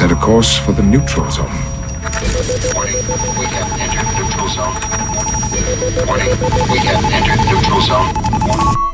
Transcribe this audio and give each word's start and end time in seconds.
set 0.00 0.12
a 0.12 0.16
course 0.16 0.56
for 0.56 0.72
the 0.74 0.82
neutral 0.82 1.30
zone. 1.30 1.46
Warning, 2.74 2.96
we 6.70 6.76
have 6.78 7.04
entered 7.12 7.44
neutral 7.44 7.80
zone. 7.82 8.10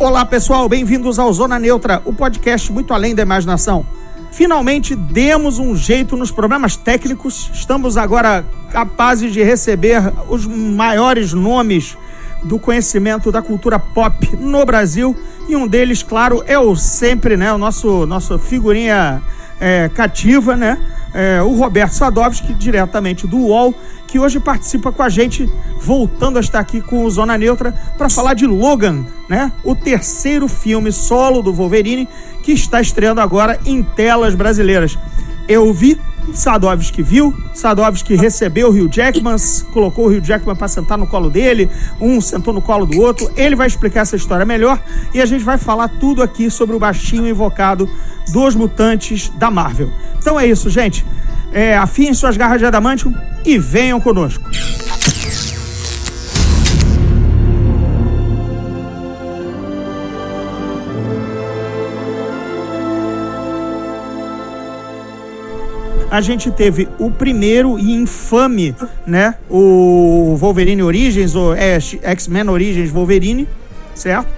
Olá 0.00 0.24
pessoal, 0.24 0.68
bem-vindos 0.68 1.20
ao 1.20 1.32
Zona 1.32 1.60
Neutra, 1.60 2.02
o 2.04 2.12
podcast 2.12 2.72
muito 2.72 2.92
além 2.92 3.14
da 3.14 3.22
imaginação. 3.22 3.86
Finalmente 4.32 4.96
demos 4.96 5.60
um 5.60 5.76
jeito 5.76 6.16
nos 6.16 6.32
problemas 6.32 6.74
técnicos, 6.76 7.52
estamos 7.54 7.96
agora 7.96 8.44
capazes 8.72 9.32
de 9.32 9.44
receber 9.44 10.12
os 10.28 10.44
maiores 10.44 11.32
nomes 11.32 11.96
do 12.42 12.58
conhecimento 12.58 13.30
da 13.30 13.40
cultura 13.40 13.78
pop 13.78 14.36
no 14.36 14.66
Brasil 14.66 15.16
e 15.48 15.54
um 15.54 15.68
deles, 15.68 16.02
claro, 16.02 16.42
é 16.48 16.58
o 16.58 16.74
sempre, 16.74 17.36
né, 17.36 17.52
o 17.52 17.58
nosso 17.58 18.06
nossa 18.06 18.38
figurinha 18.38 19.22
é, 19.60 19.88
cativa, 19.88 20.56
né, 20.56 20.76
é, 21.14 21.42
o 21.42 21.54
Roberto 21.54 21.92
Sadovski, 21.92 22.54
diretamente 22.54 23.26
do 23.26 23.38
UOL, 23.38 23.74
que 24.06 24.18
hoje 24.18 24.38
participa 24.38 24.92
com 24.92 25.02
a 25.02 25.08
gente, 25.08 25.50
voltando 25.80 26.38
a 26.38 26.40
estar 26.40 26.60
aqui 26.60 26.80
com 26.80 27.04
o 27.04 27.10
Zona 27.10 27.36
Neutra 27.36 27.72
para 27.96 28.08
falar 28.08 28.34
de 28.34 28.46
Logan, 28.46 29.04
né, 29.28 29.50
o 29.64 29.74
terceiro 29.74 30.48
filme 30.48 30.92
solo 30.92 31.42
do 31.42 31.52
Wolverine 31.52 32.08
que 32.42 32.52
está 32.52 32.80
estreando 32.80 33.20
agora 33.20 33.58
em 33.66 33.82
telas 33.82 34.34
brasileiras. 34.34 34.96
Eu 35.48 35.72
vi, 35.72 36.00
Sadovski 36.32 37.02
viu, 37.02 37.34
Sadovski 37.54 38.14
recebeu 38.14 38.68
o 38.68 38.70
Rio 38.70 38.88
Jackman, 38.92 39.36
colocou 39.72 40.06
o 40.06 40.08
Rio 40.08 40.20
Jackman 40.20 40.56
para 40.56 40.68
sentar 40.68 40.98
no 40.98 41.06
colo 41.06 41.30
dele, 41.30 41.70
um 42.00 42.20
sentou 42.20 42.52
no 42.52 42.60
colo 42.60 42.86
do 42.86 43.00
outro. 43.00 43.30
Ele 43.36 43.56
vai 43.56 43.66
explicar 43.66 44.00
essa 44.00 44.16
história 44.16 44.44
melhor 44.44 44.80
e 45.14 45.20
a 45.20 45.26
gente 45.26 45.44
vai 45.44 45.58
falar 45.58 45.88
tudo 45.88 46.22
aqui 46.22 46.50
sobre 46.50 46.74
o 46.76 46.78
baixinho 46.78 47.28
invocado 47.28 47.88
dos 48.32 48.54
mutantes 48.54 49.30
da 49.36 49.50
Marvel. 49.50 49.90
Então 50.18 50.38
é 50.38 50.46
isso, 50.46 50.68
gente. 50.68 51.04
É, 51.52 51.76
afiem 51.76 52.12
suas 52.12 52.36
garras 52.36 52.58
de 52.58 52.66
adamantium 52.66 53.14
e 53.44 53.58
venham 53.58 54.00
conosco. 54.00 54.44
A 66.10 66.20
gente 66.20 66.50
teve 66.50 66.88
o 66.98 67.10
primeiro 67.10 67.78
e 67.78 67.92
infame, 67.92 68.74
né? 69.06 69.34
O 69.50 70.36
Wolverine 70.38 70.82
Origins, 70.82 71.34
ou 71.34 71.54
é, 71.54 71.78
X-Men 71.80 72.48
Origins 72.48 72.90
Wolverine, 72.90 73.48
certo? 73.94 74.28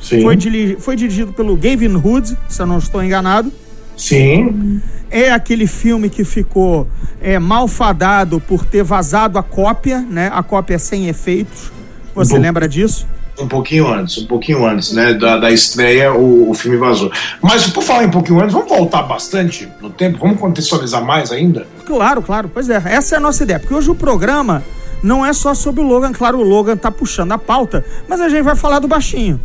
Sim. 0.00 0.22
Foi, 0.22 0.36
foi 0.80 0.96
dirigido 0.96 1.32
pelo 1.32 1.56
Gavin 1.56 1.94
Hood, 1.94 2.36
se 2.48 2.60
eu 2.60 2.66
não 2.66 2.78
estou 2.78 3.02
enganado. 3.02 3.52
Sim. 3.96 4.80
É 5.10 5.30
aquele 5.30 5.66
filme 5.66 6.08
que 6.10 6.24
ficou 6.24 6.88
é, 7.20 7.38
malfadado 7.38 8.40
por 8.40 8.64
ter 8.64 8.82
vazado 8.82 9.38
a 9.38 9.42
cópia, 9.42 10.00
né? 10.00 10.30
A 10.32 10.42
cópia 10.42 10.78
sem 10.78 11.08
efeitos. 11.08 11.70
Você 12.14 12.38
lembra 12.38 12.68
disso? 12.68 13.06
Um 13.38 13.48
pouquinho 13.48 13.88
antes, 13.88 14.18
um 14.18 14.26
pouquinho 14.26 14.64
antes, 14.66 14.92
né? 14.92 15.14
Da, 15.14 15.38
da 15.38 15.50
estreia, 15.50 16.12
o, 16.12 16.50
o 16.50 16.54
filme 16.54 16.76
vazou. 16.76 17.10
Mas 17.40 17.66
por 17.68 17.82
falar 17.82 18.04
em 18.04 18.10
pouquinho 18.10 18.40
antes, 18.40 18.52
vamos 18.52 18.68
voltar 18.68 19.02
bastante 19.02 19.68
no 19.80 19.90
tempo, 19.90 20.18
vamos 20.18 20.38
contextualizar 20.38 21.04
mais 21.04 21.32
ainda? 21.32 21.66
Claro, 21.86 22.20
claro. 22.22 22.50
Pois 22.52 22.68
é, 22.68 22.82
essa 22.86 23.14
é 23.14 23.18
a 23.18 23.20
nossa 23.20 23.42
ideia. 23.42 23.58
Porque 23.58 23.74
hoje 23.74 23.90
o 23.90 23.94
programa 23.94 24.62
não 25.02 25.24
é 25.24 25.32
só 25.32 25.54
sobre 25.54 25.80
o 25.80 25.84
Logan. 25.84 26.12
Claro, 26.12 26.38
o 26.38 26.42
Logan 26.42 26.76
tá 26.76 26.90
puxando 26.90 27.32
a 27.32 27.38
pauta, 27.38 27.84
mas 28.08 28.20
a 28.20 28.28
gente 28.28 28.42
vai 28.42 28.54
falar 28.54 28.78
do 28.78 28.86
baixinho. 28.86 29.40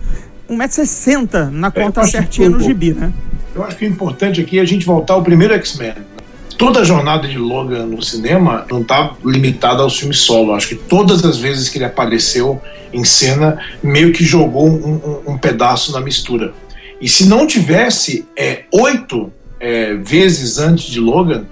1,60m 0.49 1.49
na 1.49 1.71
conta 1.71 1.99
eu 1.99 2.03
acho 2.03 2.11
certinha 2.11 2.49
no 2.49 2.59
gibi, 2.59 2.93
né? 2.93 3.11
Eu 3.55 3.63
acho 3.63 3.75
que 3.75 3.85
o 3.85 3.87
importante 3.87 4.39
aqui 4.39 4.59
é 4.59 4.61
a 4.61 4.65
gente 4.65 4.85
voltar 4.85 5.15
ao 5.15 5.23
primeiro 5.23 5.53
X-Men. 5.55 5.95
Toda 6.57 6.79
a 6.79 6.83
jornada 6.83 7.27
de 7.27 7.37
Logan 7.37 7.85
no 7.85 8.01
cinema 8.01 8.65
não 8.69 8.81
está 8.81 9.13
limitada 9.23 9.83
aos 9.83 9.97
filmes 9.99 10.17
solo. 10.19 10.53
Acho 10.53 10.69
que 10.69 10.75
todas 10.75 11.23
as 11.23 11.37
vezes 11.37 11.69
que 11.69 11.77
ele 11.77 11.85
apareceu 11.85 12.59
em 12.91 13.03
cena, 13.03 13.59
meio 13.83 14.11
que 14.11 14.23
jogou 14.23 14.67
um, 14.67 14.95
um- 15.27 15.33
um 15.33 15.37
pedaço 15.37 15.91
na 15.91 15.99
mistura. 15.99 16.53
E 16.99 17.07
se 17.07 17.27
não 17.27 17.45
tivesse 17.45 18.25
é, 18.35 18.63
oito 18.73 19.31
é, 19.59 19.93
vezes 19.95 20.57
antes 20.57 20.85
de 20.85 20.99
Logan, 20.99 21.45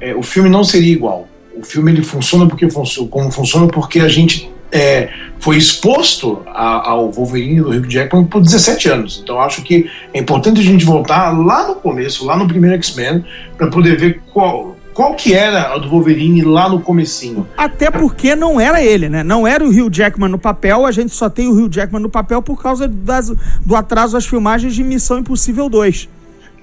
é, 0.00 0.14
o 0.14 0.22
filme 0.22 0.48
não 0.48 0.64
seria 0.64 0.92
igual. 0.92 1.28
O 1.56 1.62
filme 1.62 1.92
ele 1.92 2.02
funciona 2.02 2.46
porque 2.46 2.68
funciona, 2.70 3.08
como 3.08 3.30
funciona 3.30 3.68
porque 3.68 4.00
a 4.00 4.08
gente 4.08 4.50
é, 4.70 5.08
foi 5.40 5.56
exposto 5.56 6.42
a- 6.46 6.90
ao 6.90 7.10
Wolverine 7.10 7.60
do 7.60 7.70
Hugh 7.70 7.88
Jackman 7.88 8.24
por 8.24 8.40
17 8.42 8.88
anos. 8.88 9.20
Então 9.22 9.40
acho 9.40 9.62
que 9.62 9.88
é 10.12 10.18
importante 10.18 10.60
a 10.60 10.64
gente 10.64 10.84
voltar 10.84 11.30
lá 11.36 11.66
no 11.68 11.74
começo, 11.76 12.24
lá 12.26 12.36
no 12.36 12.46
primeiro 12.46 12.76
X-Men, 12.76 13.24
para 13.56 13.68
poder 13.68 13.96
ver 13.98 14.20
qual, 14.32 14.76
qual 14.92 15.14
que 15.14 15.32
era 15.32 15.72
a 15.72 15.78
do 15.78 15.88
Wolverine 15.88 16.42
lá 16.42 16.68
no 16.68 16.80
comecinho. 16.80 17.46
Até 17.56 17.90
porque 17.90 18.34
não 18.36 18.60
era 18.60 18.82
ele, 18.82 19.08
né? 19.08 19.22
Não 19.22 19.46
era 19.46 19.64
o 19.64 19.68
Hugh 19.68 19.90
Jackman 19.90 20.28
no 20.28 20.38
papel, 20.38 20.84
a 20.84 20.90
gente 20.92 21.14
só 21.14 21.30
tem 21.30 21.48
o 21.48 21.52
Hugh 21.52 21.70
Jackman 21.72 22.02
no 22.02 22.10
papel 22.10 22.42
por 22.42 22.60
causa 22.62 22.86
das- 22.88 23.32
do 23.64 23.74
atraso 23.76 24.12
das 24.14 24.26
filmagens 24.26 24.74
de 24.74 24.82
Missão 24.84 25.18
Impossível 25.20 25.68
2. 25.70 26.08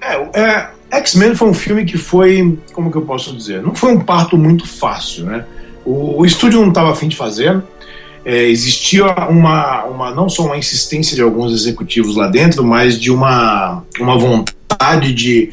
É, 0.00 0.40
é, 0.40 0.68
X-Men 0.98 1.34
foi 1.34 1.48
um 1.48 1.54
filme 1.54 1.84
que 1.86 1.96
foi, 1.98 2.58
como 2.72 2.90
que 2.92 2.98
eu 2.98 3.02
posso 3.02 3.34
dizer, 3.34 3.62
não 3.62 3.74
foi 3.74 3.92
um 3.92 4.00
parto 4.00 4.36
muito 4.36 4.68
fácil, 4.68 5.24
né? 5.24 5.44
O, 5.84 6.20
o 6.20 6.26
estúdio 6.26 6.60
não 6.60 6.68
estava 6.68 6.90
afim 6.92 7.08
de 7.08 7.16
fazer, 7.16 7.62
é, 8.26 8.48
existia 8.48 9.06
uma, 9.30 9.84
uma, 9.84 10.10
não 10.12 10.28
só 10.28 10.46
uma 10.46 10.58
insistência 10.58 11.14
de 11.14 11.22
alguns 11.22 11.52
executivos 11.52 12.16
lá 12.16 12.26
dentro, 12.26 12.64
mas 12.64 12.98
de 13.00 13.08
uma, 13.08 13.84
uma 14.00 14.18
vontade 14.18 15.14
de, 15.14 15.52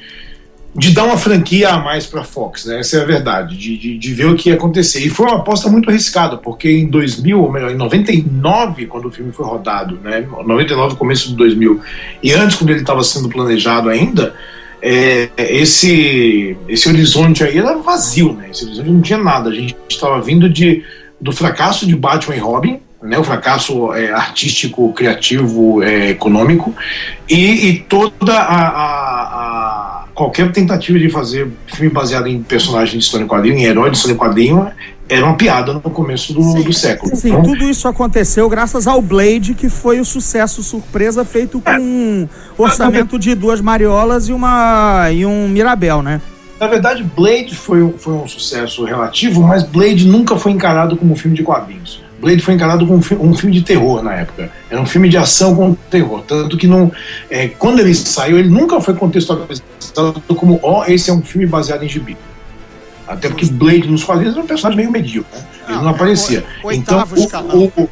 de 0.75 0.89
dar 0.89 1.03
uma 1.03 1.15
franquia 1.15 1.69
a 1.69 1.77
mais 1.77 2.07
para 2.07 2.21
a 2.21 2.23
Fox, 2.23 2.65
né? 2.65 2.79
Essa 2.79 2.97
é 2.97 3.01
a 3.01 3.05
verdade, 3.05 3.55
de, 3.55 3.77
de, 3.77 3.95
de 3.95 4.13
ver 4.15 4.25
o 4.25 4.35
que 4.35 4.49
ia 4.49 4.55
acontecer. 4.55 5.05
E 5.05 5.09
foi 5.11 5.27
uma 5.27 5.35
aposta 5.35 5.69
muito 5.69 5.87
arriscada, 5.87 6.35
porque 6.35 6.67
em 6.67 6.87
2000, 6.87 7.39
ou 7.39 7.51
melhor, 7.51 7.69
em 7.69 7.75
99, 7.75 8.87
quando 8.87 9.07
o 9.07 9.11
filme 9.11 9.31
foi 9.31 9.45
rodado, 9.45 9.99
né? 10.03 10.27
99, 10.43 10.95
começo 10.95 11.29
de 11.29 11.35
2000, 11.35 11.79
e 12.23 12.33
antes, 12.33 12.57
quando 12.57 12.71
ele 12.71 12.79
estava 12.79 13.03
sendo 13.03 13.29
planejado 13.29 13.87
ainda, 13.87 14.33
é, 14.81 15.29
esse, 15.37 16.57
esse 16.67 16.89
horizonte 16.89 17.43
aí 17.43 17.55
era 17.55 17.77
vazio, 17.77 18.33
né? 18.33 18.47
Esse 18.49 18.65
horizonte 18.65 18.89
não 18.89 19.01
tinha 19.01 19.19
nada. 19.19 19.51
A 19.51 19.53
gente 19.53 19.75
estava 19.87 20.19
vindo 20.19 20.49
de, 20.49 20.83
do 21.23 21.31
fracasso 21.31 21.87
de 21.87 21.95
Batman 21.95 22.35
e 22.35 22.39
Robin, 22.39 22.79
né? 23.01 23.17
O 23.17 23.23
fracasso 23.23 23.93
é, 23.93 24.11
artístico, 24.11 24.91
criativo, 24.93 25.81
é, 25.81 26.09
econômico, 26.09 26.73
e, 27.29 27.67
e 27.69 27.79
toda 27.79 28.33
a, 28.37 28.67
a- 28.67 29.21
a- 30.01 30.05
qualquer 30.13 30.51
tentativa 30.51 30.99
de 30.99 31.09
fazer 31.09 31.49
filme 31.67 31.89
baseado 31.91 32.27
em 32.27 32.41
personagem 32.43 32.97
de 32.99 33.03
história 33.03 33.23
em 33.23 33.27
quadrinho, 33.27 33.55
em 33.57 33.63
herói 33.63 33.89
de 33.89 33.97
história 33.97 34.13
em 34.13 34.17
quadrinho, 34.17 34.69
era 35.09 35.25
uma 35.25 35.35
piada 35.35 35.73
no 35.73 35.81
começo 35.81 36.33
do, 36.33 36.63
do 36.63 36.71
século. 36.73 37.15
Sim, 37.15 37.29
Então, 37.29 37.43
tudo 37.43 37.63
isso 37.67 37.87
aconteceu 37.87 38.47
graças 38.47 38.87
ao 38.87 39.01
Blade, 39.01 39.53
que 39.53 39.69
foi 39.69 39.99
o 39.99 40.05
sucesso 40.05 40.61
surpresa 40.63 41.25
feito 41.25 41.59
com 41.59 41.71
um 41.79 42.27
orçamento 42.57 43.17
de 43.19 43.33
duas 43.35 43.59
mariolas 43.59 44.29
e, 44.29 44.33
uma, 44.33 45.09
e 45.11 45.25
um 45.25 45.47
Mirabel, 45.49 46.01
né? 46.01 46.21
Na 46.63 46.69
verdade, 46.69 47.03
Blade 47.03 47.53
foi, 47.53 47.83
um- 47.83 47.97
foi 47.97 48.13
um 48.13 48.25
sucesso 48.25 48.85
relativo, 48.85 49.43
mas 49.43 49.63
Blade 49.63 50.07
nunca 50.07 50.37
foi 50.37 50.53
encarado 50.53 50.95
como 50.95 51.11
um 51.11 51.15
filme 51.15 51.35
de 51.35 51.43
quadrinhos. 51.43 52.01
Blade 52.21 52.41
foi 52.41 52.53
encarado 52.53 52.87
como 52.87 52.99
um, 52.99 53.01
fi- 53.01 53.15
filme 53.35 53.53
de 53.53 53.61
terror 53.63 54.01
na 54.01 54.13
época. 54.15 54.49
Era 54.71 54.79
um 54.79 54.85
filme 54.85 55.09
de 55.09 55.17
ação 55.17 55.53
com 55.53 55.73
terror. 55.91 56.21
Tanto 56.25 56.55
que 56.55 56.65
não, 56.65 56.89
é, 57.29 57.49
quando 57.49 57.79
ele 57.81 57.93
saiu, 57.93 58.39
ele 58.39 58.47
nunca 58.47 58.79
foi 58.79 58.93
contextualizado 58.93 59.61
como: 60.37 60.57
ó, 60.63 60.85
esse 60.85 61.09
é 61.09 61.13
um 61.13 61.21
filme 61.21 61.45
baseado 61.45 61.83
em 61.83 61.89
gibi. 61.89 62.15
Até 63.05 63.27
porque 63.27 63.45
Blade 63.47 63.89
nos 63.89 64.05
quadrinhos 64.05 64.33
era 64.33 64.41
um 64.41 64.47
personagem 64.47 64.77
meio 64.77 64.89
medíocre. 64.89 65.37
Né? 65.37 65.45
Ele 65.67 65.77
Ah, 65.79 65.81
não 65.81 65.89
é 65.89 65.91
aparecia. 65.91 66.45
então, 66.77 66.97
o, 67.75 67.81
o, 67.81 67.89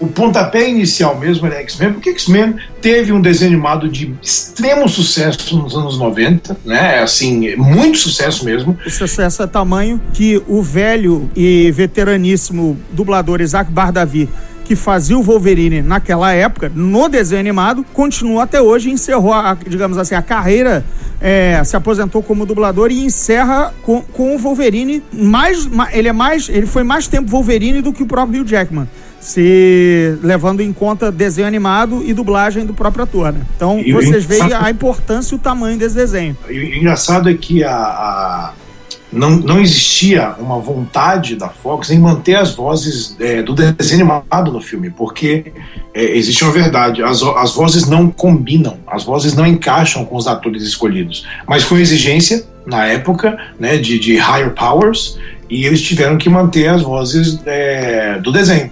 o 0.00 0.06
pontapé 0.06 0.68
inicial 0.68 1.18
mesmo 1.18 1.46
era 1.46 1.56
X-Men, 1.56 1.94
porque 1.94 2.10
X-Men 2.10 2.54
teve 2.80 3.12
um 3.12 3.20
desenho 3.20 3.52
animado 3.52 3.88
de 3.88 4.14
extremo 4.22 4.88
sucesso 4.88 5.56
nos 5.56 5.74
anos 5.74 5.98
90, 5.98 6.56
né? 6.64 7.00
Assim, 7.00 7.56
muito 7.56 7.98
sucesso 7.98 8.44
mesmo. 8.44 8.78
O 8.86 8.90
sucesso 8.90 9.42
é 9.42 9.46
tamanho 9.46 10.00
que 10.12 10.40
o 10.46 10.62
velho 10.62 11.28
e 11.34 11.70
veteraníssimo 11.72 12.76
dublador 12.92 13.40
Isaac 13.40 13.70
Bardavi, 13.72 14.28
que 14.64 14.76
fazia 14.76 15.16
o 15.18 15.22
Wolverine 15.22 15.80
naquela 15.80 16.30
época, 16.32 16.70
no 16.74 17.08
desenho 17.08 17.40
animado, 17.40 17.84
continua 17.94 18.42
até 18.42 18.60
hoje 18.60 18.90
encerrou, 18.90 19.32
a, 19.32 19.56
digamos 19.66 19.96
assim, 19.96 20.14
a 20.14 20.20
carreira, 20.20 20.84
é, 21.20 21.62
se 21.64 21.74
aposentou 21.74 22.22
como 22.22 22.44
dublador 22.44 22.90
e 22.92 23.02
encerra 23.02 23.72
com, 23.82 24.02
com 24.02 24.36
o 24.36 24.38
Wolverine 24.38 25.02
mais, 25.10 25.64
ma- 25.66 25.88
ele 25.92 26.08
é 26.08 26.12
mais, 26.12 26.48
ele 26.50 26.66
foi 26.66 26.82
mais 26.82 27.08
tempo 27.08 27.30
Wolverine 27.30 27.80
do 27.80 27.92
que 27.94 28.02
o 28.02 28.06
próprio 28.06 28.42
Hugh 28.42 28.46
Jackman. 28.48 28.86
Se 29.20 30.16
levando 30.22 30.60
em 30.60 30.72
conta 30.72 31.10
desenho 31.10 31.46
animado 31.46 32.02
e 32.04 32.14
dublagem 32.14 32.64
do 32.64 32.72
próprio 32.72 33.04
ator, 33.04 33.32
né? 33.32 33.40
Então 33.56 33.80
E 33.80 33.92
vocês 33.92 34.24
veem 34.24 34.52
a 34.54 34.70
importância 34.70 35.34
e 35.34 35.36
o 35.36 35.38
tamanho 35.38 35.76
desse 35.76 35.96
desenho. 35.96 36.36
E 36.48 36.58
o 36.58 36.74
engraçado 36.76 37.28
é 37.28 37.34
que 37.34 37.64
a, 37.64 37.74
a, 37.74 38.52
não, 39.12 39.30
não 39.30 39.60
existia 39.60 40.34
uma 40.38 40.58
vontade 40.58 41.34
da 41.34 41.48
Fox 41.48 41.90
em 41.90 41.98
manter 41.98 42.34
as 42.34 42.54
vozes 42.54 43.16
é, 43.18 43.42
do 43.42 43.54
desenho 43.54 44.02
animado 44.02 44.52
no 44.52 44.60
filme, 44.60 44.90
porque 44.90 45.52
é, 45.94 46.16
existe 46.16 46.44
uma 46.44 46.52
verdade: 46.52 47.02
as, 47.02 47.22
as 47.22 47.54
vozes 47.54 47.88
não 47.88 48.10
combinam, 48.10 48.78
as 48.86 49.04
vozes 49.04 49.34
não 49.34 49.46
encaixam 49.46 50.04
com 50.04 50.16
os 50.16 50.26
atores 50.26 50.62
escolhidos. 50.62 51.26
Mas 51.46 51.62
foi 51.62 51.78
uma 51.78 51.82
exigência, 51.82 52.44
na 52.66 52.86
época, 52.86 53.38
né, 53.58 53.78
de, 53.78 53.98
de 53.98 54.16
higher 54.16 54.52
powers, 54.54 55.18
e 55.48 55.64
eles 55.64 55.80
tiveram 55.80 56.18
que 56.18 56.28
manter 56.28 56.68
as 56.68 56.82
vozes 56.82 57.40
é, 57.46 58.18
do 58.20 58.30
desenho. 58.30 58.70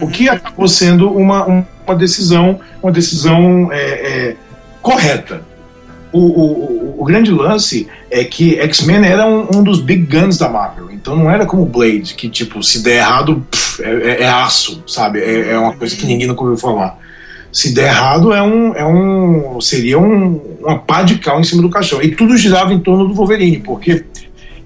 O 0.00 0.08
que 0.08 0.28
acabou 0.28 0.68
sendo 0.68 1.10
uma, 1.10 1.66
uma 1.86 1.96
decisão, 1.96 2.60
uma 2.82 2.92
decisão 2.92 3.70
é, 3.72 3.78
é, 3.78 4.36
correta 4.82 5.42
o, 6.12 6.18
o, 6.18 7.02
o, 7.02 7.04
grande 7.04 7.30
lance 7.30 7.86
é 8.10 8.24
que 8.24 8.58
X-Men 8.58 9.04
era 9.04 9.26
um, 9.26 9.48
um, 9.54 9.62
dos 9.62 9.80
big 9.80 10.04
guns 10.04 10.38
da 10.38 10.48
Marvel. 10.48 10.90
Então 10.90 11.14
não 11.16 11.30
era 11.30 11.44
como 11.44 11.66
Blade, 11.66 12.14
que 12.14 12.28
tipo, 12.28 12.62
se 12.62 12.82
der 12.82 12.98
errado, 12.98 13.46
pff, 13.50 13.82
é, 13.82 13.88
é, 13.88 14.22
é, 14.22 14.28
aço, 14.28 14.82
sabe? 14.86 15.20
É, 15.20 15.50
é, 15.50 15.58
uma 15.58 15.74
coisa 15.74 15.94
que 15.94 16.06
ninguém 16.06 16.26
nunca 16.26 16.42
ouviu 16.42 16.56
falar. 16.56 16.98
Se 17.52 17.72
der 17.72 17.88
errado, 17.88 18.32
é 18.32 18.42
um, 18.42 18.74
é 18.74 18.84
um, 18.84 19.60
seria 19.60 19.98
um, 19.98 20.40
uma 20.60 20.78
pá 20.78 21.02
de 21.02 21.18
cal 21.18 21.40
em 21.40 21.44
cima 21.44 21.62
do 21.62 21.70
caixão. 21.70 22.02
E 22.02 22.14
tudo 22.14 22.36
girava 22.36 22.72
em 22.72 22.80
torno 22.80 23.08
do 23.08 23.14
Wolverine, 23.14 23.58
porque, 23.58 24.04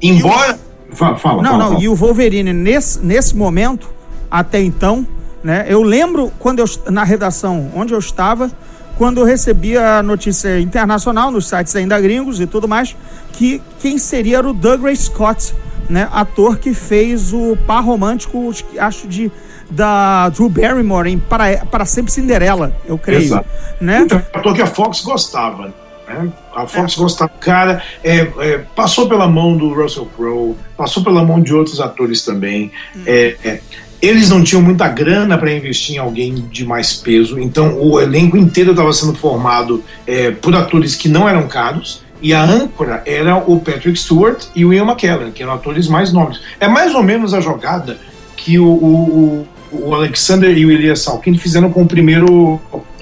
embora. 0.01 0.59
Fala, 0.93 1.17
fala, 1.17 1.43
não, 1.43 1.51
fala, 1.51 1.63
não, 1.63 1.71
fala. 1.71 1.85
e 1.85 1.89
o 1.89 1.95
Wolverine, 1.95 2.53
nesse, 2.53 3.05
nesse 3.05 3.37
momento, 3.37 3.89
até 4.31 4.61
então, 4.61 5.07
né? 5.43 5.67
Eu 5.69 5.83
lembro 5.83 6.33
quando 6.39 6.61
eu, 6.61 6.67
na 6.91 7.05
redação 7.05 7.71
onde 7.75 7.93
eu 7.93 7.99
estava, 7.99 8.51
quando 8.97 9.21
eu 9.21 9.25
recebi 9.25 9.77
a 9.77 10.03
notícia 10.03 10.61
internacional 10.61 11.31
nos 11.31 11.49
sites 11.49 11.75
ainda 11.75 12.01
gringos 12.01 12.41
e 12.41 12.47
tudo 12.47 12.69
mais, 12.69 12.95
que 13.33 13.63
quem 13.81 13.97
seria 13.97 14.39
era 14.39 14.49
o 14.49 14.53
Douglas 14.53 14.99
Scott, 15.01 15.55
né? 15.89 16.09
Ator 16.13 16.59
que 16.59 16.75
fez 16.75 17.33
o 17.33 17.57
par 17.67 17.83
romântico, 17.83 18.53
acho 18.79 19.09
de 19.09 19.33
da 19.71 20.29
Drew 20.31 20.49
Barrymore 20.49 21.09
em 21.09 21.19
Para, 21.19 21.65
Para 21.67 21.85
Sempre 21.85 22.13
Cinderela, 22.13 22.75
eu 22.85 22.99
creio. 22.99 23.23
Exato. 23.23 23.49
Né? 23.81 24.01
Então, 24.01 24.19
ator 24.35 24.55
que 24.55 24.63
a 24.63 24.67
Fox 24.67 25.01
gostava. 25.01 25.73
Né? 26.09 26.33
A 26.55 26.67
Fox 26.67 26.95
é. 26.95 27.01
gostava. 27.01 27.31
Cara, 27.41 27.83
é, 28.03 28.19
é, 28.39 28.59
passou 28.75 29.09
pela 29.09 29.29
mão 29.29 29.57
do 29.57 29.73
Russell 29.73 30.09
Crowe, 30.17 30.57
passou 30.77 31.05
pela 31.05 31.25
mão 31.25 31.41
de 31.41 31.55
outros 31.55 31.81
atores 31.81 32.25
também. 32.25 32.73
Hum. 32.97 33.03
É, 33.07 33.37
é 33.45 33.61
eles 34.01 34.31
não 34.31 34.43
tinham 34.43 34.63
muita 34.63 34.89
grana 34.89 35.37
para 35.37 35.53
investir 35.53 35.97
em 35.97 35.99
alguém 35.99 36.35
de 36.51 36.65
mais 36.65 36.95
peso, 36.95 37.39
então 37.39 37.79
o 37.79 38.01
elenco 38.01 38.37
inteiro 38.37 38.71
estava 38.71 38.93
sendo 38.93 39.15
formado 39.15 39.83
é, 40.07 40.31
por 40.31 40.55
atores 40.55 40.95
que 40.95 41.09
não 41.09 41.29
eram 41.29 41.47
caros. 41.47 42.03
E 42.23 42.35
a 42.35 42.45
âncora 42.45 43.03
era 43.07 43.39
o 43.39 43.59
Patrick 43.61 43.99
Stewart 43.99 44.45
e 44.55 44.63
o 44.63 44.75
Ian 44.75 44.85
McKellen, 44.85 45.33
que 45.33 45.43
eram 45.43 45.55
atores 45.55 45.89
mais 45.89 46.13
nobres. 46.13 46.39
É 46.61 46.69
mais 46.69 46.95
ou 46.95 47.03
menos 47.03 47.33
a 47.33 47.41
jogada 47.41 47.97
que 48.37 48.59
o, 48.59 48.67
o, 48.67 49.49
o 49.73 49.95
Alexander 49.95 50.57
e 50.57 50.67
o 50.67 50.71
Elias 50.71 51.01
Salkind 51.01 51.39
fizeram 51.39 51.71
com 51.73 51.83
o 51.83 51.87
primeiro 51.87 52.61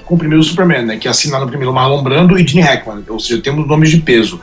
com 0.09 0.15
o 0.15 0.17
primeiro 0.17 0.43
Superman, 0.43 0.85
né, 0.85 0.97
que 0.97 1.07
assinaram 1.07 1.45
primeiro 1.45 1.71
Marlon 1.71 2.01
Brando 2.01 2.39
e 2.39 2.45
Gene 2.45 2.63
Hackman, 2.63 3.03
ou 3.07 3.19
seja, 3.19 3.39
temos 3.43 3.67
nomes 3.67 3.91
de 3.91 3.97
peso. 3.99 4.41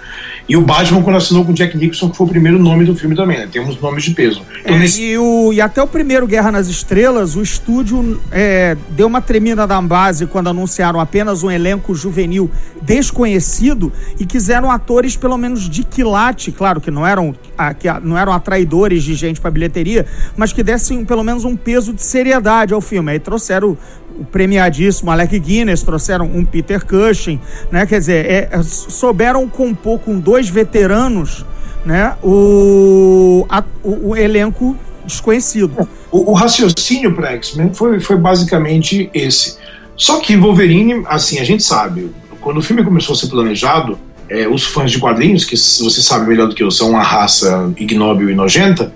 E 0.48 0.56
o 0.56 0.60
Batman, 0.60 1.02
quando 1.02 1.16
assinou 1.16 1.44
com 1.44 1.52
Jack 1.52 1.76
Nicholson, 1.76 2.10
que 2.10 2.16
foi 2.16 2.26
o 2.26 2.30
primeiro 2.30 2.58
nome 2.58 2.84
do 2.84 2.94
filme 2.94 3.16
também, 3.16 3.38
né? 3.38 3.48
Temos 3.50 3.80
nomes 3.80 4.04
de 4.04 4.12
peso. 4.12 4.42
Então, 4.60 4.76
é, 4.76 4.78
nesse... 4.78 5.02
e, 5.02 5.18
o, 5.18 5.52
e 5.52 5.60
até 5.60 5.82
o 5.82 5.86
primeiro 5.86 6.26
Guerra 6.26 6.52
nas 6.52 6.68
Estrelas, 6.68 7.34
o 7.34 7.42
estúdio 7.42 8.20
é, 8.30 8.76
deu 8.90 9.06
uma 9.06 9.20
tremenda 9.20 9.66
da 9.66 9.80
base 9.80 10.26
quando 10.26 10.48
anunciaram 10.48 11.00
apenas 11.00 11.42
um 11.42 11.50
elenco 11.50 11.94
juvenil 11.94 12.50
desconhecido 12.80 13.92
e 14.18 14.24
quiseram 14.24 14.70
atores, 14.70 15.16
pelo 15.16 15.36
menos 15.36 15.68
de 15.68 15.82
quilate, 15.82 16.52
claro 16.52 16.80
que 16.80 16.90
não 16.90 17.06
eram, 17.06 17.34
que 17.78 17.88
não 18.02 18.16
eram 18.16 18.32
atraidores 18.32 19.02
de 19.02 19.14
gente 19.14 19.40
para 19.40 19.50
bilheteria, 19.50 20.06
mas 20.36 20.52
que 20.52 20.62
dessem 20.62 21.04
pelo 21.04 21.24
menos 21.24 21.44
um 21.44 21.56
peso 21.56 21.92
de 21.92 22.02
seriedade 22.02 22.72
ao 22.72 22.80
filme. 22.80 23.12
Aí 23.12 23.18
trouxeram 23.18 23.76
o 24.18 24.24
premiadíssimo 24.24 25.10
Alec 25.10 25.38
Guinness, 25.38 25.82
trouxeram 25.82 26.26
um 26.26 26.44
Peter 26.44 26.84
Cushing, 26.84 27.40
né? 27.70 27.86
Quer 27.86 27.98
dizer, 27.98 28.26
é, 28.26 28.48
é, 28.50 28.62
souberam 28.62 29.48
compor 29.48 29.98
com 30.00 30.18
dois 30.18 30.48
veteranos, 30.48 31.44
né? 31.84 32.16
O, 32.22 33.46
a, 33.48 33.62
o, 33.82 34.10
o, 34.10 34.16
elenco 34.16 34.76
desconhecido. 35.04 35.88
O, 36.10 36.32
o 36.32 36.34
raciocínio 36.34 37.14
para 37.14 37.32
X-Men 37.32 37.72
foi, 37.72 38.00
foi 38.00 38.16
basicamente 38.16 39.10
esse. 39.14 39.56
Só 39.96 40.20
que 40.20 40.36
Wolverine, 40.36 41.04
assim, 41.06 41.38
a 41.38 41.44
gente 41.44 41.62
sabe, 41.62 42.10
quando 42.40 42.58
o 42.58 42.62
filme 42.62 42.84
começou 42.84 43.14
a 43.14 43.16
ser 43.16 43.28
planejado, 43.28 43.98
é, 44.28 44.48
os 44.48 44.64
fãs 44.64 44.90
de 44.90 44.98
quadrinhos, 44.98 45.44
que 45.44 45.56
você 45.56 46.02
sabe 46.02 46.28
melhor 46.28 46.48
do 46.48 46.54
que 46.54 46.62
eu, 46.62 46.70
são 46.70 46.90
uma 46.90 47.02
raça 47.02 47.72
ignóbil 47.76 48.28
e 48.30 48.34
nojenta, 48.34 48.92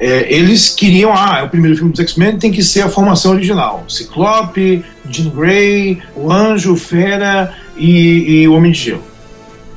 é, 0.00 0.34
eles 0.34 0.70
queriam, 0.70 1.12
ah, 1.14 1.40
é 1.40 1.42
o 1.42 1.50
primeiro 1.50 1.76
filme 1.76 1.92
dos 1.92 2.00
X-Men, 2.00 2.38
tem 2.38 2.50
que 2.50 2.64
ser 2.64 2.80
a 2.80 2.88
formação 2.88 3.32
original. 3.32 3.84
Ciclope, 3.86 4.82
Jean 5.10 5.28
Grey, 5.28 5.98
o 6.16 6.32
Anjo, 6.32 6.74
Fera 6.74 7.54
e, 7.76 8.40
e, 8.40 8.48
o 8.48 8.54
Homem 8.54 8.72
de 8.72 8.78
Gelo. 8.78 9.02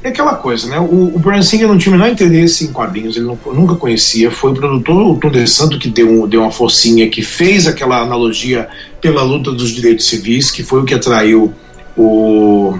É 0.02 0.10
aquela 0.10 0.36
coisa, 0.36 0.68
né? 0.68 0.80
O, 0.80 1.14
o 1.14 1.20
Brian 1.20 1.42
Singer 1.42 1.68
não 1.68 1.78
tinha 1.78 1.94
o 1.94 1.98
menor 1.98 2.10
interesse 2.10 2.64
em 2.64 2.72
quadrinhos, 2.72 3.18
ele 3.18 3.26
não, 3.26 3.38
nunca 3.54 3.76
conhecia. 3.76 4.32
Foi 4.32 4.52
o 4.52 4.56
produtor, 4.56 5.06
o 5.06 5.18
Tom 5.18 5.78
que 5.78 5.90
deu, 5.90 6.26
deu 6.26 6.42
uma 6.42 6.52
forcinha, 6.52 7.10
que 7.10 7.22
fez 7.22 7.68
aquela 7.68 8.00
analogia 8.00 8.70
pela 9.02 9.24
luta 9.24 9.52
dos 9.52 9.72
direitos 9.72 10.08
civis, 10.08 10.50
que 10.50 10.64
foi 10.64 10.82
o 10.82 10.86
que 10.86 10.94
atraiu 10.94 11.54
o 11.98 12.78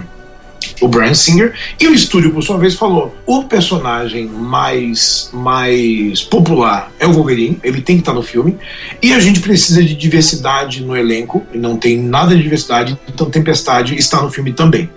o 0.80 0.88
Brian 0.88 1.14
Singer, 1.14 1.54
e 1.80 1.86
o 1.86 1.94
estúdio, 1.94 2.32
por 2.32 2.42
sua 2.42 2.58
vez, 2.58 2.74
falou: 2.74 3.14
o 3.26 3.44
personagem 3.44 4.26
mais, 4.26 5.30
mais 5.32 6.22
popular 6.22 6.92
é 6.98 7.06
o 7.06 7.12
Wolverine, 7.12 7.58
ele 7.62 7.80
tem 7.80 7.96
que 7.96 8.02
estar 8.02 8.12
no 8.12 8.22
filme, 8.22 8.56
e 9.02 9.12
a 9.12 9.20
gente 9.20 9.40
precisa 9.40 9.82
de 9.82 9.94
diversidade 9.94 10.82
no 10.82 10.96
elenco, 10.96 11.44
e 11.52 11.58
não 11.58 11.76
tem 11.76 11.98
nada 11.98 12.34
de 12.34 12.42
diversidade, 12.42 12.98
então 13.08 13.30
Tempestade 13.30 13.94
está 13.96 14.22
no 14.22 14.30
filme 14.30 14.52
também 14.52 14.88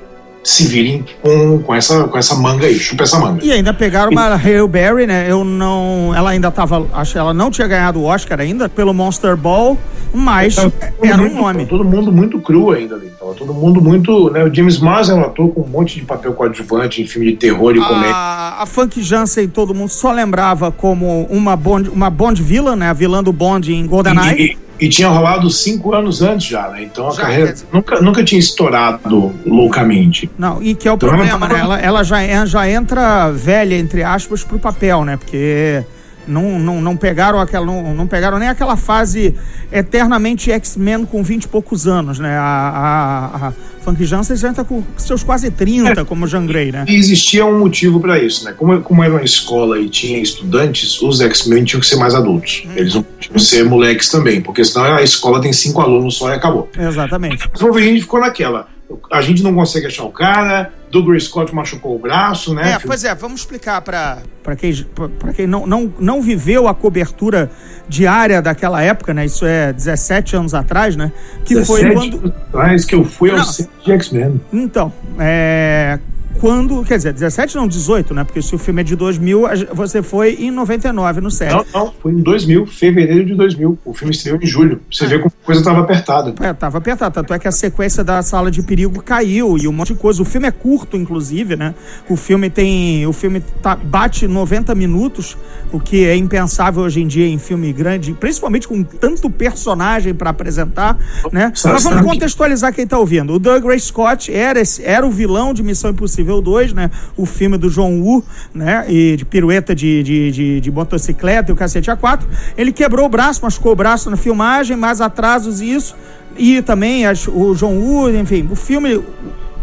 se 0.47 0.65
virem 0.65 1.03
com, 1.21 1.59
com, 1.59 1.75
essa, 1.75 2.05
com 2.05 2.17
essa 2.17 2.33
manga 2.35 2.65
aí, 2.65 2.79
chupa 2.79 3.03
essa 3.03 3.19
manga. 3.19 3.44
E 3.44 3.51
ainda 3.51 3.73
pegaram 3.73 4.11
uma 4.11 4.33
Hale 4.35 4.65
Berry, 4.65 5.05
né? 5.05 5.29
Eu 5.29 5.44
não. 5.44 6.13
Ela 6.15 6.29
ainda 6.29 6.49
tava. 6.49 6.88
Acho 6.94 7.11
que 7.11 7.17
ela 7.17 7.33
não 7.33 7.51
tinha 7.51 7.67
ganhado 7.67 7.99
o 7.99 8.05
Oscar 8.05 8.39
ainda 8.39 8.69
pelo 8.69 8.94
Monster 8.94 9.35
Ball, 9.35 9.77
mas 10.13 10.55
era 11.03 11.21
um 11.21 11.35
nome. 11.35 11.65
Todo 11.65 11.83
mundo 11.83 12.13
muito 12.13 12.39
cru 12.39 12.71
ainda 12.71 12.95
ali. 12.95 13.11
Então, 13.13 13.33
todo 13.33 13.53
mundo 13.53 13.81
muito. 13.81 14.29
Né, 14.29 14.45
o 14.45 14.53
James 14.53 14.79
Marsden 14.79 15.17
é 15.17 15.19
um 15.19 15.23
ator 15.23 15.49
com 15.49 15.61
um 15.61 15.67
monte 15.67 15.99
de 15.99 16.05
papel 16.05 16.33
coadjuvante 16.33 17.01
em 17.01 17.05
filme 17.05 17.31
de 17.31 17.35
terror 17.35 17.75
e 17.75 17.79
comédia. 17.79 18.15
A, 18.15 18.63
a 18.63 18.65
Funk 18.65 19.03
Jansen, 19.03 19.50
todo 19.50 19.75
mundo 19.75 19.89
só 19.89 20.13
lembrava 20.13 20.71
como 20.71 21.23
uma 21.29 21.57
Bond, 21.57 21.89
uma 21.89 22.09
Bond 22.09 22.41
vilã, 22.41 22.73
né? 22.73 22.89
A 22.89 22.93
vilã 22.93 23.21
do 23.21 23.33
Bond 23.33 23.73
em 23.73 23.85
GoldenEye. 23.85 24.57
E, 24.79 24.89
tinha 24.89 25.09
rolado 25.09 25.50
cinco 25.50 25.94
anos 25.94 26.21
antes 26.21 26.47
já, 26.47 26.69
né? 26.69 26.83
Então 26.83 27.07
a 27.07 27.12
já, 27.12 27.21
carreira 27.21 27.56
nunca, 27.71 28.01
nunca 28.01 28.24
tinha 28.24 28.39
estourado 28.39 29.33
loucamente. 29.45 30.29
Não, 30.38 30.62
e 30.62 30.75
que 30.75 30.88
é 30.88 30.91
o 30.91 30.95
então, 30.95 31.09
problema, 31.09 31.47
né? 31.47 31.59
Ela, 31.59 31.79
ela 31.79 32.03
já, 32.03 32.45
já 32.45 32.69
entra 32.69 33.31
velha, 33.31 33.75
entre 33.75 34.03
aspas, 34.03 34.43
pro 34.43 34.60
papel, 34.60 35.03
né? 35.03 35.17
Porque 35.17 35.84
não, 36.27 36.60
não, 36.60 36.81
não 36.81 36.98
pegaram 36.98 37.39
aquela 37.39 37.65
não, 37.65 37.93
não 37.93 38.07
pegaram 38.07 38.38
nem 38.38 38.50
aquela 38.50 38.75
fase 38.75 39.34
eternamente 39.72 40.51
X-Men 40.51 41.05
com 41.05 41.24
20 41.24 41.43
e 41.43 41.48
poucos 41.48 41.88
anos, 41.88 42.19
né? 42.19 42.38
A, 42.38 42.41
a, 42.41 43.48
a 43.48 43.53
Funk 43.81 44.03
Jansen 44.05 44.36
já 44.36 44.51
está 44.51 44.63
com 44.63 44.84
seus 44.98 45.24
quase 45.24 45.50
30, 45.50 46.01
é, 46.01 46.03
como 46.03 46.27
Jean 46.27 46.46
Grey, 46.46 46.72
né? 46.72 46.86
E 46.88 46.96
existia 46.96 47.46
um 47.46 47.60
motivo 47.60 48.00
para 48.00 48.22
isso, 48.22 48.43
né? 48.43 48.53
Como, 48.55 48.81
como 48.81 49.03
era 49.03 49.13
uma 49.13 49.24
escola 49.24 49.79
e 49.79 49.88
tinha 49.89 50.19
estudantes, 50.19 51.01
os 51.01 51.22
X-Men 51.22 51.63
tinham 51.63 51.79
que 51.79 51.88
ser 51.88 51.96
mais 51.96 52.13
adultos. 52.13 52.63
Hum. 52.65 52.72
Eles 52.75 52.93
não 52.93 53.05
tinham 53.19 53.39
ser 53.39 53.63
moleques 53.63 54.10
também, 54.10 54.41
porque 54.41 54.63
senão 54.65 54.86
a 54.86 55.01
escola 55.01 55.39
tem 55.39 55.53
cinco 55.53 55.81
alunos 55.81 56.15
só 56.15 56.29
e 56.29 56.34
acabou. 56.34 56.69
Exatamente. 56.77 57.48
O 57.55 57.60
Wolverine 57.60 58.01
ficou 58.01 58.19
naquela 58.19 58.67
a 59.12 59.22
gente 59.22 59.44
não 59.44 59.53
consegue 59.53 59.88
achar 59.88 60.03
o 60.03 60.12
cara, 60.12 60.72
Douglas 60.89 61.25
Scott 61.25 61.53
machucou 61.53 61.96
o 61.96 62.00
braço, 62.00 62.53
né? 62.53 62.74
É, 62.74 62.79
pois 62.79 63.03
é, 63.03 63.13
vamos 63.13 63.41
explicar 63.41 63.82
para 63.82 64.22
quem, 64.58 64.74
pra 65.20 65.34
quem 65.34 65.46
não, 65.46 65.67
não, 65.67 65.94
não 66.00 66.22
viveu 66.22 66.67
a 66.67 66.74
cobertura 66.74 67.51
diária 67.88 68.41
daquela 68.41 68.82
época, 68.82 69.13
né? 69.13 69.25
Isso 69.25 69.46
é 69.46 69.74
17 69.74 70.36
anos 70.36 70.53
atrás, 70.53 70.96
né? 70.96 71.12
Que 71.44 71.56
17 71.56 71.65
foi 71.65 71.94
quando. 71.94 72.17
anos 72.17 72.32
atrás 72.48 72.86
que 72.86 72.96
eu 72.96 73.03
fui 73.03 73.32
ao 73.32 73.44
centro 73.44 73.74
de 73.84 73.91
X-Men. 73.91 74.41
Então, 74.53 74.91
é 75.20 76.00
quando, 76.39 76.84
quer 76.84 76.98
dizer, 76.98 77.13
17 77.13 77.56
não, 77.56 77.67
18, 77.67 78.13
né? 78.13 78.24
Porque 78.24 78.41
se 78.41 78.53
o 78.53 78.58
filme 78.58 78.82
é 78.82 78.84
de 78.84 78.96
2000, 78.96 79.44
você 79.74 80.01
foi 80.01 80.34
em 80.36 80.51
99 80.51 81.22
no 81.22 81.32
set. 81.32 81.51
Não, 81.51 81.65
não, 81.74 81.94
foi 82.00 82.12
em 82.12 82.22
2000, 82.22 82.65
fevereiro 82.67 83.25
de 83.25 83.36
2000. 83.36 83.77
O 83.84 83.94
filme 83.94 84.13
estreou 84.13 84.39
em 84.41 84.46
julho. 84.46 84.82
Você 84.91 85.06
é. 85.06 85.08
vê 85.08 85.20
como 85.20 85.32
a 85.41 85.46
coisa 85.46 85.62
estava 85.62 85.82
apertada. 85.82 86.34
É, 86.39 86.51
estava 86.51 86.77
apertada. 86.77 87.12
Tanto 87.12 87.34
é 87.34 87.39
que 87.39 87.48
a 87.48 87.51
sequência 87.51 88.03
da 88.03 88.22
Sala 88.22 88.51
de 88.51 88.62
Perigo 88.62 89.01
caiu 89.01 89.58
e 89.58 89.67
um 89.67 89.72
monte 89.72 89.94
de 89.94 90.00
coisa. 90.00 90.22
O 90.22 90.25
filme 90.25 90.48
é 90.48 90.51
curto, 90.51 90.96
inclusive, 90.96 91.56
né? 91.56 91.74
O 92.08 92.15
filme 92.15 92.50
tem. 92.50 93.06
O 93.08 93.13
filme 93.13 93.41
tá, 93.62 93.75
bate 93.75 94.27
90 94.27 94.75
minutos, 94.75 95.38
o 95.72 95.79
que 95.79 96.06
é 96.06 96.15
impensável 96.15 96.84
hoje 96.84 97.01
em 97.01 97.08
dia 97.08 97.27
em 97.27 97.38
filme 97.38 97.72
grande, 97.74 98.13
principalmente 98.13 98.67
com 98.67 98.84
tanto 98.84 99.29
personagem 99.29 100.13
para 100.13 100.29
apresentar, 100.29 100.98
né? 101.32 101.51
Mas 101.63 101.84
vamos 101.84 102.01
contextualizar 102.01 102.74
quem 102.74 102.84
está 102.84 102.98
ouvindo. 102.98 103.34
O 103.34 103.39
Doug 103.39 103.65
Ray 103.65 103.79
Scott 103.79 104.34
era, 104.34 104.62
era 104.84 105.06
o 105.06 105.12
vilão 105.12 105.53
de 105.53 105.63
Missão 105.63 105.91
Impossível 105.91 106.26
Impossível 106.27 106.41
2, 106.41 106.74
né? 106.74 106.91
O 107.15 107.25
filme 107.25 107.57
do 107.57 107.69
John 107.69 108.00
Woo, 108.01 108.24
né? 108.53 108.86
E 108.89 109.15
de 109.15 109.25
pirueta 109.25 109.74
de, 109.74 110.03
de, 110.03 110.31
de, 110.31 110.62
de 110.62 110.72
motocicleta 110.72 111.51
e 111.51 111.53
o 111.53 111.55
cacete 111.55 111.89
A4. 111.89 112.22
Ele 112.57 112.72
quebrou 112.72 113.05
o 113.05 113.10
braço, 113.10 113.41
machucou 113.43 113.72
o 113.72 113.75
braço 113.75 114.10
na 114.10 114.17
filmagem, 114.17 114.75
mais 114.75 115.00
atrasos 115.00 115.62
e 115.62 115.72
isso. 115.72 115.96
E 116.38 116.62
também 116.62 117.05
as, 117.05 117.27
o 117.27 117.55
John 117.55 117.75
Woo, 117.75 118.13
enfim, 118.15 118.48
o 118.51 118.55
filme 118.55 119.01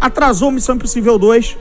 atrasou 0.00 0.50
Missão 0.50 0.74
Impossível 0.74 1.18
2 1.18 1.56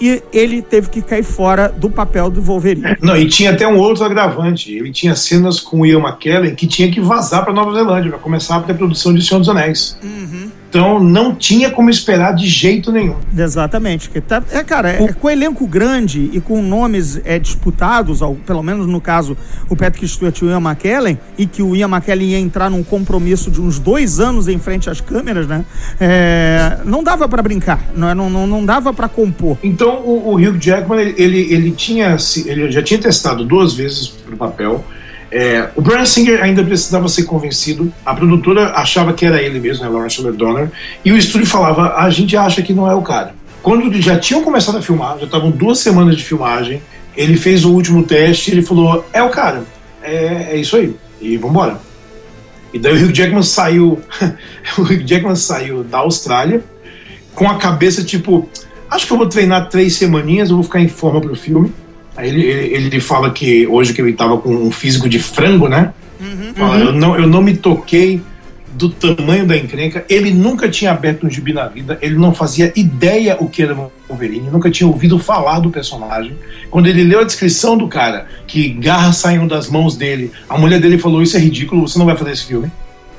e 0.00 0.22
ele 0.32 0.60
teve 0.62 0.88
que 0.88 1.02
cair 1.02 1.22
fora 1.22 1.68
do 1.68 1.88
papel 1.88 2.30
do 2.30 2.40
Wolverine. 2.40 2.96
Não, 3.00 3.16
e 3.16 3.28
tinha 3.28 3.52
até 3.52 3.66
um 3.66 3.78
outro 3.78 4.04
agravante. 4.04 4.72
Ele 4.72 4.90
tinha 4.90 5.14
cenas 5.14 5.60
com 5.60 5.80
o 5.80 5.86
Ian 5.86 6.00
McKellen 6.00 6.54
que 6.54 6.66
tinha 6.66 6.90
que 6.90 7.00
vazar 7.00 7.44
para 7.44 7.52
Nova 7.52 7.72
Zelândia 7.72 8.10
para 8.10 8.18
começar 8.18 8.56
a 8.56 8.60
pré-produção 8.60 9.14
de 9.14 9.24
Senhor 9.24 9.40
dos 9.40 9.48
Anéis. 9.48 9.96
Uhum. 10.02 10.50
Então 10.74 10.98
não 10.98 11.32
tinha 11.32 11.70
como 11.70 11.88
esperar 11.88 12.34
de 12.34 12.48
jeito 12.48 12.90
nenhum. 12.90 13.14
Exatamente. 13.38 14.10
Que 14.10 14.20
tá, 14.20 14.42
é, 14.50 14.64
cara, 14.64 14.90
é, 14.90 15.12
com 15.12 15.30
elenco 15.30 15.68
grande 15.68 16.28
e 16.32 16.40
com 16.40 16.60
nomes 16.60 17.20
é, 17.24 17.38
disputados, 17.38 18.20
ao, 18.20 18.34
pelo 18.34 18.60
menos 18.60 18.88
no 18.88 19.00
caso 19.00 19.36
o 19.70 19.76
Patrick 19.76 20.08
Stewart 20.08 20.36
e 20.36 20.44
o 20.46 20.50
Ian 20.50 20.58
McKellen, 20.58 21.16
e 21.38 21.46
que 21.46 21.62
o 21.62 21.76
Ian 21.76 21.86
McKellen 21.86 22.30
ia 22.30 22.40
entrar 22.40 22.68
num 22.68 22.82
compromisso 22.82 23.52
de 23.52 23.60
uns 23.60 23.78
dois 23.78 24.18
anos 24.18 24.48
em 24.48 24.58
frente 24.58 24.90
às 24.90 25.00
câmeras, 25.00 25.46
né? 25.46 25.64
É, 26.00 26.78
não 26.84 27.04
dava 27.04 27.28
para 27.28 27.40
brincar, 27.40 27.80
não, 27.94 28.08
é, 28.08 28.14
não, 28.14 28.28
não, 28.28 28.44
não 28.44 28.66
dava 28.66 28.92
para 28.92 29.08
compor. 29.08 29.56
Então 29.62 30.00
o, 30.00 30.32
o 30.32 30.34
Hugh 30.34 30.58
Jackman, 30.58 30.98
ele, 30.98 31.14
ele, 31.16 31.54
ele, 31.54 31.70
tinha, 31.70 32.16
ele 32.46 32.72
já 32.72 32.82
tinha 32.82 32.98
testado 32.98 33.44
duas 33.44 33.74
vezes 33.74 34.08
pro 34.08 34.36
papel. 34.36 34.84
É, 35.36 35.68
o 35.74 35.82
Brian 35.82 36.04
Singer 36.04 36.40
ainda 36.40 36.62
precisava 36.62 37.08
ser 37.08 37.24
convencido. 37.24 37.92
A 38.06 38.14
produtora 38.14 38.70
achava 38.76 39.12
que 39.12 39.26
era 39.26 39.42
ele 39.42 39.58
mesmo, 39.58 39.82
né, 39.82 39.90
Lawrence 39.90 40.22
Donner, 40.22 40.70
e 41.04 41.10
o 41.10 41.16
estúdio 41.16 41.44
falava: 41.44 41.96
a 41.96 42.08
gente 42.08 42.36
acha 42.36 42.62
que 42.62 42.72
não 42.72 42.88
é 42.88 42.94
o 42.94 43.02
cara. 43.02 43.34
Quando 43.60 43.92
já 44.00 44.16
tinham 44.16 44.44
começado 44.44 44.78
a 44.78 44.82
filmar, 44.82 45.18
já 45.18 45.24
estavam 45.24 45.50
duas 45.50 45.80
semanas 45.80 46.16
de 46.16 46.22
filmagem, 46.22 46.80
ele 47.16 47.36
fez 47.36 47.64
o 47.64 47.72
último 47.72 48.04
teste 48.04 48.48
e 48.48 48.54
ele 48.54 48.62
falou: 48.62 49.04
é 49.12 49.24
o 49.24 49.28
cara, 49.28 49.64
é, 50.00 50.50
é 50.52 50.56
isso 50.56 50.76
aí, 50.76 50.94
e 51.20 51.36
vambora. 51.36 51.80
E 52.72 52.78
daí 52.78 52.92
o 52.92 53.04
Hugh 53.04 53.12
Jackman 53.12 53.42
saiu, 53.42 54.00
o 54.78 54.82
Hugh 54.82 55.04
Jackman 55.04 55.34
saiu 55.34 55.82
da 55.82 55.98
Austrália 55.98 56.62
com 57.34 57.50
a 57.50 57.56
cabeça 57.56 58.04
tipo: 58.04 58.48
acho 58.88 59.04
que 59.04 59.12
eu 59.12 59.18
vou 59.18 59.28
treinar 59.28 59.68
três 59.68 59.96
semaninhas, 59.96 60.50
eu 60.50 60.54
vou 60.54 60.64
ficar 60.64 60.78
em 60.78 60.88
forma 60.88 61.20
pro 61.20 61.34
filme. 61.34 61.72
Aí 62.16 62.28
ele, 62.28 62.46
ele, 62.46 62.86
ele 62.86 63.00
fala 63.00 63.30
que 63.30 63.66
hoje 63.66 63.92
que 63.92 64.00
ele 64.00 64.10
estava 64.10 64.38
com 64.38 64.54
um 64.54 64.70
físico 64.70 65.08
de 65.08 65.18
frango, 65.18 65.68
né? 65.68 65.92
Uhum, 66.20 66.54
fala, 66.54 66.76
uhum. 66.76 66.84
Eu, 66.84 66.92
não, 66.92 67.16
eu 67.16 67.26
não 67.26 67.42
me 67.42 67.56
toquei 67.56 68.22
do 68.74 68.88
tamanho 68.88 69.46
da 69.46 69.56
encrenca. 69.56 70.04
Ele 70.08 70.32
nunca 70.32 70.68
tinha 70.68 70.90
aberto 70.90 71.26
um 71.26 71.30
gibi 71.30 71.52
na 71.52 71.66
vida, 71.66 71.98
ele 72.02 72.16
não 72.16 72.34
fazia 72.34 72.72
ideia 72.76 73.36
o 73.40 73.48
que 73.48 73.62
era 73.62 73.74
Wolverine, 74.08 74.50
nunca 74.50 74.70
tinha 74.70 74.86
ouvido 74.86 75.18
falar 75.18 75.60
do 75.60 75.70
personagem. 75.70 76.36
Quando 76.70 76.86
ele 76.86 77.04
leu 77.04 77.20
a 77.20 77.24
descrição 77.24 77.76
do 77.76 77.88
cara, 77.88 78.26
que 78.46 78.68
garras 78.70 79.16
saíram 79.16 79.46
das 79.46 79.68
mãos 79.68 79.96
dele, 79.96 80.30
a 80.48 80.58
mulher 80.58 80.80
dele 80.80 80.98
falou: 80.98 81.22
Isso 81.22 81.36
é 81.36 81.40
ridículo, 81.40 81.88
você 81.88 81.98
não 81.98 82.06
vai 82.06 82.16
fazer 82.16 82.32
esse 82.32 82.44
filme. 82.44 82.70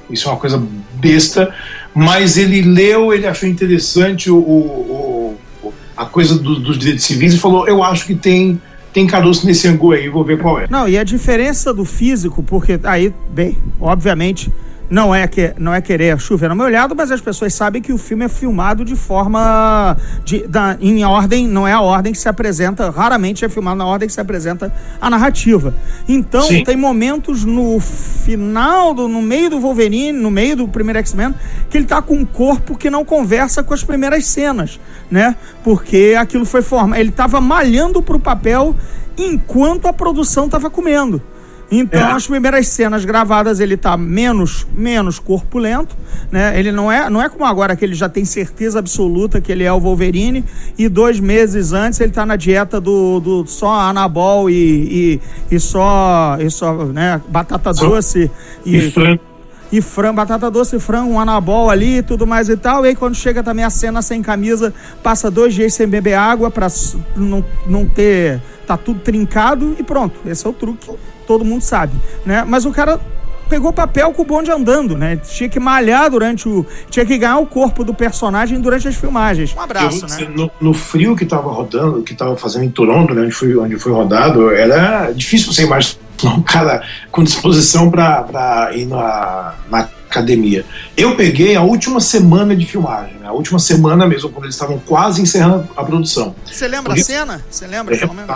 Isso 0.10 0.28
é 0.28 0.32
uma 0.32 0.38
coisa 0.38 0.62
besta. 0.94 1.54
Mas 1.94 2.38
ele 2.38 2.62
leu, 2.62 3.14
ele 3.14 3.26
achou 3.26 3.48
interessante 3.48 4.30
o, 4.30 4.38
o, 4.38 5.38
o 5.64 5.74
a 5.96 6.06
coisa 6.06 6.38
do, 6.38 6.60
dos 6.60 6.78
direitos 6.78 7.06
civis 7.06 7.34
e 7.34 7.38
falou: 7.38 7.68
Eu 7.68 7.82
acho 7.82 8.06
que 8.06 8.16
tem 8.16 8.62
tem 8.96 9.06
caroço 9.06 9.46
nesse 9.46 9.68
angu 9.68 9.92
aí, 9.92 10.08
vou 10.08 10.24
ver 10.24 10.42
qual 10.42 10.58
é. 10.58 10.68
Não, 10.70 10.88
e 10.88 10.98
a 10.98 11.04
diferença 11.04 11.74
do 11.74 11.84
físico, 11.84 12.42
porque 12.42 12.80
aí, 12.86 13.14
bem, 13.30 13.58
obviamente, 13.78 14.50
não 14.90 15.14
é 15.14 15.28
que 15.28 15.54
não 15.58 15.74
é 15.74 15.82
querer 15.82 16.20
chover 16.20 16.50
no 16.50 16.56
meu 16.56 16.66
olhado, 16.66 16.96
mas 16.96 17.12
as 17.12 17.22
pessoas 17.22 17.54
sabem 17.54 17.82
que 17.82 17.92
o 17.92 17.98
filme 17.98 18.26
é 18.26 18.30
filmado 18.30 18.86
de 18.86 18.96
forma 18.96 19.98
de, 20.24 20.48
da, 20.48 20.78
em 20.80 21.04
ordem, 21.04 21.48
não 21.48 21.68
é 21.68 21.74
a 21.74 21.82
ordem 21.82 22.14
que 22.14 22.20
se 22.20 22.30
apresenta, 22.30 22.90
raramente 22.90 23.44
é 23.44 23.50
filmado 23.50 23.78
na 23.78 23.86
ordem 23.86 24.08
que 24.08 24.14
se 24.14 24.22
apresenta 24.22 24.74
a 25.02 25.10
narrativa. 25.10 25.74
Então, 26.08 26.44
Sim. 26.44 26.64
tem 26.64 26.76
momentos 26.76 27.44
no 27.44 27.80
final, 27.80 28.94
do, 28.94 29.08
no 29.08 29.22
meio 29.22 29.50
do 29.50 29.60
Wolverine, 29.60 30.18
no 30.18 30.30
meio 30.30 30.56
do 30.56 30.68
primeiro 30.68 31.00
X-Men, 31.00 31.34
que 31.70 31.78
ele 31.78 31.86
tá 31.86 32.02
com 32.02 32.16
um 32.16 32.26
corpo 32.26 32.78
que 32.78 32.90
não 32.90 33.04
conversa 33.04 33.64
com 33.64 33.74
as 33.74 33.84
primeiras 33.84 34.26
cenas, 34.28 34.80
né? 35.10 35.36
Porque 35.64 36.16
aquilo 36.18 36.46
foi 36.46 36.62
forma, 36.62 37.00
ele 37.00 37.12
tava 37.12 37.42
malhando 37.42 38.02
pro 38.02 38.20
papel 38.20 38.76
enquanto 39.18 39.88
a 39.88 39.94
produção 39.94 40.50
tava 40.50 40.70
comendo. 40.70 41.22
Então, 41.72 42.00
é. 42.00 42.12
as 42.12 42.28
primeiras 42.28 42.68
cenas 42.68 43.06
gravadas 43.06 43.60
ele 43.60 43.76
tá 43.76 43.98
menos 43.98 44.68
menos 44.76 45.18
corpulento, 45.18 45.96
né? 46.32 46.58
Ele 46.60 46.72
não 46.72 46.92
é 46.92 47.10
não 47.10 47.22
é 47.22 47.28
como 47.28 47.44
agora 47.44 47.76
que 47.76 47.84
ele 47.84 47.96
já 47.96 48.08
tem 48.08 48.24
certeza 48.24 48.78
absoluta 48.80 49.42
que 49.42 49.52
ele 49.52 49.64
é 49.64 49.74
o 49.74 49.80
Wolverine 49.80 50.46
e 50.78 50.88
dois 50.88 51.20
meses 51.20 51.74
antes 51.74 52.00
ele 52.00 52.12
tá 52.12 52.26
na 52.26 52.36
dieta 52.36 52.80
do, 52.80 53.20
do 53.20 53.48
só 53.48 53.80
anabol 53.82 54.50
e, 54.50 55.20
e, 55.50 55.56
e 55.56 55.60
só 55.60 56.38
e 56.40 56.50
só 56.52 56.86
né 56.86 57.20
batata 57.28 57.74
doce 57.74 58.30
e, 58.64 58.78
e 58.78 58.92
frango 58.92 59.36
e 59.72 59.82
frango, 59.82 60.16
batata 60.16 60.50
doce, 60.50 60.80
frango, 60.80 61.14
um 61.14 61.20
anabol 61.20 61.70
ali, 61.70 62.02
tudo 62.04 62.26
mais 62.26 62.48
e 62.50 62.56
tal. 62.56 62.86
E 62.86 62.90
aí 62.90 62.96
quando 62.96 63.16
chega 63.16 63.44
também 63.44 63.66
a 63.66 63.70
cena 63.70 64.02
sem 64.02 64.22
camisa, 64.22 64.74
passa 65.04 65.30
dois 65.32 65.54
dias 65.54 65.74
sem 65.74 65.88
beber 65.88 66.14
água 66.14 66.52
para 66.52 66.68
não, 67.16 67.44
não 67.66 67.86
ter 67.86 68.40
tá 68.66 68.78
tudo 68.78 69.00
trincado 69.00 69.76
e 69.78 69.84
pronto. 69.84 70.20
Esse 70.26 70.46
é 70.46 70.50
o 70.50 70.54
truque 70.54 70.90
todo 71.26 71.46
mundo 71.46 71.62
sabe, 71.62 71.94
né? 72.26 72.44
Mas 72.48 72.66
o 72.66 72.72
cara 72.72 73.00
pegou 73.50 73.72
papel 73.72 74.12
com 74.12 74.22
o 74.22 74.26
bonde 74.26 74.52
andando, 74.52 74.98
né? 74.98 75.18
Tinha 75.18 75.50
que 75.50 75.60
malhar 75.60 76.10
durante 76.10 76.48
o. 76.48 76.66
Tinha 76.90 77.06
que 77.06 77.18
ganhar 77.18 77.38
o 77.38 77.46
corpo 77.46 77.84
do 77.84 77.94
personagem 77.94 78.60
durante 78.60 78.88
as 78.88 78.96
filmagens. 78.96 79.56
Um 79.56 79.62
abraço, 79.62 80.06
eu, 80.06 80.28
né? 80.28 80.34
No, 80.36 80.52
no, 80.60 80.74
frio 80.74 81.16
que 81.16 81.26
tava 81.26 81.52
rodando, 81.52 82.02
que 82.04 82.14
tava 82.14 82.36
fazendo 82.36 82.66
em 82.66 82.70
Toronto, 82.70 83.14
né? 83.14 83.22
Onde 83.22 83.32
foi, 83.32 83.56
onde 83.56 83.78
foi 83.78 83.92
rodado, 83.92 84.52
era 84.52 85.12
difícil 85.12 85.54
você 85.54 85.64
imaginar 85.64 86.00
um 86.26 86.42
cara 86.42 86.84
com 87.12 87.24
disposição 87.24 87.90
para 87.92 88.72
ir 88.74 88.86
na, 88.86 89.56
na 89.70 89.90
academia. 90.10 90.66
Eu 90.96 91.16
peguei 91.16 91.56
a 91.56 91.62
última 91.62 92.00
semana 92.00 92.56
de 92.56 92.66
filmagem, 92.66 93.16
né? 93.16 93.28
A 93.28 93.34
última 93.34 93.60
semana 93.60 94.08
mesmo, 94.08 94.30
quando 94.30 94.46
eles 94.46 94.56
estavam 94.56 94.80
quase 94.80 95.22
encerrando 95.22 95.68
a 95.76 95.84
produção. 95.84 96.36
Você 96.46 96.68
lembra 96.68 96.94
Porque, 96.94 97.02
a 97.02 97.04
cena? 97.04 97.46
Você 97.50 97.68
lembra, 97.68 97.98
pelo 97.98 98.14
menos? 98.14 98.36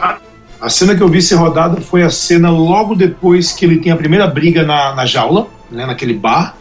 A 0.62 0.70
cena 0.70 0.96
que 0.96 1.02
eu 1.02 1.08
vi 1.08 1.22
ser 1.22 1.36
rodada 1.36 1.80
foi 1.80 2.04
a 2.04 2.10
cena 2.10 2.50
logo 2.50 2.94
depois 2.94 3.54
que 3.54 3.64
ele 3.64 3.78
tem 3.78 3.92
a 3.92 3.96
primeira 3.96 4.28
briga 4.28 4.64
na, 4.64 4.94
na 4.94 5.06
jaula, 5.06 5.48
né, 5.72 5.86
naquele 5.86 6.14
bar. 6.14 6.56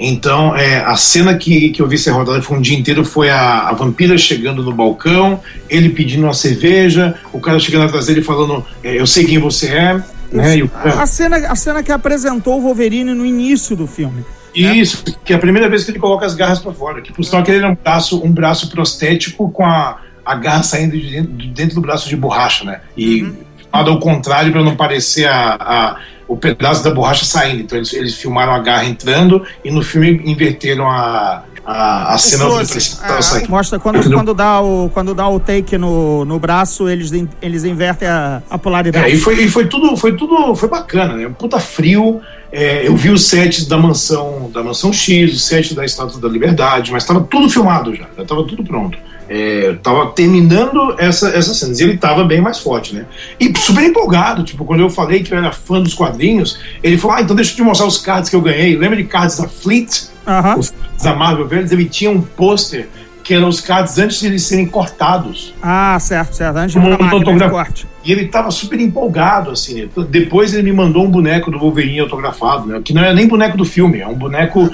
Então, 0.00 0.56
é, 0.56 0.78
a 0.78 0.96
cena 0.96 1.36
que, 1.36 1.68
que 1.68 1.80
eu 1.80 1.86
vi 1.86 1.98
ser 1.98 2.10
rodada 2.10 2.42
foi 2.42 2.58
um 2.58 2.60
dia 2.60 2.76
inteiro 2.76 3.04
foi 3.04 3.30
a, 3.30 3.68
a 3.68 3.72
vampira 3.72 4.16
chegando 4.18 4.62
no 4.62 4.72
balcão, 4.72 5.40
ele 5.68 5.90
pedindo 5.90 6.24
uma 6.24 6.34
cerveja, 6.34 7.14
o 7.32 7.38
cara 7.38 7.60
chegando 7.60 7.84
atrás 7.84 8.06
dele 8.06 8.22
falando, 8.22 8.64
é, 8.82 8.98
eu 8.98 9.06
sei 9.06 9.24
quem 9.24 9.38
você 9.38 9.68
é. 9.68 10.02
Né, 10.32 10.62
o... 10.62 10.70
a, 10.98 11.06
cena, 11.06 11.36
a 11.36 11.54
cena 11.54 11.82
que 11.82 11.92
apresentou 11.92 12.58
o 12.58 12.62
Wolverine 12.62 13.12
no 13.12 13.26
início 13.26 13.76
do 13.76 13.86
filme. 13.86 14.24
Né? 14.56 14.76
Isso, 14.76 15.04
né? 15.06 15.14
que 15.24 15.32
é 15.32 15.36
a 15.36 15.38
primeira 15.38 15.68
vez 15.68 15.84
que 15.84 15.90
ele 15.90 15.98
coloca 15.98 16.26
as 16.26 16.34
garras 16.34 16.58
para 16.58 16.72
fora. 16.72 17.00
Que 17.00 17.12
por 17.12 17.24
sinal 17.24 17.42
que 17.42 17.50
ele 17.50 17.64
é 17.64 17.68
um 17.68 17.76
braço, 17.76 18.22
um 18.24 18.32
braço 18.32 18.70
prostético 18.70 19.50
com 19.50 19.64
a, 19.64 19.98
a 20.24 20.34
garra 20.34 20.62
saindo 20.62 20.98
de 20.98 21.10
dentro, 21.10 21.32
de 21.32 21.48
dentro 21.48 21.74
do 21.74 21.80
braço 21.80 22.08
de 22.08 22.16
borracha, 22.16 22.64
né? 22.64 22.80
E 22.96 23.22
uhum. 23.22 23.36
ao 23.72 23.98
contrário 23.98 24.52
para 24.52 24.62
não 24.62 24.76
parecer 24.76 25.26
a, 25.26 25.56
a, 25.58 25.96
o 26.28 26.36
pedaço 26.36 26.82
da 26.82 26.90
borracha 26.90 27.24
saindo. 27.24 27.62
Então 27.62 27.78
eles, 27.78 27.92
eles 27.92 28.14
filmaram 28.14 28.52
a 28.52 28.58
garra 28.58 28.84
entrando 28.84 29.44
e 29.64 29.70
no 29.70 29.82
filme 29.82 30.22
inverteram 30.24 30.88
a, 30.88 31.42
a, 31.64 32.14
a 32.14 32.18
cena 32.18 32.44
do 32.44 32.60
é, 32.60 33.48
Mostra 33.48 33.78
quando, 33.78 34.02
quando, 34.10 34.34
dá 34.34 34.60
o, 34.60 34.90
quando 34.92 35.14
dá 35.14 35.28
o 35.28 35.38
take 35.38 35.78
no, 35.78 36.24
no 36.24 36.38
braço, 36.38 36.88
eles, 36.88 37.12
eles 37.40 37.64
invertem 37.64 38.08
a, 38.08 38.42
a 38.50 38.58
polaridade. 38.58 39.06
É, 39.06 39.10
e 39.10 39.18
foi, 39.18 39.44
e 39.44 39.48
foi 39.48 39.66
tudo, 39.66 39.96
foi 39.96 40.16
tudo, 40.16 40.54
foi 40.54 40.68
bacana, 40.68 41.14
né? 41.14 41.30
Puta 41.38 41.60
frio. 41.60 42.20
É, 42.50 42.86
eu 42.86 42.94
vi 42.94 43.10
os 43.10 43.28
sets 43.28 43.66
da 43.66 43.78
mansão, 43.78 44.50
da 44.52 44.62
mansão 44.62 44.92
X, 44.92 45.34
o 45.34 45.38
set 45.38 45.74
da 45.74 45.84
Estátua 45.84 46.20
da 46.20 46.28
Liberdade, 46.28 46.92
mas 46.92 47.02
estava 47.02 47.20
tudo 47.22 47.48
filmado 47.48 47.94
já, 47.94 48.06
já 48.14 48.22
estava 48.22 48.44
tudo 48.44 48.62
pronto. 48.62 48.98
É, 49.34 49.78
tava 49.82 50.10
terminando 50.10 50.94
essa, 50.98 51.30
essas 51.30 51.56
cenas 51.56 51.80
e 51.80 51.84
ele 51.84 51.96
tava 51.96 52.22
bem 52.22 52.38
mais 52.38 52.58
forte, 52.58 52.94
né? 52.94 53.06
E 53.40 53.50
super 53.58 53.82
empolgado, 53.82 54.44
tipo, 54.44 54.62
quando 54.62 54.80
eu 54.80 54.90
falei 54.90 55.22
que 55.22 55.32
eu 55.32 55.38
era 55.38 55.50
fã 55.50 55.80
dos 55.80 55.94
quadrinhos, 55.94 56.58
ele 56.82 56.98
falou: 56.98 57.16
Ah, 57.16 57.22
então 57.22 57.34
deixa 57.34 57.52
eu 57.52 57.56
te 57.56 57.62
mostrar 57.62 57.86
os 57.86 57.96
cards 57.96 58.28
que 58.28 58.36
eu 58.36 58.42
ganhei. 58.42 58.76
Lembra 58.76 58.98
de 58.98 59.04
cards 59.04 59.38
da 59.38 59.48
Fleet? 59.48 60.02
Uhum. 60.26 60.58
Os 60.58 60.74
da 61.02 61.16
Marvel 61.16 61.48
Verdes? 61.48 61.72
Ele 61.72 61.86
tinha 61.86 62.10
um 62.10 62.20
pôster 62.20 62.90
que 63.22 63.34
eram 63.34 63.48
os 63.48 63.60
cards 63.60 63.98
antes 63.98 64.20
de 64.20 64.26
eles 64.26 64.42
serem 64.42 64.66
cortados. 64.66 65.54
Ah, 65.62 65.96
certo, 66.00 66.34
certo. 66.34 66.56
Antes 66.56 66.72
de 66.72 66.78
uma 66.78 66.98
máquina 66.98 67.38
de 67.38 67.50
corte. 67.50 67.86
E 68.04 68.10
ele 68.10 68.26
tava 68.26 68.50
super 68.50 68.80
empolgado, 68.80 69.50
assim. 69.50 69.82
Né? 69.82 69.88
Depois 70.08 70.52
ele 70.52 70.64
me 70.64 70.72
mandou 70.72 71.04
um 71.04 71.10
boneco 71.10 71.50
do 71.50 71.58
Wolverine 71.58 72.00
autografado, 72.00 72.66
né? 72.66 72.80
Que 72.84 72.92
não 72.92 73.04
é 73.04 73.14
nem 73.14 73.28
boneco 73.28 73.56
do 73.56 73.64
filme, 73.64 74.00
é 74.00 74.08
um 74.08 74.14
boneco 74.14 74.68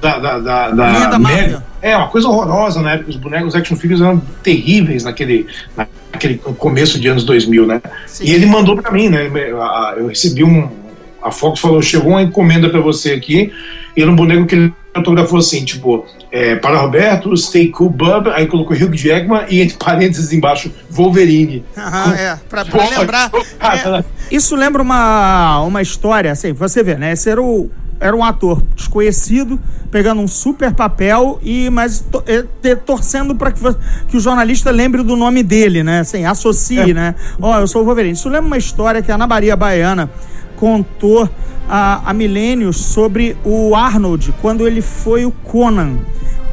da. 0.00 0.18
da, 0.18 0.38
da, 0.38 0.70
da, 0.70 1.06
da 1.06 1.18
Mega. 1.18 1.62
É, 1.82 1.96
uma 1.96 2.08
coisa 2.08 2.28
horrorosa 2.28 2.80
na 2.80 2.92
época. 2.92 3.10
Os 3.10 3.16
bonecos 3.16 3.54
action 3.54 3.76
figures 3.76 4.00
eram 4.00 4.22
terríveis 4.42 5.04
naquele, 5.04 5.46
naquele 5.76 6.38
começo 6.38 6.98
de 6.98 7.08
anos 7.08 7.24
2000, 7.24 7.66
né? 7.66 7.82
Sim. 8.06 8.24
E 8.24 8.32
ele 8.32 8.46
mandou 8.46 8.76
para 8.76 8.90
mim, 8.90 9.08
né? 9.08 9.30
Eu 9.96 10.06
recebi 10.06 10.42
um. 10.42 10.68
A 11.22 11.30
Fox 11.30 11.60
falou: 11.60 11.82
chegou 11.82 12.12
uma 12.12 12.22
encomenda 12.22 12.70
para 12.70 12.80
você 12.80 13.12
aqui, 13.12 13.52
e 13.94 14.00
era 14.00 14.10
um 14.10 14.16
boneco 14.16 14.46
que 14.46 14.54
ele 14.54 14.72
autografou 14.94 15.38
assim, 15.38 15.64
tipo 15.64 16.06
é, 16.32 16.56
para 16.56 16.78
Roberto, 16.78 17.36
Stay 17.36 17.68
Cool 17.68 17.90
Bub, 17.90 18.28
aí 18.28 18.46
colocou 18.46 18.74
Hugh 18.74 18.96
Jackman 18.96 19.44
e 19.50 19.60
entre 19.60 19.76
parênteses 19.76 20.32
embaixo, 20.32 20.72
Wolverine. 20.88 21.62
Aham, 21.76 22.14
é, 22.14 22.38
pra, 22.48 22.64
pra 22.64 22.88
lembrar. 22.88 23.30
É, 23.60 24.04
isso 24.30 24.56
lembra 24.56 24.80
uma, 24.80 25.60
uma 25.60 25.82
história, 25.82 26.32
assim, 26.32 26.54
você 26.54 26.82
vê, 26.82 26.94
né? 26.94 27.12
Esse 27.12 27.28
era, 27.28 27.40
o, 27.40 27.70
era 28.00 28.16
um 28.16 28.24
ator 28.24 28.62
desconhecido, 28.74 29.60
pegando 29.90 30.22
um 30.22 30.26
super 30.26 30.72
papel, 30.72 31.38
e 31.42 31.68
mas 31.68 32.00
to, 32.00 32.24
é, 32.26 32.74
torcendo 32.76 33.34
para 33.34 33.52
que, 33.52 33.60
que 34.08 34.16
o 34.16 34.20
jornalista 34.20 34.70
lembre 34.70 35.02
do 35.02 35.14
nome 35.14 35.42
dele, 35.42 35.82
né? 35.82 36.00
Assim, 36.00 36.24
associe, 36.24 36.94
né? 36.94 37.14
Ó, 37.40 37.54
oh, 37.54 37.60
eu 37.60 37.66
sou 37.66 37.82
o 37.82 37.84
Wolverine. 37.84 38.14
Isso 38.14 38.30
lembra 38.30 38.46
uma 38.46 38.58
história 38.58 39.02
que 39.02 39.12
a 39.12 39.16
Ana 39.16 39.26
Maria 39.26 39.54
Baiana 39.54 40.10
contou 40.56 41.28
a, 41.74 42.10
a 42.10 42.12
milênios 42.12 42.76
sobre 42.76 43.34
o 43.42 43.74
Arnold, 43.74 44.34
quando 44.42 44.66
ele 44.66 44.82
foi 44.82 45.24
o 45.24 45.30
Conan 45.30 45.96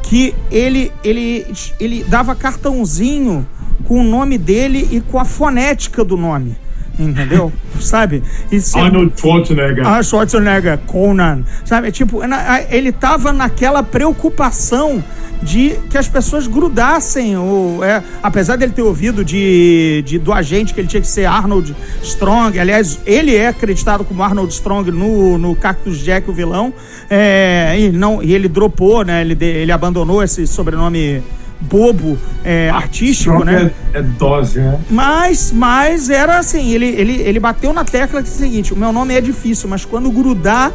que 0.02 0.34
ele, 0.50 0.90
ele, 1.04 1.46
ele 1.78 2.02
dava 2.04 2.34
cartãozinho 2.34 3.46
com 3.84 4.00
o 4.00 4.02
nome 4.02 4.38
dele 4.38 4.88
e 4.90 4.98
com 4.98 5.18
a 5.18 5.24
fonética 5.26 6.02
do 6.02 6.16
nome. 6.16 6.56
Entendeu? 7.00 7.50
Sabe? 7.80 8.22
Se... 8.60 8.78
Arnold 8.78 9.18
Schwarzenegger. 9.18 9.86
Ah, 9.86 10.02
Schwarzenegger, 10.02 10.78
Conan. 10.86 11.44
Sabe? 11.64 11.90
Tipo, 11.90 12.20
ele 12.68 12.92
tava 12.92 13.32
naquela 13.32 13.82
preocupação 13.82 15.02
de 15.42 15.78
que 15.88 15.96
as 15.96 16.06
pessoas 16.06 16.46
grudassem. 16.46 17.38
Ou, 17.38 17.82
é, 17.82 18.02
apesar 18.22 18.56
dele 18.56 18.72
ter 18.72 18.82
ouvido 18.82 19.24
de, 19.24 20.02
de, 20.04 20.18
do 20.18 20.30
agente 20.30 20.74
que 20.74 20.80
ele 20.80 20.88
tinha 20.88 21.00
que 21.00 21.08
ser 21.08 21.24
Arnold 21.24 21.74
Strong. 22.02 22.58
Aliás, 22.58 23.00
ele 23.06 23.34
é 23.34 23.48
acreditado 23.48 24.04
como 24.04 24.22
Arnold 24.22 24.52
Strong 24.52 24.90
no, 24.90 25.38
no 25.38 25.56
Cactus 25.56 25.98
Jack, 26.00 26.28
o 26.28 26.34
vilão. 26.34 26.74
É, 27.08 27.76
e, 27.78 27.90
não, 27.90 28.22
e 28.22 28.34
ele 28.34 28.46
dropou, 28.46 29.04
né? 29.04 29.22
Ele, 29.22 29.42
ele 29.42 29.72
abandonou 29.72 30.22
esse 30.22 30.46
sobrenome 30.46 31.22
bobo 31.60 32.18
é, 32.44 32.70
artístico, 32.70 33.44
né? 33.44 33.70
É, 33.92 33.98
é, 33.98 34.02
dose, 34.02 34.60
né? 34.60 34.80
Mas, 34.90 35.52
mas 35.52 36.08
era 36.08 36.38
assim, 36.38 36.72
ele, 36.72 36.86
ele, 36.86 37.20
ele 37.22 37.40
bateu 37.40 37.72
na 37.72 37.84
tecla 37.84 38.22
que 38.22 38.28
é 38.28 38.32
o 38.32 38.34
seguinte, 38.34 38.72
o 38.72 38.76
meu 38.76 38.92
nome 38.92 39.14
é 39.14 39.20
difícil, 39.20 39.68
mas 39.68 39.84
quando 39.84 40.10
grudar, 40.10 40.72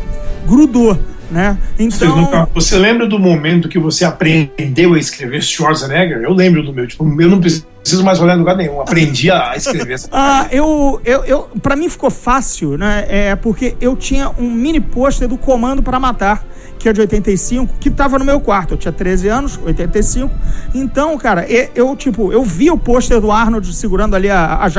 grudou. 0.48 0.98
Né? 1.32 1.58
Então. 1.80 2.15
Nunca, 2.15 2.48
você 2.54 2.77
lembra 2.77 3.08
do 3.08 3.18
momento 3.18 3.68
que 3.68 3.80
você 3.80 4.06
aprendeu 4.06 4.94
a 4.94 5.00
escrever 5.00 5.42
Schwarzenegger? 5.42 6.22
Eu 6.22 6.32
lembro 6.34 6.62
do 6.62 6.72
meu. 6.72 6.86
Tipo, 6.86 7.04
eu 7.20 7.30
não 7.30 7.39
preciso 7.86 8.04
mais 8.04 8.20
olhar 8.20 8.36
em 8.36 8.39
lugar 8.39 8.58
nenhum. 8.58 8.82
Aprendi 8.82 9.30
a 9.30 9.56
escrever. 9.56 10.00
ah, 10.12 10.48
eu, 10.51 11.00
eu, 11.06 11.24
eu, 11.24 11.50
pra 11.62 11.75
mim 11.75 11.88
ficou 11.88 12.10
fácil, 12.10 12.77
né? 12.77 13.06
É 13.08 13.36
porque 13.36 13.75
eu 13.80 13.96
tinha 13.96 14.30
um 14.39 14.50
mini 14.50 14.80
pôster 14.80 15.27
do 15.27 15.38
Comando 15.38 15.84
para 15.84 16.00
Matar 16.00 16.44
que 16.86 16.89
é 16.89 16.94
de 16.94 17.01
85, 17.01 17.77
que 17.80 17.89
tava 17.89 18.20
no 18.20 18.25
meu 18.25 18.39
quarto. 18.39 18.75
Eu 18.75 18.77
tinha 18.77 18.92
13 18.92 19.27
anos, 19.27 19.60
85. 19.63 20.32
Então, 20.72 21.18
cara, 21.18 21.44
eu, 21.74 21.96
tipo, 21.96 22.32
eu 22.32 22.44
vi 22.44 22.70
o 22.70 22.77
pôster 22.77 23.20
do 23.20 23.32
Arnold 23.32 23.74
segurando 23.74 24.15
ali 24.15 24.30
a, 24.30 24.54
a, 24.54 24.70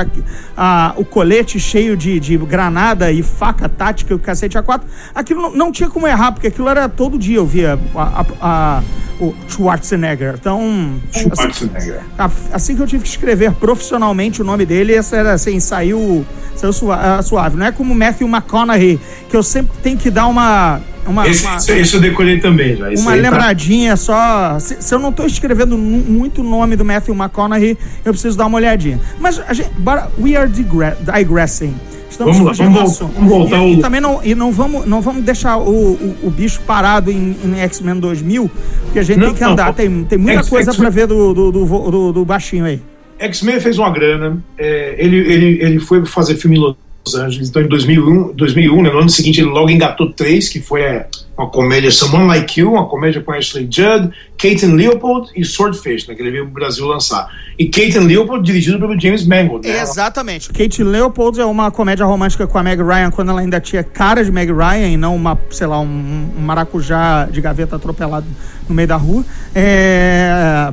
a, 0.57 0.95
o 0.97 1.05
colete 1.05 1.59
cheio 1.59 1.97
de, 1.97 2.21
de 2.21 2.37
granada 2.37 3.11
e 3.11 3.25
faca 3.25 3.69
tática 3.69 4.13
e 4.13 4.17
o 4.17 4.21
cacete 4.21 4.57
A4. 4.57 4.83
Aquilo 5.13 5.43
não, 5.43 5.51
não, 5.57 5.73
tinha 5.73 5.91
como 5.91 6.07
errar, 6.07 6.31
porque 6.31 6.47
aquilo 6.47 6.69
era 6.69 6.89
todo 6.89 7.19
dia 7.19 7.39
eu 7.39 7.47
via 7.47 7.77
a, 7.97 8.83
o 9.21 9.35
Schwarzenegger. 9.49 10.35
Então. 10.39 11.01
Schwarzenegger. 11.11 12.03
Assim, 12.17 12.49
assim, 12.53 12.77
que 12.77 12.83
eu 12.83 12.87
tive 12.97 13.05
que 13.05 13.09
escrever 13.11 13.53
profissionalmente 13.53 14.41
o 14.41 14.45
nome 14.45 14.65
dele, 14.65 14.95
essa 14.95 15.17
era 15.17 15.33
assim, 15.33 15.61
saiu, 15.61 16.25
saiu 16.55 16.73
suave. 16.73 17.57
Não 17.57 17.67
é 17.67 17.73
como 17.73 17.95
Matthew 17.95 18.27
McConaughey, 18.27 18.99
que 19.29 19.37
eu 19.37 19.43
sempre 19.43 19.77
tenho 19.83 19.99
que 19.99 20.11
dar 20.11 20.27
uma 20.27 20.81
uma, 21.07 21.29
esse, 21.29 21.47
uma, 21.47 21.57
esse 21.57 21.95
eu 21.95 22.01
decorei 22.01 22.41
também 22.41 22.75
já. 22.75 22.89
uma 22.89 23.13
tá- 23.13 23.17
lembradinha 23.17 23.93
tá... 23.93 23.97
só. 23.97 24.59
Se, 24.59 24.83
se, 24.83 24.93
eu 24.93 24.99
não 24.99 25.11
estou 25.11 25.25
escrevendo 25.25 25.79
muito 25.79 26.41
o 26.41 26.45
nome 26.45 26.75
do 26.75 26.85
Matthew 26.85 27.15
McConaughey, 27.15 27.79
eu 28.05 28.13
preciso 28.13 28.37
dar 28.37 28.47
uma 28.47 28.57
olhadinha. 28.57 29.01
Mas 29.21 29.41
a 29.47 29.53
gente. 29.53 29.71
But 29.79 30.11
we 30.19 30.37
are 30.37 30.51
digressing. 30.51 31.77
Estamos 32.17 32.39
vamos 32.39 32.59
lá, 32.59 32.65
vamos, 32.65 32.99
vamos 32.99 33.29
voltar 33.29 33.59
e, 33.59 33.75
e, 33.75 33.81
também 33.81 34.01
não, 34.01 34.25
e 34.25 34.35
não 34.35 34.51
vamos, 34.51 34.87
não 34.87 35.03
vamos 35.03 35.23
deixar 35.23 35.59
o, 35.59 35.93
o, 35.93 36.17
o 36.25 36.31
bicho 36.31 36.63
parado 36.67 37.11
em, 37.11 37.37
em 37.45 37.61
X-Men 37.61 38.01
2000, 38.01 38.51
porque 38.85 38.99
a 38.99 39.03
gente 39.03 39.19
não, 39.19 39.27
tem 39.27 39.35
que 39.35 39.45
andar. 39.45 39.67
Não, 39.67 39.73
tem, 39.75 40.05
tem 40.05 40.19
muita 40.19 40.43
coisa 40.45 40.73
para 40.73 40.89
ver 40.89 41.07
do, 41.07 41.35
do, 41.35 41.53
do, 41.53 41.91
do, 41.91 42.13
do 42.13 42.25
baixinho 42.25 42.65
aí. 42.65 42.81
X-Men 43.19 43.61
fez 43.61 43.79
uma 43.79 43.91
grana, 43.91 44.43
é, 44.57 44.95
ele, 44.99 45.17
ele, 45.19 45.63
ele 45.63 45.79
foi 45.79 46.07
fazer 46.07 46.37
filme 46.37 46.57
em 46.57 46.61
Los 46.61 46.77
Angeles. 47.15 47.49
Então, 47.49 47.63
em 47.63 47.69
2001, 47.69 48.33
2001 48.35 48.83
né, 48.83 48.91
no 48.91 48.99
ano 48.99 49.11
seguinte, 49.11 49.41
ele 49.41 49.51
logo 49.51 49.71
engatou 49.71 50.13
três, 50.13 50.49
que 50.49 50.61
foi 50.61 50.83
é, 50.83 51.07
uma 51.37 51.49
comédia 51.49 51.91
Someone 51.91 52.27
Like 52.27 52.61
You, 52.61 52.73
uma 52.73 52.87
comédia 52.87 53.21
com 53.23 53.33
Ashley 53.33 53.69
Judd, 53.71 54.11
Kate 54.39 54.67
Leopold 54.67 55.31
e 55.37 55.45
Swordfish, 55.45 56.07
né, 56.07 56.15
que 56.15 56.23
ele 56.23 56.31
veio 56.31 56.45
pro 56.45 56.55
Brasil 56.55 56.87
lançar. 56.87 57.29
E 57.59 57.67
Kate 57.67 57.99
Leopold 57.99 58.45
dirigido 58.45 58.79
pelo 58.79 58.99
James 58.99 59.27
Mangold. 59.27 59.69
Né? 59.69 59.81
Exatamente. 59.81 60.51
Kate 60.51 60.83
Leopold 60.83 61.41
é 61.41 61.45
uma 61.45 61.71
comédia 61.71 62.07
romântica 62.07 62.47
com 62.47 62.59
a 62.59 62.63
Meg 62.63 62.83
Ryan 62.83 63.11
quando 63.11 63.31
ela 63.31 63.41
ainda 63.41 63.61
tinha 63.61 63.85
cara 63.85 64.25
de 64.25 64.33
Meg 64.33 64.53
Ryan 64.53 64.89
e 64.89 64.97
não 64.97 65.15
uma, 65.15 65.39
sei 65.51 65.67
lá, 65.67 65.81
um, 65.81 66.29
um 66.37 66.41
maracujá 66.41 67.27
de 67.27 67.41
gaveta 67.41 67.77
atropelado 67.77 68.27
no 68.69 68.75
meio 68.75 68.89
da 68.89 68.97
rua. 68.97 69.25
É 69.55 70.73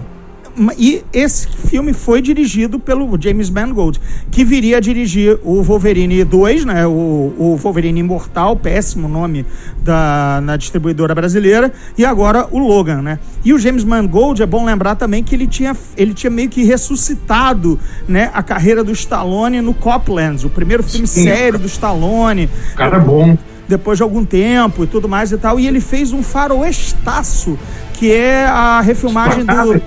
e 0.78 1.04
esse 1.12 1.48
filme 1.48 1.94
foi 1.94 2.22
dirigido 2.22 2.80
pelo 2.80 3.20
James 3.20 3.50
Mangold, 3.50 4.00
que 4.30 4.46
viria 4.46 4.78
a 4.78 4.80
dirigir 4.80 5.40
o 5.44 5.64
Wolverine 5.64 6.24
2, 6.24 6.66
né? 6.66 6.86
O, 6.86 7.34
o 7.38 7.58
Wolverine 7.58 8.00
Imortal, 8.00 8.56
péssimo 8.56 9.08
nome 9.08 9.46
da, 9.80 10.40
na 10.44 10.56
distribuidora 10.56 11.16
brasileira, 11.16 11.72
e 11.98 12.06
agora 12.06 12.48
o 12.52 12.60
Logan, 12.60 13.02
né? 13.02 13.20
E 13.44 13.52
o 13.52 13.58
James 13.58 13.84
Mangold, 13.84 14.44
é 14.44 14.46
bom 14.46 14.64
lembrar 14.64 14.96
também 14.96 15.24
que 15.24 15.34
ele 15.34 15.48
tinha, 15.48 15.76
ele 15.98 16.14
tinha 16.14 16.30
meio 16.30 16.50
que 16.50 16.64
ressuscitado 16.64 17.80
né, 18.08 18.30
a 18.34 18.44
carreira 18.44 18.84
do 18.84 18.92
Stallone 18.92 19.60
no 19.60 19.74
Copland, 19.74 20.46
o 20.46 20.50
primeiro 20.50 20.84
filme 20.84 21.08
Sim. 21.08 21.24
sério 21.24 21.58
do 21.58 21.66
Stallone. 21.66 22.48
Cara 22.76 22.98
é 22.98 23.00
bom 23.00 23.38
depois 23.68 23.98
de 23.98 24.04
algum 24.04 24.24
tempo 24.24 24.84
e 24.84 24.88
tudo 24.88 25.10
mais 25.10 25.32
e 25.32 25.38
tal. 25.38 25.60
E 25.60 25.68
ele 25.68 25.80
fez 25.80 26.12
um 26.12 26.22
faroestaço, 26.22 27.58
que 27.94 28.12
é 28.12 28.46
a 28.46 28.82
refilmagem 28.82 29.44
do 29.46 29.82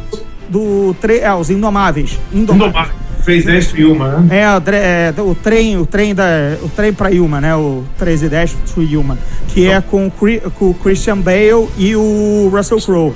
do 0.48 0.94
tre 1.00 1.18
é, 1.18 1.32
os 1.34 1.50
Indomáveis. 1.50 2.18
Indomáveis. 2.32 2.70
Indomáveis. 2.70 3.06
Fez 3.26 3.44
10 3.44 3.66
para 3.72 3.80
Yuma, 3.80 4.08
né? 4.20 4.38
É, 4.38 5.12
é, 5.16 5.20
o 5.20 5.34
trem, 5.34 5.76
o 5.76 5.84
trem 5.84 6.14
da, 6.14 6.56
o 6.62 6.68
trem 6.68 6.92
para 6.92 7.08
Yuma, 7.08 7.40
né? 7.40 7.56
O 7.56 7.82
13 7.98 8.26
e 8.26 8.28
10 8.28 8.52
para 8.52 8.82
Yuma, 8.84 9.18
que 9.48 9.66
é 9.66 9.80
com, 9.80 10.08
com 10.54 10.70
o 10.70 10.74
Christian 10.74 11.18
Bale 11.18 11.66
e 11.76 11.96
o 11.96 12.48
Russell 12.52 12.80
Crowe. 12.80 13.14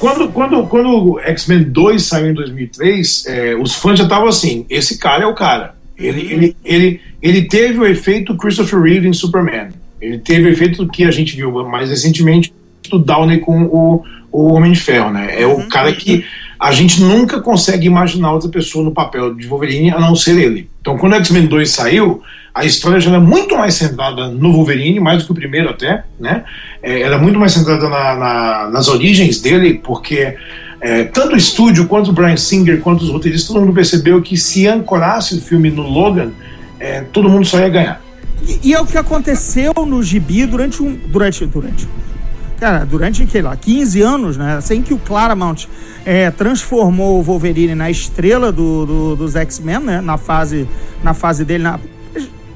Quando, 0.00 0.28
quando, 0.30 0.66
quando 0.66 0.88
o 0.88 1.20
X-Men 1.20 1.64
2 1.64 2.02
saiu 2.02 2.30
em 2.30 2.34
2003, 2.34 3.26
é, 3.26 3.54
os 3.54 3.74
fãs 3.74 3.98
já 3.98 4.04
estavam 4.04 4.26
assim: 4.26 4.64
esse 4.70 4.98
cara 4.98 5.24
é 5.24 5.26
o 5.26 5.34
cara. 5.34 5.74
Ele, 5.98 6.22
uhum. 6.22 6.30
ele, 6.30 6.56
ele, 6.64 7.00
ele 7.22 7.42
teve 7.42 7.78
o 7.78 7.86
efeito 7.86 8.36
Christopher 8.36 8.80
Reeve 8.80 9.06
em 9.06 9.12
Superman. 9.12 9.68
Ele 10.00 10.18
teve 10.18 10.48
o 10.48 10.50
efeito 10.50 10.86
que 10.88 11.04
a 11.04 11.10
gente 11.10 11.36
viu 11.36 11.52
mais 11.68 11.90
recentemente 11.90 12.52
do 12.90 12.98
Downey 12.98 13.40
com 13.40 13.64
o, 13.64 14.02
o 14.32 14.52
Homem 14.54 14.72
de 14.72 14.80
Ferro, 14.80 15.10
né? 15.10 15.40
É 15.40 15.46
o 15.46 15.56
uhum. 15.56 15.68
cara 15.68 15.92
que 15.92 16.24
a 16.58 16.72
gente 16.72 17.02
nunca 17.02 17.40
consegue 17.40 17.86
imaginar 17.86 18.32
outra 18.32 18.48
pessoa 18.48 18.84
no 18.84 18.90
papel 18.90 19.34
de 19.34 19.46
Wolverine 19.46 19.90
a 19.90 20.00
não 20.00 20.14
ser 20.14 20.38
ele. 20.38 20.68
Então, 20.80 20.96
quando 20.96 21.12
o 21.12 21.16
X-Men 21.16 21.46
2 21.46 21.70
saiu, 21.70 22.22
a 22.54 22.64
história 22.64 22.98
já 22.98 23.10
era 23.10 23.20
muito 23.20 23.56
mais 23.56 23.74
centrada 23.74 24.28
no 24.28 24.52
Wolverine, 24.52 24.98
mais 24.98 25.18
do 25.18 25.26
que 25.26 25.32
o 25.32 25.34
primeiro 25.34 25.68
até, 25.68 26.04
né? 26.18 26.44
É, 26.82 27.02
era 27.02 27.18
muito 27.18 27.38
mais 27.38 27.52
centrada 27.52 27.88
na, 27.88 28.14
na, 28.14 28.70
nas 28.70 28.88
origens 28.88 29.40
dele, 29.40 29.80
porque 29.84 30.34
é, 30.80 31.04
tanto 31.04 31.34
o 31.34 31.36
estúdio, 31.36 31.86
quanto 31.86 32.10
o 32.10 32.12
Brian 32.12 32.36
Singer, 32.36 32.80
quanto 32.80 33.02
os 33.02 33.10
roteiristas, 33.10 33.48
todo 33.48 33.60
mundo 33.60 33.74
percebeu 33.74 34.22
que 34.22 34.36
se 34.36 34.66
ancorasse 34.66 35.34
o 35.34 35.40
filme 35.40 35.70
no 35.70 35.82
Logan, 35.82 36.30
é, 36.80 37.02
todo 37.12 37.28
mundo 37.28 37.44
só 37.44 37.58
ia 37.58 37.68
ganhar. 37.68 38.00
E, 38.46 38.70
e, 38.70 38.74
é 38.74 38.80
o 38.80 38.86
que 38.86 38.96
aconteceu 38.96 39.72
no 39.86 40.02
gibi 40.02 40.46
durante 40.46 40.82
um. 40.82 40.94
Durante. 41.08 41.44
Durante 41.46 41.86
cara, 42.58 42.84
durante, 42.84 43.26
sei 43.28 43.42
lá, 43.42 43.56
15 43.56 44.02
anos, 44.02 44.36
né? 44.36 44.60
Sem 44.60 44.82
que 44.82 44.94
o 44.94 44.98
Claremont 44.98 45.68
é, 46.04 46.30
transformou 46.30 47.18
o 47.18 47.22
Wolverine 47.22 47.74
na 47.74 47.90
estrela 47.90 48.50
do, 48.50 48.86
do 48.86 49.16
dos 49.16 49.36
X-Men, 49.36 49.80
né? 49.80 50.00
Na 50.00 50.16
fase, 50.16 50.68
na 51.02 51.14
fase 51.14 51.44
dele. 51.44 51.64
Na... 51.64 51.78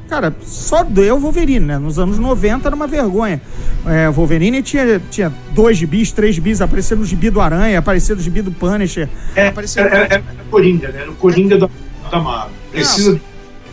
Cara, 0.08 0.34
só 0.42 0.82
deu 0.82 1.16
o 1.16 1.20
Wolverine, 1.20 1.64
né? 1.66 1.78
Nos 1.78 1.98
anos 1.98 2.18
90 2.18 2.68
era 2.68 2.74
uma 2.74 2.86
vergonha. 2.86 3.40
É, 3.86 4.08
o 4.08 4.12
Wolverine 4.12 4.60
tinha, 4.60 5.00
tinha 5.10 5.32
dois 5.52 5.76
gibis, 5.76 6.10
três 6.10 6.34
gibis, 6.34 6.60
aparecia 6.60 6.96
no 6.96 7.04
gibi 7.04 7.30
do 7.30 7.40
Aranha, 7.40 7.78
aparecia 7.78 8.14
no 8.14 8.20
gibi 8.20 8.42
do 8.42 8.50
Punisher. 8.50 9.08
É, 9.36 9.48
aparecia... 9.48 9.82
era, 9.82 9.96
era, 9.96 10.14
era 10.14 10.22
o 10.46 10.50
Coringa, 10.50 10.88
né? 10.88 11.02
Era 11.02 11.10
o 11.10 11.14
Coringa 11.14 11.56
da, 11.56 11.68
da 12.10 12.18
Marvel. 12.18 12.50
Precisa... 12.72 13.20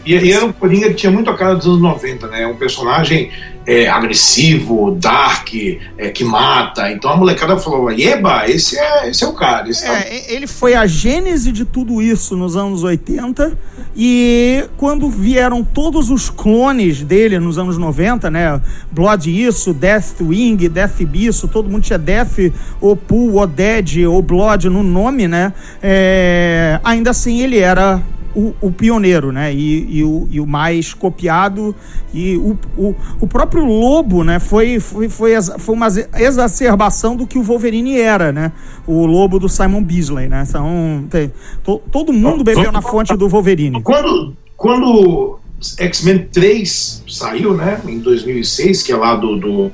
E, 0.06 0.14
e, 0.16 0.32
era 0.32 0.46
um 0.46 0.54
Coringa 0.54 0.88
que 0.90 0.94
tinha 0.94 1.12
muito 1.12 1.30
a 1.30 1.36
cara 1.36 1.56
dos 1.56 1.66
anos 1.66 1.82
90, 1.82 2.28
né? 2.28 2.48
Um 2.48 2.56
personagem 2.56 3.30
é, 3.68 3.90
agressivo, 3.90 4.92
dark, 4.92 5.54
é, 5.98 6.10
que 6.10 6.24
mata. 6.24 6.90
Então 6.90 7.12
a 7.12 7.18
molecada 7.18 7.58
falou: 7.58 7.92
Eba, 7.92 8.50
esse 8.50 8.80
é, 8.80 9.10
esse 9.10 9.26
é 9.26 9.28
o 9.28 9.34
cara. 9.34 9.70
Esse 9.70 9.86
é, 9.86 9.90
é, 9.90 10.34
ele 10.34 10.48
foi 10.48 10.74
a 10.74 10.88
gênese 10.88 11.52
de 11.52 11.66
tudo 11.66 12.02
isso 12.02 12.38
nos 12.38 12.56
anos 12.56 12.84
80 12.84 13.58
e 13.94 14.64
quando 14.78 15.10
vieram 15.10 15.66
todos 15.66 16.10
os 16.10 16.30
clones 16.30 17.04
dele 17.04 17.38
nos 17.40 17.58
anos 17.58 17.78
90, 17.78 18.32
né? 18.32 18.62
Blood 18.90 19.30
isso, 19.30 19.74
Death 19.74 20.22
Wing, 20.22 20.70
Death 20.70 21.04
Bisso, 21.04 21.50
todo 21.50 21.70
mundo 21.70 21.84
tinha 21.84 22.00
Death 22.00 22.54
ou 22.80 22.96
Pool 22.96 23.34
ou 23.34 23.46
Dead 23.46 24.06
ou 24.08 24.22
Blood 24.22 24.70
no 24.70 24.82
nome, 24.82 25.28
né? 25.28 25.52
É, 25.84 26.80
ainda 26.86 27.10
assim 27.10 27.42
ele 27.42 27.60
era 27.60 28.02
o, 28.38 28.54
o 28.62 28.72
pioneiro, 28.72 29.32
né? 29.32 29.52
E, 29.52 29.98
e, 29.98 30.04
o, 30.04 30.28
e, 30.30 30.40
o, 30.40 30.46
mais 30.46 30.94
copiado. 30.94 31.76
E 32.14 32.38
o, 32.38 32.56
o, 32.78 32.96
o 33.20 33.28
próprio 33.28 33.66
Lobo, 33.66 34.24
né? 34.24 34.40
Foi, 34.40 34.80
foi, 34.80 35.10
foi, 35.10 35.32
foi 35.42 35.76
uma 35.76 35.88
exacerbação 36.16 37.16
do 37.16 37.26
que 37.26 37.40
o 37.40 37.42
Wolverine 37.42 38.00
era, 38.00 38.32
né? 38.32 38.52
O 38.86 39.08
Lobo 39.08 39.40
do 39.40 39.50
Simon 39.50 39.84
Beasley, 39.84 40.30
né? 40.30 40.46
Então, 40.48 41.06
tem, 41.10 41.34
to, 41.64 41.82
todo 41.92 42.14
mundo 42.14 42.44
bebeu 42.44 42.72
na 42.72 42.82
fonte 42.82 43.18
do 43.18 43.28
Wolverine. 43.28 43.82
Quando, 43.82 44.36
quando 44.56 45.40
X-Men 45.80 46.28
3 46.32 47.04
saiu, 47.08 47.56
né? 47.56 47.82
Em 47.88 47.98
2006, 47.98 48.84
que 48.84 48.92
é 48.92 48.96
lá 48.96 49.16
do, 49.16 49.36
do, 49.38 49.72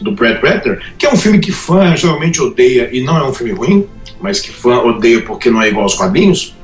do 0.00 0.10
Brad 0.10 0.42
Ratner, 0.42 0.82
que 0.98 1.06
é 1.06 1.12
um 1.12 1.16
filme 1.16 1.38
que 1.38 1.52
fã 1.52 1.94
geralmente 1.94 2.42
odeia 2.42 2.90
e 2.92 3.00
não 3.00 3.16
é 3.16 3.28
um 3.28 3.32
filme 3.32 3.52
ruim, 3.52 3.86
mas 4.20 4.40
que 4.40 4.50
fã 4.50 4.80
odeia 4.80 5.22
porque 5.22 5.50
não 5.50 5.62
é 5.62 5.68
igual 5.68 5.84
aos 5.84 5.94
quadrinhos. 5.94 6.56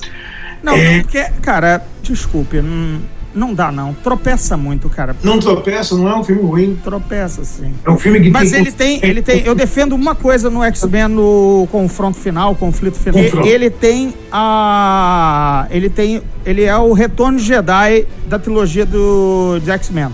Não, 0.62 0.75
é... 0.75 1.01
porque, 1.01 1.23
cara, 1.42 1.83
desculpe, 2.03 2.61
não, 2.61 3.01
não 3.35 3.55
dá 3.55 3.71
não. 3.71 3.94
Tropeça 3.94 4.57
muito, 4.57 4.88
cara. 4.88 5.14
Não 5.23 5.38
tropeça, 5.38 5.94
não 5.97 6.09
é 6.09 6.16
um 6.16 6.25
filme 6.25 6.42
ruim. 6.42 6.79
Tropeça, 6.83 7.44
sim. 7.44 7.73
É 7.85 7.90
um 7.90 7.99
filme 7.99 8.21
que 8.21 8.31
Mas 8.31 8.51
tem... 8.51 8.61
ele 8.61 8.73
tem, 8.73 9.01
ele 9.03 9.23
tem. 9.23 9.42
Eu 9.44 9.55
defendo 9.55 9.94
uma 9.94 10.14
coisa 10.14 10.51
no 10.51 10.62
X-Men 10.64 11.09
no 11.09 11.68
confronto 11.71 12.18
final, 12.18 12.55
conflito 12.55 12.99
final. 12.99 13.23
Confronto. 13.23 13.47
Ele 13.47 13.71
tem 13.71 14.14
a. 14.33 15.66
Ele 15.71 15.88
tem. 15.88 16.23
Ele 16.44 16.64
é 16.64 16.77
o 16.77 16.92
retorno 16.92 17.38
Jedi 17.38 18.07
da 18.27 18.38
trilogia 18.38 18.85
do 18.85 19.61
X-Men. 19.64 20.09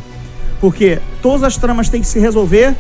Porque 0.60 0.98
todas 1.22 1.42
as 1.42 1.56
tramas 1.56 1.88
têm 1.88 2.00
que 2.00 2.06
se 2.06 2.18
resolver 2.18 2.74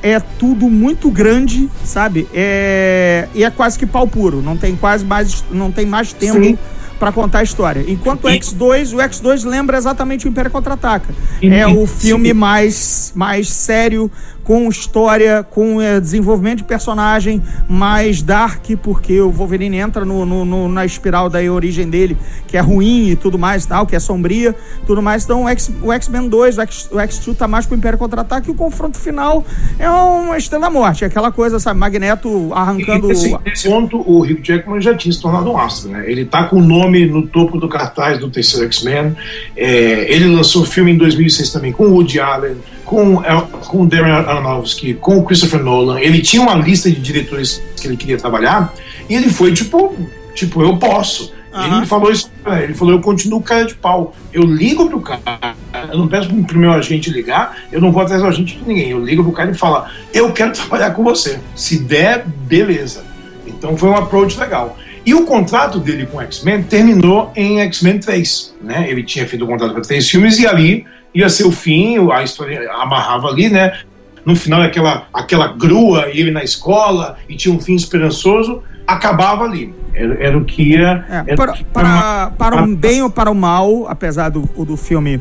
é 0.00 0.20
tudo 0.20 0.68
muito 0.68 1.10
grande, 1.10 1.68
sabe? 1.84 2.28
É, 2.32 3.26
e 3.34 3.42
é 3.42 3.50
quase 3.50 3.76
que 3.78 3.84
pau 3.84 4.06
puro. 4.06 4.40
Não 4.40 4.56
tem 4.56 4.76
quase 4.76 5.04
mais, 5.04 5.44
não 5.50 5.72
tem 5.72 5.84
mais 5.84 6.12
tempo 6.12 6.42
Sim 6.42 6.56
para 6.98 7.12
contar 7.12 7.40
a 7.40 7.42
história. 7.42 7.84
Enquanto 7.86 8.24
o 8.24 8.28
X2, 8.28 8.92
o 8.92 8.96
X2 8.96 9.44
lembra 9.48 9.76
exatamente 9.76 10.26
o 10.26 10.28
Império 10.28 10.50
Contra-Ataca. 10.50 11.14
É 11.42 11.66
o 11.66 11.86
filme 11.86 12.32
mais, 12.34 13.12
mais 13.14 13.48
sério, 13.50 14.10
com 14.48 14.66
história, 14.70 15.42
com 15.42 15.78
é, 15.78 16.00
desenvolvimento 16.00 16.58
de 16.58 16.64
personagem 16.64 17.42
mais 17.68 18.22
dark, 18.22 18.64
porque 18.82 19.20
o 19.20 19.30
Wolverine 19.30 19.76
entra 19.76 20.06
no, 20.06 20.24
no, 20.24 20.42
no, 20.42 20.68
na 20.70 20.86
espiral 20.86 21.28
da 21.28 21.38
origem 21.40 21.86
dele, 21.86 22.16
que 22.46 22.56
é 22.56 22.60
ruim 22.60 23.10
e 23.10 23.14
tudo 23.14 23.38
mais 23.38 23.66
tal, 23.66 23.86
que 23.86 23.94
é 23.94 24.00
sombria, 24.00 24.56
tudo 24.86 25.02
mais. 25.02 25.24
Então 25.24 25.44
o, 25.82 25.92
X-Men 25.92 26.30
2, 26.30 26.56
o, 26.56 26.60
X, 26.62 26.88
o 26.90 26.96
X2 26.96 27.36
tá 27.36 27.46
mais 27.46 27.66
pro 27.66 27.76
Império 27.76 27.98
Contra-Ataque 27.98 28.48
e 28.48 28.50
o 28.50 28.54
confronto 28.54 28.96
final 28.96 29.44
é 29.78 29.90
uma 29.90 30.38
estrela 30.38 30.70
morte, 30.70 31.04
é 31.04 31.08
aquela 31.08 31.30
coisa, 31.30 31.60
sabe, 31.60 31.78
Magneto 31.78 32.50
arrancando... 32.54 33.08
Nesse, 33.08 33.36
nesse 33.44 33.68
ponto, 33.68 33.98
o 33.98 34.22
Hugh 34.22 34.40
Jackman 34.42 34.80
já 34.80 34.94
tinha 34.94 35.12
se 35.12 35.20
tornado 35.20 35.50
um 35.50 35.58
astro, 35.58 35.90
né? 35.90 36.10
Ele 36.10 36.24
tá 36.24 36.44
com 36.44 36.56
o 36.56 36.62
nome 36.62 37.04
no 37.04 37.26
topo 37.26 37.58
do 37.58 37.68
cartaz 37.68 38.18
do 38.18 38.30
terceiro 38.30 38.64
X-Men, 38.64 39.14
é, 39.54 40.10
ele 40.10 40.34
lançou 40.34 40.62
o 40.62 40.66
filme 40.66 40.92
em 40.92 40.96
2006 40.96 41.52
também 41.52 41.70
com 41.70 41.84
o 41.84 41.92
Woody 41.92 42.18
Allen, 42.18 42.56
com, 42.88 43.22
com 43.66 43.82
o 43.82 43.86
Darren 43.86 44.12
Aronofsky, 44.12 44.94
com 44.94 45.18
o 45.18 45.24
Christopher 45.24 45.62
Nolan. 45.62 46.00
Ele 46.00 46.22
tinha 46.22 46.42
uma 46.42 46.54
lista 46.54 46.90
de 46.90 46.98
diretores 46.98 47.62
que 47.76 47.86
ele 47.86 47.98
queria 47.98 48.16
trabalhar 48.16 48.72
e 49.08 49.14
ele 49.14 49.28
foi 49.28 49.52
tipo, 49.52 49.94
tipo 50.34 50.62
eu 50.62 50.76
posso. 50.78 51.34
Uhum. 51.52 51.78
Ele 51.78 51.86
falou 51.86 52.10
isso, 52.10 52.30
ele 52.62 52.72
falou, 52.72 52.94
eu 52.94 53.00
continuo 53.00 53.42
cara 53.42 53.66
de 53.66 53.74
pau. 53.74 54.14
Eu 54.32 54.42
ligo 54.42 54.88
pro 54.88 55.00
cara, 55.00 55.54
eu 55.90 55.98
não 55.98 56.08
peço 56.08 56.28
pro 56.44 56.58
meu 56.58 56.72
agente 56.72 57.10
ligar, 57.10 57.58
eu 57.70 57.80
não 57.80 57.92
vou 57.92 58.02
atrás 58.02 58.22
do 58.22 58.28
agente 58.28 58.56
de 58.56 58.66
ninguém. 58.66 58.90
Eu 58.90 59.04
ligo 59.04 59.22
pro 59.22 59.32
cara 59.32 59.50
e 59.50 59.54
falo, 59.54 59.84
eu 60.12 60.32
quero 60.32 60.52
trabalhar 60.52 60.92
com 60.92 61.04
você. 61.04 61.38
Se 61.54 61.78
der, 61.78 62.24
beleza. 62.26 63.04
Então 63.46 63.76
foi 63.76 63.90
um 63.90 63.96
approach 63.96 64.38
legal. 64.38 64.78
E 65.04 65.14
o 65.14 65.24
contrato 65.24 65.78
dele 65.78 66.06
com 66.06 66.20
X-Men 66.22 66.62
terminou 66.62 67.32
em 67.36 67.60
X-Men 67.60 67.98
3. 67.98 68.54
Né? 68.62 68.90
Ele 68.90 69.02
tinha 69.02 69.26
feito 69.26 69.44
o 69.44 69.48
contrato 69.48 69.72
para 69.72 69.82
três 69.82 70.08
filmes 70.08 70.38
e 70.38 70.46
ali 70.46 70.86
ia 71.14 71.28
ser 71.28 71.44
o 71.44 71.52
fim, 71.52 71.96
a 72.12 72.22
história 72.22 72.70
amarrava 72.72 73.28
ali, 73.28 73.48
né? 73.48 73.78
No 74.24 74.36
final, 74.36 74.60
aquela, 74.62 75.06
aquela 75.12 75.48
grua, 75.48 76.08
e 76.12 76.20
ele 76.20 76.30
na 76.30 76.44
escola, 76.44 77.16
e 77.28 77.36
tinha 77.36 77.54
um 77.54 77.60
fim 77.60 77.74
esperançoso, 77.74 78.62
acabava 78.86 79.44
ali. 79.44 79.74
Era, 79.94 80.14
era 80.22 80.38
o 80.38 80.44
que 80.44 80.74
ia. 80.74 81.04
É, 81.26 81.34
para, 81.34 81.52
que 81.52 81.64
para, 81.64 82.30
para 82.36 82.62
um 82.62 82.74
bem 82.74 83.02
ou 83.02 83.10
para 83.10 83.30
o 83.30 83.34
mal, 83.34 83.86
apesar 83.88 84.28
do, 84.28 84.42
do 84.42 84.76
filme 84.76 85.20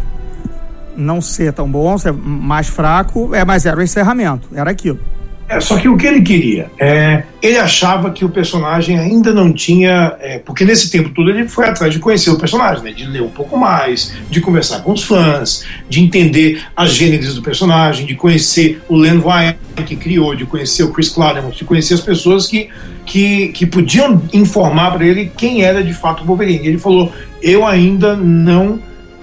não 0.96 1.22
ser 1.22 1.54
tão 1.54 1.70
bom, 1.70 1.98
ser 1.98 2.12
mais 2.12 2.68
fraco, 2.68 3.34
é, 3.34 3.46
mas 3.46 3.66
era 3.66 3.80
o 3.80 3.84
encerramento, 3.84 4.50
era 4.54 4.72
aquilo. 4.72 5.00
É, 5.50 5.62
só 5.62 5.78
que 5.78 5.88
o 5.88 5.96
que 5.96 6.06
ele 6.06 6.22
queria? 6.22 6.70
É, 6.78 7.24
ele 7.42 7.58
achava 7.58 8.12
que 8.12 8.26
o 8.26 8.30
personagem 8.30 9.00
ainda 9.00 9.34
não 9.34 9.54
tinha. 9.54 10.16
É, 10.20 10.40
porque 10.40 10.66
nesse 10.66 10.92
tempo 10.92 11.10
todo 11.10 11.30
ele 11.30 11.48
foi 11.48 11.66
atrás 11.66 11.94
de 11.94 12.00
conhecer 12.00 12.30
o 12.30 12.38
personagem, 12.38 12.84
né, 12.84 12.92
de 12.92 13.06
ler 13.06 13.22
um 13.22 13.30
pouco 13.30 13.58
mais, 13.58 14.14
de 14.30 14.42
conversar 14.42 14.82
com 14.82 14.92
os 14.92 15.04
fãs, 15.04 15.64
de 15.88 16.02
entender 16.02 16.62
as 16.76 16.92
gêneres 16.92 17.34
do 17.34 17.42
personagem, 17.42 18.06
de 18.06 18.16
conhecer 18.16 18.82
o 18.90 18.98
Len 18.98 19.22
Wein 19.24 19.56
que 19.86 19.96
criou, 19.96 20.36
de 20.36 20.46
conhecer 20.46 20.84
o 20.84 20.92
Chris 20.92 21.10
Claremont, 21.10 21.56
de 21.56 21.64
conhecer 21.64 21.94
as 21.94 22.02
pessoas 22.02 22.48
que, 22.48 22.70
que, 23.06 23.50
que 23.50 23.66
podiam 23.66 24.22
informar 24.34 24.92
para 24.92 25.06
ele 25.06 25.32
quem 25.38 25.64
era 25.64 25.82
de 25.82 25.94
fato 25.94 26.24
o 26.24 26.26
Wolverine. 26.26 26.68
Ele 26.68 26.78
falou: 26.78 27.14
Eu 27.42 27.66
ainda 27.66 28.18
não 28.18 28.80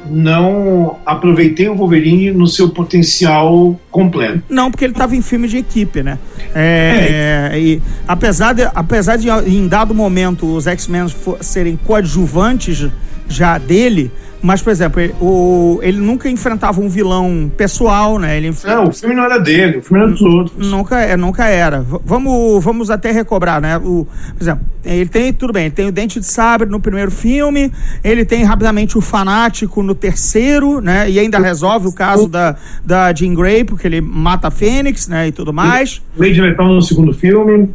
não 0.06 0.98
aproveitei 1.04 1.68
o 1.68 1.74
Wolverine 1.74 2.30
no 2.32 2.46
seu 2.46 2.68
potencial 2.68 3.78
completo. 3.90 4.42
Não, 4.48 4.70
porque 4.70 4.84
ele 4.84 4.92
estava 4.92 5.16
em 5.16 5.22
filme 5.22 5.48
de 5.48 5.58
equipe, 5.58 6.02
né? 6.02 6.18
É, 6.54 7.50
é. 7.52 7.60
E, 7.60 7.82
apesar, 8.06 8.52
de, 8.52 8.62
apesar 8.74 9.16
de, 9.16 9.28
em 9.28 9.66
dado 9.66 9.94
momento, 9.94 10.46
os 10.46 10.66
X-Men 10.66 11.06
serem 11.40 11.76
coadjuvantes 11.76 12.88
já 13.28 13.58
dele, 13.58 14.10
mas, 14.44 14.60
por 14.60 14.70
exemplo, 14.70 15.00
ele, 15.00 15.14
o, 15.22 15.78
ele 15.82 15.98
nunca 15.98 16.28
enfrentava 16.28 16.78
um 16.78 16.86
vilão 16.86 17.50
pessoal, 17.56 18.18
né? 18.18 18.36
Ele 18.36 18.48
enfrenta... 18.48 18.76
Não, 18.76 18.88
o 18.88 18.92
filme 18.92 19.14
não 19.14 19.24
era 19.24 19.38
dele, 19.38 19.78
o 19.78 19.82
filme 19.82 20.02
era 20.02 20.12
dos 20.12 20.20
outros. 20.20 20.70
Nunca, 20.70 21.00
é, 21.00 21.16
nunca 21.16 21.46
era. 21.46 21.80
V 21.80 21.98
vamos, 22.04 22.62
vamos 22.62 22.90
até 22.90 23.10
recobrar, 23.10 23.58
né? 23.58 23.78
O, 23.78 24.06
por 24.36 24.42
exemplo, 24.42 24.66
ele 24.84 25.08
tem, 25.08 25.32
tudo 25.32 25.50
bem, 25.50 25.64
ele 25.64 25.74
tem 25.74 25.88
o 25.88 25.92
Dente 25.92 26.20
de 26.20 26.26
Sabre 26.26 26.68
no 26.68 26.78
primeiro 26.78 27.10
filme, 27.10 27.72
ele 28.04 28.22
tem 28.26 28.44
rapidamente 28.44 28.98
o 28.98 29.00
Fanático 29.00 29.82
no 29.82 29.94
terceiro, 29.94 30.78
né? 30.78 31.10
E 31.10 31.18
ainda 31.18 31.38
resolve 31.38 31.88
o 31.88 31.92
caso 31.92 32.28
da, 32.28 32.54
da 32.84 33.14
Jean 33.14 33.32
Grey, 33.32 33.64
porque 33.64 33.86
ele 33.86 34.02
mata 34.02 34.48
a 34.48 34.50
Fênix, 34.50 35.08
né? 35.08 35.28
E 35.28 35.32
tudo 35.32 35.54
mais. 35.54 36.02
Lady 36.18 36.42
Letal 36.42 36.68
no 36.68 36.82
segundo 36.82 37.14
filme 37.14 37.70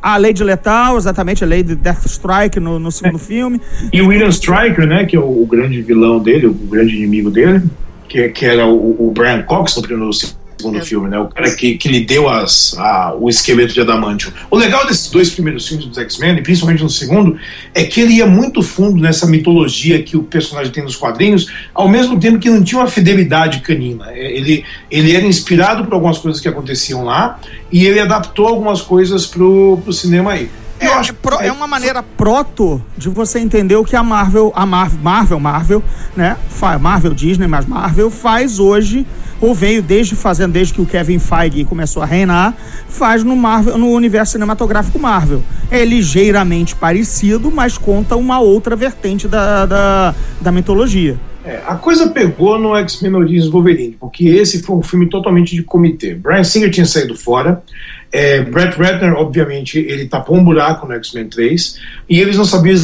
a 0.00 0.16
Lei 0.16 0.32
de 0.32 0.44
Letal, 0.44 0.96
exatamente, 0.96 1.42
a 1.42 1.46
Lei 1.46 1.62
de 1.62 1.74
Death 1.74 2.06
Strike 2.06 2.60
no, 2.60 2.78
no 2.78 2.92
segundo 2.92 3.16
é. 3.16 3.18
filme. 3.18 3.60
E 3.92 4.00
o 4.00 4.08
William 4.08 4.28
Striker, 4.28 4.86
né, 4.86 5.04
que 5.04 5.16
é 5.16 5.20
o, 5.20 5.42
o, 5.42 5.46
grande 5.46 5.82
vilão 5.82 6.20
dele, 6.20 6.46
o 6.46 6.52
grande 6.52 6.96
inimigo 6.96 7.30
dele, 7.30 7.62
que, 8.08 8.28
que 8.28 8.46
era 8.46 8.66
o, 8.66 9.08
o 9.08 9.10
Brian 9.10 9.42
Cox 9.42 9.76
no 9.76 9.82
primeiro 9.82 10.12
segundo 10.58 10.78
é. 10.78 10.84
filme, 10.84 11.08
né? 11.08 11.18
O 11.18 11.28
cara 11.28 11.54
que, 11.54 11.76
que 11.76 11.88
lhe 11.88 12.04
deu 12.04 12.28
as, 12.28 12.76
a, 12.78 13.14
o 13.18 13.28
esqueleto 13.28 13.74
de 13.74 13.80
Adamantium. 13.80 14.32
O 14.50 14.56
legal 14.56 14.86
desses 14.86 15.10
dois 15.10 15.30
primeiros 15.30 15.66
filmes 15.68 15.86
dos 15.86 15.98
X-Men, 15.98 16.38
e 16.38 16.42
principalmente 16.42 16.82
no 16.82 16.90
segundo, 16.90 17.38
é 17.74 17.84
que 17.84 18.00
ele 18.00 18.14
ia 18.14 18.26
muito 18.26 18.62
fundo 18.62 19.00
nessa 19.00 19.26
mitologia 19.26 20.02
que 20.02 20.16
o 20.16 20.22
personagem 20.22 20.72
tem 20.72 20.82
nos 20.82 20.96
quadrinhos, 20.96 21.46
ao 21.74 21.88
mesmo 21.88 22.18
tempo 22.18 22.38
que 22.38 22.48
não 22.48 22.62
tinha 22.62 22.80
uma 22.80 22.88
fidelidade 22.88 23.60
canina. 23.60 24.10
É, 24.10 24.36
ele, 24.36 24.64
ele 24.90 25.14
era 25.14 25.26
inspirado 25.26 25.84
por 25.84 25.94
algumas 25.94 26.18
coisas 26.18 26.40
que 26.40 26.48
aconteciam 26.48 27.04
lá 27.04 27.38
e 27.70 27.86
ele 27.86 28.00
adaptou 28.00 28.46
algumas 28.46 28.80
coisas 28.80 29.26
pro, 29.26 29.78
pro 29.84 29.92
cinema 29.92 30.32
aí. 30.32 30.48
É, 30.78 30.86
é, 30.86 31.12
pro, 31.12 31.36
é, 31.36 31.50
uma 31.50 31.66
maneira 31.66 32.02
proto 32.02 32.82
de 32.98 33.08
você 33.08 33.38
entender 33.38 33.76
o 33.76 33.84
que 33.84 33.96
a 33.96 34.02
Marvel, 34.02 34.52
a 34.54 34.66
Marvel, 34.66 35.00
Marvel, 35.00 35.40
Marvel, 35.40 35.84
né? 36.14 36.36
Marvel 36.80 37.14
Disney, 37.14 37.46
mas 37.46 37.64
Marvel 37.64 38.10
faz 38.10 38.58
hoje 38.58 39.06
ou 39.40 39.54
veio 39.54 39.82
desde 39.82 40.14
fazendo 40.14 40.52
desde 40.52 40.74
que 40.74 40.80
o 40.80 40.86
Kevin 40.86 41.18
Feige 41.18 41.64
começou 41.64 42.02
a 42.02 42.06
reinar, 42.06 42.54
faz 42.88 43.22
no 43.22 43.36
Marvel, 43.36 43.78
no 43.78 43.90
universo 43.90 44.32
cinematográfico 44.32 44.98
Marvel. 44.98 45.42
É 45.70 45.84
ligeiramente 45.84 46.74
parecido, 46.74 47.50
mas 47.50 47.76
conta 47.76 48.16
uma 48.16 48.40
outra 48.40 48.76
vertente 48.76 49.28
da, 49.28 49.66
da, 49.66 50.14
da 50.40 50.52
mitologia. 50.52 51.16
É, 51.44 51.62
a 51.64 51.76
coisa 51.76 52.08
pegou 52.08 52.58
no 52.58 52.74
X-Men 52.76 53.14
Origins 53.14 53.46
Wolverine, 53.46 53.96
porque 54.00 54.26
esse 54.28 54.62
foi 54.64 54.74
um 54.74 54.82
filme 54.82 55.08
totalmente 55.08 55.54
de 55.54 55.62
comitê. 55.62 56.12
Brian 56.12 56.42
Singer 56.42 56.72
tinha 56.72 56.84
saído 56.84 57.14
fora, 57.16 57.62
é, 58.10 58.40
Brett 58.40 58.76
Ratner, 58.76 59.12
obviamente, 59.14 59.78
ele 59.78 60.06
tapou 60.06 60.36
um 60.36 60.42
buraco 60.42 60.88
no 60.88 60.94
X-Men 60.94 61.28
3, 61.28 61.78
e 62.08 62.20
eles 62.20 62.36
não 62.36 62.44
sabiam 62.44 62.74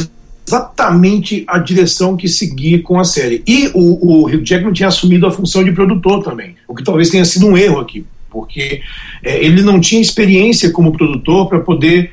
exatamente 0.45 1.43
a 1.47 1.57
direção 1.57 2.17
que 2.17 2.27
seguir 2.27 2.81
com 2.81 2.99
a 2.99 3.03
série. 3.03 3.43
E 3.47 3.71
o, 3.73 4.23
o 4.23 4.27
Hugh 4.27 4.45
Jackman 4.45 4.73
tinha 4.73 4.89
assumido 4.89 5.25
a 5.25 5.31
função 5.31 5.63
de 5.63 5.71
produtor 5.71 6.23
também, 6.23 6.55
o 6.67 6.75
que 6.75 6.83
talvez 6.83 7.09
tenha 7.09 7.25
sido 7.25 7.47
um 7.47 7.57
erro 7.57 7.79
aqui, 7.79 8.05
porque 8.29 8.81
é, 9.23 9.43
ele 9.43 9.61
não 9.61 9.79
tinha 9.79 10.01
experiência 10.01 10.71
como 10.71 10.91
produtor 10.91 11.47
para 11.47 11.59
poder 11.59 12.11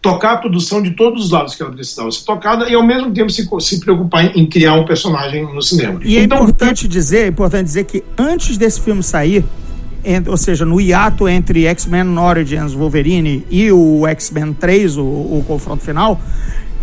tocar 0.00 0.34
a 0.34 0.36
produção 0.36 0.80
de 0.80 0.92
todos 0.92 1.24
os 1.24 1.30
lados 1.30 1.56
que 1.56 1.62
ela 1.62 1.72
precisava 1.72 2.10
ser 2.12 2.24
tocada 2.24 2.68
e 2.68 2.74
ao 2.74 2.86
mesmo 2.86 3.12
tempo 3.12 3.30
se, 3.30 3.48
se 3.60 3.80
preocupar 3.80 4.26
em, 4.26 4.42
em 4.42 4.46
criar 4.46 4.74
um 4.74 4.84
personagem 4.84 5.42
no 5.52 5.60
cinema. 5.60 6.00
E 6.04 6.16
então, 6.18 6.38
é 6.38 6.42
importante 6.42 6.86
dizer, 6.86 7.24
é 7.24 7.26
importante 7.26 7.64
dizer 7.64 7.84
que 7.84 8.04
antes 8.16 8.56
desse 8.56 8.80
filme 8.80 9.02
sair, 9.02 9.44
ou 10.26 10.36
seja, 10.36 10.64
no 10.64 10.80
hiato 10.80 11.28
entre 11.28 11.66
X-Men 11.66 12.16
Origins 12.16 12.72
Wolverine 12.72 13.44
e 13.50 13.72
o 13.72 14.06
X-Men 14.06 14.52
3, 14.54 14.96
o, 14.96 15.02
o 15.02 15.44
confronto 15.46 15.84
final, 15.84 16.20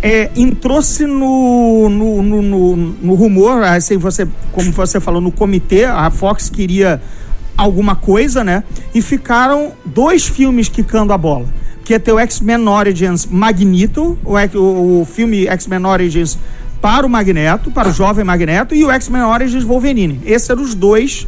é, 0.05 0.29
entrou-se 0.35 1.03
no, 1.07 1.89
no, 1.89 2.21
no, 2.21 2.41
no, 2.43 2.75
no 2.75 3.15
rumor, 3.15 3.63
assim, 3.63 3.97
você, 3.97 4.27
como 4.51 4.71
você 4.71 4.99
falou, 4.99 5.19
no 5.19 5.31
comitê, 5.31 5.85
a 5.85 6.11
Fox 6.11 6.47
queria 6.47 7.01
alguma 7.57 7.95
coisa, 7.95 8.43
né? 8.43 8.63
E 8.93 9.01
ficaram 9.01 9.71
dois 9.83 10.27
filmes 10.27 10.69
quicando 10.69 11.11
a 11.11 11.17
bola. 11.17 11.47
Que 11.83 11.93
ia 11.93 11.99
ter 11.99 12.11
o 12.11 12.19
X-Men 12.19 12.67
Origins 12.67 13.25
Magneto, 13.25 14.15
o, 14.23 15.01
o 15.01 15.07
filme 15.11 15.47
X-Men 15.47 15.87
Origins 15.87 16.37
para 16.79 17.03
o 17.03 17.09
Magneto, 17.09 17.71
para 17.71 17.89
o 17.89 17.91
jovem 17.91 18.23
Magneto, 18.23 18.75
e 18.75 18.85
o 18.85 18.91
X-Men 18.91 19.23
Origins 19.23 19.63
Wolverine. 19.63 20.21
Esses 20.23 20.47
eram 20.47 20.61
os 20.61 20.75
dois 20.75 21.27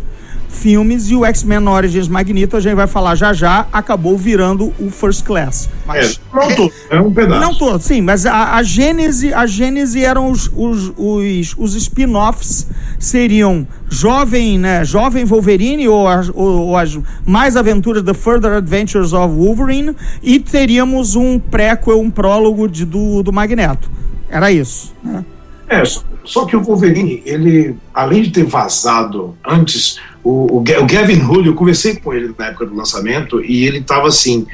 filmes 0.49 1.09
e 1.09 1.15
o 1.15 1.25
X-Men 1.25 1.67
Origins 1.67 2.07
Magneto, 2.07 2.57
a 2.57 2.59
gente 2.59 2.75
vai 2.75 2.87
falar 2.87 3.15
já 3.15 3.33
já, 3.33 3.67
acabou 3.71 4.17
virando 4.17 4.73
o 4.79 4.89
First 4.89 5.23
Class. 5.23 5.69
Mas, 5.85 6.19
é, 6.33 6.35
não 6.35 6.55
todo, 6.55 6.73
é 6.89 7.01
um 7.01 7.13
pedaço. 7.13 7.41
Não 7.41 7.53
todo, 7.53 7.81
sim, 7.81 8.01
mas 8.01 8.25
a, 8.25 8.55
a 8.55 8.63
gênese, 8.63 9.33
a 9.33 9.45
gênese 9.45 10.03
eram 10.03 10.31
os, 10.31 10.49
os, 10.55 10.93
os, 10.97 11.55
os 11.57 11.75
spin-offs 11.75 12.67
seriam 12.99 13.67
jovem, 13.89 14.57
né, 14.57 14.83
jovem 14.83 15.25
Wolverine 15.25 15.87
ou 15.87 16.07
as, 16.07 16.29
ou, 16.29 16.67
ou 16.67 16.77
as 16.77 16.97
mais 17.25 17.55
aventuras 17.55 18.03
The 18.03 18.13
Further 18.13 18.53
Adventures 18.53 19.13
of 19.13 19.33
Wolverine 19.33 19.95
e 20.21 20.39
teríamos 20.39 21.15
um 21.15 21.39
prequel, 21.39 21.99
um 21.99 22.09
prólogo 22.09 22.67
de, 22.67 22.85
do, 22.85 23.21
do 23.23 23.31
Magneto. 23.31 23.89
Era 24.29 24.51
isso, 24.51 24.93
né? 25.03 25.23
É, 25.69 25.83
só, 26.27 26.45
que 26.45 26.55
o 26.55 26.61
Wolverine, 26.61 27.21
ele, 27.25 27.75
além 27.93 28.21
de 28.21 28.31
ter 28.31 28.43
vazado 28.43 29.35
antes 29.45 29.99
o, 30.23 30.57
o, 30.57 30.57
o 30.57 30.85
Gavin 30.85 31.21
Hood, 31.21 31.47
eu 31.47 31.55
conversei 31.55 31.95
com 31.95 32.13
ele 32.13 32.33
na 32.37 32.47
época 32.47 32.65
do 32.65 32.75
lançamento 32.75 33.43
e 33.43 33.65
ele 33.65 33.79
estava 33.79 34.07
assim, 34.07 34.45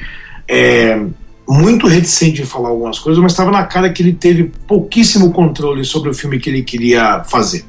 é, 0.47 1.03
muito 1.47 1.87
reticente 1.87 2.41
em 2.41 2.45
falar 2.45 2.69
algumas 2.69 2.99
coisas, 2.99 3.21
mas 3.21 3.31
estava 3.31 3.51
na 3.51 3.63
cara 3.65 3.91
que 3.91 4.01
ele 4.01 4.13
teve 4.13 4.51
pouquíssimo 4.67 5.31
controle 5.31 5.83
sobre 5.83 6.09
o 6.09 6.13
filme 6.13 6.39
que 6.39 6.49
ele 6.49 6.63
queria 6.63 7.23
fazer. 7.23 7.65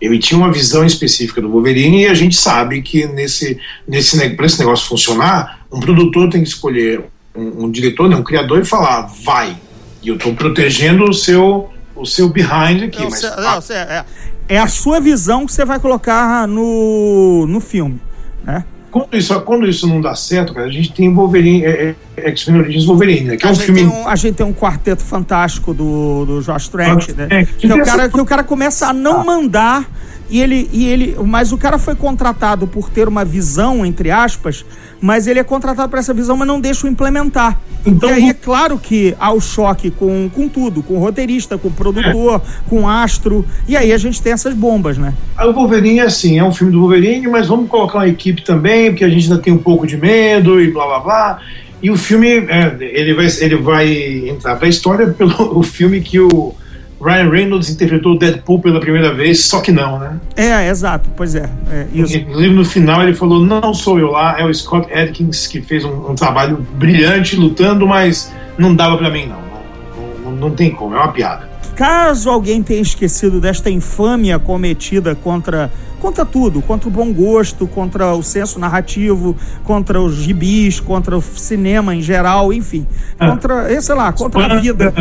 Ele 0.00 0.18
tinha 0.18 0.38
uma 0.38 0.52
visão 0.52 0.84
específica 0.84 1.40
do 1.40 1.50
Wolverine 1.50 2.02
e 2.02 2.06
a 2.06 2.14
gente 2.14 2.36
sabe 2.36 2.80
que 2.82 3.06
nesse, 3.06 3.58
nesse 3.86 4.30
para 4.30 4.46
esse 4.46 4.58
negócio 4.58 4.88
funcionar, 4.88 5.66
um 5.72 5.80
produtor 5.80 6.30
tem 6.30 6.42
que 6.42 6.48
escolher 6.48 7.04
um, 7.34 7.64
um 7.64 7.70
diretor, 7.70 8.08
né, 8.08 8.16
um 8.16 8.22
criador 8.22 8.60
e 8.60 8.64
falar, 8.64 9.02
vai. 9.24 9.56
E 10.02 10.08
eu 10.08 10.14
estou 10.14 10.34
protegendo 10.34 11.04
o 11.04 11.12
seu 11.12 11.68
o 11.98 12.06
seu 12.06 12.28
behind 12.28 12.84
aqui. 12.84 13.00
Não, 13.00 13.10
mas, 13.10 13.20
cê, 13.20 13.36
não, 13.36 13.60
cê, 13.60 13.74
é, 13.74 14.04
é 14.48 14.58
a 14.58 14.66
sua 14.66 15.00
visão 15.00 15.44
que 15.46 15.52
você 15.52 15.64
vai 15.64 15.78
colocar 15.78 16.46
no, 16.48 17.46
no 17.46 17.60
filme, 17.60 18.00
né? 18.44 18.64
Quando 18.90 19.14
isso, 19.14 19.40
quando 19.42 19.68
isso 19.68 19.86
não 19.86 20.00
dá 20.00 20.14
certo, 20.14 20.54
cara, 20.54 20.66
a 20.66 20.70
gente 20.70 20.92
tem 20.92 21.12
Wolverine, 21.12 21.64
é, 21.64 21.94
é, 22.16 22.28
X-Men 22.30 22.62
Origins 22.62 22.86
Wolverine, 22.86 23.28
né? 23.28 23.36
Que 23.36 23.46
é 23.46 23.50
um 23.50 23.54
filme... 23.54 23.84
Um, 23.84 24.08
a 24.08 24.16
gente 24.16 24.36
tem 24.36 24.46
um 24.46 24.54
quarteto 24.54 25.02
fantástico 25.02 25.74
do, 25.74 26.24
do 26.24 26.40
Josh 26.40 26.68
Trank, 26.68 27.12
né? 27.12 27.28
É, 27.28 27.44
que, 27.44 27.68
que, 27.68 27.72
o 27.72 27.84
cara, 27.84 28.08
que 28.08 28.20
o 28.20 28.24
cara 28.24 28.42
começa 28.42 28.86
a 28.86 28.92
não 28.94 29.20
ah. 29.20 29.24
mandar 29.24 29.86
e 30.30 30.40
ele, 30.40 30.68
e 30.72 30.86
ele, 30.86 31.16
mas 31.24 31.52
o 31.52 31.58
cara 31.58 31.78
foi 31.78 31.94
contratado 31.94 32.66
por 32.66 32.90
ter 32.90 33.08
uma 33.08 33.24
visão, 33.24 33.84
entre 33.84 34.10
aspas, 34.10 34.64
mas 35.00 35.26
ele 35.26 35.38
é 35.38 35.44
contratado 35.44 35.88
para 35.88 36.00
essa 36.00 36.12
visão, 36.12 36.36
mas 36.36 36.46
não 36.46 36.60
deixa 36.60 36.86
o 36.86 36.90
implementar. 36.90 37.58
Então, 37.86 38.10
e 38.10 38.12
aí 38.14 38.28
é 38.28 38.34
claro 38.34 38.78
que 38.78 39.14
há 39.18 39.32
o 39.32 39.40
choque 39.40 39.90
com, 39.90 40.28
com 40.28 40.48
tudo, 40.48 40.82
com 40.82 40.96
o 40.96 40.98
roteirista, 40.98 41.56
com 41.56 41.68
o 41.68 41.72
produtor, 41.72 42.42
é. 42.44 42.68
com 42.68 42.82
o 42.82 42.88
astro, 42.88 43.44
e 43.66 43.76
aí 43.76 43.92
a 43.92 43.98
gente 43.98 44.20
tem 44.20 44.32
essas 44.32 44.54
bombas, 44.54 44.98
né? 44.98 45.14
O 45.40 45.52
Wolverine 45.52 46.00
é 46.00 46.02
assim, 46.02 46.38
é 46.38 46.44
um 46.44 46.52
filme 46.52 46.72
do 46.72 46.80
Wolverine, 46.80 47.26
mas 47.28 47.46
vamos 47.46 47.68
colocar 47.68 47.98
uma 47.98 48.08
equipe 48.08 48.42
também, 48.42 48.90
porque 48.90 49.04
a 49.04 49.08
gente 49.08 49.30
ainda 49.30 49.42
tem 49.42 49.52
um 49.52 49.58
pouco 49.58 49.86
de 49.86 49.96
medo 49.96 50.60
e 50.60 50.70
blá 50.70 50.86
blá 50.86 51.00
blá. 51.00 51.38
E 51.82 51.90
o 51.90 51.96
filme, 51.96 52.28
é, 52.28 52.76
ele, 52.80 53.14
vai, 53.14 53.26
ele 53.40 53.56
vai 53.56 54.28
entrar 54.28 54.56
para 54.56 54.66
a 54.66 54.68
história 54.68 55.06
pelo 55.08 55.32
o 55.58 55.62
filme 55.62 56.00
que 56.00 56.18
o 56.20 56.54
Ryan 57.00 57.30
Reynolds 57.30 57.70
interpretou 57.70 58.12
o 58.12 58.18
Deadpool 58.18 58.60
pela 58.60 58.80
primeira 58.80 59.14
vez, 59.14 59.44
só 59.44 59.60
que 59.60 59.70
não, 59.70 59.98
né? 59.98 60.18
É, 60.36 60.68
exato, 60.68 61.08
pois 61.16 61.34
é. 61.34 61.48
é 61.70 61.86
Inclusive 61.92 62.54
no 62.54 62.64
final 62.64 63.02
ele 63.02 63.14
falou: 63.14 63.44
não 63.44 63.72
sou 63.72 63.98
eu 63.98 64.10
lá, 64.10 64.38
é 64.38 64.44
o 64.44 64.52
Scott 64.52 64.92
Adkins 64.92 65.46
que 65.46 65.60
fez 65.60 65.84
um, 65.84 66.10
um 66.10 66.14
trabalho 66.14 66.64
brilhante 66.74 67.36
lutando, 67.36 67.86
mas 67.86 68.32
não 68.56 68.74
dava 68.74 68.96
para 68.98 69.10
mim, 69.10 69.26
não. 69.26 69.36
Não, 69.36 70.30
não. 70.30 70.36
não 70.36 70.50
tem 70.50 70.70
como, 70.70 70.94
é 70.94 70.98
uma 70.98 71.12
piada. 71.12 71.48
Caso 71.76 72.28
alguém 72.28 72.60
tenha 72.60 72.80
esquecido 72.80 73.40
desta 73.40 73.70
infâmia 73.70 74.36
cometida 74.40 75.14
contra 75.14 75.70
contra 76.00 76.24
tudo, 76.24 76.62
contra 76.62 76.88
o 76.88 76.92
bom 76.92 77.12
gosto, 77.12 77.66
contra 77.66 78.14
o 78.14 78.22
senso 78.22 78.58
narrativo, 78.58 79.36
contra 79.64 80.00
os 80.00 80.16
gibis, 80.16 80.80
contra 80.80 81.16
o 81.16 81.22
cinema 81.22 81.94
em 81.94 82.00
geral, 82.00 82.52
enfim, 82.52 82.86
ah. 83.18 83.30
contra, 83.30 83.72
eh, 83.72 83.80
sei 83.80 83.94
lá, 83.94 84.12
contra 84.12 84.44
a 84.44 84.56
vida, 84.60 84.94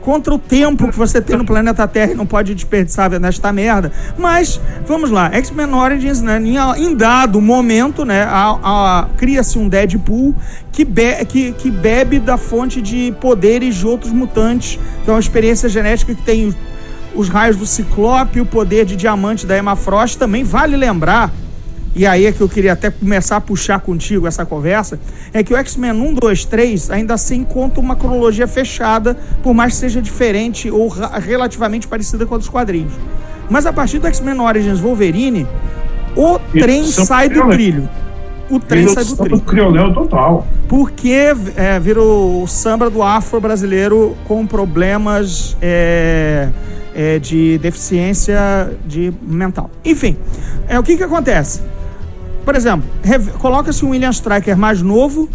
contra 0.00 0.34
o 0.34 0.38
tempo 0.38 0.90
que 0.90 0.96
você 0.96 1.20
tem 1.20 1.36
no 1.36 1.44
planeta 1.44 1.86
Terra 1.86 2.12
e 2.12 2.14
não 2.14 2.26
pode 2.26 2.54
desperdiçar 2.54 3.10
nesta 3.18 3.52
merda. 3.52 3.92
Mas, 4.18 4.60
vamos 4.86 5.10
lá, 5.10 5.30
X-Men 5.32 5.72
Origins, 5.74 6.20
né, 6.20 6.40
em, 6.40 6.56
em, 6.84 6.94
dado 6.96 7.40
momento, 7.40 8.04
né, 8.04 8.26
cria-se 9.16 9.58
um 9.58 9.68
Deadpool 9.68 10.34
que, 10.72 10.84
be 10.84 11.24
que, 11.26 11.52
que 11.52 11.70
bebe 11.70 12.18
da 12.18 12.36
fonte 12.36 12.82
de 12.82 13.14
poderes 13.20 13.76
de 13.76 13.86
outros 13.86 14.12
mutantes, 14.12 14.78
que 15.04 15.10
é 15.10 15.12
uma 15.12 15.20
experiência 15.20 15.68
genética 15.68 16.14
que 16.14 16.22
tem 16.22 16.54
os 17.14 17.28
raios 17.28 17.56
do 17.56 17.66
Ciclope, 17.66 18.40
o 18.40 18.46
poder 18.46 18.84
de 18.84 18.96
diamante 18.96 19.46
da 19.46 19.56
Emma 19.56 19.76
Frost, 19.76 20.18
também 20.18 20.44
vale 20.44 20.76
lembrar, 20.76 21.32
e 21.94 22.06
aí 22.06 22.26
é 22.26 22.32
que 22.32 22.40
eu 22.40 22.48
queria 22.48 22.72
até 22.72 22.90
começar 22.90 23.36
a 23.36 23.40
puxar 23.40 23.78
contigo 23.80 24.26
essa 24.26 24.44
conversa, 24.44 24.98
é 25.32 25.42
que 25.44 25.54
o 25.54 25.56
X-Men 25.56 25.92
1, 25.92 26.14
2, 26.14 26.44
3 26.44 26.90
ainda 26.90 27.14
assim 27.14 27.44
conta 27.44 27.80
uma 27.80 27.94
cronologia 27.94 28.48
fechada, 28.48 29.16
por 29.42 29.54
mais 29.54 29.74
que 29.74 29.78
seja 29.78 30.02
diferente 30.02 30.70
ou 30.70 30.88
relativamente 30.88 31.86
parecida 31.86 32.26
com 32.26 32.34
os 32.34 32.48
quadrinhos. 32.48 32.92
Mas 33.48 33.64
a 33.64 33.72
partir 33.72 34.00
do 34.00 34.06
X-Men 34.08 34.40
Origins 34.40 34.80
Wolverine, 34.80 35.46
o 36.16 36.38
e 36.52 36.60
trem 36.60 36.84
sai 36.84 37.28
do 37.28 37.48
trilho. 37.48 37.88
O 38.50 38.58
trem 38.58 38.88
sai 38.88 39.04
do 39.04 39.16
trilho. 39.16 39.40
Crioléu 39.40 39.94
total. 39.94 40.46
Porque 40.68 41.32
é, 41.56 41.78
virou 41.78 42.42
o 42.42 42.48
samba 42.48 42.90
do 42.90 43.02
afro 43.02 43.40
brasileiro 43.40 44.16
com 44.24 44.46
problemas. 44.46 45.56
É, 45.60 46.48
é, 46.94 47.18
de 47.18 47.58
deficiência 47.58 48.72
de 48.86 49.12
mental. 49.22 49.70
Enfim, 49.84 50.16
é, 50.68 50.78
o 50.78 50.82
que, 50.82 50.96
que 50.96 51.02
acontece? 51.02 51.62
Por 52.44 52.54
exemplo, 52.54 52.84
coloca-se 53.38 53.84
um 53.84 53.90
William 53.90 54.10
Striker 54.10 54.56
mais 54.56 54.82
novo, 54.82 55.28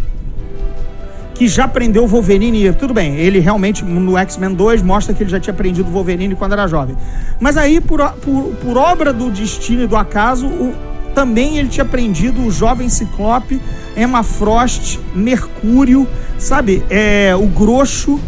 que 1.34 1.48
já 1.48 1.64
aprendeu 1.64 2.04
o 2.04 2.08
Wolverine. 2.08 2.72
Tudo 2.74 2.94
bem, 2.94 3.16
ele 3.16 3.40
realmente 3.40 3.84
no 3.84 4.18
X-Men 4.18 4.54
2 4.54 4.82
mostra 4.82 5.14
que 5.14 5.24
ele 5.24 5.30
já 5.30 5.40
tinha 5.40 5.54
aprendido 5.54 5.90
o 5.90 5.92
Wolverine 5.92 6.36
quando 6.36 6.54
era 6.54 6.68
jovem. 6.68 6.96
Mas 7.40 7.58
aí, 7.58 7.82
por, 7.82 8.00
por, 8.22 8.54
por 8.56 8.78
obra 8.78 9.12
do 9.12 9.32
destino 9.32 9.84
e 9.84 9.88
do 9.88 9.96
acaso, 9.96 10.48
o, 10.48 10.74
também 11.16 11.58
ele 11.58 11.70
tinha 11.70 11.84
aprendido 11.84 12.46
o 12.46 12.52
jovem 12.52 12.88
Ciclope, 12.90 13.60
Emma 13.98 14.22
Frost, 14.22 15.00
Mercúrio, 15.16 16.08
sabe? 16.38 16.84
É, 16.90 17.36
o 17.36 17.48
Grosso 17.48 18.20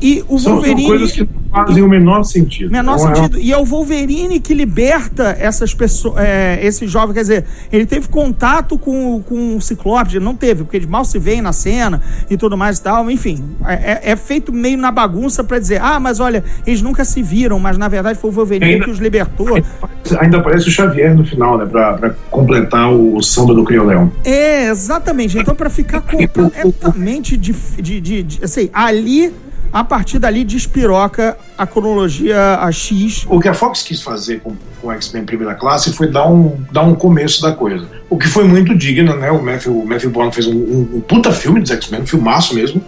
e 0.00 0.24
o 0.28 0.38
são, 0.38 0.54
Wolverine. 0.54 0.82
São 0.82 0.90
coisas 0.90 1.12
que 1.12 1.28
fazem 1.66 1.82
o 1.82 1.88
menor 1.88 2.22
sentido. 2.22 2.70
Menor 2.70 2.96
então, 2.98 3.14
sentido. 3.14 3.38
É... 3.38 3.40
E 3.40 3.52
é 3.52 3.58
o 3.58 3.64
Wolverine 3.64 4.40
que 4.40 4.54
liberta 4.54 5.36
essas 5.38 5.74
pessoas, 5.74 6.16
é, 6.18 6.58
esse 6.62 6.86
jovem. 6.86 7.14
Quer 7.14 7.20
dizer, 7.20 7.44
ele 7.72 7.86
teve 7.86 8.08
contato 8.08 8.78
com, 8.78 9.22
com 9.22 9.56
o 9.56 9.60
Ciclope, 9.60 10.18
não 10.18 10.34
teve, 10.34 10.64
porque 10.64 10.84
mal 10.86 11.04
se 11.04 11.18
vê 11.18 11.40
na 11.40 11.52
cena 11.52 12.00
e 12.30 12.36
tudo 12.36 12.56
mais 12.56 12.78
e 12.78 12.82
tal. 12.82 13.10
Enfim, 13.10 13.44
é, 13.64 13.74
é, 13.74 14.12
é 14.12 14.16
feito 14.16 14.52
meio 14.52 14.78
na 14.78 14.90
bagunça 14.90 15.44
para 15.44 15.58
dizer, 15.58 15.80
ah, 15.80 16.00
mas 16.00 16.20
olha, 16.20 16.44
eles 16.66 16.82
nunca 16.82 17.04
se 17.04 17.22
viram, 17.22 17.58
mas 17.58 17.76
na 17.78 17.88
verdade 17.88 18.18
foi 18.18 18.30
o 18.30 18.32
Wolverine 18.32 18.72
ainda, 18.72 18.84
que 18.84 18.90
os 18.90 18.98
libertou. 18.98 19.48
Ainda 20.20 20.38
aparece 20.38 20.68
o 20.68 20.70
Xavier 20.70 21.14
no 21.14 21.24
final, 21.24 21.58
né? 21.58 21.66
Pra, 21.66 21.94
pra 21.94 22.14
completar 22.30 22.90
o, 22.92 23.16
o 23.16 23.22
samba 23.22 23.54
do 23.54 23.64
Crioleão. 23.64 24.10
É, 24.24 24.68
exatamente. 24.68 25.38
Então, 25.38 25.54
para 25.54 25.70
ficar 25.70 26.00
completamente 26.00 27.36
de, 27.36 27.52
de, 27.52 28.00
de, 28.00 28.22
de 28.22 28.44
assim, 28.44 28.70
ali 28.72 29.32
a 29.72 29.84
partir 29.84 30.18
dali 30.18 30.44
despiroca 30.44 31.36
a 31.56 31.66
cronologia 31.66 32.58
a 32.60 32.70
X. 32.72 33.26
O 33.28 33.40
que 33.40 33.48
a 33.48 33.54
Fox 33.54 33.82
quis 33.82 34.02
fazer 34.02 34.40
com, 34.40 34.56
com 34.80 34.92
X-Men 34.92 35.24
Primeira 35.24 35.54
Classe 35.54 35.92
foi 35.92 36.10
dar 36.10 36.28
um, 36.28 36.56
dar 36.72 36.82
um 36.82 36.94
começo 36.94 37.42
da 37.42 37.52
coisa. 37.52 37.86
O 38.08 38.16
que 38.16 38.26
foi 38.26 38.44
muito 38.44 38.76
digno, 38.76 39.16
né? 39.16 39.30
O 39.30 39.42
Matthew, 39.42 39.78
o 39.78 39.86
Matthew 39.86 40.10
Bourne 40.10 40.32
fez 40.32 40.46
um, 40.46 40.56
um, 40.56 40.88
um 40.94 41.00
puta 41.00 41.32
filme 41.32 41.60
dos 41.60 41.70
X-Men, 41.70 42.02
um 42.02 42.06
filmaço 42.06 42.54
mesmo. 42.54 42.82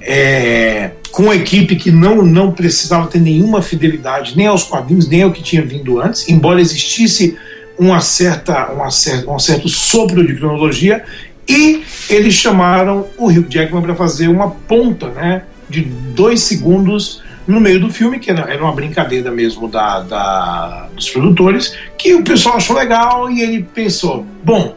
É, 0.00 0.92
com 1.10 1.24
uma 1.24 1.34
equipe 1.34 1.76
que 1.76 1.90
não, 1.90 2.22
não 2.22 2.52
precisava 2.52 3.06
ter 3.08 3.20
nenhuma 3.20 3.62
fidelidade 3.62 4.36
nem 4.36 4.46
aos 4.46 4.62
quadrinhos, 4.62 5.08
nem 5.08 5.22
ao 5.22 5.32
que 5.32 5.42
tinha 5.42 5.62
vindo 5.62 6.00
antes, 6.00 6.28
embora 6.28 6.60
existisse 6.60 7.36
uma 7.78 8.00
certa, 8.00 8.70
uma 8.72 8.90
certa, 8.90 9.30
um 9.30 9.38
certo 9.38 9.68
sopro 9.68 10.26
de 10.26 10.34
cronologia, 10.36 11.04
e 11.48 11.82
eles 12.10 12.34
chamaram 12.34 13.06
o 13.16 13.28
Hugh 13.28 13.46
Jackman 13.48 13.82
para 13.82 13.94
fazer 13.94 14.28
uma 14.28 14.50
ponta 14.50 15.08
né, 15.08 15.42
de 15.68 15.82
dois 15.82 16.40
segundos 16.40 17.22
no 17.46 17.60
meio 17.60 17.78
do 17.78 17.90
filme, 17.90 18.18
que 18.18 18.30
era, 18.30 18.62
uma 18.62 18.72
brincadeira 18.72 19.30
mesmo 19.30 19.68
da, 19.68 20.00
da, 20.00 20.88
dos 20.94 21.08
produtores, 21.10 21.76
que 21.96 22.14
o 22.14 22.24
pessoal 22.24 22.56
achou 22.56 22.76
legal 22.76 23.30
e 23.30 23.40
ele 23.40 23.62
pensou: 23.62 24.26
bom, 24.42 24.76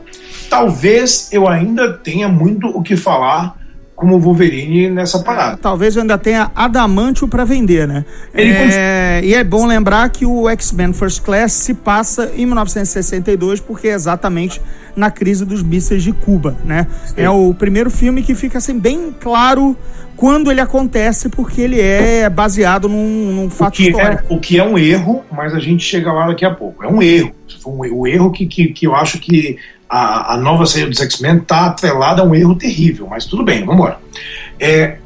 talvez 0.49 1.29
eu 1.31 1.47
ainda 1.47 1.93
tenha 1.93 2.27
muito 2.27 2.67
o 2.67 2.81
que 2.81 2.95
falar 2.95 3.57
como 3.99 4.17
Wolverine 4.17 4.89
nessa 4.89 5.19
parada. 5.19 5.57
Talvez 5.57 5.95
eu 5.97 6.01
ainda 6.01 6.17
tenha 6.17 6.49
adamantio 6.55 7.27
para 7.27 7.43
vender, 7.43 7.85
né? 7.85 8.05
É, 8.33 9.19
e 9.21 9.33
é 9.33 9.43
bom 9.43 9.67
lembrar 9.67 10.09
que 10.09 10.25
o 10.25 10.47
X-Men 10.47 10.93
First 10.93 11.21
Class 11.21 11.51
se 11.51 11.73
passa 11.73 12.31
em 12.33 12.45
1962, 12.45 13.59
porque 13.59 13.89
é 13.89 13.91
exatamente 13.91 14.61
na 14.95 15.11
crise 15.11 15.43
dos 15.43 15.61
mísseis 15.61 16.01
de 16.01 16.13
Cuba, 16.13 16.55
né? 16.63 16.87
Sim. 17.07 17.15
É 17.17 17.29
o 17.29 17.53
primeiro 17.53 17.91
filme 17.91 18.23
que 18.23 18.33
fica 18.33 18.57
assim 18.57 18.79
bem 18.79 19.13
claro 19.19 19.75
quando 20.15 20.49
ele 20.49 20.61
acontece, 20.61 21.27
porque 21.27 21.59
ele 21.59 21.81
é 21.81 22.29
baseado 22.29 22.87
num, 22.87 23.33
num 23.33 23.49
fato 23.49 23.73
o 23.73 23.77
que 23.77 23.87
é- 23.87 23.89
histórico. 23.89 24.23
É, 24.29 24.33
o 24.33 24.39
que 24.39 24.57
é 24.57 24.63
um 24.63 24.77
erro, 24.77 25.23
mas 25.29 25.53
a 25.53 25.59
gente 25.59 25.83
chega 25.83 26.11
lá 26.13 26.27
daqui 26.27 26.45
a 26.45 26.51
pouco. 26.51 26.81
É 26.85 26.87
um 26.87 27.01
erro. 27.01 27.31
Um, 27.65 27.99
o 27.99 28.07
erro 28.07 28.31
que, 28.31 28.45
que, 28.45 28.67
que 28.69 28.87
eu 28.87 28.95
acho 28.95 29.19
que 29.19 29.57
a, 29.89 30.35
a 30.35 30.37
nova 30.37 30.65
série 30.65 30.89
dos 30.89 31.01
X-Men 31.01 31.37
está 31.37 31.65
atrelada 31.65 32.21
a 32.21 32.25
um 32.25 32.35
erro 32.35 32.55
terrível, 32.55 33.07
mas 33.09 33.25
tudo 33.25 33.43
bem, 33.43 33.61
vamos 33.61 33.75
embora. 33.75 33.97
É, 34.59 34.97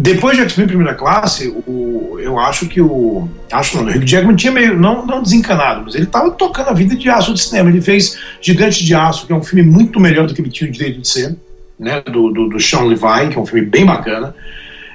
depois 0.00 0.36
de 0.36 0.44
X-Men 0.44 0.68
Primeira 0.68 0.94
Classe, 0.94 1.48
o, 1.66 2.16
eu 2.20 2.38
acho 2.38 2.68
que 2.68 2.80
o. 2.80 3.28
Acho 3.50 3.78
não, 3.78 3.84
o 3.84 3.88
Hugh 3.88 4.06
Jackman 4.06 4.36
tinha 4.36 4.52
meio. 4.52 4.78
Não, 4.78 5.04
não 5.04 5.20
desencanado, 5.20 5.82
mas 5.84 5.96
ele 5.96 6.04
estava 6.04 6.30
tocando 6.30 6.68
a 6.68 6.72
vida 6.72 6.94
de 6.94 7.10
aço 7.10 7.34
de 7.34 7.42
cinema. 7.42 7.68
Ele 7.68 7.80
fez 7.80 8.16
Gigante 8.40 8.84
de 8.84 8.94
Aço, 8.94 9.26
que 9.26 9.32
é 9.32 9.36
um 9.36 9.42
filme 9.42 9.68
muito 9.68 9.98
melhor 9.98 10.28
do 10.28 10.34
que 10.34 10.40
ele 10.40 10.50
tinha 10.50 10.70
o 10.70 10.72
direito 10.72 11.00
de 11.00 11.08
ser, 11.08 11.36
né? 11.76 12.00
Do, 12.02 12.30
do, 12.30 12.48
do 12.48 12.60
Sean 12.60 12.82
Levine, 12.82 13.32
que 13.32 13.38
é 13.38 13.40
um 13.40 13.46
filme 13.46 13.66
bem 13.66 13.84
bacana. 13.84 14.36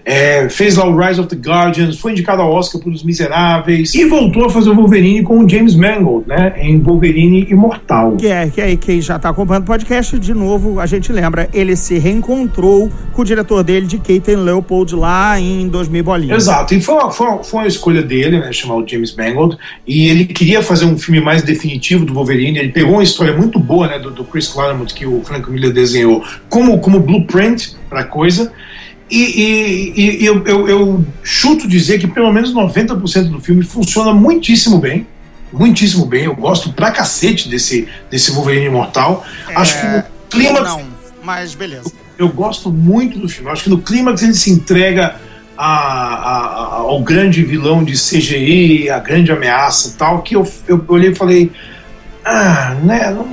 É, 0.06 0.50
fez 0.50 0.76
lá 0.76 0.86
o 0.86 0.98
Rise 0.98 1.20
of 1.20 1.30
the 1.30 1.36
Guardians, 1.36 1.98
foi 1.98 2.12
indicado 2.12 2.42
ao 2.42 2.52
Oscar 2.52 2.82
por 2.82 2.92
Os 2.92 3.04
Miseráveis 3.04 3.94
e 3.94 4.06
voltou 4.06 4.46
a 4.46 4.50
fazer 4.50 4.70
o 4.70 4.76
Wolverine 4.76 5.24
com 5.24 5.40
o 5.40 5.50
James 5.50 5.76
Mangold, 5.76 6.28
né, 6.28 6.54
em 6.58 6.80
Wolverine 6.80 7.48
Imortal. 7.50 8.18
Que 8.18 8.28
é, 8.28 8.50
que 8.50 8.60
é 8.60 8.76
quem 8.76 9.02
já 9.02 9.16
está 9.16 9.30
acompanhando 9.30 9.64
o 9.64 9.68
podcast, 9.68 10.20
de 10.20 10.34
novo, 10.34 10.80
a 10.80 10.86
gente 10.86 11.12
lembra, 11.14 11.50
ele 11.54 11.76
se 11.76 11.98
reencontrou 11.98 12.92
com 13.14 13.22
o 13.22 13.26
diretor 13.26 13.64
dele 13.64 13.86
de 13.86 13.98
Keaton 13.98 14.44
Leopold 14.44 14.96
lá 14.96 15.40
em 15.40 15.68
2000 15.70 16.04
bolinhas. 16.04 16.44
Exato, 16.44 16.74
e 16.76 16.82
foi 16.82 16.96
uma, 16.96 17.12
foi 17.12 17.28
uma, 17.28 17.44
foi 17.44 17.60
uma 17.62 17.68
escolha 17.68 18.02
dele, 18.02 18.40
né, 18.40 18.52
chamar 18.52 18.76
o 18.76 18.88
James 18.88 19.16
Mangold, 19.16 19.58
e 19.88 20.10
ele 20.10 20.26
queria 20.26 20.62
fazer 20.62 20.86
um 20.86 20.98
filme 20.98 21.22
mais 21.22 21.44
definitivo 21.44 22.04
do 22.04 22.14
Wolverine, 22.14 22.60
ele 22.60 22.74
pegou 22.74 22.96
uma 22.96 23.04
história 23.04 23.34
muito 23.34 23.58
boa, 23.58 23.88
né, 23.88 24.00
do, 24.00 24.12
do 24.12 24.26
Chris 24.26 24.50
Claremont, 24.50 24.94
que 24.94 25.06
o 25.06 25.22
Frank 25.24 25.50
Miller 25.50 25.72
desenhou, 25.72 26.24
como, 26.50 26.78
como 26.80 27.00
blueprint 27.00 27.76
para 27.90 28.02
a 28.02 28.04
coisa, 28.04 28.52
e, 29.14 29.94
e, 29.96 30.24
e 30.24 30.26
eu, 30.26 30.44
eu, 30.46 30.68
eu, 30.68 31.06
chuto 31.22 31.68
dizer 31.68 32.00
que 32.00 32.08
pelo 32.08 32.32
menos 32.34 32.54
90% 32.54 33.30
do 33.30 33.40
filme 33.40 33.64
funciona 33.64 34.14
muitíssimo 34.14 34.80
bem. 34.80 35.06
Muitíssimo 35.52 36.06
bem. 36.08 36.24
Eu 36.24 36.36
gosto 36.36 36.74
pra 36.74 36.90
cacete 36.90 37.48
desse, 37.48 37.88
desse 38.10 38.32
Wolverine 38.32 38.66
Imortal. 38.66 39.24
É, 39.48 39.56
Acho 39.56 39.80
que 39.80 39.88
no 39.88 40.04
clima. 40.30 40.62
Não, 40.62 40.84
mas 41.24 41.54
beleza. 41.54 41.92
Eu, 42.18 42.26
eu, 42.26 42.34
gosto 42.34 42.72
muito 42.72 43.20
do 43.20 43.30
filme. 43.30 43.52
Acho 43.52 43.66
que 43.66 43.70
no 43.70 43.78
clímax 43.78 44.24
ele 44.24 44.34
se 44.34 44.50
entrega 44.50 45.16
a, 45.56 45.68
a, 45.68 46.76
ao 46.78 47.04
grande 47.04 47.44
vilão 47.44 47.84
de 47.84 47.94
CGI, 47.94 48.90
a 48.90 48.98
grande 48.98 49.32
ameaça 49.32 49.90
e 49.90 49.92
tal, 49.92 50.24
que 50.24 50.36
eu, 50.36 50.52
eu 50.68 50.84
olhei 50.88 51.12
e 51.12 51.16
falei. 51.16 51.52
Ah, 52.26 52.76
né? 52.84 53.12
Não, 53.12 53.28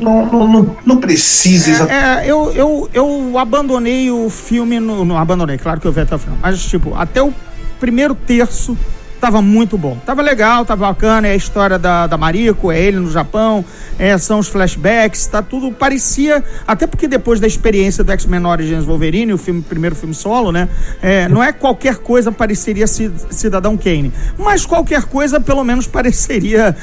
não, 0.00 0.48
não, 0.48 0.76
não, 0.84 0.96
precisa. 0.96 1.90
É, 1.90 2.26
é, 2.26 2.30
eu, 2.30 2.52
eu, 2.52 2.90
eu 2.92 3.38
abandonei 3.38 4.10
o 4.10 4.28
filme. 4.30 4.80
No, 4.80 5.04
não 5.04 5.16
abandonei, 5.16 5.58
claro 5.58 5.80
que 5.80 5.86
eu 5.86 5.92
vi 5.92 6.00
até 6.00 6.14
o 6.14 6.18
final. 6.18 6.38
Mas, 6.40 6.60
tipo, 6.64 6.94
até 6.94 7.22
o 7.22 7.32
primeiro 7.78 8.14
terço 8.14 8.76
tava 9.20 9.42
muito 9.42 9.76
bom. 9.76 9.96
Tava 10.04 10.22
legal, 10.22 10.64
tava 10.64 10.86
bacana, 10.86 11.28
é 11.28 11.32
a 11.32 11.36
história 11.36 11.78
da, 11.78 12.06
da 12.06 12.16
Mariko, 12.16 12.70
é 12.70 12.80
ele 12.80 12.98
no 12.98 13.10
Japão, 13.10 13.64
é, 13.98 14.16
são 14.16 14.38
os 14.38 14.48
flashbacks, 14.48 15.26
tá 15.26 15.42
tudo, 15.42 15.72
parecia, 15.72 16.42
até 16.66 16.86
porque 16.86 17.08
depois 17.08 17.40
da 17.40 17.46
experiência 17.46 18.04
do 18.04 18.12
X-Men 18.12 18.46
Origins 18.46 18.84
Wolverine, 18.84 19.32
o 19.32 19.38
filme, 19.38 19.62
primeiro 19.62 19.96
filme 19.96 20.14
solo, 20.14 20.52
né, 20.52 20.68
é, 21.02 21.28
não 21.28 21.42
é 21.42 21.52
qualquer 21.52 21.96
coisa 21.96 22.30
pareceria 22.30 22.86
Cidadão 22.86 23.76
Kane, 23.76 24.12
mas 24.38 24.64
qualquer 24.64 25.04
coisa 25.04 25.40
pelo 25.40 25.64
menos 25.64 25.86
pareceria, 25.88 26.76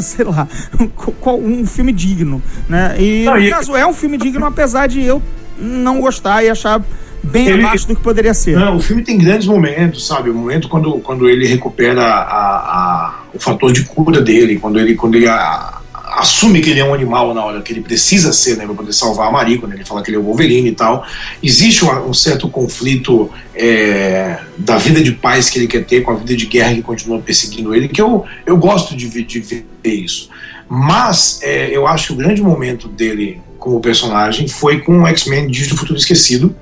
sei 0.00 0.24
lá, 0.24 0.46
um, 0.78 1.60
um 1.60 1.66
filme 1.66 1.92
digno, 1.92 2.42
né, 2.68 2.96
e 2.98 3.24
no 3.24 3.38
e... 3.38 3.50
caso 3.50 3.74
é 3.76 3.86
um 3.86 3.94
filme 3.94 4.18
digno, 4.18 4.44
apesar 4.44 4.86
de 4.86 5.02
eu 5.02 5.22
não 5.58 6.00
gostar 6.00 6.44
e 6.44 6.50
achar 6.50 6.80
bem 7.22 7.48
ele, 7.48 7.64
abaixo 7.64 7.86
do 7.86 7.96
que 7.96 8.02
poderia 8.02 8.34
ser. 8.34 8.56
Não, 8.56 8.76
o 8.76 8.80
filme 8.80 9.02
tem 9.02 9.18
grandes 9.18 9.46
momentos, 9.46 10.06
sabe? 10.06 10.30
O 10.30 10.34
momento 10.34 10.68
quando, 10.68 10.92
quando 11.00 11.28
ele 11.28 11.46
recupera 11.46 12.02
a, 12.02 12.56
a, 12.56 13.22
o 13.34 13.38
fator 13.38 13.72
de 13.72 13.84
cura 13.84 14.20
dele, 14.20 14.58
quando 14.58 14.78
ele, 14.78 14.94
quando 14.94 15.14
ele 15.14 15.28
a, 15.28 15.78
assume 16.18 16.60
que 16.60 16.70
ele 16.70 16.80
é 16.80 16.84
um 16.84 16.94
animal 16.94 17.32
na 17.34 17.44
hora 17.44 17.62
que 17.62 17.72
ele 17.72 17.80
precisa 17.80 18.32
ser, 18.32 18.56
né, 18.56 18.64
para 18.64 18.74
poder 18.74 18.92
salvar 18.92 19.28
a 19.28 19.30
Marie, 19.30 19.58
quando 19.58 19.72
ele 19.72 19.84
fala 19.84 20.02
que 20.02 20.10
ele 20.10 20.16
é 20.16 20.20
o 20.20 20.24
Wolverine 20.24 20.70
e 20.70 20.74
tal. 20.74 21.06
Existe 21.42 21.84
um, 21.84 22.08
um 22.08 22.14
certo 22.14 22.48
conflito 22.48 23.30
é, 23.54 24.38
da 24.56 24.78
vida 24.78 25.00
de 25.00 25.12
paz 25.12 25.48
que 25.48 25.58
ele 25.58 25.66
quer 25.66 25.84
ter 25.84 26.02
com 26.02 26.10
a 26.10 26.14
vida 26.14 26.36
de 26.36 26.46
guerra 26.46 26.74
que 26.74 26.82
continua 26.82 27.20
perseguindo 27.20 27.74
ele, 27.74 27.88
que 27.88 28.00
eu, 28.00 28.24
eu 28.46 28.56
gosto 28.56 28.96
de, 28.96 29.08
de 29.08 29.40
ver 29.40 29.64
isso. 29.84 30.28
Mas 30.68 31.40
é, 31.42 31.74
eu 31.74 31.86
acho 31.86 32.08
que 32.08 32.12
o 32.12 32.16
grande 32.16 32.42
momento 32.42 32.88
dele 32.88 33.40
como 33.58 33.80
personagem 33.80 34.46
foi 34.46 34.80
com 34.80 35.02
o 35.02 35.06
X-Men 35.06 35.48
Dias 35.48 35.68
do 35.68 35.76
Futuro 35.76 35.98
Esquecido, 35.98 36.54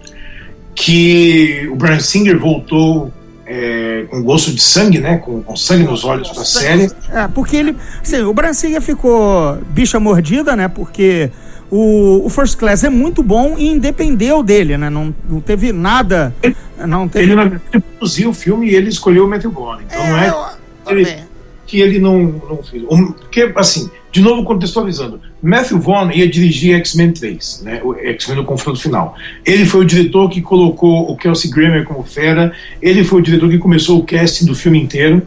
que 0.77 1.67
o 1.73 1.75
Brian 1.75 1.99
Singer 1.99 2.39
voltou 2.39 3.11
é, 3.47 4.05
com 4.11 4.23
gosto 4.23 4.53
de 4.53 4.61
sangue, 4.61 4.99
né? 4.99 5.17
Com, 5.17 5.43
com 5.43 5.57
sangue 5.57 5.85
nos 5.85 6.05
olhos 6.05 6.29
para 6.29 6.43
a 6.43 6.45
série. 6.45 6.91
É, 7.11 7.27
porque 7.29 7.57
ele. 7.57 7.77
Assim, 8.03 8.21
o 8.21 8.33
Brian 8.35 8.53
Singer 8.53 8.83
ficou 8.83 9.57
bicha 9.71 9.99
mordida, 9.99 10.55
né? 10.55 10.69
Porque 10.69 11.31
o, 11.71 12.27
o 12.27 12.29
First 12.29 12.59
Class 12.59 12.85
é 12.85 12.91
muito 12.91 13.23
bom 13.23 13.57
e 13.57 13.69
independeu 13.69 14.43
dele, 14.43 14.77
né? 14.77 14.91
Não, 14.91 15.15
não 15.29 15.41
teve 15.41 15.73
nada. 15.73 16.35
Ele, 16.43 16.55
não 16.87 17.09
teve... 17.09 17.33
ele, 17.33 17.61
ele 17.73 17.83
produziu 17.99 18.31
o 18.31 18.35
filme 18.35 18.69
e 18.69 18.75
ele 18.75 18.91
escolheu 18.91 19.25
o 19.25 19.29
Matthew 19.29 19.51
Vaughn. 19.51 19.81
Então 19.81 20.01
é, 20.03 20.11
não 20.11 20.19
é. 20.19 20.29
Eu, 20.29 20.99
ele, 20.99 21.19
que 21.67 21.81
ele 21.81 21.99
não, 21.99 22.19
não 22.49 22.63
fez. 22.63 22.83
Porque, 22.83 23.53
assim, 23.57 23.91
de 24.17 24.23
novo 24.23 24.45
contextualizando, 24.45 25.21
Matthew 25.43 25.79
Vaughn 25.79 26.11
ia 26.11 26.27
dirigir 26.27 26.75
X-Men 26.77 27.13
3, 27.13 27.63
né, 27.65 27.81
o 27.85 27.95
X-Men 27.95 28.39
no 28.39 28.45
confronto 28.45 28.81
final. 28.81 29.15
Ele 29.45 29.67
foi 29.67 29.83
o 29.83 29.85
diretor 29.85 30.31
que 30.31 30.41
colocou 30.41 31.11
o 31.11 31.15
Kelsey 31.15 31.51
Grammer 31.51 31.85
como 31.85 32.03
fera, 32.03 32.51
ele 32.81 33.05
foi 33.05 33.21
o 33.21 33.23
diretor 33.23 33.51
que 33.51 33.59
começou 33.59 33.99
o 33.99 34.05
casting 34.05 34.47
do 34.47 34.55
filme 34.55 34.81
inteiro, 34.81 35.21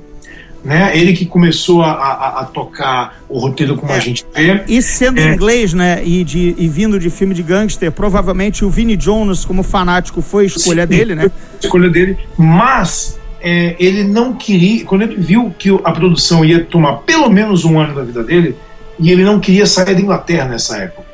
né? 0.66 0.92
Ele 0.98 1.14
que 1.14 1.26
começou 1.26 1.84
a, 1.84 1.92
a, 1.92 2.42
a 2.42 2.46
tocar 2.46 3.22
o 3.30 3.40
roteiro 3.40 3.78
como 3.78 3.94
é, 3.94 3.96
a 3.96 4.00
gente 4.00 4.26
vê. 4.36 4.62
E 4.68 4.82
sendo 4.82 5.20
é, 5.20 5.34
inglês, 5.34 5.72
né? 5.72 6.02
E, 6.04 6.24
de, 6.24 6.54
e 6.58 6.68
vindo 6.68 7.00
de 7.00 7.10
filme 7.10 7.34
de 7.34 7.42
gangster, 7.44 7.92
provavelmente 7.92 8.66
o 8.66 8.70
Vinnie 8.70 8.98
Jones, 8.98 9.46
como 9.46 9.64
fanático, 9.64 10.22
foi 10.22 10.48
escolha 10.48 10.82
sim, 10.82 10.90
dele, 10.90 11.16
né? 11.16 11.32
Escolha 11.62 11.90
dele, 11.90 12.18
mas 12.38 13.18
é, 13.40 13.76
ele 13.80 14.04
não 14.04 14.34
queria, 14.34 14.84
quando 14.84 15.04
ele 15.04 15.16
viu 15.16 15.54
que 15.58 15.70
a 15.84 15.92
produção 15.92 16.44
ia 16.44 16.64
tomar 16.64 16.98
pelo 16.98 17.30
menos 17.30 17.64
um 17.64 17.80
ano 17.80 17.96
da 17.96 18.04
vida 18.04 18.24
dele, 18.24 18.56
e 19.00 19.12
ele 19.12 19.24
não 19.24 19.40
queria 19.40 19.66
sair 19.66 19.96
da 19.96 20.02
Inglaterra 20.02 20.50
nessa 20.50 20.78
época. 20.78 21.08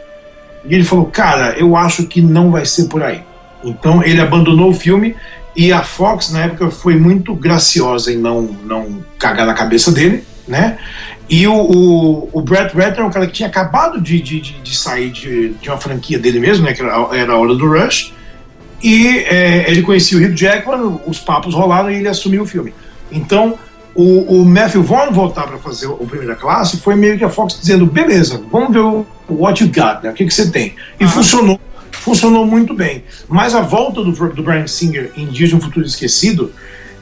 E 0.66 0.74
ele 0.74 0.84
falou: 0.84 1.06
Cara, 1.06 1.56
eu 1.58 1.76
acho 1.76 2.06
que 2.08 2.22
não 2.22 2.52
vai 2.52 2.66
ser 2.66 2.86
por 2.86 3.04
aí. 3.04 3.22
Então 3.64 4.04
ele 4.04 4.20
abandonou 4.20 4.70
o 4.70 4.74
filme 4.74 5.16
e 5.56 5.72
a 5.72 5.84
Fox, 5.84 6.32
na 6.32 6.42
época, 6.42 6.70
foi 6.70 6.98
muito 6.98 7.34
graciosa 7.34 8.12
em 8.12 8.18
não, 8.18 8.42
não 8.42 9.04
cagar 9.18 9.48
na 9.48 9.54
cabeça 9.54 9.92
dele, 9.92 10.26
né? 10.46 10.78
E 11.30 11.48
o, 11.48 11.54
o, 11.54 12.30
o 12.34 12.42
Brett 12.42 12.76
Ratner 12.76 13.00
é 13.00 13.04
um 13.04 13.10
cara 13.10 13.26
que 13.26 13.34
tinha 13.34 13.48
acabado 13.48 14.02
de, 14.02 14.22
de, 14.22 14.42
de 14.42 14.78
sair 14.78 15.10
de, 15.10 15.54
de, 15.54 15.70
uma 15.70 15.78
franquia 15.78 16.20
dele 16.20 16.40
mesmo, 16.40 16.66
né? 16.66 16.74
Que 16.74 16.82
era, 16.82 16.94
a 17.34 17.38
hora 17.38 17.56
do 17.56 17.68
Rush. 17.68 18.14
E 18.84 19.20
é, 19.20 19.72
ele 19.72 19.82
conhecia 19.82 20.18
o 20.18 20.22
Hugh 20.22 20.36
Jackman, 20.36 21.00
os 21.08 21.20
papos 21.20 21.56
rolaram 21.56 21.90
e 21.90 21.96
ele 21.96 22.08
assumiu 22.10 22.44
o 22.44 22.46
filme. 22.46 22.74
Então, 23.10 23.58
o, 23.96 24.42
o 24.42 24.46
Matthew 24.46 24.84
Vaughn 24.84 25.12
voltar 25.12 25.48
para 25.48 25.58
fazer 25.58 25.88
o 25.88 26.06
Primeira 26.06 26.36
Classe 26.36 26.78
foi 26.78 26.96
meio 26.96 27.18
que 27.18 27.24
a 27.24 27.30
Fox 27.30 27.58
dizendo: 27.60 27.86
beleza, 27.86 28.42
vamos 28.52 28.74
ver 28.74 28.80
o 28.80 29.06
what 29.30 29.64
you 29.64 29.70
got, 29.70 30.04
né? 30.04 30.10
o 30.10 30.14
que, 30.14 30.26
que 30.26 30.34
você 30.34 30.52
tem. 30.52 30.76
E 31.00 31.08
funcionou, 31.08 31.60
funcionou 31.92 32.46
muito 32.46 32.74
bem. 32.74 33.04
Mas 33.30 33.56
a 33.56 33.62
volta 33.62 34.04
do, 34.04 34.12
do 34.12 34.44
Brian 34.44 34.68
Singer 34.68 35.12
em 35.16 35.28
Dias 35.28 35.50
de 35.50 35.56
um 35.56 35.62
Futuro 35.62 35.86
Esquecido, 35.86 36.52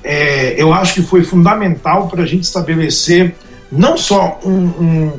é, 0.04 0.54
eu 0.56 0.72
acho 0.72 0.94
que 0.94 1.02
foi 1.02 1.24
fundamental 1.24 2.08
para 2.08 2.22
a 2.22 2.26
gente 2.26 2.44
estabelecer 2.44 3.34
não 3.72 3.98
só 3.98 4.40
um, 4.46 4.52
um 4.52 5.12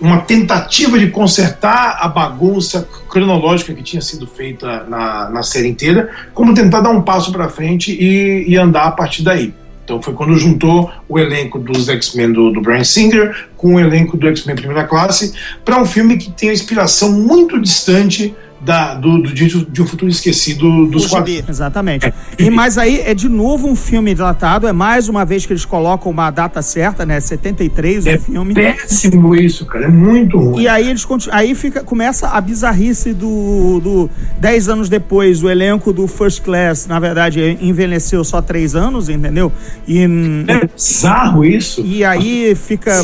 uma 0.00 0.18
tentativa 0.18 0.98
de 0.98 1.10
consertar 1.10 1.98
a 2.00 2.08
bagunça 2.08 2.88
cronológica 3.08 3.74
que 3.74 3.82
tinha 3.82 4.00
sido 4.00 4.26
feita 4.26 4.84
na, 4.84 5.28
na 5.28 5.42
série 5.42 5.68
inteira, 5.68 6.08
como 6.32 6.54
tentar 6.54 6.80
dar 6.80 6.90
um 6.90 7.02
passo 7.02 7.32
para 7.32 7.48
frente 7.48 7.92
e, 7.92 8.48
e 8.48 8.56
andar 8.56 8.84
a 8.84 8.92
partir 8.92 9.22
daí. 9.22 9.52
Então 9.88 10.02
foi 10.02 10.12
quando 10.12 10.36
juntou 10.36 10.90
o 11.08 11.18
elenco 11.18 11.58
dos 11.58 11.88
X-Men 11.88 12.32
do, 12.34 12.52
do 12.52 12.60
Brian 12.60 12.84
Singer 12.84 13.48
com 13.56 13.76
o 13.76 13.80
elenco 13.80 14.18
do 14.18 14.28
X-Men 14.28 14.54
Primeira 14.54 14.84
Classe 14.84 15.32
para 15.64 15.80
um 15.80 15.86
filme 15.86 16.18
que 16.18 16.30
tem 16.30 16.50
a 16.50 16.52
inspiração 16.52 17.10
muito 17.10 17.58
distante 17.58 18.36
da, 18.60 18.94
do, 18.94 19.22
do 19.22 19.32
de, 19.32 19.64
de 19.66 19.82
um 19.82 19.86
futuro 19.86 20.10
esquecido 20.10 20.86
dos 20.86 21.06
quadrinhos. 21.06 21.48
Exatamente. 21.48 22.06
É. 22.06 22.12
E 22.38 22.50
mas 22.50 22.76
aí 22.76 23.00
é 23.00 23.14
de 23.14 23.28
novo 23.28 23.68
um 23.68 23.76
filme 23.76 24.14
datado, 24.14 24.66
é 24.66 24.72
mais 24.72 25.08
uma 25.08 25.24
vez 25.24 25.46
que 25.46 25.52
eles 25.52 25.64
colocam 25.64 26.10
uma 26.10 26.30
data 26.30 26.60
certa, 26.62 27.06
né? 27.06 27.20
73 27.20 28.06
é 28.06 28.16
o 28.16 28.20
filme. 28.20 28.54
péssimo 28.54 29.34
isso, 29.34 29.64
cara, 29.66 29.86
é 29.86 29.88
muito 29.88 30.38
ruim. 30.38 30.62
E 30.62 30.68
aí 30.68 30.88
eles 30.88 31.06
aí 31.30 31.54
fica 31.54 31.82
começa 31.82 32.28
a 32.28 32.40
bizarrice 32.40 33.12
do, 33.12 33.80
do 33.80 34.10
10 34.40 34.68
anos 34.68 34.88
depois, 34.88 35.42
o 35.42 35.48
elenco 35.48 35.92
do 35.92 36.06
First 36.06 36.42
Class, 36.42 36.86
na 36.86 36.98
verdade, 36.98 37.58
envelheceu 37.60 38.24
só 38.24 38.42
3 38.42 38.74
anos, 38.74 39.08
entendeu? 39.08 39.52
E 39.86 40.00
é 40.02 40.66
bizarro 40.66 41.44
isso. 41.44 41.82
E 41.84 42.04
aí 42.04 42.54
fica 42.54 43.02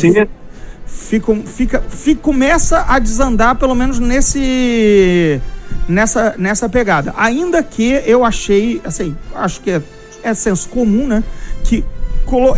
fica, 1.05 1.35
fica, 1.45 1.83
fica, 1.87 2.21
começa 2.21 2.85
a 2.87 2.99
desandar, 2.99 3.55
pelo 3.55 3.75
menos 3.75 3.99
nesse 3.99 5.39
nessa, 5.87 6.35
nessa 6.37 6.67
pegada. 6.67 7.13
Ainda 7.17 7.61
que 7.61 8.01
eu 8.05 8.25
achei, 8.25 8.81
assim, 8.83 9.15
acho 9.35 9.61
que 9.61 9.71
é, 9.71 9.81
é 10.23 10.33
senso 10.33 10.67
comum, 10.69 11.07
né? 11.07 11.23
Que 11.63 11.83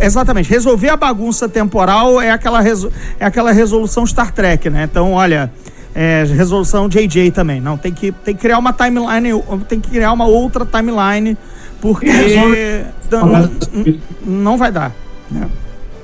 exatamente, 0.00 0.48
resolver 0.48 0.88
a 0.88 0.96
bagunça 0.96 1.46
temporal 1.46 2.22
é 2.22 2.30
aquela, 2.30 2.62
é 2.66 3.24
aquela 3.24 3.52
resolução 3.52 4.06
Star 4.06 4.32
Trek, 4.32 4.70
né? 4.70 4.88
Então, 4.90 5.12
olha, 5.12 5.52
é, 5.94 6.24
resolução 6.24 6.88
JJ 6.88 7.30
também. 7.32 7.60
Não, 7.60 7.76
tem 7.76 7.92
que, 7.92 8.10
tem 8.10 8.34
que 8.34 8.40
criar 8.40 8.58
uma 8.58 8.72
timeline, 8.72 9.42
tem 9.68 9.78
que 9.78 9.90
criar 9.90 10.12
uma 10.12 10.24
outra 10.24 10.64
timeline, 10.64 11.36
porque 11.82 12.06
não, 13.10 13.50
não 14.24 14.56
vai 14.56 14.72
dar. 14.72 14.92
Né? 15.30 15.46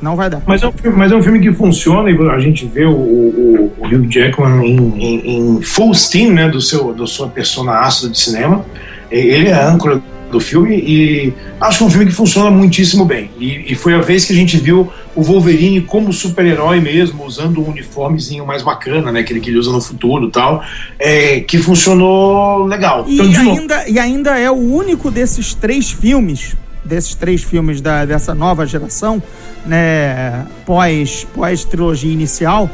Não 0.05 0.15
vai 0.15 0.29
dar. 0.29 0.43
Mas 0.47 0.63
é 0.63 0.67
um 0.69 0.73
filme, 0.73 0.99
mas 0.99 1.11
é 1.11 1.17
um 1.17 1.23
filme 1.23 1.41
que 1.41 1.51
funciona 1.51 2.11
e 2.11 2.31
a 2.31 2.39
gente 2.39 2.67
vê 2.67 2.85
o, 2.85 2.93
o, 2.93 3.73
o 3.79 3.87
Hugh 3.87 4.07
Jackman 4.07 4.63
em, 4.63 4.77
em, 4.99 5.57
em, 5.57 5.63
full 5.63 5.95
steam, 5.95 6.31
né, 6.31 6.47
do 6.47 6.61
seu, 6.61 6.93
da 6.93 7.07
sua 7.07 7.29
persona 7.29 7.73
ácida 7.81 8.13
de 8.13 8.21
cinema. 8.21 8.63
Ele 9.11 9.49
é 9.49 9.55
a 9.55 9.67
âncora 9.67 10.03
do 10.31 10.39
filme 10.39 10.77
e 10.77 11.33
acho 11.59 11.79
que 11.79 11.85
é 11.85 11.87
um 11.87 11.91
filme 11.91 12.05
que 12.05 12.13
funciona 12.13 12.51
muitíssimo 12.51 13.07
bem. 13.07 13.31
E, 13.41 13.73
e 13.73 13.75
foi 13.75 13.95
a 13.95 14.01
vez 14.03 14.27
que 14.27 14.35
a 14.35 14.37
gente 14.37 14.59
viu 14.59 14.93
o 15.17 15.23
Wolverine 15.23 15.81
como 15.81 16.13
super-herói 16.13 16.81
mesmo, 16.81 17.25
usando 17.25 17.63
um 17.63 17.71
uniformezinho 17.71 18.45
mais 18.45 18.63
bacana, 18.63 19.11
né, 19.11 19.21
aquele 19.21 19.41
que 19.41 19.49
ele 19.49 19.59
usa 19.59 19.73
no 19.73 19.81
futuro 19.81 20.29
tal, 20.29 20.63
é, 20.99 21.41
que 21.41 21.57
funcionou 21.57 22.67
legal. 22.67 23.07
E, 23.09 23.23
então, 23.23 23.53
ainda, 23.53 23.89
e 23.89 23.99
ainda 23.99 24.39
é 24.39 24.51
o 24.51 24.55
único 24.55 25.11
desses 25.11 25.55
três 25.55 25.91
filmes 25.91 26.55
desses 26.85 27.15
três 27.15 27.43
filmes 27.43 27.81
da, 27.81 28.05
dessa 28.05 28.35
nova 28.35 28.67
geração, 28.67 29.23
né, 29.65 30.47
pós, 30.67 31.27
pós 31.35 31.65
trilogia 31.65 32.13
inicial, 32.13 32.71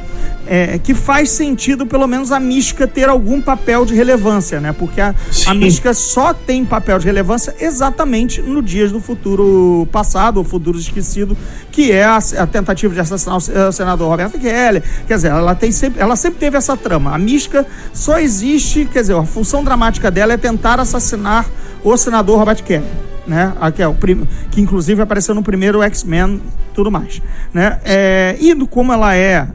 é, 0.46 0.78
que 0.78 0.94
faz 0.94 1.30
sentido 1.30 1.86
pelo 1.86 2.06
menos 2.06 2.32
a 2.32 2.40
mística 2.40 2.86
ter 2.86 3.08
algum 3.08 3.40
papel 3.40 3.86
de 3.86 3.94
relevância, 3.94 4.60
né? 4.60 4.72
Porque 4.72 5.00
a, 5.00 5.14
a 5.46 5.54
mística 5.54 5.94
só 5.94 6.34
tem 6.34 6.64
papel 6.64 6.98
de 6.98 7.06
relevância 7.06 7.54
exatamente 7.60 8.42
no 8.42 8.60
Dias 8.60 8.90
do 8.90 9.00
Futuro 9.00 9.86
Passado, 9.92 10.38
ou 10.38 10.44
Futuro 10.44 10.78
Esquecido, 10.78 11.36
que 11.70 11.92
é 11.92 12.04
a, 12.04 12.16
a 12.16 12.46
tentativa 12.46 12.92
de 12.92 13.00
assassinar 13.00 13.36
o, 13.36 13.68
o 13.68 13.72
senador 13.72 14.08
Roberto 14.08 14.38
Kelly. 14.38 14.82
Quer 15.06 15.14
dizer, 15.14 15.28
ela, 15.28 15.54
tem 15.54 15.70
sempre, 15.70 16.00
ela 16.00 16.16
sempre 16.16 16.40
teve 16.40 16.56
essa 16.56 16.76
trama. 16.76 17.14
A 17.14 17.18
mística 17.18 17.64
só 17.92 18.18
existe, 18.18 18.88
quer 18.92 19.02
dizer, 19.02 19.14
a 19.14 19.24
função 19.24 19.62
dramática 19.62 20.10
dela 20.10 20.32
é 20.32 20.36
tentar 20.36 20.80
assassinar 20.80 21.46
o 21.82 21.96
senador 21.96 22.38
Robert 22.38 22.62
Kelly 22.62 22.84
né? 23.26 23.52
Aqui 23.60 23.82
é 23.82 23.86
o 23.86 23.94
prim... 23.94 24.26
que 24.50 24.60
inclusive 24.60 25.00
apareceu 25.00 25.34
no 25.34 25.42
primeiro 25.42 25.82
X-Men, 25.82 26.42
tudo 26.74 26.90
mais, 26.90 27.22
né? 27.54 27.78
É... 27.84 28.36
E 28.40 28.54
como 28.66 28.92
ela 28.92 29.14
é 29.14 29.46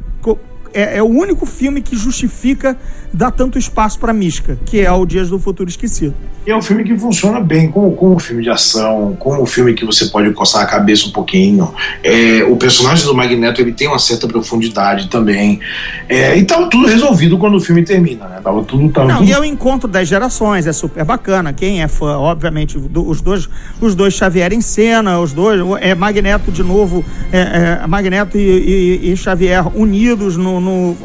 é, 0.76 0.98
é, 0.98 1.04
o 1.04 1.08
único 1.08 1.46
filme 1.46 1.82
que 1.82 1.96
justifica 1.96 2.78
dar 3.14 3.32
tanto 3.32 3.58
espaço 3.58 3.98
para 3.98 4.12
mística, 4.12 4.60
que 4.66 4.82
é 4.82 4.92
o 4.92 5.06
Dias 5.06 5.30
do 5.30 5.40
Futuro 5.40 5.70
Esquecido. 5.70 6.14
E 6.46 6.52
é 6.52 6.56
um 6.56 6.62
filme 6.62 6.84
que 6.84 6.96
funciona 6.98 7.40
bem 7.40 7.72
como, 7.72 7.92
como 7.94 8.20
filme 8.20 8.44
de 8.44 8.50
ação, 8.50 9.16
como 9.18 9.42
um 9.42 9.46
filme 9.46 9.74
que 9.74 9.84
você 9.84 10.06
pode 10.08 10.32
coçar 10.34 10.62
a 10.62 10.66
cabeça 10.66 11.08
um 11.08 11.12
pouquinho. 11.12 11.74
É, 12.04 12.44
o 12.44 12.56
personagem 12.56 13.06
do 13.06 13.16
Magneto 13.16 13.62
ele 13.62 13.72
tem 13.72 13.88
uma 13.88 13.98
certa 13.98 14.28
profundidade 14.28 15.08
também. 15.08 15.60
É, 16.08 16.38
e 16.38 16.44
tava 16.44 16.70
tudo 16.70 16.88
resolvido 16.88 17.38
quando 17.38 17.56
o 17.56 17.60
filme 17.60 17.84
termina, 17.84 18.28
né? 18.28 18.42
Tava 18.44 18.64
tudo, 18.64 18.90
tava 18.90 19.08
Não, 19.08 19.18
tudo... 19.18 19.30
e 19.30 19.32
é 19.32 19.40
o 19.40 19.46
encontro 19.46 19.88
das 19.88 20.08
gerações, 20.08 20.68
é 20.68 20.74
super 20.74 21.04
bacana. 21.04 21.52
Quem 21.52 21.82
é 21.82 21.88
fã, 21.88 22.18
obviamente, 22.18 22.78
do, 22.78 23.08
os 23.08 23.22
dois 23.22 23.50
os 23.82 23.96
dois 23.96 24.14
Xavier 24.14 24.54
em 24.54 24.62
cena, 24.62 25.20
os 25.20 25.34
dois, 25.34 25.62
é 25.82 25.96
Magneto 25.96 26.52
de 26.52 26.64
novo, 26.64 27.04
é, 27.32 27.82
é 27.84 27.88
Magneto 27.88 28.38
e, 28.38 28.42
e, 28.42 29.12
e 29.12 29.18
Xavier 29.18 29.66
unidos 29.76 30.38
no, 30.38 30.60
no 30.66 30.98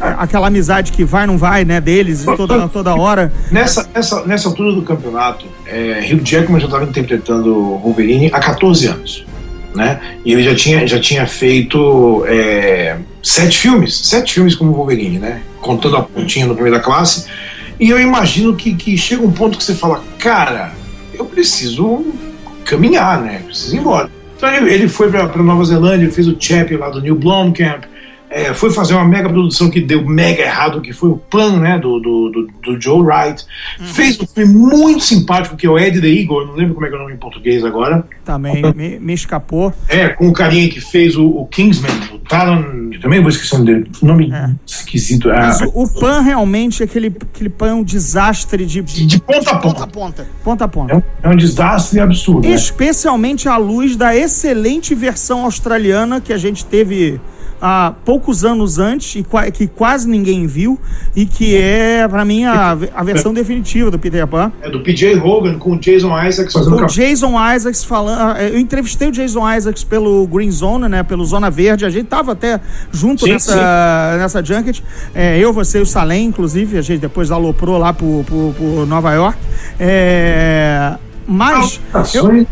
aquela 0.00 0.46
amizade 0.46 0.92
que 0.92 1.04
vai, 1.04 1.26
não 1.26 1.36
vai, 1.36 1.64
né, 1.64 1.80
deles 1.80 2.24
toda, 2.36 2.68
toda 2.68 2.94
hora. 2.94 3.32
Nessa, 3.50 3.88
nessa, 3.94 4.24
nessa 4.24 4.48
altura 4.48 4.72
do 4.72 4.82
campeonato, 4.82 5.46
é, 5.66 6.00
Hugh 6.12 6.22
Jackman 6.22 6.60
já 6.60 6.66
estava 6.66 6.84
interpretando 6.84 7.52
Wolverine 7.78 8.30
há 8.32 8.38
14 8.38 8.86
anos. 8.86 9.24
Né? 9.74 10.00
E 10.24 10.32
ele 10.32 10.42
já 10.42 10.54
tinha, 10.54 10.86
já 10.86 10.98
tinha 10.98 11.26
feito 11.26 12.24
é, 12.26 12.96
sete 13.22 13.58
filmes, 13.58 13.96
sete 13.96 14.34
filmes 14.34 14.54
como 14.54 14.72
Wolverine, 14.72 15.18
né? 15.18 15.42
Contando 15.60 15.96
a 15.96 16.02
pontinha 16.02 16.46
no 16.46 16.54
primeira 16.54 16.80
classe. 16.80 17.26
E 17.78 17.90
eu 17.90 18.00
imagino 18.00 18.56
que, 18.56 18.74
que 18.74 18.96
chega 18.96 19.22
um 19.22 19.30
ponto 19.30 19.58
que 19.58 19.62
você 19.62 19.74
fala, 19.74 20.02
cara, 20.18 20.72
eu 21.12 21.26
preciso 21.26 22.06
caminhar, 22.64 23.20
né? 23.20 23.42
Preciso 23.44 23.76
ir 23.76 23.78
embora. 23.78 24.10
Então 24.36 24.52
ele, 24.52 24.72
ele 24.72 24.88
foi 24.88 25.10
para 25.10 25.42
Nova 25.42 25.64
Zelândia, 25.64 26.10
fez 26.10 26.26
o 26.26 26.36
Chap 26.38 26.74
lá 26.76 26.88
do 26.88 27.00
New 27.00 27.14
Blomkamp, 27.14 27.84
é, 28.30 28.52
foi 28.52 28.70
fazer 28.70 28.94
uma 28.94 29.04
mega 29.04 29.28
produção 29.28 29.70
que 29.70 29.80
deu 29.80 30.04
mega 30.04 30.42
errado, 30.42 30.80
que 30.80 30.92
foi 30.92 31.10
o 31.10 31.16
plano 31.16 31.58
né, 31.60 31.78
do, 31.78 31.98
do, 31.98 32.30
do, 32.30 32.48
do 32.62 32.80
Joe 32.80 33.02
Wright. 33.02 33.44
Uhum. 33.80 33.86
Fez 33.86 34.20
um 34.20 34.26
filme 34.26 34.54
muito 34.54 35.04
simpático, 35.04 35.56
que 35.56 35.66
é 35.66 35.70
o 35.70 35.78
Ed 35.78 36.00
the 36.00 36.06
Eagle, 36.06 36.46
não 36.46 36.54
lembro 36.54 36.74
como 36.74 36.86
é 36.86 36.88
que 36.88 36.94
é 36.94 36.98
o 36.98 37.02
nome 37.02 37.14
em 37.14 37.18
português 37.18 37.64
agora. 37.64 38.04
Também 38.24 38.62
me, 38.74 38.98
me 38.98 39.14
escapou. 39.14 39.72
É, 39.88 40.08
com 40.08 40.28
o 40.28 40.32
carinha 40.32 40.68
que 40.68 40.80
fez 40.80 41.16
o, 41.16 41.26
o 41.26 41.46
Kingsman, 41.46 41.90
o 42.12 42.18
Talon, 42.18 42.90
também 43.00 43.20
vou 43.20 43.30
esquecer 43.30 43.60
o 43.60 43.64
dele, 43.64 43.90
nome 44.02 44.30
é. 44.32 44.50
esquisito. 44.66 45.30
É. 45.30 45.38
Mas 45.38 45.60
o, 45.60 45.72
o, 45.74 45.88
Pan 45.88 46.20
realmente, 46.20 46.82
aquele, 46.82 47.06
aquele 47.06 47.48
Pan 47.48 47.68
é 47.68 47.74
um 47.74 47.82
desastre 47.82 48.66
de, 48.66 48.82
de, 48.82 49.06
de 49.06 49.20
ponta 49.20 49.50
a 49.50 49.56
ponta. 49.56 49.58
ponta, 49.58 49.82
a 49.82 49.86
ponta. 49.86 50.26
ponta, 50.44 50.64
a 50.64 50.68
ponta. 50.68 50.92
É, 50.92 50.96
um, 50.96 51.02
é 51.22 51.28
um 51.30 51.36
desastre 51.36 52.00
absurdo. 52.00 52.46
Né? 52.46 52.54
Especialmente 52.54 53.46
né? 53.46 53.52
à 53.52 53.56
luz 53.56 53.96
da 53.96 54.14
excelente 54.14 54.94
versão 54.94 55.44
australiana 55.44 56.20
que 56.20 56.32
a 56.32 56.38
gente 56.38 56.64
teve 56.64 57.18
há 57.60 57.92
poucos 58.04 58.44
anos 58.44 58.78
antes 58.78 59.16
e 59.16 59.50
que 59.52 59.66
quase 59.66 60.08
ninguém 60.08 60.46
viu 60.46 60.78
e 61.14 61.26
que 61.26 61.56
é 61.56 62.06
para 62.08 62.24
mim 62.24 62.44
a, 62.44 62.72
a 62.94 63.04
versão 63.04 63.32
definitiva 63.32 63.90
do 63.90 63.98
Peter 63.98 64.26
Pan. 64.26 64.52
É 64.62 64.70
do 64.70 64.80
PJ 64.80 65.16
Hogan 65.16 65.58
com 65.58 65.72
o 65.72 65.78
Jason 65.78 66.22
Isaacs 66.22 66.52
fazendo 66.52 66.76
O 66.76 66.86
Jason 66.86 67.54
Isaacs 67.54 67.84
falando, 67.84 68.20
ah, 68.20 68.42
eu 68.42 68.58
entrevistei 68.58 69.08
o 69.08 69.12
Jason 69.12 69.50
Isaacs 69.52 69.84
pelo 69.84 70.26
Green 70.26 70.50
Zone, 70.50 70.88
né, 70.88 71.02
pelo 71.02 71.24
Zona 71.24 71.50
Verde, 71.50 71.84
a 71.84 71.90
gente 71.90 72.06
tava 72.06 72.32
até 72.32 72.60
junto 72.92 73.24
sim, 73.24 73.32
nessa 73.32 73.52
sim. 73.52 74.18
nessa 74.18 74.44
junket, 74.44 74.82
é, 75.14 75.38
eu, 75.38 75.52
você 75.52 75.78
e 75.78 75.82
o 75.82 75.86
Salem, 75.86 76.26
inclusive, 76.26 76.78
a 76.78 76.82
gente 76.82 77.00
depois 77.00 77.30
aloprou 77.30 77.78
lá 77.78 77.92
por, 77.92 78.24
por, 78.24 78.54
por 78.54 78.86
Nova 78.86 79.12
York. 79.12 79.38
É, 79.78 80.94
mas 81.28 81.78
eu, 82.14 82.46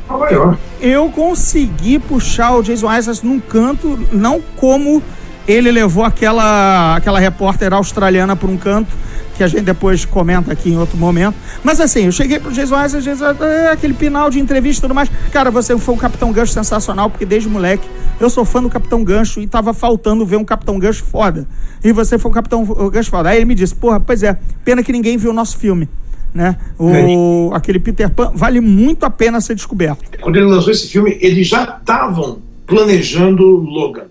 eu 0.82 1.08
consegui 1.08 1.98
puxar 1.98 2.54
o 2.56 2.62
Jason 2.62 2.94
Isaacs 2.94 3.22
num 3.22 3.40
canto, 3.40 3.98
não 4.12 4.38
como 4.54 5.02
ele 5.48 5.70
levou 5.70 6.04
aquela, 6.04 6.96
aquela 6.96 7.18
repórter 7.18 7.72
australiana 7.72 8.36
para 8.36 8.50
um 8.50 8.56
canto, 8.58 8.92
que 9.34 9.42
a 9.42 9.48
gente 9.48 9.62
depois 9.62 10.04
comenta 10.04 10.52
aqui 10.52 10.70
em 10.70 10.76
outro 10.76 10.98
momento. 10.98 11.34
Mas 11.64 11.80
assim, 11.80 12.04
eu 12.04 12.12
cheguei 12.12 12.38
pro 12.38 12.52
Jason 12.52 12.84
Isaacs, 12.84 13.04
Jason, 13.04 13.44
é, 13.44 13.70
aquele 13.70 13.94
final 13.94 14.28
de 14.28 14.38
entrevista 14.40 14.80
e 14.80 14.82
tudo 14.82 14.94
mais. 14.94 15.10
Cara, 15.32 15.50
você 15.50 15.76
foi 15.78 15.94
um 15.94 15.98
Capitão 15.98 16.30
Gancho 16.30 16.52
sensacional, 16.52 17.08
porque 17.08 17.24
desde 17.24 17.48
moleque 17.48 17.88
eu 18.20 18.28
sou 18.28 18.44
fã 18.44 18.62
do 18.62 18.68
Capitão 18.68 19.02
Gancho 19.02 19.40
e 19.40 19.46
tava 19.46 19.72
faltando 19.72 20.26
ver 20.26 20.36
um 20.36 20.44
Capitão 20.44 20.78
Gancho 20.78 21.02
foda. 21.02 21.46
E 21.82 21.92
você 21.92 22.18
foi 22.18 22.30
um 22.30 22.34
Capitão 22.34 22.62
Gancho 22.90 23.08
foda. 23.10 23.30
Aí 23.30 23.38
ele 23.38 23.46
me 23.46 23.54
disse, 23.54 23.74
porra, 23.74 23.98
pois 23.98 24.22
é, 24.22 24.36
pena 24.64 24.82
que 24.82 24.92
ninguém 24.92 25.16
viu 25.16 25.30
o 25.30 25.34
nosso 25.34 25.56
filme 25.56 25.88
né? 26.36 26.56
O, 26.78 27.50
aquele 27.54 27.80
Peter 27.80 28.10
Pan 28.10 28.30
vale 28.34 28.60
muito 28.60 29.04
a 29.04 29.10
pena 29.10 29.40
ser 29.40 29.54
descoberto. 29.54 30.04
Quando 30.20 30.36
ele 30.36 30.44
lançou 30.44 30.70
esse 30.70 30.86
filme, 30.86 31.16
eles 31.20 31.48
já 31.48 31.64
estavam 31.64 32.38
planejando 32.66 33.44
Logan. 33.44 34.04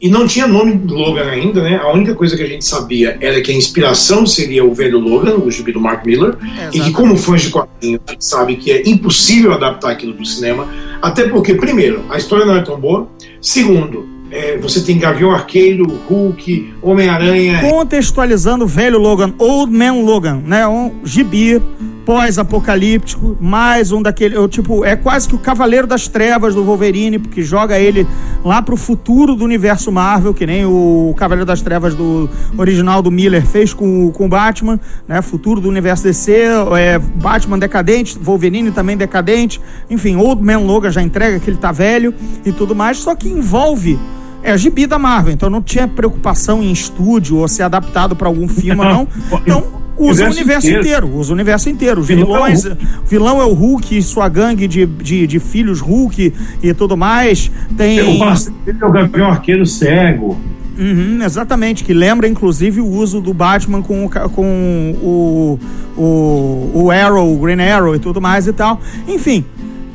E 0.00 0.08
não 0.08 0.26
tinha 0.26 0.46
nome 0.46 0.80
Logan 0.86 1.28
ainda, 1.28 1.62
né? 1.62 1.76
A 1.76 1.92
única 1.92 2.14
coisa 2.14 2.34
que 2.34 2.42
a 2.42 2.46
gente 2.46 2.64
sabia 2.64 3.18
era 3.20 3.42
que 3.42 3.52
a 3.52 3.54
inspiração 3.54 4.24
seria 4.24 4.64
o 4.64 4.72
velho 4.72 4.98
Logan, 4.98 5.34
o 5.34 5.50
gibi 5.50 5.72
do 5.72 5.80
Mark 5.80 6.06
Miller, 6.06 6.36
é, 6.58 6.70
e 6.72 6.80
que 6.80 6.90
como 6.90 7.18
fãs 7.18 7.42
de 7.42 7.50
quadrinhos 7.50 8.00
a 8.06 8.12
gente 8.12 8.24
sabe 8.24 8.56
que 8.56 8.72
é 8.72 8.88
impossível 8.88 9.52
adaptar 9.52 9.90
aquilo 9.90 10.14
para 10.14 10.22
o 10.22 10.26
cinema, 10.26 10.66
até 11.02 11.28
porque, 11.28 11.52
primeiro, 11.54 12.02
a 12.08 12.16
história 12.16 12.46
não 12.46 12.56
é 12.56 12.62
tão 12.62 12.80
boa, 12.80 13.06
segundo, 13.42 14.08
é, 14.30 14.56
você 14.58 14.80
tem 14.80 14.98
Gavião 14.98 15.32
Arqueiro, 15.32 15.84
Hulk, 16.08 16.74
Homem-Aranha. 16.80 17.60
Contextualizando 17.60 18.64
o 18.64 18.68
velho 18.68 18.98
Logan, 18.98 19.34
Old 19.38 19.72
Man 19.76 20.02
Logan, 20.04 20.40
né? 20.46 20.66
Um 20.68 20.92
gibi 21.04 21.60
pós-apocalíptico, 22.04 23.36
mais 23.40 23.92
um 23.92 24.02
daquele, 24.02 24.36
eu, 24.36 24.48
tipo, 24.48 24.84
é 24.84 24.96
quase 24.96 25.28
que 25.28 25.34
o 25.34 25.38
Cavaleiro 25.38 25.86
das 25.86 26.08
Trevas 26.08 26.54
do 26.54 26.64
Wolverine, 26.64 27.18
porque 27.18 27.42
joga 27.42 27.78
ele 27.78 28.06
lá 28.44 28.62
pro 28.62 28.76
futuro 28.76 29.36
do 29.36 29.44
universo 29.44 29.92
Marvel, 29.92 30.32
que 30.32 30.46
nem 30.46 30.64
o 30.64 31.14
Cavaleiro 31.16 31.46
das 31.46 31.60
Trevas 31.60 31.94
do 31.94 32.28
original 32.56 33.02
do 33.02 33.10
Miller 33.10 33.44
fez 33.44 33.74
com, 33.74 34.10
com 34.10 34.26
o 34.26 34.28
Batman, 34.28 34.80
né? 35.06 35.20
Futuro 35.22 35.60
do 35.60 35.68
universo 35.68 36.04
DC, 36.04 36.32
é, 36.78 36.98
Batman 36.98 37.58
decadente, 37.58 38.18
Wolverine 38.18 38.70
também 38.70 38.96
decadente, 38.96 39.60
enfim, 39.88 40.16
Old 40.16 40.42
Man 40.42 40.58
Logan 40.58 40.90
já 40.90 41.02
entrega 41.02 41.38
que 41.38 41.50
ele 41.50 41.58
tá 41.58 41.72
velho 41.72 42.14
e 42.44 42.52
tudo 42.52 42.74
mais, 42.74 42.98
só 42.98 43.14
que 43.14 43.28
envolve 43.28 43.98
é 44.42 44.56
gibi 44.56 44.86
da 44.86 44.98
Marvel, 44.98 45.32
então 45.32 45.50
não 45.50 45.62
tinha 45.62 45.86
preocupação 45.86 46.62
em 46.62 46.72
estúdio 46.72 47.36
ou 47.38 47.48
ser 47.48 47.62
adaptado 47.62 48.16
para 48.16 48.28
algum 48.28 48.48
filme, 48.48 48.82
não. 48.82 49.06
Então, 49.42 49.64
usa 49.98 50.24
o 50.24 50.30
universo 50.30 50.66
inteiro. 50.66 50.80
inteiro, 50.80 51.16
usa 51.16 51.30
o 51.30 51.34
universo 51.34 51.68
inteiro. 51.68 52.00
Os 52.00 52.08
vilões, 52.08 52.64
é 52.64 52.76
vilão 53.06 53.40
é 53.40 53.44
o 53.44 53.52
Hulk 53.52 53.96
e 53.96 54.02
sua 54.02 54.28
gangue 54.28 54.66
de, 54.66 54.86
de, 54.86 55.26
de 55.26 55.38
filhos 55.38 55.80
Hulk 55.80 56.32
e 56.62 56.74
tudo 56.74 56.96
mais. 56.96 57.50
Tem. 57.76 58.00
O 58.00 58.24
é 58.24 58.86
o 58.86 58.90
Gavião 58.90 59.30
Arqueiro 59.30 59.66
cego. 59.66 60.38
Uhum, 60.78 61.22
exatamente, 61.22 61.84
que 61.84 61.92
lembra 61.92 62.26
inclusive 62.26 62.80
o 62.80 62.86
uso 62.86 63.20
do 63.20 63.34
Batman 63.34 63.82
com, 63.82 64.08
com 64.32 64.94
o, 65.02 65.58
o, 65.94 66.70
o 66.74 66.90
Arrow, 66.90 67.34
o 67.34 67.38
Green 67.38 67.60
Arrow 67.60 67.94
e 67.94 67.98
tudo 67.98 68.18
mais 68.18 68.46
e 68.46 68.52
tal. 68.54 68.80
Enfim, 69.06 69.44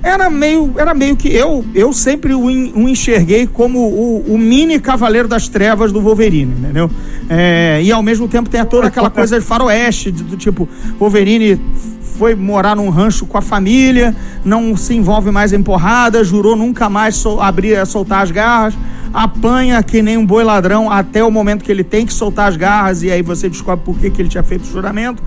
era 0.05 0.29
meio, 0.29 0.71
era 0.77 0.93
meio 0.93 1.15
que 1.15 1.27
eu, 1.33 1.65
eu 1.73 1.91
sempre 1.91 2.35
o, 2.35 2.43
o 2.43 2.87
enxerguei 2.87 3.47
como 3.47 3.79
o, 3.79 4.35
o, 4.35 4.37
mini 4.37 4.79
Cavaleiro 4.79 5.27
das 5.27 5.47
Trevas 5.47 5.91
do 5.91 5.99
Wolverine, 5.99 6.53
entendeu? 6.59 6.91
É, 7.27 7.81
e 7.81 7.91
ao 7.91 8.03
mesmo 8.03 8.27
tempo 8.27 8.47
tem 8.47 8.63
toda 8.65 8.85
aquela 8.85 9.09
coisa 9.11 9.39
de 9.39 9.43
faroeste, 9.43 10.11
do, 10.11 10.23
do 10.23 10.37
tipo, 10.37 10.69
Wolverine 10.99 11.59
foi 12.19 12.35
morar 12.35 12.75
num 12.75 12.89
rancho 12.89 13.25
com 13.25 13.35
a 13.35 13.41
família, 13.41 14.15
não 14.45 14.77
se 14.77 14.93
envolve 14.93 15.31
mais 15.31 15.51
em 15.51 15.63
porrada, 15.63 16.23
jurou 16.23 16.55
nunca 16.55 16.87
mais 16.87 17.15
sol, 17.15 17.41
abrir, 17.41 17.83
soltar 17.87 18.21
as 18.21 18.29
garras, 18.29 18.77
apanha 19.11 19.81
que 19.81 20.03
nem 20.03 20.17
um 20.19 20.25
boi 20.25 20.43
ladrão 20.43 20.91
até 20.91 21.23
o 21.23 21.31
momento 21.31 21.63
que 21.63 21.71
ele 21.71 21.83
tem 21.83 22.05
que 22.05 22.13
soltar 22.13 22.47
as 22.47 22.55
garras 22.55 23.01
e 23.01 23.09
aí 23.09 23.23
você 23.23 23.49
descobre 23.49 23.83
por 23.83 23.97
que, 23.97 24.11
que 24.11 24.21
ele 24.21 24.29
tinha 24.29 24.43
feito 24.43 24.65
o 24.65 24.71
juramento. 24.71 25.23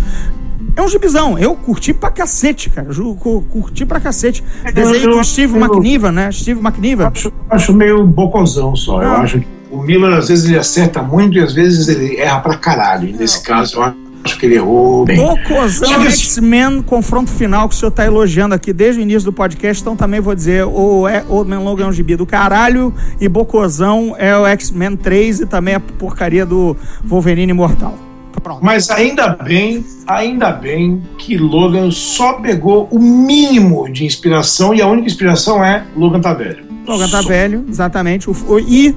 É 0.79 0.83
um 0.83 0.87
gibizão. 0.87 1.37
Eu 1.37 1.57
curti 1.57 1.93
pra 1.93 2.09
cacete, 2.09 2.70
cara. 2.70 2.87
Eu 2.97 3.16
curti 3.51 3.85
pra 3.85 3.99
cacete. 3.99 4.45
É, 4.62 4.70
Desenho 4.70 5.12
com 5.12 5.24
Steve 5.24 5.59
eu, 5.59 5.64
McNiven, 5.64 6.12
né? 6.12 6.31
Steve 6.31 6.61
McNiven. 6.61 7.09
Acho, 7.09 7.33
acho 7.51 7.72
meio 7.74 8.07
bocozão 8.07 8.76
só. 8.76 9.03
Eu 9.03 9.12
acho 9.14 9.41
que 9.41 9.47
o 9.72 9.83
Miller, 9.83 10.12
às 10.12 10.29
vezes, 10.29 10.45
ele 10.45 10.57
acerta 10.57 11.03
muito 11.03 11.37
e 11.37 11.41
às 11.41 11.53
vezes 11.53 11.89
ele 11.89 12.16
erra 12.20 12.39
pra 12.39 12.57
caralho. 12.57 13.09
E 13.09 13.12
nesse 13.12 13.43
caso, 13.43 13.81
eu 13.81 13.93
acho 14.22 14.39
que 14.39 14.47
ele 14.47 14.55
errou 14.55 15.05
bem. 15.05 15.16
Bocozão 15.16 16.05
X-Men, 16.05 16.81
confronto 16.83 17.29
final 17.29 17.68
que 17.68 17.74
o 17.74 17.79
senhor 17.79 17.91
tá 17.91 18.07
elogiando 18.07 18.55
aqui 18.55 18.72
desde 18.72 19.01
o 19.01 19.03
início 19.03 19.24
do 19.24 19.33
podcast, 19.33 19.83
então 19.83 19.97
também 19.97 20.20
vou 20.20 20.35
dizer, 20.35 20.64
o 20.64 21.09
é, 21.09 21.24
Old 21.29 21.51
Man 21.51 21.59
Logan 21.59 21.87
é 21.87 21.89
um 21.89 21.93
gibi 21.93 22.14
do 22.14 22.24
caralho 22.24 22.95
e 23.20 23.29
Bocozão 23.29 24.14
é 24.16 24.37
o 24.37 24.47
X-Men 24.47 24.97
3 24.97 25.41
e 25.41 25.47
também 25.47 25.74
a 25.74 25.81
porcaria 25.81 26.47
do 26.47 26.76
Wolverine 27.05 27.51
Imortal. 27.51 28.07
Pronto. 28.41 28.64
Mas 28.64 28.91
ainda 28.91 29.28
bem, 29.28 29.84
ainda 30.07 30.51
bem 30.51 31.03
que 31.18 31.36
Logan 31.36 31.91
só 31.91 32.34
pegou 32.34 32.89
o 32.91 32.99
mínimo 32.99 33.91
de 33.91 34.05
inspiração 34.05 34.74
e 34.74 34.82
a 34.82 34.86
única 34.86 35.07
inspiração 35.07 35.64
é 35.64 35.84
Logan 35.97 36.20
tá 36.20 36.32
velho. 36.32 36.64
Logan 36.86 37.09
tá 37.09 37.22
só. 37.22 37.28
velho, 37.28 37.64
exatamente. 37.68 38.28
E 38.66 38.95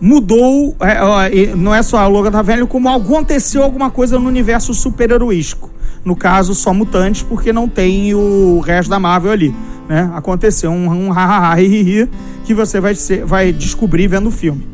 mudou, 0.00 0.76
é, 0.80 1.54
não 1.54 1.74
é 1.74 1.82
só 1.82 2.06
Logan 2.08 2.30
tá 2.30 2.42
velho, 2.42 2.66
como 2.66 2.88
aconteceu 2.88 3.62
alguma 3.62 3.90
coisa 3.90 4.18
no 4.18 4.28
universo 4.28 4.72
super-heroístico. 4.74 5.70
No 6.04 6.14
caso, 6.14 6.54
só 6.54 6.74
mutantes, 6.74 7.22
porque 7.22 7.52
não 7.52 7.66
tem 7.66 8.14
o 8.14 8.60
resto 8.60 8.90
da 8.90 8.98
Marvel 8.98 9.32
ali. 9.32 9.54
Né? 9.88 10.10
Aconteceu 10.14 10.70
um, 10.70 11.06
um 11.06 11.12
ha, 11.12 11.54
que 12.44 12.54
você 12.54 12.78
vai, 12.78 12.94
ser, 12.94 13.24
vai 13.24 13.52
descobrir 13.52 14.06
vendo 14.06 14.28
o 14.28 14.30
filme 14.30 14.73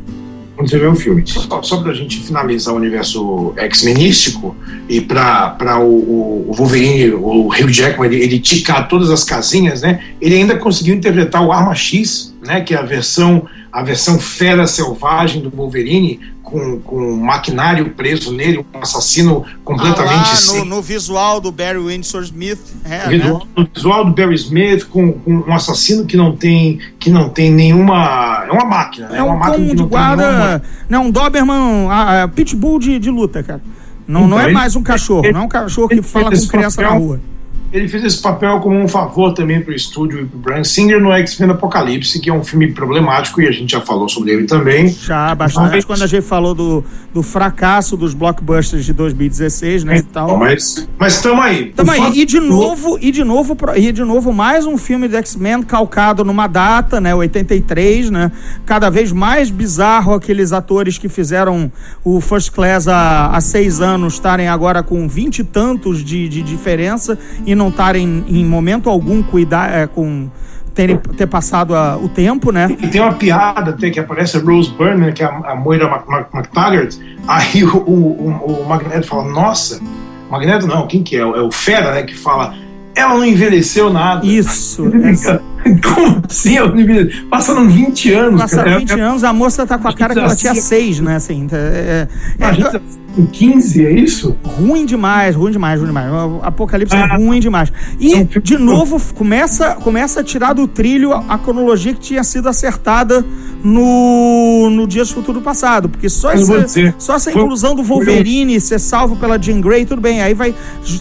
quando 0.60 0.68
você 0.68 0.78
vê 0.78 0.86
o 0.86 0.94
filme. 0.94 1.22
Só, 1.24 1.62
só 1.62 1.76
para 1.78 1.92
a 1.92 1.94
gente 1.94 2.20
finalizar 2.20 2.74
o 2.74 2.76
universo 2.76 3.54
X-Menístico 3.56 4.54
e 4.88 5.00
para 5.00 5.78
o, 5.78 6.48
o, 6.48 6.52
Wolverine, 6.52 7.12
o 7.12 7.48
Hugh 7.48 7.72
Jackman, 7.72 8.12
ele, 8.12 8.22
ele 8.22 8.38
ticar 8.38 8.86
todas 8.86 9.10
as 9.10 9.24
casinhas, 9.24 9.80
né? 9.80 10.00
Ele 10.20 10.34
ainda 10.34 10.56
conseguiu 10.56 10.94
interpretar 10.94 11.42
o 11.42 11.50
Arma 11.50 11.74
X, 11.74 12.34
né? 12.44 12.60
Que 12.60 12.74
é 12.74 12.78
a 12.78 12.82
versão 12.82 13.46
a 13.72 13.82
versão 13.82 14.18
fera 14.18 14.66
selvagem 14.66 15.42
do 15.42 15.50
Wolverine, 15.50 16.20
com, 16.42 16.80
com 16.80 16.96
um 16.96 17.16
maquinário 17.16 17.90
preso 17.90 18.32
nele, 18.32 18.58
um 18.58 18.78
assassino 18.80 19.44
completamente. 19.64 20.12
Ah, 20.12 20.52
lá, 20.52 20.58
no, 20.58 20.64
no, 20.64 20.82
visual 20.82 21.40
do 21.40 21.52
Barry 21.52 21.78
Windsor 21.78 22.22
Smith. 22.22 22.58
É, 22.84 23.08
visual, 23.08 23.38
né? 23.38 23.46
No 23.56 23.68
visual 23.72 24.04
do 24.04 24.12
Barry 24.12 24.34
Smith, 24.34 24.84
com, 24.86 25.12
com, 25.12 25.44
um 25.46 25.54
assassino 25.54 26.04
que 26.04 26.16
não 26.16 26.34
tem, 26.34 26.80
que 26.98 27.10
não 27.10 27.28
tem 27.28 27.52
nenhuma. 27.52 28.44
É 28.48 28.52
uma 28.52 28.64
máquina, 28.64 29.08
né? 29.08 29.18
É 29.18 29.22
um 29.22 29.26
uma 29.26 29.36
máquina 29.36 29.74
de 29.74 29.82
guarda. 29.84 30.30
Nenhuma... 30.30 30.62
Não, 30.88 31.04
um 31.04 31.10
Doberman, 31.10 31.88
a, 31.88 32.24
a 32.24 32.28
pitbull 32.28 32.80
de, 32.80 32.98
de 32.98 33.10
luta, 33.10 33.42
cara. 33.42 33.62
Não, 34.06 34.20
então, 34.22 34.30
não 34.30 34.40
é 34.40 34.42
então, 34.44 34.54
mais 34.54 34.74
um 34.74 34.82
cachorro, 34.82 35.24
ele, 35.24 35.32
não 35.32 35.42
é 35.42 35.44
um 35.44 35.48
cachorro 35.48 35.88
que 35.88 36.02
fala 36.02 36.30
com 36.30 36.46
criança 36.48 36.82
papel, 36.82 36.98
na 36.98 36.98
rua 36.98 37.20
ele 37.72 37.86
fez 37.88 38.02
esse 38.04 38.20
papel 38.20 38.58
como 38.60 38.76
um 38.76 38.88
favor 38.88 39.32
também 39.32 39.60
para 39.60 39.72
o 39.72 39.74
estúdio 39.74 40.20
e 40.20 40.24
para 40.24 40.36
o 40.36 40.40
Brian 40.40 40.64
Singer 40.64 41.00
no 41.00 41.12
X-Men 41.12 41.50
Apocalipse, 41.50 42.20
que 42.20 42.28
é 42.28 42.32
um 42.32 42.42
filme 42.42 42.72
problemático 42.72 43.40
e 43.40 43.46
a 43.46 43.52
gente 43.52 43.70
já 43.70 43.80
falou 43.80 44.08
sobre 44.08 44.32
ele 44.32 44.44
também. 44.44 44.88
Já, 44.88 45.34
bastante 45.34 45.76
mas... 45.76 45.84
quando 45.84 46.02
a 46.02 46.06
gente 46.06 46.24
falou 46.24 46.54
do, 46.54 46.84
do 47.14 47.22
fracasso 47.22 47.96
dos 47.96 48.12
blockbusters 48.12 48.84
de 48.84 48.92
2016, 48.92 49.84
né, 49.84 49.96
é, 49.96 49.98
e 49.98 50.02
tal. 50.02 50.36
Mas 50.36 50.86
estamos 51.08 51.44
aí. 51.44 51.68
Estamos 51.68 51.94
aí. 51.94 52.20
E 52.20 52.26
de 52.26 52.40
novo, 52.40 52.98
e 53.00 53.12
de 53.12 53.22
novo, 53.22 53.56
e 53.76 53.92
de 53.92 54.02
novo 54.02 54.32
mais 54.32 54.66
um 54.66 54.76
filme 54.76 55.06
do 55.06 55.16
X-Men 55.16 55.62
calcado 55.62 56.24
numa 56.24 56.48
data, 56.48 57.00
né, 57.00 57.14
83, 57.14 58.10
né, 58.10 58.32
cada 58.66 58.90
vez 58.90 59.12
mais 59.12 59.48
bizarro 59.48 60.12
aqueles 60.12 60.52
atores 60.52 60.98
que 60.98 61.08
fizeram 61.08 61.70
o 62.02 62.20
First 62.20 62.50
Class 62.50 62.88
há, 62.88 63.30
há 63.30 63.40
seis 63.40 63.80
anos 63.80 64.14
estarem 64.14 64.48
agora 64.48 64.82
com 64.82 65.08
vinte 65.08 65.38
e 65.38 65.44
tantos 65.44 66.02
de, 66.02 66.28
de 66.28 66.42
diferença 66.42 67.16
e 67.46 67.54
não 67.60 67.68
estarem 67.68 68.24
em 68.26 68.44
momento 68.44 68.88
algum 68.88 69.22
cuidar 69.22 69.70
é, 69.70 69.86
com 69.86 70.28
terem, 70.74 70.96
ter 70.96 71.26
passado 71.26 71.74
a, 71.74 71.96
o 71.96 72.08
tempo, 72.08 72.50
né? 72.50 72.74
E 72.80 72.88
tem 72.88 73.00
uma 73.00 73.12
piada 73.12 73.70
até 73.70 73.90
que 73.90 74.00
aparece 74.00 74.38
a 74.38 74.40
Rose 74.40 74.72
Byrne, 74.72 75.12
que 75.12 75.22
é 75.22 75.26
a, 75.26 75.52
a 75.52 75.54
Moira 75.54 75.86
McTaggart, 76.32 76.96
aí 77.28 77.62
o, 77.64 77.76
o, 77.76 78.62
o, 78.62 78.68
Magneto 78.68 79.06
fala, 79.06 79.24
nossa, 79.30 79.80
Magneto 80.30 80.66
não, 80.66 80.86
quem 80.86 81.02
que 81.02 81.16
é? 81.16 81.20
É 81.20 81.42
o 81.42 81.50
Fera, 81.50 81.92
né, 81.92 82.02
que 82.02 82.16
fala, 82.16 82.54
ela 82.94 83.14
não 83.14 83.24
envelheceu 83.24 83.92
nada. 83.92 84.26
Isso. 84.26 84.90
Essa... 85.04 85.42
Como 85.82 86.22
assim? 86.28 86.56
Passaram 87.28 87.68
20 87.68 88.12
anos. 88.12 88.40
Passaram 88.40 88.78
20 88.78 89.00
anos, 89.00 89.24
a 89.24 89.32
moça 89.32 89.66
tá 89.66 89.78
com 89.78 89.88
a 89.88 89.92
cara 89.92 90.14
que 90.14 90.20
ela 90.20 90.36
tinha 90.36 90.54
6, 90.54 91.00
né? 91.00 91.16
Assim, 91.16 91.46
é, 91.52 92.06
é, 92.38 92.44
é, 92.44 92.80
com 93.14 93.26
15, 93.26 93.84
é 93.84 93.92
isso? 93.92 94.36
Ruim 94.42 94.86
demais, 94.86 95.34
ruim 95.34 95.50
demais, 95.50 95.80
ruim 95.80 95.88
demais. 95.88 96.12
O 96.12 96.40
Apocalipse 96.42 96.94
é 96.94 96.98
ah, 96.98 97.08
é 97.12 97.16
ruim 97.16 97.40
demais. 97.40 97.72
E, 97.98 98.24
de 98.24 98.56
novo, 98.56 99.00
começa, 99.14 99.74
começa 99.76 100.20
a 100.20 100.24
tirar 100.24 100.52
do 100.52 100.68
trilho 100.68 101.12
a, 101.12 101.24
a 101.28 101.38
cronologia 101.38 101.92
que 101.92 102.00
tinha 102.00 102.22
sido 102.22 102.48
acertada 102.48 103.24
no, 103.64 104.70
no 104.70 104.86
Dias 104.86 105.08
do 105.08 105.14
Futuro 105.14 105.40
Passado. 105.40 105.88
Porque 105.88 106.08
só, 106.08 106.30
essa, 106.30 106.66
só 106.98 107.16
essa 107.16 107.30
inclusão 107.30 107.74
do 107.74 107.82
Wolverine 107.82 108.60
ser 108.60 108.78
salvo 108.78 109.16
pela 109.16 109.40
Jean 109.40 109.60
Grey, 109.60 109.84
tudo 109.84 110.00
bem. 110.00 110.22
Aí 110.22 110.34
vai. 110.34 110.54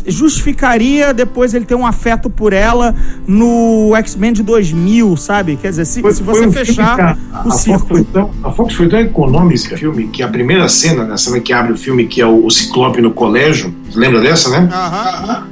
Justificaria 0.08 1.14
depois 1.14 1.54
ele 1.54 1.66
ter 1.66 1.76
um 1.76 1.86
afeto 1.86 2.30
por 2.30 2.54
ela 2.54 2.96
no 3.28 3.96
X-Men 3.96 4.34
de 4.34 4.44
2000, 4.50 5.16
sabe? 5.16 5.56
Quer 5.56 5.70
dizer, 5.70 5.86
se, 5.86 6.02
foi, 6.02 6.12
se 6.12 6.24
você 6.24 6.48
um 6.48 6.52
fechar 6.52 7.18
a, 7.32 7.48
o 7.48 7.50
a 7.50 7.52
círculo. 7.52 8.04
Tão, 8.06 8.32
a 8.44 8.52
Fox 8.52 8.74
foi 8.74 8.90
tão 8.90 9.00
econômica 9.00 9.78
filme 9.78 10.08
que 10.08 10.24
a 10.24 10.28
primeira 10.28 10.68
cena, 10.68 11.06
na 11.06 11.18
cena 11.18 11.40
que 11.40 11.54
abre 11.54 11.74
o 11.74 11.78
filme, 11.78 12.08
que 12.08 12.20
é 12.20 12.26
o, 12.26 12.46
o 12.46 12.50
Ciclope 12.50 13.00
no 13.02 13.12
colégio, 13.12 13.74
lembra 13.94 14.20
dessa, 14.22 14.50
né? 14.50 14.68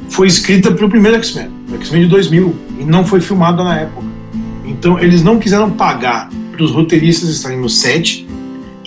Foi 0.10 0.28
escrita 0.28 0.72
para 0.72 0.86
o 0.86 0.90
primeiro 0.90 1.18
X-Men, 1.18 1.50
o 1.72 1.76
X-Men 1.76 2.04
de 2.04 2.08
2000, 2.08 2.56
e 2.80 2.84
não 2.84 3.06
foi 3.06 3.22
filmada 3.22 3.64
na 3.64 3.82
época. 3.82 4.08
Então 4.66 5.00
eles 5.00 5.22
não 5.22 5.38
quiseram 5.38 5.70
pagar 5.70 6.30
para 6.52 6.64
os 6.64 6.72
roteiristas 6.72 7.30
estarem 7.30 7.60
no 7.60 7.70
set 7.70 8.28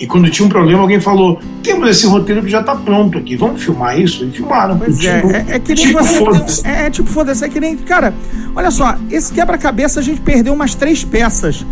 e 0.01 0.07
quando 0.07 0.27
tinha 0.31 0.43
um 0.43 0.49
problema, 0.49 0.81
alguém 0.81 0.99
falou: 0.99 1.39
temos 1.61 1.87
esse 1.87 2.07
roteiro 2.07 2.41
que 2.41 2.49
já 2.49 2.61
está 2.61 2.75
pronto 2.75 3.19
aqui, 3.19 3.35
vamos 3.35 3.63
filmar 3.63 3.99
isso? 3.99 4.25
E 4.25 4.31
filmaram. 4.31 4.75
Pois 4.75 4.99
é, 5.05 5.21
tipo, 5.21 5.31
é, 5.31 5.45
é, 5.47 5.59
que 5.59 5.75
nem 5.75 5.85
tipo, 5.85 5.99
você. 5.99 6.67
É, 6.67 6.85
é, 6.87 6.89
tipo, 6.89 7.07
foda-se, 7.07 7.45
é 7.45 7.49
que 7.49 7.59
nem. 7.59 7.77
Cara, 7.77 8.11
olha 8.55 8.71
só, 8.71 8.95
esse 9.09 9.31
quebra-cabeça 9.31 9.99
a 9.99 10.03
gente 10.03 10.21
perdeu 10.21 10.53
umas 10.53 10.75
três 10.75 11.03
peças. 11.03 11.65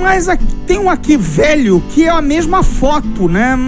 Mas 0.00 0.28
aqui, 0.28 0.44
tem 0.66 0.78
um 0.78 0.88
aqui 0.88 1.16
velho 1.16 1.82
que 1.90 2.04
é 2.04 2.10
a 2.10 2.22
mesma 2.22 2.62
foto, 2.62 3.28
né? 3.28 3.58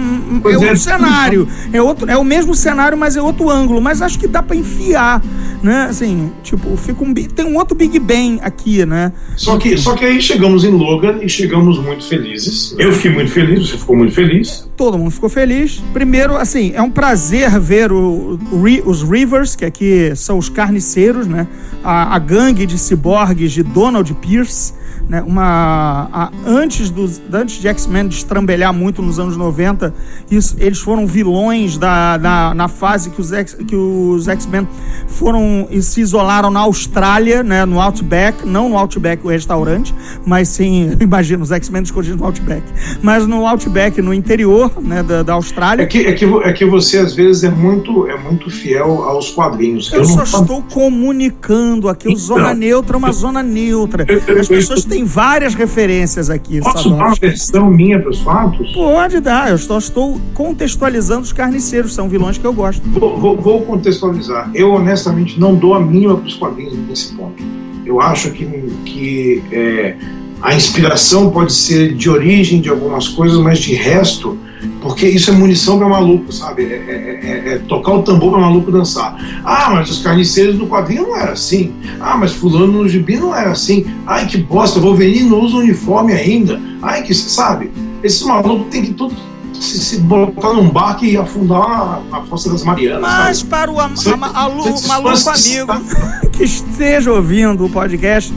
Pois 0.41 0.55
é 0.55 0.57
outro 0.57 0.73
é, 0.73 0.75
cenário. 0.77 1.47
É, 1.73 1.81
outro, 1.81 2.09
é 2.09 2.17
o 2.17 2.23
mesmo 2.23 2.55
cenário, 2.55 2.97
mas 2.97 3.15
é 3.15 3.21
outro 3.21 3.49
ângulo. 3.49 3.81
Mas 3.81 4.01
acho 4.01 4.17
que 4.17 4.27
dá 4.27 4.41
para 4.41 4.55
enfiar 4.55 5.21
né? 5.65 5.87
Assim, 5.89 6.31
tipo, 6.43 6.77
fica 6.77 7.03
um, 7.03 7.11
tem 7.11 7.43
um 7.43 7.57
outro 7.57 7.75
Big 7.75 7.97
Bang 7.97 8.39
aqui, 8.41 8.85
né? 8.85 9.11
Só 9.35 9.57
que, 9.57 9.75
só 9.77 9.95
que 9.95 10.05
aí 10.05 10.21
chegamos 10.21 10.63
em 10.63 10.69
Logan 10.69 11.17
e 11.23 11.27
chegamos 11.27 11.79
muito 11.79 12.05
felizes. 12.05 12.75
Eu 12.77 12.93
fiquei 12.93 13.11
muito 13.11 13.31
feliz, 13.31 13.67
você 13.69 13.77
ficou 13.77 13.97
muito 13.97 14.13
feliz. 14.13 14.69
Todo 14.77 14.95
mundo 14.95 15.09
ficou 15.09 15.27
feliz. 15.27 15.81
Primeiro, 15.91 16.35
assim, 16.35 16.71
é 16.75 16.81
um 16.81 16.91
prazer 16.91 17.59
ver 17.59 17.91
o, 17.91 18.39
os 18.85 19.01
Rivers, 19.01 19.55
que 19.55 19.65
aqui 19.65 20.15
são 20.15 20.37
os 20.37 20.49
carniceiros, 20.49 21.25
né? 21.25 21.47
A, 21.83 22.15
a 22.15 22.19
gangue 22.19 22.67
de 22.67 22.77
ciborgues 22.77 23.51
de 23.51 23.63
Donald 23.63 24.13
Pierce, 24.21 24.73
né? 25.07 25.21
Uma, 25.25 26.09
a- 26.11 26.31
antes, 26.45 26.89
dos, 26.89 27.21
antes 27.31 27.61
de 27.61 27.67
X-Men 27.67 28.07
destrambelhar 28.07 28.73
muito 28.73 29.01
nos 29.01 29.19
anos 29.19 29.37
90, 29.37 29.93
isso, 30.31 30.55
eles 30.59 30.79
foram 30.79 31.05
vilões 31.07 31.77
da, 31.77 32.17
da- 32.17 32.53
na 32.53 32.67
fase 32.67 33.09
que 33.09 33.21
os 33.21 33.31
X- 33.31 33.53
que 33.67 33.75
os 33.75 34.27
X-Men 34.27 34.67
foram 35.07 35.67
e 35.69 35.81
se 35.81 36.01
isolaram 36.01 36.49
na 36.49 36.61
Austrália, 36.61 37.43
né? 37.43 37.65
No 37.65 37.79
Outback, 37.79 38.45
não 38.47 38.69
no 38.69 38.77
Outback 38.77 39.25
o 39.25 39.29
restaurante, 39.29 39.93
mas 40.25 40.47
sim, 40.49 40.91
imagina, 40.99 41.43
os 41.43 41.51
X-Men 41.51 41.83
escondidos 41.83 42.19
no 42.19 42.25
Outback, 42.25 42.63
mas 43.01 43.25
no 43.27 43.45
Outback, 43.47 44.01
no 44.01 44.13
interior, 44.13 44.71
né, 44.81 45.03
da, 45.03 45.23
da 45.23 45.33
É 45.33 45.35
Austrália. 45.35 45.85
que, 45.87 45.99
é, 45.99 46.13
que, 46.13 46.25
é 46.25 46.53
que 46.53 46.65
você, 46.65 46.97
às 46.97 47.13
vezes, 47.13 47.43
é 47.43 47.49
muito, 47.49 48.07
é 48.07 48.17
muito 48.17 48.49
fiel 48.49 49.03
aos 49.03 49.29
quadrinhos. 49.31 49.91
Eu 49.93 50.03
só 50.05 50.15
não 50.17 50.23
estou 50.23 50.61
comunicando 50.63 51.87
aqui. 51.89 52.07
O 52.07 52.15
Zona 52.15 52.41
Então. 52.49 52.55
Neutra 52.55 52.95
é 52.95 52.99
uma 52.99 53.11
zona 53.11 53.43
neutra. 53.43 54.05
Eu- 54.07 54.21
eu- 54.27 54.41
As 54.41 54.47
pessoas 54.47 54.85
têm 54.85 54.94
várias 55.03 55.53
referências 55.53 56.29
aqui. 56.29 56.61
Posso 56.61 56.89
dar 56.89 56.95
uma 56.95 57.15
versão 57.15 57.69
minha 57.69 57.99
para 57.99 58.09
os 58.09 58.19
fatos? 58.21 58.71
Pode 58.73 59.19
dar, 59.19 59.49
eu 59.51 59.57
só 59.57 59.77
estou 59.77 60.19
contextualizando 60.33 61.21
os 61.21 61.33
carniceiros, 61.33 61.93
são 61.93 62.07
vilões 62.07 62.37
que 62.37 62.45
eu 62.45 62.53
gosto. 62.53 62.81
Vou, 62.89 63.17
vou- 63.19 63.37
vou 63.37 63.61
contextualizar. 63.63 64.49
Eu, 64.53 64.71
honestamente, 64.73 65.39
não 65.39 65.55
dou 65.55 65.73
a 65.73 65.79
mínima 65.79 66.15
para 66.17 66.27
os 66.27 66.35
quadrinhos 66.35 66.77
nesse 66.87 67.13
ponto. 67.13 67.43
Eu 67.85 67.99
acho 68.01 68.31
que, 68.31 68.45
que 68.85 69.43
é, 69.51 69.95
a 70.41 70.55
inspiração 70.55 71.29
pode 71.31 71.53
ser 71.53 71.93
de 71.93 72.09
origem 72.09 72.61
de 72.61 72.69
algumas 72.69 73.07
coisas, 73.07 73.37
mas 73.39 73.59
de 73.59 73.73
resto, 73.75 74.37
porque 74.85 75.07
isso 75.07 75.31
é 75.31 75.33
munição 75.33 75.79
para 75.79 75.89
maluco, 75.89 76.31
sabe? 76.31 76.63
É, 76.63 76.67
é- 76.67 77.19
é- 77.23 77.53
é 77.55 77.57
tocar 77.57 77.91
o 77.93 78.03
tambor 78.03 78.29
para 78.33 78.41
maluco 78.41 78.71
dançar. 78.71 79.17
Ah, 79.43 79.71
mas 79.71 79.89
os 79.89 80.03
carniceiros 80.03 80.59
do 80.59 80.67
quadrinho 80.67 81.07
não 81.07 81.17
era 81.17 81.31
assim. 81.31 81.73
Ah, 81.99 82.15
mas 82.15 82.33
fulano 82.33 82.71
no 82.71 82.87
gibi 82.87 83.17
não 83.17 83.35
era 83.35 83.49
assim. 83.49 83.83
Ai, 84.05 84.27
que 84.27 84.37
bosta, 84.37 84.79
Wolverine 84.79 85.27
não 85.27 85.39
usa 85.39 85.57
uniforme 85.57 86.13
ainda. 86.13 86.61
Ai, 86.83 87.01
que 87.01 87.15
sabe? 87.15 87.71
Esses 88.03 88.21
malucos 88.21 88.67
tem 88.69 88.83
que 88.83 88.93
tudo 88.93 89.15
se, 89.61 89.79
se 89.79 89.97
botar 89.99 90.53
num 90.53 90.69
barco 90.69 91.05
e 91.05 91.17
afundar 91.17 91.59
na, 91.67 92.01
na 92.11 92.21
Fossa 92.23 92.49
das 92.49 92.63
Marianas. 92.63 93.01
Mas 93.01 93.37
sabe? 93.39 93.49
para 93.49 93.71
o 93.71 93.79
am- 93.79 93.93
alu- 94.33 94.87
maluco 94.87 95.29
amigo 95.29 95.73
que 96.31 96.43
esteja 96.43 97.11
ouvindo 97.11 97.65
o 97.65 97.69
podcast, 97.69 98.33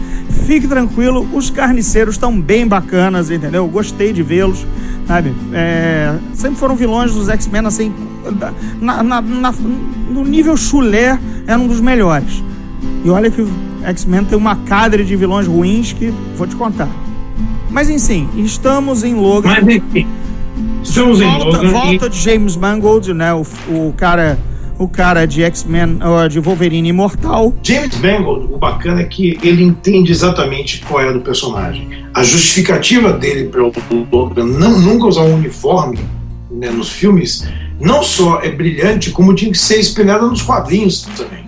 fique 0.46 0.66
tranquilo, 0.66 1.26
os 1.32 1.50
carniceiros 1.50 2.14
estão 2.14 2.38
bem 2.40 2.66
bacanas, 2.66 3.30
entendeu? 3.30 3.66
Gostei 3.66 4.12
de 4.12 4.22
vê-los, 4.22 4.64
sabe? 5.06 5.34
É, 5.52 6.14
sempre 6.34 6.58
foram 6.58 6.76
vilões 6.76 7.12
dos 7.12 7.28
X-Men, 7.28 7.66
assim, 7.66 7.92
na- 8.80 9.02
na- 9.02 9.20
na- 9.22 9.54
no 10.10 10.24
nível 10.24 10.56
chulé, 10.56 11.18
era 11.46 11.58
um 11.58 11.66
dos 11.66 11.80
melhores. 11.80 12.42
E 13.04 13.10
olha 13.10 13.30
que 13.30 13.42
o 13.42 13.48
X-Men 13.84 14.24
tem 14.24 14.36
uma 14.38 14.54
cadre 14.56 15.04
de 15.04 15.16
vilões 15.16 15.46
ruins 15.46 15.92
que 15.92 16.12
vou 16.36 16.46
te 16.46 16.54
contar. 16.56 16.88
Mas 17.70 17.90
enfim, 17.90 18.28
estamos 18.36 19.02
em 19.04 19.14
Logan. 19.14 19.50
Mas 19.50 19.68
enfim, 19.76 20.06
estamos 20.88 21.20
em 21.20 21.24
volta, 21.24 21.58
Logan 21.58 21.70
volta 21.70 22.08
de 22.08 22.18
James 22.18 22.56
Mangold, 22.56 23.14
né? 23.14 23.32
O, 23.34 23.42
o 23.68 23.94
cara, 23.96 24.38
o 24.78 24.88
cara 24.88 25.26
de 25.26 25.42
X-Men, 25.42 25.98
de 26.30 26.40
Wolverine 26.40 26.88
imortal. 26.88 27.54
e 27.62 27.72
James 27.72 27.98
Mangold, 28.00 28.52
o 28.52 28.58
bacana 28.58 29.00
é 29.00 29.04
que 29.04 29.38
ele 29.42 29.62
entende 29.62 30.12
exatamente 30.12 30.80
qual 30.86 31.02
é 31.02 31.12
do 31.12 31.20
personagem. 31.20 31.88
A 32.14 32.22
justificativa 32.22 33.12
dele 33.12 33.44
para 33.44 33.62
o 33.62 33.72
Logan 34.10 34.46
não, 34.46 34.78
nunca 34.78 35.06
usar 35.06 35.22
um 35.22 35.34
uniforme 35.34 35.98
né, 36.50 36.70
nos 36.70 36.90
filmes 36.90 37.46
não 37.80 38.02
só 38.02 38.40
é 38.42 38.50
brilhante, 38.50 39.10
como 39.10 39.34
tinha 39.34 39.52
que 39.52 39.58
ser 39.58 39.78
espelhada 39.78 40.26
nos 40.26 40.42
quadrinhos 40.42 41.02
também. 41.16 41.46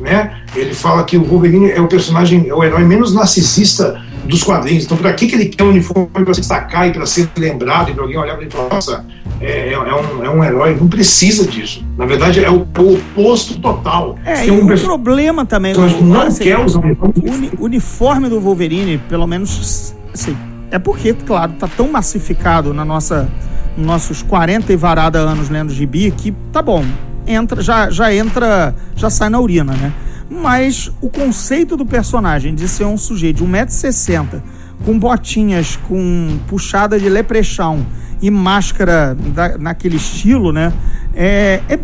Né? 0.00 0.42
Ele 0.54 0.72
fala 0.72 1.04
que 1.04 1.16
o 1.16 1.24
Wolverine 1.24 1.70
é 1.70 1.80
o 1.80 1.88
personagem, 1.88 2.48
é 2.48 2.54
o 2.54 2.64
herói 2.64 2.84
menos 2.84 3.14
narcisista 3.14 4.02
dos 4.26 4.42
quadrinhos. 4.42 4.84
Então, 4.84 4.96
para 4.96 5.12
que, 5.12 5.26
que 5.26 5.34
ele 5.34 5.46
quer 5.46 5.62
um 5.64 5.70
uniforme 5.70 6.08
para 6.12 6.34
se 6.34 6.40
destacar 6.40 6.88
e 6.88 6.92
para 6.92 7.06
ser 7.06 7.28
lembrado 7.38 7.90
e 7.90 7.94
para 7.94 8.02
alguém 8.02 8.18
olhar 8.18 8.34
para 8.34 8.42
ele 8.42 8.50
e 8.50 8.56
falar, 8.56 8.68
nossa, 8.74 9.04
é, 9.40 9.68
é- 9.68 9.72
é 9.72 9.78
um, 9.78 10.24
é 10.24 10.30
um 10.30 10.44
herói? 10.44 10.76
Não 10.78 10.88
precisa 10.88 11.46
disso. 11.46 11.84
Na 11.96 12.06
verdade, 12.06 12.44
é 12.44 12.50
o, 12.50 12.66
o 12.78 12.94
oposto 12.94 13.58
total. 13.60 14.16
É, 14.24 14.34
Tem 14.42 14.50
um 14.50 14.66
problema 14.78 15.44
também. 15.46 15.72
que 15.74 15.80
o- 15.80 16.02
não 16.04 16.22
assim, 16.22 16.44
quer 16.44 16.58
usar 16.58 16.80
uniforme. 16.80 17.14
o 17.16 17.30
uni- 17.32 17.50
uniforme 17.58 18.28
do 18.28 18.40
Wolverine, 18.40 18.98
pelo 19.08 19.26
menos, 19.26 19.94
assim, 20.12 20.36
é 20.70 20.78
porque, 20.78 21.12
claro, 21.14 21.52
tá 21.58 21.68
tão 21.68 21.88
massificado 21.90 22.74
na 22.74 22.84
nossa, 22.84 23.28
nos 23.76 23.86
nossos 23.86 24.22
40 24.22 24.72
e 24.72 24.76
varada 24.76 25.18
anos 25.18 25.48
lendo 25.48 25.72
gibi 25.72 26.10
que 26.10 26.32
tá 26.52 26.60
bom. 26.62 26.84
Entra, 27.28 27.60
já, 27.60 27.90
já 27.90 28.14
entra, 28.14 28.74
já 28.94 29.10
sai 29.10 29.28
na 29.28 29.40
urina, 29.40 29.72
né? 29.74 29.92
Mas 30.30 30.90
o 31.00 31.08
conceito 31.08 31.76
do 31.76 31.86
personagem 31.86 32.54
de 32.54 32.68
ser 32.68 32.84
um 32.84 32.96
sujeito 32.96 33.36
de 33.38 33.44
1,60m, 33.44 34.42
com 34.84 34.98
botinhas, 34.98 35.76
com 35.88 36.38
puxada 36.48 36.98
de 36.98 37.08
leprechaun 37.08 37.82
e 38.20 38.30
máscara 38.30 39.14
da- 39.14 39.56
naquele 39.56 39.96
estilo, 39.96 40.52
né? 40.52 40.72
É, 41.14 41.60
é, 41.68 41.78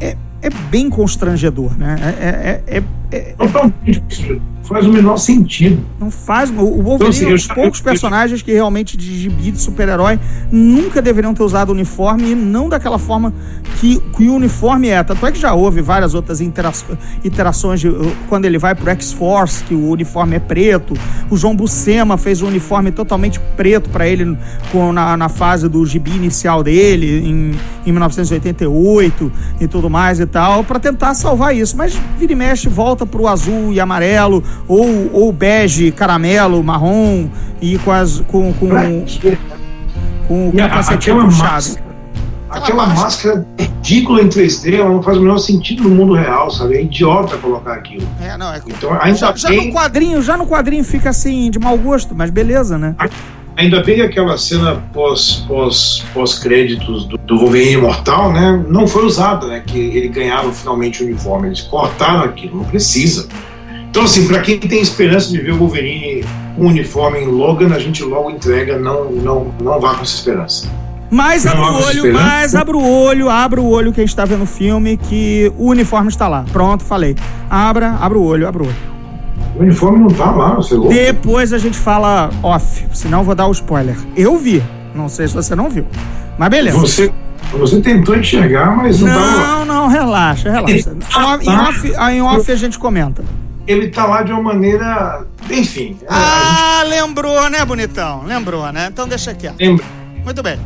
é, 0.00 0.16
é 0.42 0.50
bem 0.70 0.90
constrangedor, 0.90 1.76
né? 1.78 1.96
É, 2.20 2.62
é, 2.68 2.78
é, 2.78 2.82
é- 3.12 3.34
Totalmente. 3.38 4.42
Faz 4.64 4.86
o 4.86 4.92
menor 4.92 5.16
sentido. 5.18 5.78
não 6.00 6.10
faz. 6.10 6.50
O 6.50 6.54
Wolverine 6.54 6.94
Então, 6.94 7.08
assim, 7.08 7.24
é 7.24 7.28
um 7.28 7.32
dos 7.32 7.46
poucos 7.46 7.78
eu- 7.80 7.84
personagens 7.84 8.42
que 8.42 8.52
realmente 8.52 8.96
de 8.96 9.18
gibi 9.18 9.50
de 9.50 9.60
super-herói 9.60 10.18
nunca 10.50 11.00
deveriam 11.02 11.34
ter 11.34 11.42
usado 11.42 11.70
uniforme 11.70 12.30
e 12.30 12.34
não 12.34 12.68
daquela 12.68 12.98
forma 12.98 13.32
que, 13.78 14.00
que 14.16 14.28
o 14.28 14.34
uniforme 14.34 14.88
é. 14.88 15.02
Tanto 15.02 15.26
é 15.26 15.32
que 15.32 15.38
já 15.38 15.52
houve 15.54 15.80
várias 15.82 16.14
outras 16.14 16.40
intera- 16.40 16.72
iterações 17.22 17.80
de, 17.80 17.88
uh, 17.88 18.12
quando 18.28 18.44
ele 18.46 18.58
vai 18.58 18.74
pro 18.74 18.88
X-Force, 18.90 19.62
que 19.64 19.74
o 19.74 19.90
uniforme 19.90 20.36
é 20.36 20.40
preto. 20.40 20.94
O 21.30 21.36
João 21.36 21.54
Buscema 21.54 22.16
fez 22.16 22.40
um 22.42 22.46
uniforme 22.48 22.90
totalmente 22.90 23.38
preto 23.56 23.90
para 23.90 24.06
ele 24.08 24.36
com, 24.72 24.92
na, 24.92 25.16
na 25.16 25.28
fase 25.28 25.68
do 25.68 25.84
gibi 25.84 26.10
inicial 26.12 26.62
dele, 26.62 27.20
em, 27.28 27.50
em 27.86 27.92
1988 27.92 29.32
e 29.60 29.66
tudo 29.68 29.88
mais 29.90 30.20
e 30.20 30.26
tal, 30.26 30.64
para 30.64 30.78
tentar 30.78 31.14
salvar 31.14 31.54
isso. 31.56 31.76
Mas 31.76 31.98
vira 32.18 32.32
e 32.32 32.36
mexe, 32.36 32.68
volta 32.68 33.04
pro 33.06 33.26
azul 33.26 33.72
e 33.72 33.80
amarelo, 33.80 34.42
ou, 34.68 35.10
ou 35.12 35.32
bege, 35.32 35.90
caramelo, 35.92 36.62
marrom, 36.62 37.28
e 37.60 37.78
com, 37.78 37.90
as, 37.92 38.20
com, 38.28 38.52
com, 38.54 38.68
com 40.28 40.48
o 40.48 40.52
E 40.54 40.60
a- 40.60 40.68
capacetinho 40.68 41.16
aquela 41.16 41.24
puxado. 41.24 41.52
máscara, 41.52 41.84
aquela 42.50 42.86
máscara 42.86 43.46
ridícula 43.58 44.22
em 44.22 44.28
3D, 44.28 44.74
ela 44.74 44.88
não 44.90 45.02
faz 45.02 45.18
o 45.18 45.20
menor 45.20 45.38
sentido 45.38 45.82
no 45.84 45.90
mundo 45.90 46.14
real, 46.14 46.50
sabe? 46.50 46.76
É 46.76 46.82
idiota 46.82 47.36
colocar 47.38 47.74
aquilo. 47.74 48.06
É, 48.22 48.36
não, 48.36 48.52
é 48.52 48.60
Então, 48.66 48.96
ainda 49.00 49.18
já, 49.18 49.34
já 49.34 49.48
bem, 49.48 49.68
no 49.68 49.72
quadrinho, 49.74 50.22
já 50.22 50.36
no 50.36 50.46
quadrinho 50.46 50.84
fica 50.84 51.10
assim, 51.10 51.50
de 51.50 51.58
mau 51.58 51.76
gosto, 51.76 52.14
mas 52.14 52.30
beleza, 52.30 52.78
né? 52.78 52.94
ainda 53.56 53.80
bem 53.84 53.94
que 53.94 54.02
aquela 54.02 54.36
cena 54.36 54.82
pós, 54.92 55.44
pós, 55.46 56.02
pós-créditos 56.12 57.04
do, 57.04 57.16
do 57.18 57.38
Wolverine 57.38 57.74
Imortal, 57.74 58.32
né? 58.32 58.64
Não 58.68 58.84
foi 58.86 59.04
usada, 59.04 59.46
né? 59.46 59.62
Que 59.64 59.78
ele 59.78 60.08
ganhava 60.08 60.50
finalmente 60.52 61.02
o 61.02 61.06
uniforme. 61.06 61.46
Eles 61.48 61.60
cortaram 61.60 62.24
aquilo, 62.24 62.56
não 62.56 62.64
precisa. 62.64 63.28
Então, 63.94 64.02
assim, 64.02 64.26
para 64.26 64.40
quem 64.40 64.58
tem 64.58 64.80
esperança 64.80 65.30
de 65.30 65.40
ver 65.40 65.52
o 65.52 65.56
Wolverine 65.56 66.24
com 66.56 66.66
uniforme 66.66 67.20
em 67.20 67.26
Logan, 67.26 67.72
a 67.72 67.78
gente 67.78 68.02
logo 68.02 68.28
entrega, 68.28 68.76
não, 68.76 69.04
não, 69.04 69.54
não 69.62 69.80
vá 69.80 69.94
com 69.94 70.02
essa 70.02 70.16
esperança. 70.16 70.66
Mas 71.08 71.44
Não 71.44 71.52
abre 71.52 71.80
o 71.80 71.86
olho, 71.86 72.12
mas 72.12 72.56
abre 72.56 72.76
o 72.76 72.84
olho, 72.84 73.30
abre 73.30 73.60
o 73.60 73.64
olho 73.64 73.92
quem 73.92 74.04
está 74.04 74.24
vendo 74.24 74.42
o 74.42 74.46
filme, 74.46 74.96
que 74.96 75.52
o 75.56 75.68
uniforme 75.68 76.08
está 76.08 76.26
lá. 76.26 76.44
Pronto, 76.52 76.82
falei. 76.82 77.14
Abra, 77.48 77.96
abre 78.00 78.18
o 78.18 78.22
olho, 78.24 78.48
abre 78.48 78.64
o 78.64 78.66
olho. 78.66 78.76
O 79.54 79.62
uniforme 79.62 80.00
não 80.00 80.08
tá 80.08 80.32
lá, 80.32 80.56
você 80.56 80.74
é 80.74 80.76
louco? 80.76 80.92
Depois 80.92 81.52
a 81.52 81.58
gente 81.58 81.78
fala 81.78 82.30
off, 82.42 82.84
senão 82.92 83.20
eu 83.20 83.24
vou 83.24 83.36
dar 83.36 83.46
o 83.46 83.52
spoiler. 83.52 83.96
Eu 84.16 84.36
vi, 84.36 84.60
não 84.92 85.08
sei 85.08 85.28
se 85.28 85.34
você 85.34 85.54
não 85.54 85.70
viu. 85.70 85.86
Mas 86.36 86.48
beleza. 86.48 86.76
Você, 86.78 87.12
você 87.52 87.80
tentou 87.80 88.16
enxergar, 88.16 88.76
mas 88.76 88.98
não, 88.98 89.06
tá 89.06 89.14
lá. 89.14 89.36
Não, 89.36 89.64
não, 89.64 89.86
relaxa, 89.86 90.50
relaxa. 90.50 90.96
Em 91.44 91.48
off, 91.48 91.92
em 92.10 92.22
off 92.22 92.50
a 92.50 92.56
gente 92.56 92.76
comenta. 92.76 93.22
Ele 93.66 93.88
tá 93.88 94.04
lá 94.06 94.22
de 94.22 94.32
uma 94.32 94.42
maneira. 94.42 95.24
Enfim. 95.50 95.96
é, 96.02 96.06
a 96.08 96.80
Ah, 96.80 96.84
lembrou, 96.86 97.48
né, 97.50 97.64
bonitão? 97.64 98.22
Lembrou, 98.24 98.70
né? 98.72 98.88
Então 98.92 99.06
deixa 99.08 99.34
quieto. 99.34 99.52
gente 99.58 99.68
lembra. 99.68 99.84
Muito 100.24 100.42
bem. 100.42 100.58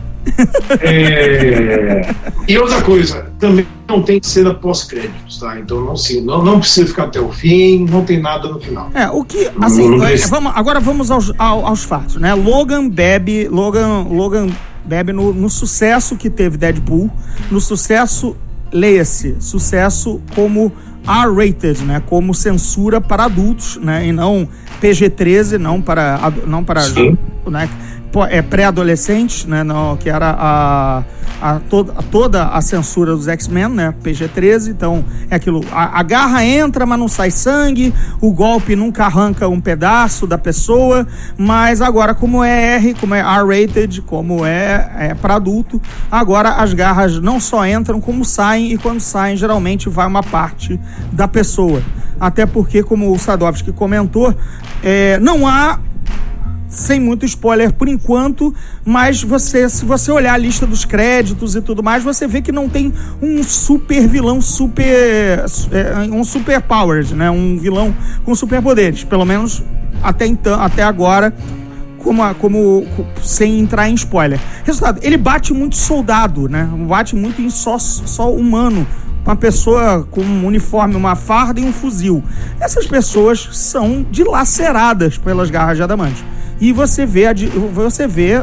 É, 0.81 2.15
E 2.47 2.59
outra 2.59 2.83
coisa, 2.83 3.27
também 3.39 3.67
não 3.89 4.03
tem 4.03 4.21
cena 4.23 4.55
pós-créditos, 4.55 5.39
tá? 5.39 5.59
Então 5.59 5.81
não, 5.85 5.97
se, 5.97 6.21
não, 6.21 6.43
não 6.45 6.61
precisa 6.61 6.87
ficar 6.87 7.05
até 7.05 7.21
o 7.21 7.31
fim, 7.33 7.87
não 7.89 8.05
tem 8.05 8.21
nada 8.21 8.49
no 8.49 8.61
final. 8.61 8.91
É, 8.95 9.09
o 9.11 9.25
que, 9.25 9.51
assim, 9.61 9.89
Não 9.89 10.05
é, 10.05 10.09
precisa. 10.11 10.31
vamos, 10.31 10.53
agora 10.55 10.81
vamos 10.81 11.11
aos, 11.11 11.33
ao- 11.39 11.67
aos 11.67 11.85
fatos, 11.85 12.17
né? 12.17 12.35
Logan 12.35 12.89
bebe, 12.89 13.49
Logan, 13.49 14.03
Logan 14.11 14.49
bebe 14.85 15.13
no, 15.13 15.33
no 15.33 15.49
sucesso 15.51 16.17
que 16.17 16.31
teve 16.31 16.57
Deadpool, 16.57 17.11
no 17.51 17.61
sucesso, 17.61 18.37
leia-se, 18.73 19.37
sucesso 19.41 20.21
como 20.35 20.73
R-rated, 21.07 21.83
né, 21.85 22.03
como 22.07 22.35
censura 22.35 23.01
para 23.01 23.25
adultos, 23.25 23.77
né, 23.77 24.07
e 24.07 24.13
não 24.13 24.49
PG-13, 24.81 25.59
não 25.59 25.81
para 25.81 26.33
não 26.47 26.65
para 26.65 26.83
né, 27.51 27.69
é 28.31 28.41
pré-adolescente, 28.41 29.47
né, 29.47 29.63
não, 29.63 29.97
que 29.97 30.09
era 30.09 30.35
a, 30.39 31.03
a, 31.41 31.61
toda, 31.69 31.93
a, 31.93 32.03
toda 32.03 32.49
a 32.49 32.61
censura 32.61 33.15
dos 33.15 33.29
X-Men, 33.29 33.69
né, 33.69 33.95
PG-13, 34.03 34.71
então 34.71 35.05
é 35.31 35.37
aquilo, 35.37 35.63
a, 35.71 36.01
a, 36.01 36.03
garra 36.03 36.45
entra, 36.45 36.87
mas 36.87 36.99
não 36.99 37.07
sai 37.07 37.31
sangue, 37.31 37.95
o 38.21 38.33
golpe 38.33 38.75
nunca 38.75 39.05
arranca 39.05 39.47
um 39.47 39.61
pedaço 39.61 40.27
da 40.27 40.39
pessoa, 40.39 41.07
mas 41.37 41.83
agora 41.83 42.15
como 42.15 42.43
é 42.43 42.77
R, 42.77 42.95
como 42.95 43.15
é 43.15 43.21
R-rated, 43.21 44.03
como 44.03 44.45
é, 44.45 44.91
é 44.99 45.15
para 45.15 45.35
adulto, 45.35 45.81
agora 46.11 46.51
as 46.51 46.73
garras 46.73 47.21
não 47.21 47.39
só 47.39 47.67
entram, 47.67 48.01
como 48.01 48.25
saem, 48.25 48.73
e 48.73 48.79
quando 48.79 49.01
saem, 49.01 49.37
geralmente 49.37 49.89
vai 49.89 50.07
uma 50.07 50.23
parte 50.23 50.81
da 51.13 51.29
pessoa. 51.29 51.83
Até 52.21 52.47
porque, 52.47 52.83
como 52.83 53.13
o 53.13 53.19
Sadovski 53.19 53.73
comentou, 53.73 54.35
é, 54.83 55.19
não 55.21 55.47
há 55.47 55.79
sem 56.69 57.01
muito 57.01 57.25
spoiler 57.25 57.73
por 57.73 57.89
enquanto, 57.89 58.55
mas 58.85 59.23
você, 59.23 59.69
se 59.69 59.85
você 59.85 60.13
olhar 60.13 60.35
a 60.35 60.37
lista 60.37 60.67
dos 60.67 60.85
créditos 60.85 61.57
e 61.57 61.63
tudo 61.63 61.83
mais, 61.83 62.05
você 62.05 62.27
vê 62.27 62.43
que 62.43 62.53
não 62.53 62.69
tem 62.69 62.93
um 63.23 63.43
super 63.43 64.07
vilão 64.07 64.41
super 64.41 65.45
é, 65.73 65.99
um 66.13 66.23
super 66.23 66.61
powers, 66.61 67.11
né? 67.11 67.31
Um 67.31 67.59
vilão 67.59 67.95
com 68.25 68.35
superpoderes, 68.35 69.03
pelo 69.03 69.25
menos 69.25 69.63
até 70.03 70.27
então, 70.27 70.61
até 70.61 70.83
agora. 70.83 71.35
Como, 71.99 72.23
como 72.37 72.87
sem 73.21 73.59
entrar 73.59 73.91
em 73.91 73.95
spoiler. 73.95 74.39
Resultado, 74.65 75.01
ele 75.03 75.17
bate 75.17 75.53
muito 75.53 75.75
soldado, 75.75 76.49
né? 76.49 76.67
Bate 76.87 77.17
muito 77.17 77.43
em 77.43 77.51
só, 77.51 77.77
só 77.77 78.33
humano, 78.33 78.87
uma 79.29 79.37
pessoa 79.37 80.09
com 80.11 80.23
um 80.23 80.47
uniforme, 80.47 80.97
uma 80.97 81.15
farda 81.15 81.61
e 81.61 81.65
um 81.65 81.71
fuzil. 81.71 82.25
Essas 82.59 82.87
pessoas 82.87 83.47
são 83.53 84.07
dilaceradas 84.11 85.19
pelas 85.19 85.51
garras 85.51 85.77
de 85.77 85.83
adamante 85.83 86.25
e 86.59 86.73
você 86.73 87.05
vê, 87.05 87.27
você 87.75 88.07
vê 88.07 88.43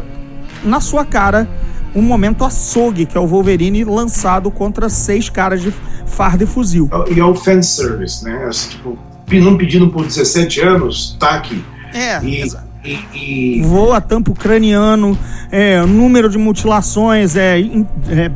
na 0.64 0.80
sua 0.80 1.04
cara 1.04 1.50
um 1.96 2.04
momento 2.04 2.46
açougue, 2.46 3.08
que 3.08 3.18
é 3.18 3.20
o 3.20 3.26
Wolverine 3.26 3.84
lançado 3.84 4.52
contra 4.52 4.88
seis 4.88 5.28
caras 5.28 5.64
de 5.64 5.74
farda 6.06 6.44
e 6.44 6.48
fuzil. 6.48 6.88
E 7.10 7.20
é 7.20 7.26
o 7.26 7.34
fanservice, 7.34 8.24
né? 8.24 8.46
Assim, 8.46 8.70
tipo, 8.70 8.96
não 9.32 9.58
pedindo 9.58 9.90
por 9.90 10.06
17 10.06 10.62
anos, 10.62 11.18
tá 11.20 11.32
aqui. 11.32 11.66
É, 11.96 12.24
e, 12.24 12.44
e, 12.84 13.60
e... 13.60 13.62
Voa, 13.64 14.00
tampo 14.00 14.36
craniano, 14.36 15.18
é, 15.50 15.84
número 15.84 16.30
de 16.30 16.38
mutilações, 16.38 17.36
é, 17.36 17.60
é 17.60 18.30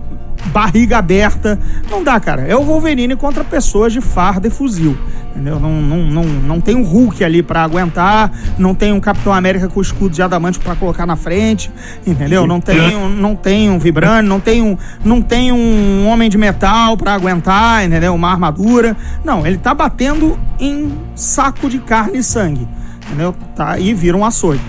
barriga 0.50 0.98
aberta. 0.98 1.60
Não 1.90 2.04
dá, 2.04 2.20
cara. 2.20 2.42
É 2.42 2.56
o 2.56 2.64
Wolverine 2.64 3.16
contra 3.16 3.44
pessoas 3.44 3.94
de 3.94 4.02
farda 4.02 4.48
e 4.48 4.52
fuzil. 4.52 4.98
Entendeu? 5.32 5.60
Não, 5.60 5.82
não, 5.82 5.98
não, 5.98 6.24
não 6.24 6.62
tem 6.62 6.76
um 6.76 6.84
Hulk 6.84 7.24
ali 7.24 7.44
para 7.44 7.64
aguentar, 7.64 8.32
não 8.58 8.74
tem 8.74 8.92
um 8.92 9.00
Capitão 9.00 9.32
América 9.32 9.70
com 9.70 9.80
escudo 9.80 10.14
de 10.14 10.22
adamante 10.22 10.60
para 10.60 10.76
colocar 10.76 11.06
na 11.06 11.16
frente, 11.16 11.72
entendeu? 12.06 12.48
Não 12.48 12.60
tem, 12.60 12.96
um, 12.96 13.10
não 13.10 13.36
tem 13.36 13.70
um 13.70 13.78
vibrante, 13.78 14.28
não 14.28 14.40
tem 14.40 14.62
um, 14.62 14.78
não 15.06 15.22
tem 15.22 15.52
um 15.52 16.08
homem 16.08 16.30
de 16.30 16.38
metal 16.38 16.98
para 16.98 17.14
aguentar, 17.14 17.86
entendeu? 17.86 18.14
Uma 18.14 18.32
armadura. 18.32 18.98
Não, 19.24 19.46
ele 19.46 19.58
tá 19.58 19.74
batendo 19.74 20.38
em 20.60 20.92
saco 21.16 21.70
de 21.70 21.78
carne 21.80 22.18
e 22.18 22.24
sangue, 22.24 22.68
entendeu? 23.06 23.34
Tá, 23.56 23.80
e 23.80 23.94
vira 23.94 24.18
um 24.18 24.26
açougue. 24.26 24.60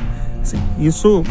Assim, 0.42 0.58
isso 0.78 1.24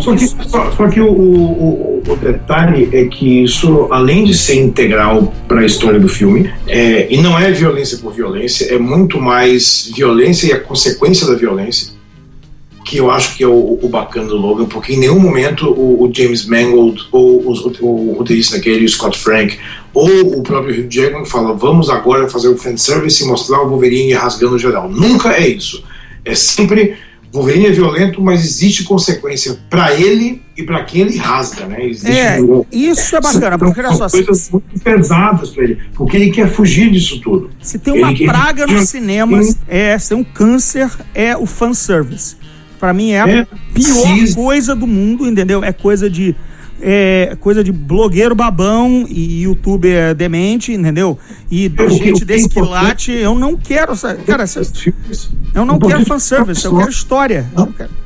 Só 0.00 0.16
que, 0.16 0.26
só, 0.48 0.70
só 0.72 0.88
que 0.88 1.00
o, 1.00 1.12
o, 1.12 2.02
o, 2.06 2.16
detalhe 2.16 2.88
é 2.92 3.04
que 3.04 3.44
isso, 3.44 3.88
além 3.90 4.24
de 4.24 4.34
ser 4.34 4.56
integral 4.56 5.32
para 5.46 5.60
a 5.60 5.66
história 5.66 6.00
do 6.00 6.08
filme, 6.08 6.50
é, 6.66 7.12
e 7.12 7.18
não 7.18 7.38
é 7.38 7.50
violência 7.50 7.98
por 7.98 8.12
violência, 8.14 8.74
é 8.74 8.78
muito 8.78 9.20
mais 9.20 9.90
violência 9.94 10.46
e 10.48 10.52
a 10.52 10.60
consequência 10.60 11.26
da 11.26 11.34
violência, 11.34 11.92
que 12.84 12.96
eu 12.96 13.10
acho 13.10 13.36
que 13.36 13.44
é 13.44 13.46
o, 13.46 13.78
o 13.82 13.88
bacana 13.88 14.28
do 14.28 14.36
Logan, 14.36 14.64
porque 14.64 14.94
em 14.94 14.98
nenhum 14.98 15.20
momento 15.20 15.68
o, 15.70 16.02
o 16.02 16.10
James 16.14 16.46
Mangold, 16.46 17.06
ou 17.12 17.42
o, 17.42 17.52
o 17.82 18.14
roteirista 18.14 18.56
daquele, 18.56 18.86
o 18.86 18.88
Scott 18.88 19.18
Frank, 19.18 19.58
ou 19.92 20.38
o 20.38 20.42
próprio 20.42 20.80
Hugh 20.80 20.90
Jackman 20.90 21.26
fala, 21.26 21.52
vamos 21.54 21.90
agora 21.90 22.28
fazer 22.28 22.48
o 22.48 22.56
fanservice 22.56 23.22
e 23.22 23.26
mostrar 23.26 23.60
o 23.60 23.68
Wolverine 23.68 24.14
rasgando 24.14 24.58
geral. 24.58 24.88
Nunca 24.88 25.34
é 25.34 25.48
isso. 25.48 25.84
É 26.24 26.34
sempre 26.34 26.96
Wolverine 27.32 27.66
é 27.66 27.70
violento, 27.70 28.22
mas 28.22 28.44
existe 28.44 28.84
consequência 28.84 29.58
para 29.68 29.94
ele 29.94 30.42
e 30.56 30.62
para 30.62 30.82
quem 30.84 31.02
ele 31.02 31.16
rasga, 31.16 31.66
né? 31.66 31.86
Existe 31.86 32.18
é, 32.18 32.40
um... 32.40 32.64
isso 32.72 33.14
é 33.14 33.20
bacana, 33.20 33.58
porque 33.58 33.80
olha 33.80 33.92
são 33.92 34.08
coisas 34.08 34.50
muito 34.50 34.80
pesadas 34.82 35.50
para 35.50 35.64
ele, 35.64 35.78
porque 35.94 36.16
ele 36.16 36.30
quer 36.30 36.50
fugir 36.50 36.90
disso 36.90 37.20
tudo. 37.20 37.50
Se 37.60 37.78
tem 37.78 37.94
uma 37.94 38.10
ele 38.10 38.26
praga 38.26 38.66
quer... 38.66 38.72
nos 38.72 38.88
cinemas, 38.88 39.56
é, 39.68 39.98
se 39.98 40.08
tem 40.08 40.18
um 40.18 40.24
câncer, 40.24 40.90
é 41.14 41.36
o 41.36 41.46
fanservice. 41.46 42.36
Para 42.80 42.92
mim 42.92 43.10
é 43.10 43.20
a 43.20 43.28
é, 43.28 43.44
pior 43.74 44.02
precisa. 44.02 44.34
coisa 44.36 44.74
do 44.74 44.86
mundo, 44.86 45.26
entendeu? 45.26 45.62
É 45.62 45.72
coisa 45.72 46.08
de 46.08 46.34
é 46.80 47.36
coisa 47.40 47.62
de 47.62 47.72
blogueiro 47.72 48.34
babão 48.34 49.04
e 49.08 49.42
youtuber 49.42 50.14
demente, 50.14 50.72
entendeu? 50.72 51.18
E 51.50 51.72
é, 51.76 51.88
gente 51.88 52.24
desse 52.24 52.48
quilate, 52.48 53.12
eu 53.12 53.34
não 53.34 53.56
quero, 53.56 53.92
cara, 54.26 54.44
eu 55.54 55.64
não 55.64 55.78
quero 55.78 56.04
fanservice, 56.04 56.64
eu 56.64 56.76
quero 56.76 56.90
história. 56.90 57.46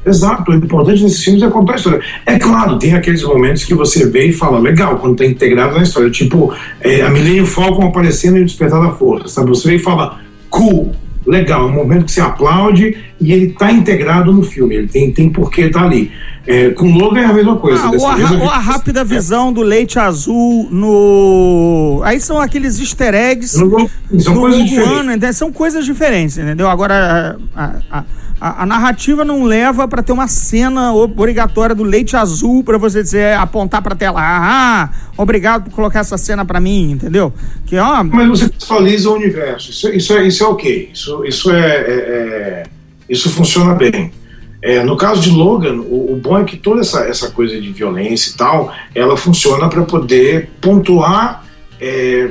Exato, 0.04 0.50
o 0.50 0.54
importante 0.54 1.02
nesses 1.02 1.22
filmes 1.22 1.42
é 1.42 1.50
contar 1.50 1.74
a 1.74 1.76
história. 1.76 2.00
É 2.26 2.38
claro, 2.38 2.78
tem 2.78 2.94
aqueles 2.94 3.22
momentos 3.22 3.64
que 3.64 3.74
você 3.74 4.08
vê 4.08 4.26
e 4.26 4.32
fala, 4.32 4.58
legal, 4.58 4.98
quando 4.98 5.16
tá 5.16 5.24
integrado 5.24 5.76
na 5.76 5.82
história, 5.82 6.10
tipo 6.10 6.54
é, 6.80 7.02
a 7.02 7.10
Millennium 7.10 7.46
Falcon 7.46 7.86
aparecendo 7.86 8.38
e 8.38 8.44
Despertar 8.44 8.80
da 8.80 8.92
Força, 8.92 9.28
sabe? 9.28 9.48
Você 9.50 9.68
vê 9.68 9.76
e 9.76 9.78
fala, 9.78 10.20
cool, 10.48 10.94
legal, 11.26 11.68
é 11.68 11.70
um 11.70 11.74
momento 11.74 12.06
que 12.06 12.12
você 12.12 12.20
aplaude 12.20 12.96
e 13.20 13.32
ele 13.32 13.46
está 13.46 13.70
integrado 13.70 14.32
no 14.32 14.42
filme, 14.42 14.74
ele 14.74 14.88
tem, 14.88 15.12
tem 15.12 15.30
porquê 15.30 15.62
estar 15.62 15.80
tá 15.80 15.86
ali. 15.86 16.10
É, 16.44 16.70
com 16.70 16.92
Logan 16.92 17.20
é 17.20 17.24
a 17.26 17.32
mesma 17.32 17.56
coisa. 17.56 17.80
Ah, 17.84 17.90
ou, 17.90 18.06
a, 18.06 18.16
ou 18.42 18.50
a 18.50 18.58
rápida 18.58 19.04
visão 19.04 19.52
do 19.52 19.62
leite 19.62 19.98
azul 19.98 20.68
no. 20.72 22.00
Aí 22.04 22.20
são 22.20 22.40
aqueles 22.40 22.80
easter 22.80 23.14
eggs. 23.14 23.56
No, 23.56 23.88
são, 24.18 24.34
coisas 24.34 24.64
diferentes. 24.64 25.36
são 25.36 25.52
coisas 25.52 25.84
diferentes, 25.84 26.38
entendeu? 26.38 26.68
Agora, 26.68 27.38
a, 27.54 27.76
a, 27.88 28.04
a, 28.42 28.64
a 28.64 28.66
narrativa 28.66 29.24
não 29.24 29.44
leva 29.44 29.86
para 29.86 30.02
ter 30.02 30.10
uma 30.10 30.26
cena 30.26 30.92
obrigatória 30.92 31.76
do 31.76 31.84
leite 31.84 32.16
azul 32.16 32.64
para 32.64 32.76
você 32.76 33.00
dizer, 33.00 33.36
apontar 33.36 33.80
para 33.80 33.94
tela. 33.94 34.20
Ah, 34.20 34.90
obrigado 35.16 35.66
por 35.66 35.76
colocar 35.76 36.00
essa 36.00 36.18
cena 36.18 36.44
para 36.44 36.58
mim, 36.58 36.90
entendeu? 36.90 37.32
Que, 37.64 37.78
ó, 37.78 38.02
Mas 38.02 38.28
você 38.28 38.48
visualiza 38.48 39.10
o 39.10 39.14
universo. 39.14 39.70
Isso, 39.70 39.88
isso, 39.90 40.12
é, 40.16 40.26
isso 40.26 40.42
é 40.42 40.46
ok. 40.48 40.90
Isso, 40.92 41.24
isso, 41.24 41.52
é, 41.52 41.60
é, 41.60 41.92
é 41.92 42.62
isso 43.08 43.30
funciona 43.30 43.74
bem. 43.74 44.12
É, 44.60 44.82
no 44.82 44.96
caso 44.96 45.20
de 45.20 45.30
Logan, 45.30 45.76
o, 45.76 46.12
o, 46.12 46.16
bom 46.16 46.36
é 46.36 46.42
que 46.42 46.56
toda 46.56 46.80
essa, 46.80 47.04
essa 47.04 47.30
coisa 47.30 47.60
de 47.60 47.70
violência 47.70 48.30
e 48.30 48.34
tal, 48.34 48.72
ela 48.92 49.16
funciona 49.16 49.68
para 49.68 49.82
poder 49.82 50.50
pontuar 50.60 51.44
é, 51.80 52.30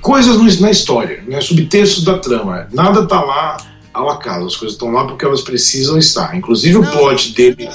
coisas 0.00 0.36
no, 0.36 0.60
na 0.60 0.70
história, 0.70 1.22
né, 1.28 1.40
subtextos 1.40 2.02
da 2.02 2.18
trama. 2.18 2.66
Nada 2.72 3.06
tá 3.06 3.20
lá 3.20 3.56
ao 3.92 4.08
acaso, 4.10 4.46
as 4.46 4.56
coisas 4.56 4.74
estão 4.74 4.90
lá 4.90 5.06
porque 5.06 5.24
elas 5.24 5.42
precisam 5.42 5.98
estar. 5.98 6.36
Inclusive 6.36 6.78
o 6.78 6.90
plot 6.90 7.34
dele 7.34 7.68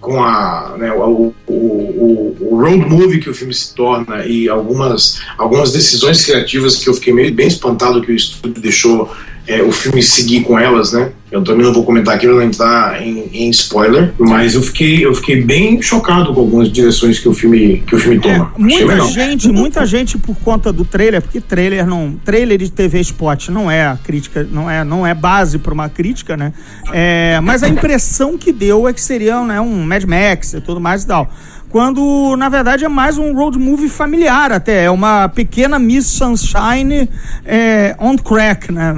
com 0.00 0.22
a, 0.22 0.76
né, 0.78 0.92
o, 0.92 1.32
o, 1.46 1.52
o, 1.52 2.36
o, 2.38 2.60
road 2.60 2.84
movie 2.86 3.20
que 3.20 3.30
o 3.30 3.34
filme 3.34 3.54
se 3.54 3.74
torna 3.74 4.26
e 4.26 4.50
algumas, 4.50 5.18
algumas 5.38 5.72
decisões 5.72 6.22
criativas 6.22 6.76
que 6.76 6.90
eu 6.90 6.94
fiquei 6.94 7.10
meio 7.10 7.32
bem 7.32 7.46
espantado 7.46 8.02
que 8.02 8.12
o 8.12 8.14
estúdio 8.14 8.60
deixou 8.60 9.10
é, 9.46 9.62
o 9.62 9.72
filme 9.72 10.02
seguir 10.02 10.42
com 10.42 10.58
elas, 10.58 10.92
né? 10.92 11.10
Eu 11.34 11.42
também 11.42 11.66
não 11.66 11.72
vou 11.72 11.82
comentar 11.82 12.14
aqui 12.14 12.28
para 12.28 12.36
não 12.36 12.42
entrar 12.42 13.02
em, 13.02 13.28
em, 13.32 13.50
spoiler, 13.50 14.14
mas 14.16 14.54
eu 14.54 14.62
fiquei, 14.62 15.04
eu 15.04 15.12
fiquei 15.16 15.42
bem 15.42 15.82
chocado 15.82 16.32
com 16.32 16.38
algumas 16.38 16.70
direções 16.70 17.18
que 17.18 17.28
o 17.28 17.34
filme, 17.34 17.82
que 17.84 17.96
o 17.96 17.98
filme 17.98 18.20
toma. 18.20 18.52
É, 18.56 18.60
muita 18.60 19.00
gente, 19.08 19.48
muita 19.48 19.84
gente 19.84 20.16
por 20.16 20.36
conta 20.36 20.72
do 20.72 20.84
trailer, 20.84 21.20
porque 21.20 21.40
trailer 21.40 21.84
não, 21.88 22.14
trailer 22.24 22.56
de 22.56 22.70
TV 22.70 23.00
spot 23.00 23.48
não 23.48 23.68
é 23.68 23.98
crítica, 24.04 24.46
não 24.48 24.70
é, 24.70 24.84
não 24.84 25.04
é 25.04 25.12
base 25.12 25.58
para 25.58 25.74
uma 25.74 25.88
crítica, 25.88 26.36
né? 26.36 26.52
É, 26.92 27.40
mas 27.42 27.64
a 27.64 27.68
impressão 27.68 28.38
que 28.38 28.52
deu 28.52 28.86
é 28.86 28.92
que 28.92 29.00
seria 29.00 29.42
né, 29.42 29.60
um 29.60 29.84
Mad 29.84 30.04
Max 30.04 30.54
e 30.54 30.60
tudo 30.60 30.80
mais 30.80 31.02
e 31.02 31.08
tal 31.08 31.28
quando 31.74 32.36
na 32.36 32.48
verdade 32.48 32.84
é 32.84 32.88
mais 32.88 33.18
um 33.18 33.34
road 33.34 33.58
movie 33.58 33.88
familiar 33.88 34.52
até, 34.52 34.84
é 34.84 34.90
uma 34.90 35.28
pequena 35.28 35.76
Miss 35.76 36.06
Sunshine 36.06 37.10
é, 37.44 37.96
on 37.98 38.16
crack, 38.16 38.70
né? 38.70 38.94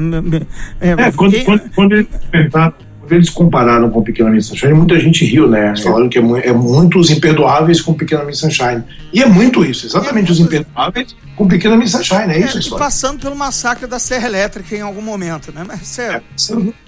É, 0.78 0.90
é 0.90 1.12
quando, 1.12 1.42
quando, 1.42 1.70
quando 1.74 1.92
ele 1.94 2.06
quando 2.30 3.12
eles 3.12 3.30
compararam 3.30 3.88
com 3.88 4.02
Pequena 4.02 4.28
Miss 4.28 4.48
Sunshine, 4.48 4.74
muita 4.74 5.00
gente 5.00 5.24
riu, 5.24 5.48
né? 5.48 5.74
Falaram 5.82 6.06
que 6.06 6.18
é, 6.18 6.22
é 6.48 6.52
muito 6.52 6.98
os 6.98 7.08
imperdoáveis 7.10 7.80
com 7.80 7.94
Pequena 7.94 8.24
Miss 8.24 8.40
Sunshine. 8.40 8.84
E 9.10 9.22
é 9.22 9.26
muito 9.26 9.64
isso, 9.64 9.86
exatamente 9.86 10.30
os 10.30 10.38
imperdoáveis 10.38 11.16
com 11.36 11.46
Pequena 11.46 11.76
Miss 11.76 11.92
Sunshine, 11.92 12.32
é, 12.32 12.38
isso. 12.40 12.74
É, 12.74 12.78
passando 12.78 13.20
pelo 13.20 13.36
massacre 13.36 13.86
da 13.86 13.98
Serra 13.98 14.26
Elétrica 14.26 14.74
em 14.74 14.80
algum 14.80 15.02
momento, 15.02 15.52
né? 15.52 15.64
Mas 15.66 15.86
sério. 15.86 16.22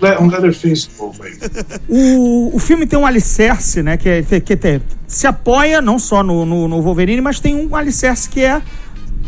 É, 0.02 0.18
um 0.18 0.26
Leatherface 0.26 0.88
novo 0.98 1.22
aí. 1.22 1.38
o, 1.88 2.56
o 2.56 2.58
filme 2.58 2.86
tem 2.86 2.98
um 2.98 3.06
alicerce, 3.06 3.82
né? 3.82 3.96
Que, 3.96 4.22
que, 4.22 4.40
que, 4.40 4.80
se 5.06 5.26
apoia 5.26 5.82
não 5.82 5.98
só 5.98 6.22
no, 6.22 6.46
no, 6.46 6.66
no 6.66 6.82
Wolverine, 6.82 7.20
mas 7.20 7.38
tem 7.38 7.54
um 7.54 7.76
alicerce 7.76 8.28
que 8.28 8.42
é 8.42 8.62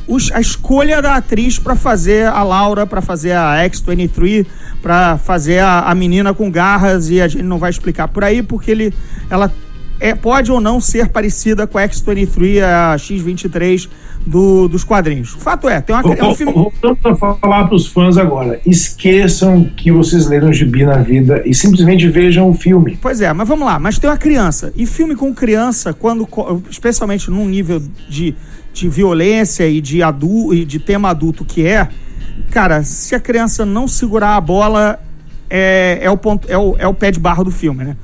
os- 0.08 0.32
a 0.32 0.40
escolha 0.40 1.02
da 1.02 1.16
atriz 1.16 1.58
pra 1.58 1.76
fazer 1.76 2.26
a 2.26 2.42
Laura, 2.42 2.86
pra 2.86 3.02
fazer 3.02 3.32
a 3.32 3.56
X-23, 3.64 4.46
pra 4.80 5.18
fazer 5.18 5.58
a, 5.58 5.80
a 5.80 5.94
menina 5.94 6.32
com 6.32 6.50
garras 6.50 7.10
e 7.10 7.20
a 7.20 7.28
gente 7.28 7.44
não 7.44 7.58
vai 7.58 7.70
explicar 7.70 8.08
por 8.08 8.24
aí 8.24 8.42
porque 8.42 8.70
ele 8.70 8.94
ela 9.28 9.52
é, 10.00 10.14
pode 10.14 10.50
ou 10.50 10.60
não 10.60 10.80
ser 10.80 11.08
parecida 11.08 11.66
com 11.66 11.76
a 11.76 11.82
X-23, 11.82 12.62
a 12.62 12.96
X-23 12.96 13.88
do, 14.26 14.68
dos 14.68 14.84
quadrinhos. 14.84 15.34
O 15.34 15.38
fato 15.38 15.68
é, 15.68 15.80
tem 15.80 15.94
uma, 15.94 16.14
é 16.14 16.24
um 16.24 16.34
filme... 16.34 16.52
Voltando 16.52 16.98
a 17.04 17.14
falar 17.14 17.64
para 17.66 17.74
os 17.74 17.86
fãs 17.86 18.16
agora, 18.18 18.60
esqueçam 18.66 19.64
que 19.76 19.90
vocês 19.90 20.26
leram 20.26 20.52
gibi 20.52 20.84
na 20.84 20.98
vida 20.98 21.42
e 21.44 21.54
simplesmente 21.54 22.08
vejam 22.08 22.48
o 22.48 22.54
filme. 22.54 22.98
Pois 23.00 23.20
é, 23.20 23.32
mas 23.32 23.48
vamos 23.48 23.66
lá. 23.66 23.78
Mas 23.78 23.98
tem 23.98 24.08
uma 24.10 24.16
criança. 24.18 24.72
E 24.76 24.86
filme 24.86 25.16
com 25.16 25.34
criança, 25.34 25.92
quando 25.92 26.28
especialmente 26.68 27.30
num 27.30 27.48
nível 27.48 27.82
de, 28.08 28.34
de 28.72 28.88
violência 28.88 29.68
e 29.68 29.80
de, 29.80 30.02
adu, 30.02 30.52
e 30.54 30.64
de 30.64 30.78
tema 30.78 31.10
adulto 31.10 31.44
que 31.44 31.66
é, 31.66 31.88
cara, 32.50 32.82
se 32.84 33.14
a 33.14 33.20
criança 33.20 33.64
não 33.64 33.88
segurar 33.88 34.36
a 34.36 34.40
bola, 34.40 35.00
é, 35.48 35.98
é, 36.02 36.10
o, 36.10 36.16
ponto, 36.16 36.46
é, 36.50 36.58
o, 36.58 36.76
é 36.78 36.86
o 36.86 36.94
pé 36.94 37.10
de 37.10 37.18
barro 37.18 37.42
do 37.44 37.50
filme, 37.50 37.84
né? 37.84 37.96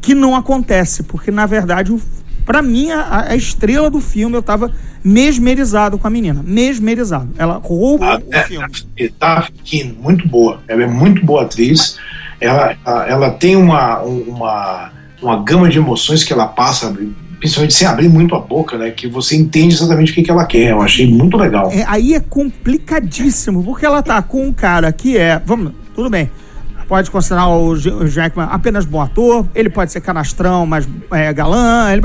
Que 0.00 0.14
não 0.14 0.36
acontece, 0.36 1.02
porque 1.02 1.30
na 1.30 1.46
verdade, 1.46 1.92
o- 1.92 2.00
pra 2.46 2.62
mim, 2.62 2.90
a, 2.92 3.26
a 3.30 3.36
estrela 3.36 3.90
do 3.90 4.00
filme, 4.00 4.36
eu 4.36 4.42
tava 4.42 4.72
mesmerizado 5.04 5.98
com 5.98 6.06
a 6.06 6.10
menina. 6.10 6.42
Mesmerizado. 6.42 7.28
Ela 7.36 7.60
rouba 7.62 8.14
A, 8.14 8.18
o 8.18 8.44
filme. 8.46 8.66
é, 8.96 9.10
tá 9.18 9.48
Keen, 9.64 9.96
muito 10.00 10.26
boa. 10.26 10.60
Ela 10.66 10.84
é 10.84 10.86
muito 10.86 11.24
boa 11.26 11.42
atriz. 11.42 11.98
Ela, 12.40 12.76
ela, 12.84 13.08
ela 13.08 13.30
tem 13.30 13.56
uma, 13.56 14.00
uma, 14.00 14.92
uma 15.20 15.42
gama 15.42 15.68
de 15.68 15.78
emoções 15.78 16.22
que 16.22 16.32
ela 16.32 16.46
passa, 16.46 16.96
principalmente 17.38 17.74
sem 17.74 17.86
abrir 17.86 18.08
muito 18.08 18.34
a 18.34 18.40
boca, 18.40 18.78
né? 18.78 18.90
Que 18.90 19.08
você 19.08 19.36
entende 19.36 19.74
exatamente 19.74 20.12
o 20.12 20.14
que, 20.14 20.22
que 20.22 20.30
ela 20.30 20.44
quer. 20.44 20.70
Eu 20.70 20.80
achei 20.80 21.06
muito 21.06 21.36
legal. 21.36 21.70
É, 21.72 21.84
aí 21.86 22.14
é 22.14 22.20
complicadíssimo, 22.20 23.62
porque 23.64 23.84
ela 23.84 24.02
tá 24.02 24.22
com 24.22 24.46
um 24.46 24.52
cara 24.52 24.92
que 24.92 25.16
é. 25.16 25.40
Vamos, 25.44 25.72
tudo 25.94 26.08
bem. 26.08 26.30
Pode 26.88 27.10
considerar 27.10 27.48
o 27.48 27.76
Jackman 28.06 28.48
apenas 28.50 28.84
bom 28.84 29.00
ator, 29.00 29.46
ele 29.54 29.68
pode 29.68 29.90
ser 29.90 30.00
canastrão, 30.00 30.64
mas 30.64 30.88
é, 31.10 31.32
galã, 31.32 31.92
ele 31.92 32.02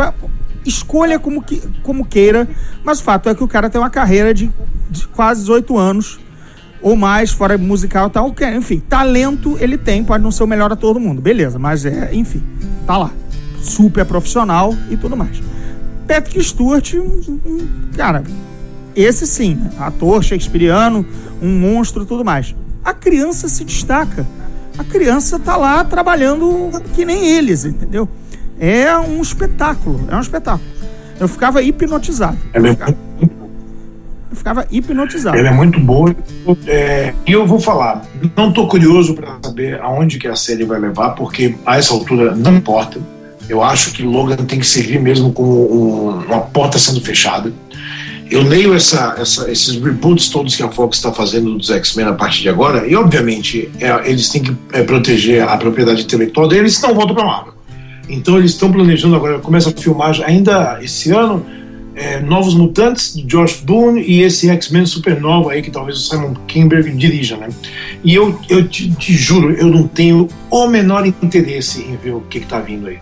escolha 0.65 1.19
como, 1.19 1.41
que, 1.41 1.61
como 1.83 2.05
queira, 2.05 2.47
mas 2.83 2.99
o 2.99 3.03
fato 3.03 3.29
é 3.29 3.35
que 3.35 3.43
o 3.43 3.47
cara 3.47 3.69
tem 3.69 3.79
uma 3.79 3.89
carreira 3.89 4.33
de, 4.33 4.51
de 4.89 5.07
quase 5.07 5.41
18 5.41 5.77
anos 5.77 6.19
ou 6.81 6.95
mais, 6.95 7.31
fora 7.31 7.57
musical 7.59 8.07
e 8.07 8.09
tal, 8.09 8.33
que, 8.33 8.43
enfim, 8.45 8.79
talento 8.79 9.55
ele 9.59 9.77
tem, 9.77 10.03
pode 10.03 10.23
não 10.23 10.31
ser 10.31 10.43
o 10.43 10.47
melhor 10.47 10.71
ator 10.71 10.95
do 10.95 10.99
mundo, 10.99 11.21
beleza, 11.21 11.59
mas 11.59 11.85
é, 11.85 12.09
enfim, 12.13 12.41
tá 12.87 12.97
lá, 12.97 13.11
super 13.61 14.03
profissional 14.03 14.75
e 14.89 14.97
tudo 14.97 15.15
mais. 15.15 15.41
Patrick 16.07 16.43
Stewart, 16.43 16.95
cara, 17.95 18.23
esse 18.95 19.25
sim, 19.27 19.61
ator 19.79 20.23
shakespeariano, 20.23 21.05
um 21.41 21.59
monstro 21.59 22.05
tudo 22.05 22.25
mais. 22.25 22.55
A 22.83 22.93
criança 22.93 23.47
se 23.47 23.63
destaca. 23.63 24.25
A 24.81 24.83
criança 24.83 25.37
tá 25.37 25.55
lá 25.57 25.83
trabalhando 25.85 26.71
que 26.95 27.05
nem 27.05 27.23
eles, 27.37 27.65
entendeu? 27.65 28.09
É 28.59 28.97
um 28.97 29.21
espetáculo, 29.21 30.07
é 30.09 30.15
um 30.15 30.19
espetáculo. 30.19 30.65
Eu 31.19 31.27
ficava 31.27 31.61
hipnotizado. 31.61 32.35
Ela 32.51 32.67
Eu 32.67 32.71
é 32.71 32.73
ficava, 32.73 32.97
eu 34.31 34.35
ficava 34.35 34.67
hipnotizado. 34.71 35.37
Ela 35.37 35.49
é 35.49 35.53
muito 35.53 35.79
boa. 35.79 36.15
É, 36.65 37.13
e 37.27 37.31
eu 37.31 37.45
vou 37.45 37.59
falar, 37.59 38.01
não 38.35 38.49
estou 38.49 38.67
curioso 38.67 39.13
para 39.13 39.37
saber 39.43 39.79
aonde 39.81 40.17
que 40.17 40.27
a 40.27 40.35
série 40.35 40.63
vai 40.63 40.79
levar, 40.79 41.11
porque 41.11 41.53
a 41.63 41.77
essa 41.77 41.93
altura 41.93 42.35
não 42.35 42.55
importa. 42.55 42.99
Eu 43.47 43.61
acho 43.61 43.91
que 43.91 44.01
Logan 44.01 44.37
tem 44.37 44.57
que 44.57 44.65
servir 44.65 44.99
mesmo 44.99 45.31
como 45.31 45.51
um- 45.71 46.25
uma 46.25 46.39
porta 46.41 46.79
sendo 46.79 47.01
fechada. 47.01 47.53
Eu 48.31 48.41
leio 48.43 48.73
essa, 48.73 49.15
essa- 49.19 49.51
esses 49.51 49.75
reboots 49.75 50.29
todos 50.29 50.55
que 50.55 50.63
a 50.63 50.69
Fox 50.69 50.97
está 50.97 51.11
fazendo 51.11 51.53
dos 51.57 51.69
X-Men 51.69 52.05
a 52.07 52.13
partir 52.13 52.43
de 52.43 52.49
agora, 52.49 52.87
e 52.87 52.95
obviamente 52.95 53.69
é, 53.79 54.09
eles 54.09 54.29
têm 54.29 54.41
que 54.41 54.55
é, 54.71 54.81
proteger 54.83 55.43
a 55.43 55.57
propriedade 55.57 56.01
intelectual 56.03 56.47
deles, 56.47 56.75
senão 56.77 56.95
voltam 56.95 57.13
para 57.13 57.25
Marvel. 57.25 57.53
Então 58.07 58.37
eles 58.37 58.51
estão 58.51 58.71
planejando 58.71 59.15
agora, 59.17 59.39
começa 59.39 59.69
a 59.69 59.73
filmar 59.73 60.13
já- 60.13 60.25
ainda 60.25 60.79
esse 60.81 61.11
ano, 61.11 61.45
é, 61.93 62.21
Novos 62.21 62.53
Mutantes, 62.55 63.13
de 63.13 63.21
Josh 63.23 63.57
Boone, 63.65 64.01
e 64.01 64.21
esse 64.21 64.49
X-Men 64.49 64.85
Supernova 64.85 65.51
aí, 65.51 65.61
que 65.61 65.69
talvez 65.69 65.97
o 65.97 66.01
Simon 66.01 66.33
Kinberg 66.47 66.89
dirija, 66.95 67.35
né? 67.35 67.49
E 68.01 68.15
eu, 68.15 68.39
eu 68.49 68.65
te, 68.65 68.89
te 68.91 69.13
juro, 69.13 69.51
eu 69.53 69.67
não 69.67 69.85
tenho 69.89 70.29
o 70.49 70.67
menor 70.67 71.05
interesse 71.05 71.81
em 71.81 71.97
ver 71.97 72.13
o 72.13 72.21
que, 72.21 72.39
que 72.39 72.47
tá 72.47 72.61
vindo 72.61 72.87
aí. 72.87 72.97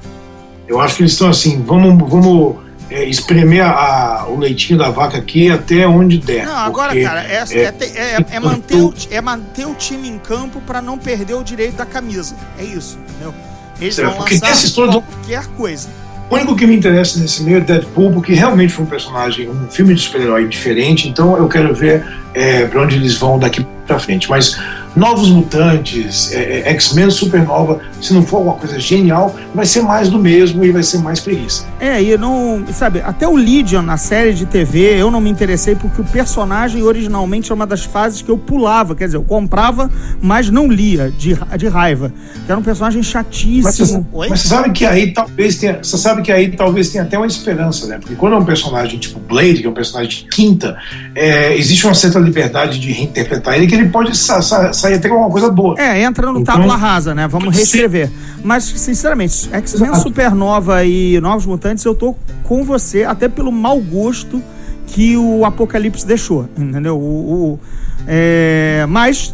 Eu 0.68 0.82
acho 0.82 0.96
que 0.96 1.04
eles 1.04 1.12
estão 1.14 1.30
assim, 1.30 1.62
vamos, 1.62 2.10
vamos 2.10 2.56
é, 2.90 3.04
espremer 3.06 3.64
a- 3.66 4.26
o 4.28 4.38
leitinho 4.38 4.78
da 4.80 4.90
vaca 4.90 5.18
aqui 5.18 5.50
até 5.50 5.88
onde 5.88 6.18
der. 6.18 6.46
Não, 6.46 6.56
agora, 6.56 7.00
cara, 7.02 7.24
é, 7.24 7.44
é, 7.52 7.74
é- 7.96 8.26
é 8.32 8.40
manter 8.40 8.78
o, 8.78 8.94
é 9.12 9.22
manter 9.22 9.66
o 9.68 9.74
time 9.76 10.08
em 10.10 10.18
campo 10.18 10.60
pra 10.62 10.82
não 10.82 10.98
perder 10.98 11.36
o 11.36 11.44
direito 11.44 11.76
da 11.76 11.86
camisa. 11.86 12.36
É 12.58 12.64
isso, 12.64 12.98
entendeu? 13.08 13.34
Eles 13.80 13.96
Certo, 13.96 14.10
vão 14.10 14.18
porque 14.18 14.34
lançar 14.36 14.50
essa 14.52 14.66
história 14.66 14.92
do- 14.92 15.02
qualquer 15.02 15.46
coisa. 15.56 15.88
O 16.30 16.36
único 16.36 16.56
que 16.56 16.68
me 16.68 16.76
interessa 16.76 17.20
nesse 17.20 17.42
meio 17.42 17.58
é 17.58 17.62
Deadpool, 17.62 18.12
porque 18.14 18.34
realmente 18.34 18.72
foi 18.74 18.86
um 18.86 18.88
personagem, 18.88 19.50
um 19.50 19.68
filme 19.68 19.96
de 19.96 20.02
super-herói 20.02 20.48
diferente, 20.48 21.08
então 21.10 21.36
eu 21.38 21.48
quero 21.48 21.74
ver 21.74 22.06
é, 22.36 22.66
para 22.68 22.82
onde 22.84 22.96
eles 22.98 23.16
vão 23.18 23.40
daqui 23.40 23.66
pra 23.88 23.98
frente. 23.98 24.30
Mas 24.30 24.56
Novos 24.96 25.30
Mutantes, 25.30 26.32
é, 26.32 26.60
é, 26.62 26.70
X-Men 26.72 27.10
Supernova, 27.10 27.80
se 28.02 28.14
não 28.14 28.24
for 28.26 28.38
alguma 28.38 28.56
coisa 28.56 28.80
genial, 28.80 29.36
vai 29.54 29.66
ser 29.66 29.82
mais 29.82 30.10
do 30.10 30.18
mesmo 30.20 30.64
e 30.66 30.72
vai 30.72 30.84
ser 30.84 30.98
mais 31.00 31.20
preguiça. 31.20 31.66
É, 31.80 32.02
e 32.02 32.10
eu 32.12 32.18
não. 32.20 32.64
Sabe, 32.74 33.02
até 33.02 33.28
o 33.28 33.36
Legion 33.36 33.82
na 33.82 33.98
série 33.98 34.34
de 34.34 34.46
TV 34.46 35.00
eu 35.00 35.10
não 35.12 35.22
me 35.22 35.30
interessei 35.30 35.76
porque 35.76 36.02
o 36.02 36.06
personagem 36.06 36.82
originalmente 36.82 37.52
é 37.52 37.56
uma 37.56 37.66
das 37.68 37.84
fases 37.84 38.22
que 38.22 38.30
eu 38.30 38.38
pulava. 38.38 38.96
Quer 38.96 39.06
dizer, 39.06 39.18
eu 39.18 39.24
comprava, 39.24 39.90
mas 40.22 40.50
não 40.50 40.68
lia, 40.68 41.12
de, 41.18 41.38
de 41.58 41.68
raiva. 41.68 42.12
Que 42.46 42.52
era 42.52 42.60
um 42.60 42.64
personagem 42.64 43.00
Mas 43.00 43.08
você, 43.08 43.12
chatíssimo. 43.12 44.08
Oi? 44.14 44.28
mas 44.30 44.42
você 44.42 44.48
sabe 44.48 44.72
que 44.72 44.86
aí 44.86 45.12
talvez 45.14 45.56
tenha. 45.58 45.80
Você 45.84 45.98
sabe 45.98 46.22
que 46.22 46.32
aí 46.32 46.50
talvez 46.52 46.90
tenha 46.90 47.04
até 47.04 47.18
uma 47.18 47.28
esperança, 47.28 47.88
né? 47.88 47.98
Porque 48.00 48.16
quando 48.16 48.34
é 48.34 48.38
um 48.38 48.46
personagem 48.46 49.00
tipo 49.00 49.20
Blade, 49.20 49.62
que 49.62 49.68
é 49.68 49.70
um 49.70 49.74
personagem 49.74 50.10
de 50.10 50.24
quinta, 50.26 50.78
é, 51.16 51.56
existe 51.56 51.86
uma 51.86 51.94
certa 51.94 52.20
liberdade 52.20 52.80
de 52.80 52.92
reinterpretar 52.92 53.56
ele 53.56 53.68
que 53.68 53.76
ele 53.76 53.90
pode 53.90 54.16
sa- 54.18 54.42
sa- 54.42 54.74
sair 54.80 54.96
até 54.96 55.10
alguma 55.10 55.30
coisa 55.30 55.50
boa. 55.52 55.76
É, 55.80 56.02
entra 56.02 56.32
no 56.32 56.40
Então- 56.40 56.56
tábula 56.56 56.76
rasa, 56.76 57.14
né? 57.14 57.28
Vamos 57.28 57.56
reescrever. 57.56 58.10
Mas, 58.44 58.64
sinceramente, 58.64 59.50
X-Men 59.52 59.90
Exato. 59.92 60.04
Supernova 60.04 60.84
e 60.86 61.20
Novos 61.20 61.46
Mutantes, 61.46 61.84
eu 61.86 61.94
tô 61.96 62.16
com 62.44 62.64
você, 62.64 63.04
até 63.04 63.28
pelo 63.28 63.52
mau 63.52 63.80
gosto 63.80 64.42
que 64.88 65.16
o 65.18 65.46
Apocalipse 65.46 66.06
deixou, 66.06 66.48
entendeu? 66.58 66.98
O, 66.98 67.54
o- 67.54 67.60
é, 68.08 68.86
mas 68.90 69.34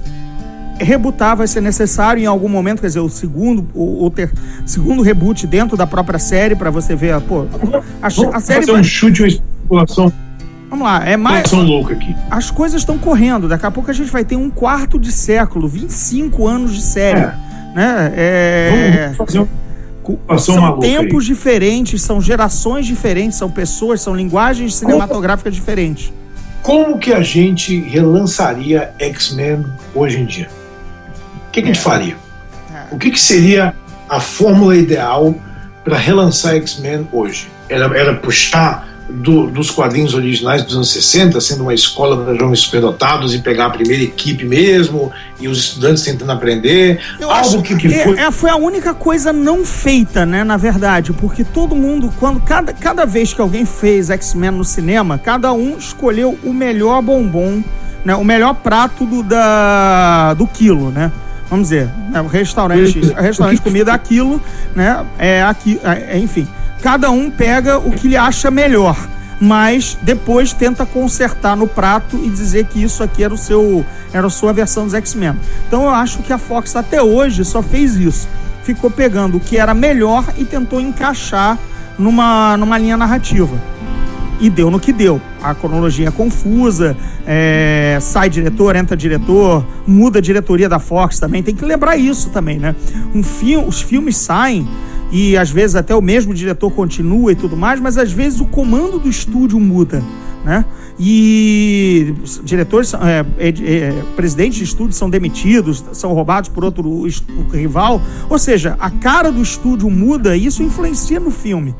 rebutar 0.78 1.38
vai 1.38 1.48
ser 1.48 1.62
necessário 1.62 2.22
em 2.22 2.26
algum 2.26 2.50
momento, 2.50 2.82
quer 2.82 2.88
dizer, 2.88 3.00
o 3.00 3.08
segundo, 3.08 3.66
o, 3.74 4.10
ter, 4.10 4.30
segundo 4.66 5.02
reboot 5.02 5.48
dentro 5.48 5.78
da 5.78 5.88
própria 5.88 6.20
série, 6.20 6.56
pra 6.56 6.70
você 6.70 6.94
ver, 6.96 7.22
pô, 7.22 7.46
a, 8.02 8.08
a 8.08 8.10
série 8.42 8.60
fazer 8.62 8.72
vai, 8.74 8.82
um 8.82 8.84
chute, 8.84 9.22
uma 9.22 9.28
especulação, 9.30 10.12
Vamos 10.70 10.86
lá, 10.86 11.08
é 11.08 11.16
mais, 11.16 11.46
especulação 11.46 11.76
louca 11.76 11.94
aqui. 11.94 12.16
as 12.30 12.50
coisas 12.52 12.82
estão 12.82 12.98
correndo. 12.98 13.48
Daqui 13.48 13.66
a 13.66 13.72
pouco 13.72 13.90
a 13.90 13.94
gente 13.94 14.10
vai 14.10 14.26
ter 14.26 14.36
um 14.36 14.50
quarto 14.50 15.00
de 15.00 15.12
século, 15.12 15.68
25 15.68 16.48
anos 16.48 16.74
de 16.74 16.82
série. 16.82 17.20
É. 17.20 17.36
Né? 17.76 18.14
É, 18.16 19.04
Vamos 19.18 19.18
fazer 19.18 19.40
um 19.40 19.48
são 20.38 20.60
maluca 20.60 20.86
aí. 20.86 20.98
tempos 20.98 21.26
diferentes, 21.26 22.02
são 22.02 22.22
gerações 22.22 22.86
diferentes, 22.86 23.38
são 23.38 23.50
pessoas, 23.50 24.02
são 24.02 24.16
linguagens 24.16 24.76
cinematográficas 24.76 25.54
diferentes. 25.54 26.14
Como 26.62 26.98
que 26.98 27.14
a 27.14 27.22
gente 27.22 27.80
relançaria 27.82 28.94
X-Men 29.00 29.66
hoje 29.94 30.20
em 30.20 30.26
dia? 30.26 30.50
O 31.48 31.52
que, 31.52 31.62
que 31.62 31.70
a 31.70 31.74
gente 31.74 31.82
faria? 31.82 32.16
É. 32.74 32.94
O 32.94 32.98
que, 32.98 33.12
que 33.12 33.20
seria 33.20 33.74
a 34.10 34.20
fórmula 34.20 34.76
ideal 34.76 35.34
para 35.84 35.98
relançar 35.98 36.56
X-Men 36.56 37.08
hoje? 37.12 37.48
Era, 37.70 37.86
era 37.98 38.16
puxar 38.16 38.88
do- 39.10 39.48
dos 39.48 39.70
quadrinhos 39.70 40.14
originais 40.16 40.64
dos 40.64 40.76
anos 40.76 40.92
60, 40.92 41.40
sendo 41.40 41.62
uma 41.62 41.74
escola 41.74 42.32
de 42.34 42.40
jovens 42.40 42.60
superdotados 42.60 43.34
e 43.36 43.40
pegar 43.40 43.68
a 43.68 43.70
primeira 43.70 44.04
equipe 44.04 44.44
mesmo 44.46 45.12
e 45.40 45.48
os 45.48 45.60
estudantes 45.60 46.04
tentando 46.04 46.32
aprender? 46.32 47.00
Eu 47.20 47.30
Algo 47.30 47.62
que, 47.62 47.76
que 47.76 47.88
é- 47.94 48.04
foi. 48.04 48.18
é, 48.20 48.32
foi 48.32 48.50
a 48.50 48.56
única 48.56 48.94
coisa 48.94 49.32
não 49.32 49.64
feita, 49.64 50.26
né, 50.26 50.44
na 50.44 50.58
verdade, 50.58 51.14
porque 51.14 51.44
todo 51.44 51.76
mundo, 51.76 52.12
quando 52.20 52.40
cada, 52.40 52.74
cada 52.74 53.06
vez 53.06 53.34
que 53.34 53.42
alguém 53.42 53.64
fez 53.66 54.10
X-Men 54.10 54.52
no 54.52 54.64
cinema, 54.64 55.18
cada 55.20 55.54
um 55.54 55.78
escolheu 55.78 56.38
o 56.44 56.52
melhor 56.52 57.02
bombom, 57.02 57.64
né, 58.04 58.16
o 58.16 58.24
melhor 58.24 58.56
prato 58.56 59.06
do, 59.06 59.22
da, 59.24 60.34
do 60.34 60.48
quilo, 60.48 60.90
né? 60.92 61.12
Vamos 61.50 61.70
dizer, 61.70 61.88
né, 62.12 62.22
o 62.22 62.28
restaurante, 62.28 63.00
restaurante 63.16 63.58
de 63.58 63.62
comida 63.62 63.94
aquilo, 63.94 64.42
né? 64.76 65.06
É 65.20 65.44
aqui, 65.44 65.80
é, 65.84 66.18
enfim, 66.18 66.48
cada 66.82 67.10
um 67.12 67.30
pega 67.30 67.78
o 67.78 67.92
que 67.92 68.08
ele 68.08 68.18
acha 68.18 68.50
melhor. 68.52 68.98
Mas 69.40 69.98
depois 70.02 70.54
tenta 70.54 70.86
consertar 70.86 71.58
no 71.58 71.68
prato 71.68 72.18
e 72.24 72.30
dizer 72.30 72.68
que 72.68 72.82
isso 72.82 73.04
aqui 73.04 73.22
era 73.22 73.34
o 73.34 73.38
seu 73.38 73.86
era 74.14 74.28
a 74.28 74.30
sua 74.30 74.54
versão 74.54 74.86
dos 74.86 74.94
X-Men. 74.94 75.36
Então 75.68 75.84
eu 75.84 75.90
acho 75.90 76.20
que 76.20 76.32
a 76.32 76.38
Fox 76.38 76.74
até 76.76 77.02
hoje 77.02 77.44
só 77.44 77.62
fez 77.62 77.96
isso. 77.98 78.30
Ficou 78.64 78.90
pegando 78.90 79.36
o 79.36 79.40
que 79.40 79.58
era 79.58 79.74
melhor 79.74 80.24
e 80.38 80.46
tentou 80.46 80.80
encaixar 80.80 81.58
numa, 82.00 82.56
numa 82.56 82.78
linha 82.78 82.96
narrativa. 82.96 83.60
e 84.40 84.50
deu 84.50 84.70
no 84.70 84.80
que 84.80 84.92
deu. 84.92 85.22
A 85.42 85.54
cronologia 85.54 86.08
é 86.08 86.12
confusa, 86.12 86.96
é, 87.26 87.98
sai 88.02 88.30
diretor, 88.30 88.76
entra 88.76 88.96
diretor, 88.98 89.66
muda 89.88 90.20
a 90.20 90.22
diretoria 90.22 90.68
da 90.68 90.80
Fox 90.80 91.20
também. 91.20 91.44
Tem 91.44 91.56
que 91.56 91.64
lembrar 91.64 91.98
isso 91.98 92.30
também, 92.30 92.60
né? 92.60 92.76
Um 93.14 93.24
filme, 93.24 93.68
os 93.68 93.82
filmes 93.82 94.18
saem 94.18 94.68
e 95.16 95.38
às 95.38 95.50
vezes 95.50 95.78
até 95.78 95.96
o 95.96 96.02
mesmo 96.02 96.34
diretor 96.34 96.70
continua 96.72 97.32
e 97.32 97.36
tudo 97.36 97.56
mais, 97.56 97.80
mas 97.80 97.98
às 97.98 98.12
vezes 98.12 98.42
o 98.42 98.46
comando 98.46 99.00
do 99.00 99.08
estúdio 99.08 99.58
muda, 99.58 100.04
né? 100.44 100.66
E 101.00 102.14
diretores, 102.44 102.94
é, 102.94 103.26
é, 103.38 103.48
é, 103.48 103.94
presidentes 104.18 104.58
de 104.58 104.66
estúdio 104.66 104.92
são 104.92 105.10
demitidos, 105.10 105.86
são 105.94 106.12
roubados 106.12 106.50
por 106.50 106.66
outro 106.66 107.08
rival. 107.54 108.02
Ou 108.30 108.38
seja, 108.38 108.76
a 108.78 108.90
cara 108.90 109.32
do 109.32 109.42
estúdio 109.42 109.90
muda 109.90 110.36
e 110.36 110.46
isso 110.46 110.62
influencia 110.62 111.20
no 111.20 111.32
filme. 111.32 111.74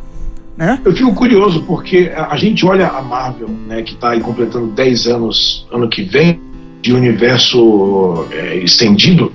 Né? 0.56 0.80
Eu 0.86 0.96
fico 0.96 1.14
curioso 1.14 1.62
porque 1.64 2.14
a 2.16 2.38
gente 2.38 2.66
olha 2.66 2.88
a 2.88 3.02
Marvel, 3.02 3.50
né, 3.50 3.82
que 3.82 3.96
está 3.96 4.18
completando 4.22 4.68
10 4.68 5.08
anos 5.08 5.68
ano 5.70 5.90
que 5.90 6.04
vem, 6.04 6.40
de 6.82 6.94
universo 6.94 8.26
é, 8.32 8.58
estendido, 8.58 9.34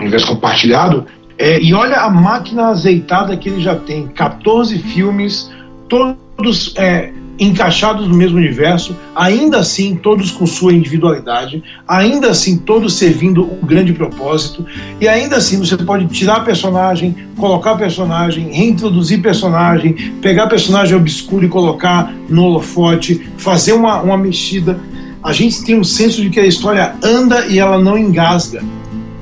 universo 0.00 0.26
compartilhado, 0.26 1.06
é, 1.38 1.62
e 1.62 1.72
olha 1.72 2.00
a 2.00 2.10
máquina 2.10 2.66
azeitada 2.66 3.36
que 3.36 3.48
ele 3.48 3.60
já 3.60 3.76
tem: 3.76 4.08
14 4.08 4.76
filmes, 4.78 5.50
todos 5.88 6.74
é, 6.76 7.12
encaixados 7.38 8.08
no 8.08 8.14
mesmo 8.14 8.36
universo, 8.36 8.96
ainda 9.14 9.58
assim 9.58 9.94
todos 9.94 10.32
com 10.32 10.44
sua 10.44 10.72
individualidade, 10.72 11.62
ainda 11.86 12.30
assim 12.30 12.58
todos 12.58 12.94
servindo 12.94 13.44
um 13.44 13.64
grande 13.64 13.92
propósito, 13.92 14.66
e 15.00 15.06
ainda 15.06 15.36
assim 15.36 15.58
você 15.58 15.76
pode 15.76 16.06
tirar 16.08 16.44
personagem, 16.44 17.14
colocar 17.36 17.76
personagem, 17.76 18.50
reintroduzir 18.50 19.22
personagem, 19.22 19.92
pegar 20.20 20.48
personagem 20.48 20.96
obscuro 20.96 21.46
e 21.46 21.48
colocar 21.48 22.12
no 22.28 22.44
holofote, 22.44 23.30
fazer 23.36 23.72
uma, 23.72 24.02
uma 24.02 24.18
mexida. 24.18 24.80
A 25.22 25.32
gente 25.32 25.64
tem 25.64 25.78
um 25.78 25.84
senso 25.84 26.20
de 26.20 26.30
que 26.30 26.40
a 26.40 26.46
história 26.46 26.94
anda 27.02 27.46
e 27.46 27.58
ela 27.58 27.78
não 27.78 27.96
engasga. 27.96 28.62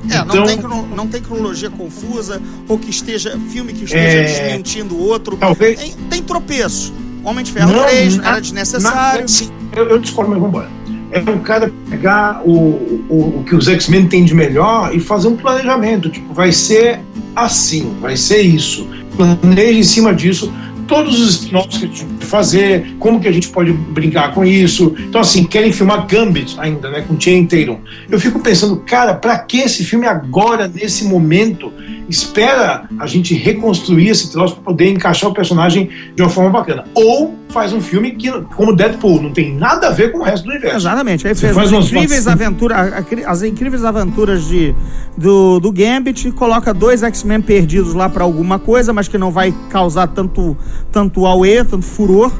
É, 0.09 0.17
então, 0.17 0.35
não, 0.35 0.45
tem, 0.45 0.57
não 0.95 1.07
tem 1.07 1.21
cronologia 1.21 1.69
confusa, 1.69 2.41
ou 2.67 2.77
que 2.77 2.89
esteja, 2.89 3.37
filme 3.49 3.73
que 3.73 3.85
esteja 3.85 4.03
é, 4.03 4.23
desmentindo 4.23 4.95
o 4.95 4.99
outro. 4.99 5.37
Talvez. 5.37 5.79
Tem, 5.79 5.93
tem 6.09 6.23
tropeço. 6.23 6.93
Homem 7.23 7.43
de 7.43 7.51
Ferro 7.51 7.73
não, 7.73 7.83
3, 7.83 8.17
na, 8.17 8.27
era 8.29 8.39
desnecessário. 8.39 9.25
Na, 9.25 9.77
eu, 9.77 9.89
eu 9.89 9.99
discordo, 9.99 10.31
mas 10.31 10.39
vamos 10.39 10.55
embora. 10.55 10.69
É 11.11 11.19
um 11.19 11.39
cara 11.39 11.71
pegar 11.89 12.41
o, 12.45 12.51
o, 13.09 13.39
o 13.39 13.43
que 13.45 13.55
os 13.55 13.67
X-Men 13.67 14.07
têm 14.07 14.23
de 14.23 14.33
melhor 14.33 14.95
e 14.95 14.99
fazer 14.99 15.27
um 15.27 15.35
planejamento. 15.35 16.09
Tipo, 16.09 16.33
vai 16.33 16.51
ser 16.51 16.99
assim, 17.35 17.95
vai 18.01 18.15
ser 18.15 18.41
isso. 18.41 18.87
Planeje 19.15 19.79
em 19.79 19.83
cima 19.83 20.13
disso 20.13 20.51
todos 20.87 21.19
os 21.19 21.41
spin-offs 21.41 21.77
que 21.77 21.85
a 21.85 21.87
gente 21.87 22.05
pode 22.05 22.25
fazer, 22.25 22.95
como 22.99 23.19
que 23.19 23.27
a 23.27 23.31
gente 23.31 23.49
pode 23.49 23.71
brincar 23.71 24.33
com 24.33 24.43
isso. 24.45 24.95
Então, 24.99 25.21
assim, 25.21 25.43
querem 25.43 25.71
filmar 25.71 26.07
Gambit 26.07 26.57
ainda, 26.59 26.89
né, 26.89 27.01
com 27.01 27.19
Channing 27.19 27.45
Tatum. 27.45 27.79
Eu 28.09 28.19
fico 28.19 28.39
pensando, 28.39 28.77
cara, 28.77 29.13
para 29.13 29.37
que 29.39 29.59
esse 29.59 29.83
filme 29.83 30.07
agora, 30.07 30.67
nesse 30.67 31.05
momento? 31.05 31.71
Espera 32.09 32.87
a 32.99 33.05
gente 33.05 33.33
reconstruir 33.33 34.07
esse 34.07 34.31
troço 34.31 34.55
para 34.55 34.63
poder 34.63 34.89
encaixar 34.89 35.29
o 35.29 35.33
personagem 35.33 35.89
de 36.15 36.21
uma 36.21 36.29
forma 36.29 36.49
bacana. 36.49 36.85
Ou 36.93 37.35
faz 37.49 37.73
um 37.73 37.81
filme 37.81 38.11
que, 38.11 38.31
como 38.55 38.75
Deadpool, 38.75 39.21
não 39.21 39.31
tem 39.31 39.53
nada 39.53 39.87
a 39.87 39.91
ver 39.91 40.11
com 40.11 40.19
o 40.19 40.23
resto 40.23 40.45
do 40.45 40.51
universo. 40.51 40.77
Exatamente. 40.77 41.27
Aí 41.27 41.35
fez 41.35 41.53
faz 41.53 41.73
as 41.73 41.85
incríveis, 41.85 42.27
aventuras, 42.27 42.77
as 43.25 43.43
incríveis 43.43 43.83
aventuras 43.83 44.47
de, 44.47 44.75
do, 45.17 45.59
do 45.59 45.71
Gambit, 45.71 46.31
coloca 46.31 46.73
dois 46.73 47.03
X-Men 47.03 47.41
perdidos 47.41 47.93
lá 47.93 48.07
para 48.09 48.23
alguma 48.23 48.59
coisa, 48.59 48.93
mas 48.93 49.07
que 49.07 49.17
não 49.17 49.31
vai 49.31 49.53
causar 49.69 50.07
tanto, 50.07 50.55
tanto 50.91 51.25
auê, 51.25 51.63
tanto 51.63 51.85
furor. 51.85 52.31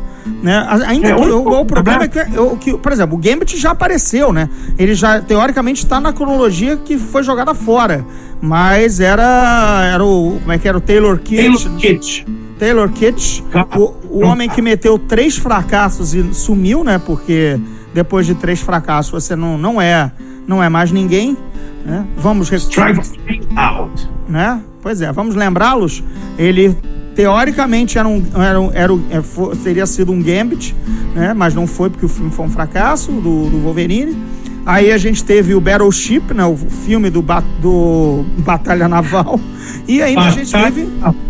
Né? 0.44 0.66
Ainda 0.88 1.10
é, 1.10 1.16
o, 1.16 1.38
o, 1.38 1.62
o, 1.62 1.66
problema 1.66 2.04
é 2.04 2.08
que, 2.08 2.20
o, 2.38 2.58
que, 2.58 2.78
por 2.78 2.92
exemplo, 2.92 3.16
o 3.16 3.18
Gambit 3.18 3.58
já 3.58 3.72
apareceu, 3.72 4.34
né? 4.34 4.50
Ele 4.78 4.94
já, 4.94 5.22
teoricamente, 5.22 5.84
está 5.84 6.02
na 6.02 6.12
cronologia 6.12 6.76
que 6.76 6.98
foi 6.98 7.24
jogada 7.24 7.54
fora. 7.54 8.06
Mas 8.42 9.00
era, 9.00 9.90
era 9.94 10.04
o. 10.04 10.38
Como 10.40 10.52
é 10.52 10.58
que 10.58 10.68
era? 10.68 10.78
O 10.78 10.82
Taylor 10.82 11.18
Kitsch. 11.18 11.64
Taylor 11.64 11.80
Kitsch. 11.80 12.26
Taylor 12.60 12.90
Kitsch, 12.90 13.44
o, 13.78 14.18
o 14.18 14.26
homem 14.26 14.50
que 14.50 14.62
meteu 14.62 14.98
três 14.98 15.38
fracassos 15.38 16.14
e 16.14 16.34
sumiu, 16.34 16.84
né? 16.84 16.98
Porque 16.98 17.60
depois 17.94 18.26
de 18.26 18.36
três 18.36 18.60
fracassos 18.60 19.12
você 19.12 19.36
não, 19.36 19.58
não 19.58 19.82
é 19.82 20.12
não 20.48 20.64
é 20.64 20.70
mais 20.70 20.92
ninguém. 20.92 21.38
Né? 21.86 22.06
Vamos 22.18 22.52
Strike 22.52 23.48
out. 23.56 24.10
Né? 24.28 24.62
Pois 24.82 25.02
é, 25.02 25.12
vamos 25.12 25.36
lembrá-los. 25.36 26.04
Ele 26.38 26.76
teoricamente 27.18 27.98
era 27.98 28.08
um, 28.08 28.24
era, 28.36 28.62
um, 28.62 28.72
era 28.72 28.94
um, 28.94 29.02
é, 29.10 29.20
teria 29.64 29.88
sido 29.88 30.12
um 30.12 30.22
Gambit, 30.22 30.76
né? 31.16 31.34
mas 31.34 31.56
não 31.56 31.66
foi 31.66 31.90
porque 31.90 32.06
o 32.06 32.10
filme 32.10 32.30
foi 32.30 32.46
um 32.46 32.50
fracasso 32.50 33.12
do, 33.12 33.50
do 33.50 33.58
Wolverine. 33.64 34.16
Aí 34.64 34.92
a 34.92 34.98
gente 34.98 35.24
teve 35.24 35.56
o 35.56 35.62
Battleship, 35.62 36.34
né, 36.36 36.46
o 36.46 36.56
filme 36.56 37.10
do, 37.10 37.26
do 37.60 38.26
Batalha 38.40 38.88
Naval. 38.88 39.40
E 39.88 40.02
ainda 40.02 40.22
Batalha 40.22 40.42
a 40.42 40.44
gente 40.44 40.52
teve. 40.52 40.90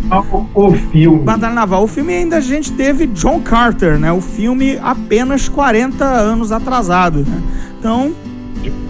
Naval, 0.10 0.50
o 0.54 0.72
filme. 0.74 1.20
Batalha 1.20 1.54
Naval. 1.54 1.84
O 1.84 1.88
filme 1.88 2.14
ainda 2.14 2.38
a 2.38 2.42
gente 2.42 2.72
teve 2.74 3.06
John 3.08 3.40
Carter, 3.40 4.00
né? 4.00 4.12
O 4.12 4.22
filme 4.22 4.80
apenas 4.82 5.48
40 5.48 6.04
anos 6.04 6.52
atrasado. 6.52 7.20
Né? 7.20 7.42
Então, 7.80 8.12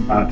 ah, 0.09 0.25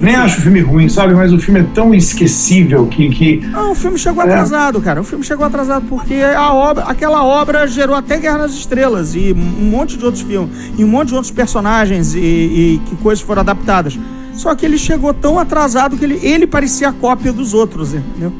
Nem 0.00 0.16
acho 0.16 0.38
o 0.38 0.42
filme 0.42 0.60
ruim, 0.60 0.88
sabe? 0.88 1.14
Mas 1.14 1.32
o 1.32 1.38
filme 1.38 1.60
é 1.60 1.66
tão 1.74 1.94
esquecível 1.94 2.86
que. 2.86 3.08
que... 3.10 3.36
Não, 3.46 3.70
o 3.70 3.74
filme 3.74 3.96
chegou 3.96 4.22
é. 4.24 4.26
atrasado, 4.26 4.80
cara. 4.80 5.00
O 5.00 5.04
filme 5.04 5.24
chegou 5.24 5.46
atrasado 5.46 5.86
porque 5.88 6.14
a 6.14 6.52
obra, 6.52 6.84
aquela 6.84 7.24
obra 7.24 7.66
gerou 7.66 7.94
até 7.94 8.18
Guerra 8.18 8.38
nas 8.38 8.52
Estrelas 8.52 9.14
e 9.14 9.32
um 9.32 9.70
monte 9.70 9.96
de 9.96 10.04
outros 10.04 10.22
filmes, 10.22 10.72
e 10.76 10.84
um 10.84 10.88
monte 10.88 11.08
de 11.08 11.14
outros 11.14 11.30
personagens 11.30 12.14
e, 12.14 12.18
e 12.18 12.82
que 12.86 12.96
coisas 12.96 13.22
foram 13.24 13.40
adaptadas. 13.40 13.96
Só 14.34 14.54
que 14.54 14.66
ele 14.66 14.78
chegou 14.78 15.14
tão 15.14 15.38
atrasado 15.38 15.96
que 15.96 16.04
ele, 16.04 16.18
ele 16.22 16.46
parecia 16.46 16.88
a 16.88 16.92
cópia 16.92 17.32
dos 17.32 17.54
outros, 17.54 17.94
entendeu? 17.94 18.32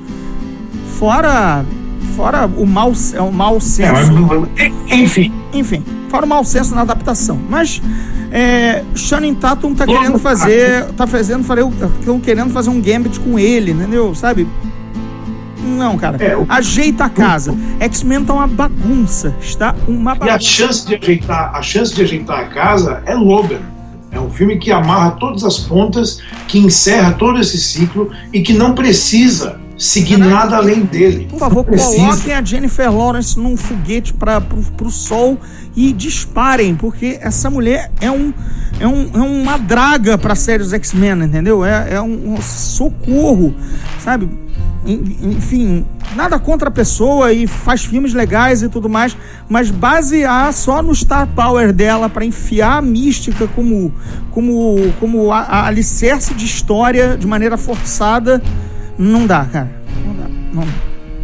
Fora. 0.98 1.64
Fora 2.16 2.46
o 2.46 2.66
mau, 2.66 2.92
o 2.92 3.32
mau 3.32 3.60
senso. 3.60 4.12
É, 4.12 4.68
mas, 4.68 4.72
enfim. 4.90 5.32
Enfim, 5.52 5.82
fora 6.08 6.26
o 6.26 6.28
mau 6.28 6.44
senso 6.44 6.74
na 6.74 6.82
adaptação. 6.82 7.38
Mas 7.48 7.80
é, 8.32 8.82
Shannon 8.94 9.34
Tatum 9.34 9.74
tá 9.74 9.86
querendo 9.86 10.18
fazer. 10.18 10.86
Tá 10.96 11.06
fazendo, 11.06 11.44
falei, 11.44 11.64
estão 12.00 12.18
querendo 12.18 12.50
fazer 12.50 12.70
um 12.70 12.80
Gambit 12.80 13.20
com 13.20 13.38
ele, 13.38 13.72
entendeu? 13.72 14.14
Sabe? 14.14 14.48
Não, 15.62 15.98
cara. 15.98 16.16
É, 16.22 16.36
o... 16.36 16.46
Ajeita 16.48 17.04
a 17.04 17.10
casa. 17.10 17.54
X-Men 17.78 18.24
tá 18.24 18.32
uma 18.32 18.46
bagunça. 18.46 19.36
Está 19.40 19.74
uma 19.86 20.14
bagunça. 20.14 20.32
E 20.32 20.34
a 20.34 20.40
chance 20.40 20.86
de 20.86 20.94
ajeitar, 20.94 21.54
a 21.54 21.60
chance 21.60 21.94
de 21.94 22.02
ajeitar 22.02 22.40
a 22.40 22.44
casa 22.46 23.02
é 23.04 23.14
Logan. 23.14 23.60
É 24.10 24.18
um 24.18 24.30
filme 24.30 24.58
que 24.58 24.72
amarra 24.72 25.12
todas 25.12 25.44
as 25.44 25.58
pontas, 25.58 26.18
que 26.48 26.58
encerra 26.58 27.12
todo 27.12 27.38
esse 27.38 27.58
ciclo 27.58 28.10
e 28.32 28.40
que 28.40 28.52
não 28.52 28.74
precisa 28.74 29.60
seguir 29.76 30.16
nada 30.16 30.56
além 30.56 30.84
dele. 30.84 31.26
Por 31.30 31.38
favor, 31.38 31.64
coloquem 31.64 32.34
a 32.34 32.44
Jennifer 32.44 32.90
Lawrence 32.90 33.38
num 33.38 33.56
foguete 33.56 34.12
para 34.12 34.40
pro, 34.40 34.62
pro 34.62 34.90
sol 34.90 35.38
e 35.74 35.92
disparem, 35.92 36.74
porque 36.74 37.18
essa 37.20 37.50
mulher 37.50 37.90
é 38.00 38.10
um 38.10 38.32
é, 38.80 38.86
um, 38.86 39.10
é 39.14 39.18
uma 39.18 39.58
draga 39.58 40.18
para 40.18 40.34
série 40.34 40.62
dos 40.62 40.72
X-Men, 40.72 41.24
entendeu? 41.24 41.64
É, 41.64 41.94
é 41.94 42.02
um, 42.02 42.34
um 42.34 42.42
socorro, 42.42 43.54
sabe? 44.00 44.28
enfim, 44.84 45.86
nada 46.16 46.38
contra 46.40 46.68
a 46.68 46.70
pessoa 46.70 47.32
e 47.32 47.46
faz 47.46 47.84
filmes 47.84 48.12
legais 48.12 48.62
e 48.62 48.68
tudo 48.68 48.88
mais, 48.88 49.16
mas 49.48 49.70
basear 49.70 50.52
só 50.52 50.82
no 50.82 50.92
star 50.92 51.28
power 51.28 51.72
dela 51.72 52.08
para 52.08 52.24
enfiar 52.24 52.78
a 52.78 52.82
mística 52.82 53.46
como 53.46 53.94
como 54.32 54.92
como 54.98 55.30
a, 55.30 55.40
a 55.40 55.66
alicerce 55.66 56.34
de 56.34 56.44
história 56.44 57.16
de 57.16 57.26
maneira 57.28 57.56
forçada 57.56 58.42
não 58.98 59.26
dá, 59.26 59.44
cara. 59.44 59.70
Não 60.04 60.14
dá. 60.14 60.28
Não 60.52 60.62
dá. 60.64 60.72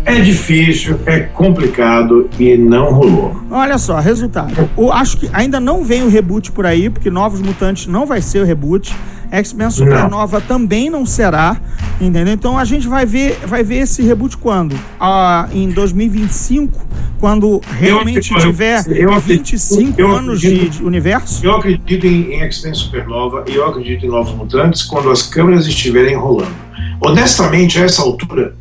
É 0.04 0.20
difícil, 0.20 0.98
é 1.04 1.20
complicado 1.20 2.30
e 2.38 2.56
não 2.56 2.92
rolou. 2.94 3.36
Olha 3.50 3.76
só, 3.76 3.98
resultado. 3.98 4.68
Eu 4.76 4.90
acho 4.90 5.18
que 5.18 5.28
ainda 5.34 5.60
não 5.60 5.84
vem 5.84 6.02
o 6.02 6.08
reboot 6.08 6.50
por 6.50 6.64
aí, 6.64 6.88
porque 6.88 7.10
Novos 7.10 7.42
Mutantes 7.42 7.86
não 7.86 8.06
vai 8.06 8.22
ser 8.22 8.40
o 8.40 8.44
reboot. 8.46 8.96
X-Men 9.30 9.70
Supernova 9.70 10.40
não. 10.40 10.46
também 10.46 10.90
não 10.90 11.04
será, 11.04 11.56
entendeu? 12.00 12.32
Então 12.32 12.58
a 12.58 12.64
gente 12.64 12.88
vai 12.88 13.04
ver, 13.04 13.38
vai 13.46 13.62
ver 13.62 13.78
esse 13.78 14.02
reboot 14.02 14.36
quando? 14.36 14.78
Ah, 14.98 15.48
em 15.52 15.68
2025, 15.68 16.86
quando 17.20 17.60
realmente 17.78 18.32
eu, 18.32 18.38
tiver 18.38 18.82
eu, 18.88 19.18
25 19.18 20.00
eu, 20.00 20.10
anos 20.10 20.40
de, 20.40 20.68
de, 20.68 20.82
universo? 20.82 21.44
Eu 21.44 21.56
acredito 21.56 22.06
em, 22.06 22.34
em 22.34 22.40
X-Men 22.42 22.74
Supernova 22.74 23.44
e 23.48 23.54
eu 23.54 23.66
acredito 23.66 24.06
em 24.06 24.08
Novos 24.08 24.34
Mutantes 24.34 24.82
quando 24.82 25.10
as 25.10 25.22
câmeras 25.22 25.66
estiverem 25.66 26.16
rolando. 26.16 26.54
Honestamente, 27.00 27.78
a 27.78 27.84
essa 27.84 28.02
altura, 28.02 28.54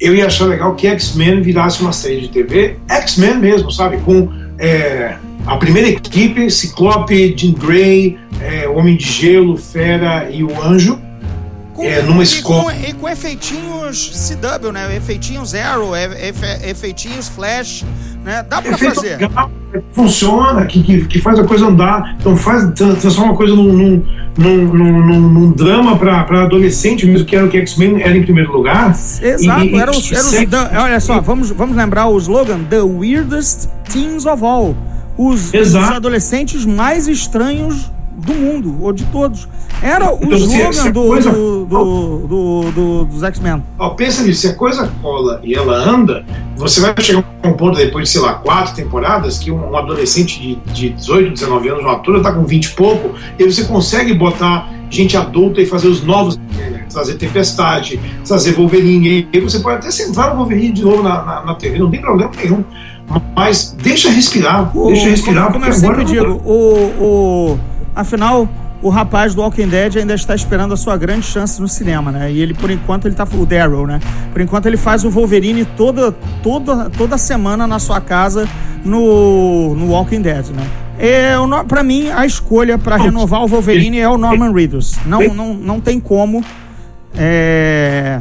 eu 0.00 0.14
ia 0.14 0.26
achar 0.26 0.46
legal 0.46 0.74
que 0.74 0.86
X-Men 0.86 1.42
virasse 1.42 1.80
uma 1.80 1.92
série 1.92 2.22
de 2.22 2.28
TV, 2.28 2.76
X-Men 2.88 3.38
mesmo, 3.38 3.70
sabe? 3.70 3.98
Com 3.98 4.28
é, 4.58 5.16
a 5.46 5.56
primeira 5.56 5.88
equipe, 5.88 6.50
Ciclope, 6.50 7.34
Jean 7.36 7.52
Grey, 7.52 8.18
é, 8.40 8.68
Homem 8.68 8.96
de 8.96 9.04
Gelo, 9.04 9.56
Fera 9.56 10.30
e 10.30 10.42
o 10.42 10.62
Anjo. 10.62 10.98
Com, 11.74 11.82
é, 11.82 12.02
numa 12.02 12.22
e 12.22 12.24
escola. 12.24 12.72
Com, 12.72 12.88
e 12.88 12.92
com 12.92 13.08
efeitinhos 13.08 14.30
CW, 14.30 14.70
né? 14.70 14.96
Efeitinhos 14.96 15.54
Arrow, 15.54 15.94
efe, 15.96 16.46
efeitinhos 16.70 17.28
Flash, 17.28 17.84
né? 18.24 18.44
Dá 18.48 18.62
pra 18.62 18.72
Efeito 18.72 18.94
fazer. 18.94 19.16
legal, 19.16 19.50
funciona, 19.90 20.64
que, 20.66 20.80
que, 20.84 21.04
que 21.06 21.20
faz 21.20 21.36
a 21.36 21.44
coisa 21.44 21.66
andar. 21.66 22.16
Então 22.20 22.36
faz, 22.36 22.72
transforma 22.74 23.32
a 23.32 23.36
coisa 23.36 23.56
num, 23.56 23.72
num, 23.72 24.04
num, 24.38 24.72
num, 24.72 25.20
num 25.20 25.50
drama 25.50 25.96
para 25.98 26.44
adolescente, 26.44 27.06
mesmo 27.06 27.26
que 27.26 27.34
era 27.34 27.44
o 27.44 27.50
que 27.50 27.58
X-Men 27.58 28.00
era 28.02 28.16
em 28.16 28.22
primeiro 28.22 28.52
lugar. 28.52 28.90
Exato, 28.90 29.64
e, 29.64 29.74
era 29.74 29.90
os, 29.90 30.12
era 30.12 30.20
os 30.20 30.80
olha 30.80 31.00
só, 31.00 31.20
vamos, 31.20 31.50
vamos 31.50 31.76
lembrar 31.76 32.06
o 32.06 32.16
slogan 32.18 32.60
The 32.70 32.82
Weirdest 32.82 33.68
Teens 33.92 34.26
of 34.26 34.44
All. 34.44 34.76
Os, 35.16 35.52
os 35.52 35.74
adolescentes 35.74 36.64
mais 36.64 37.06
estranhos 37.06 37.90
do 38.16 38.34
mundo, 38.34 38.76
ou 38.80 38.92
de 38.92 39.04
todos. 39.06 39.48
Era 39.82 40.12
o 40.12 40.18
então, 40.22 40.38
slogan 40.38 40.72
se, 40.72 40.82
se 40.82 40.92
do, 40.92 41.04
coisa... 41.04 41.30
do, 41.30 41.64
do, 41.66 42.18
do, 42.26 42.72
do, 42.72 43.04
dos 43.04 43.22
X-Men. 43.22 43.62
Oh, 43.78 43.90
pensa 43.90 44.22
nisso, 44.22 44.42
se 44.42 44.48
a 44.48 44.54
coisa 44.54 44.90
cola 45.02 45.40
e 45.42 45.54
ela 45.54 45.76
anda, 45.76 46.24
você 46.56 46.80
vai 46.80 46.94
chegar 47.00 47.24
a 47.42 47.48
um 47.48 47.52
ponto 47.54 47.76
depois 47.76 48.04
de, 48.08 48.12
sei 48.12 48.20
lá, 48.20 48.34
quatro 48.34 48.74
temporadas, 48.74 49.38
que 49.38 49.50
um, 49.50 49.70
um 49.70 49.76
adolescente 49.76 50.40
de, 50.40 50.72
de 50.72 50.90
18, 50.90 51.32
19 51.32 51.68
anos, 51.68 51.82
uma 51.82 51.92
altura, 51.92 52.22
tá 52.22 52.32
com 52.32 52.44
20 52.44 52.64
e 52.64 52.70
pouco, 52.70 53.14
e 53.38 53.44
você 53.44 53.64
consegue 53.64 54.14
botar 54.14 54.70
gente 54.88 55.16
adulta 55.16 55.60
e 55.60 55.66
fazer 55.66 55.88
os 55.88 56.02
novos, 56.04 56.38
trazer 56.88 57.14
Tempestade, 57.14 58.00
trazer 58.24 58.52
Wolverine, 58.52 59.28
e 59.32 59.36
aí 59.36 59.40
você 59.40 59.58
pode 59.58 59.78
até 59.78 59.90
centrar 59.90 60.32
o 60.32 60.36
Wolverine 60.36 60.72
de 60.72 60.82
novo 60.82 61.02
na, 61.02 61.22
na, 61.24 61.44
na 61.44 61.54
TV, 61.56 61.78
não 61.78 61.90
tem 61.90 62.00
problema 62.00 62.30
nenhum. 62.36 62.64
Mas 63.34 63.76
deixa 63.82 64.10
respirar, 64.10 64.76
o, 64.76 64.86
deixa 64.86 65.08
respirar. 65.08 65.46
Como, 65.46 65.60
como 65.60 65.66
eu 65.66 65.72
sempre 65.72 66.04
digo, 66.04 66.40
o, 66.44 67.52
o, 67.54 67.58
afinal, 67.94 68.48
o 68.82 68.88
rapaz 68.88 69.34
do 69.34 69.42
Walking 69.42 69.68
Dead 69.68 69.96
ainda 69.96 70.14
está 70.14 70.34
esperando 70.34 70.74
a 70.74 70.76
sua 70.76 70.96
grande 70.96 71.26
chance 71.26 71.60
no 71.60 71.66
cinema, 71.68 72.12
né? 72.12 72.30
E 72.30 72.40
ele, 72.40 72.54
por 72.54 72.70
enquanto, 72.70 73.06
ele 73.06 73.14
tá. 73.14 73.26
O 73.34 73.46
Daryl, 73.46 73.86
né? 73.86 74.00
Por 74.32 74.40
enquanto, 74.40 74.66
ele 74.66 74.76
faz 74.76 75.04
o 75.04 75.10
Wolverine 75.10 75.64
toda, 75.64 76.12
toda, 76.42 76.90
toda 76.90 77.18
semana 77.18 77.66
na 77.66 77.78
sua 77.78 78.00
casa 78.00 78.48
no, 78.84 79.74
no 79.74 79.90
Walking 79.90 80.20
Dead, 80.20 80.48
né? 80.48 80.66
É, 80.98 81.34
para 81.66 81.82
mim, 81.82 82.10
a 82.10 82.24
escolha 82.24 82.78
para 82.78 82.96
renovar 82.96 83.42
o 83.42 83.48
Wolverine 83.48 83.98
é 83.98 84.08
o 84.08 84.16
Norman 84.16 84.52
Reedus. 84.52 84.96
Não, 85.06 85.34
não, 85.34 85.54
não 85.54 85.80
tem 85.80 85.98
como. 85.98 86.44
É... 87.16 88.20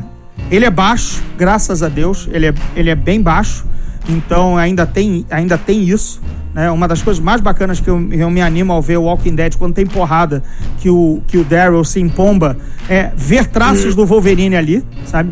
Ele 0.50 0.66
é 0.66 0.70
baixo, 0.72 1.22
graças 1.38 1.84
a 1.84 1.90
Deus. 1.90 2.28
Ele 2.32 2.48
é, 2.48 2.54
ele 2.76 2.90
é 2.90 2.96
bem 2.96 3.22
baixo. 3.22 3.66
Então 4.08 4.58
ainda 4.58 4.86
tem, 4.86 5.26
ainda 5.30 5.58
tem 5.58 5.84
isso. 5.84 6.22
Né? 6.54 6.70
Uma 6.70 6.88
das 6.88 7.02
coisas 7.02 7.24
mais 7.24 7.42
bacanas 7.42 7.80
que 7.80 7.90
eu, 7.90 8.12
eu, 8.12 8.30
me 8.30 8.42
animo 8.42 8.72
ao 8.72 8.82
ver 8.82 8.98
o 8.98 9.04
Walking 9.04 9.36
Dead 9.36 9.56
quando 9.56 9.74
tem 9.74 9.86
porrada, 9.86 10.44
que 10.80 10.90
o, 10.90 11.22
que 11.28 11.38
o 11.38 11.44
Daryl 11.44 11.84
se 11.84 12.00
empomba, 12.00 12.58
é 12.88 13.12
ver 13.16 13.48
traços 13.48 13.96
do 13.96 14.06
Wolverine 14.06 14.56
ali, 14.56 14.84
sabe? 15.06 15.32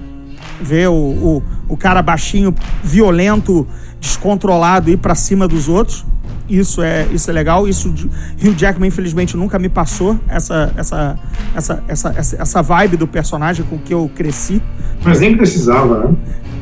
Ver 0.59 0.89
o, 0.89 0.93
o, 0.93 1.43
o 1.69 1.77
cara 1.77 2.01
baixinho, 2.01 2.53
violento, 2.83 3.67
descontrolado 4.01 4.89
ir 4.89 4.97
para 4.97 5.15
cima 5.15 5.47
dos 5.47 5.69
outros. 5.69 6.03
Isso 6.49 6.81
é, 6.81 7.07
isso 7.13 7.29
é 7.29 7.33
legal. 7.33 7.67
Isso 7.67 7.87
Hugh 7.89 8.55
Jackman, 8.57 8.89
infelizmente, 8.89 9.37
nunca 9.37 9.57
me 9.57 9.69
passou 9.69 10.19
essa, 10.27 10.73
essa, 10.75 11.17
essa, 11.55 11.83
essa, 11.87 12.13
essa, 12.17 12.61
vibe 12.61 12.97
do 12.97 13.07
personagem 13.07 13.65
com 13.65 13.77
que 13.77 13.93
eu 13.93 14.11
cresci. 14.13 14.61
Mas 15.05 15.21
nem 15.21 15.37
precisava, 15.37 16.07
né? 16.07 16.15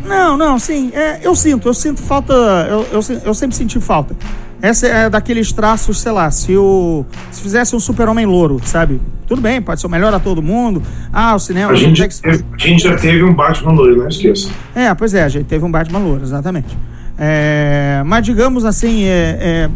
Não, 0.06 0.38
não, 0.38 0.60
sim. 0.60 0.92
É, 0.94 1.20
eu 1.24 1.34
sinto, 1.36 1.68
eu 1.68 1.74
sinto 1.74 2.02
falta. 2.02 2.34
Eu, 2.70 2.86
eu, 2.92 3.22
eu 3.26 3.34
sempre 3.34 3.56
senti 3.56 3.80
falta. 3.80 4.16
Essa 4.62 4.88
é 4.88 5.10
daqueles 5.10 5.54
traços, 5.54 6.02
sei 6.02 6.12
lá, 6.12 6.30
se 6.30 6.56
o. 6.56 7.06
Se 7.32 7.42
fizesse 7.42 7.76
um 7.76 7.80
super-homem 7.80 8.26
louro, 8.26 8.60
sabe? 8.64 9.00
Tudo 9.26 9.42
bem, 9.42 9.62
pode 9.62 9.80
ser 9.80 9.88
o 9.88 9.90
melhor 9.90 10.14
a 10.14 10.20
todo 10.20 10.42
mundo. 10.42 10.84
Ah, 11.14 11.34
o 11.34 11.40
cinema. 11.40 11.72
A 11.72 11.76
gente, 11.76 12.06
que... 12.08 12.28
a 12.30 12.58
gente 12.58 12.84
já 12.84 12.96
teve 12.98 13.24
um 13.24 13.34
Batman 13.34 13.72
louro, 13.72 13.96
não 13.96 14.08
esqueça. 14.08 14.50
É, 14.76 14.94
pois 14.94 15.14
é, 15.14 15.24
a 15.24 15.30
gente 15.30 15.46
teve 15.46 15.64
um 15.64 15.72
Batman 15.72 16.00
louro, 16.00 16.24
exatamente. 16.24 16.78
É, 17.20 18.02
mas 18.06 18.24
digamos 18.26 18.64
assim, 18.64 19.04
é, 19.04 19.38
é 19.40 19.70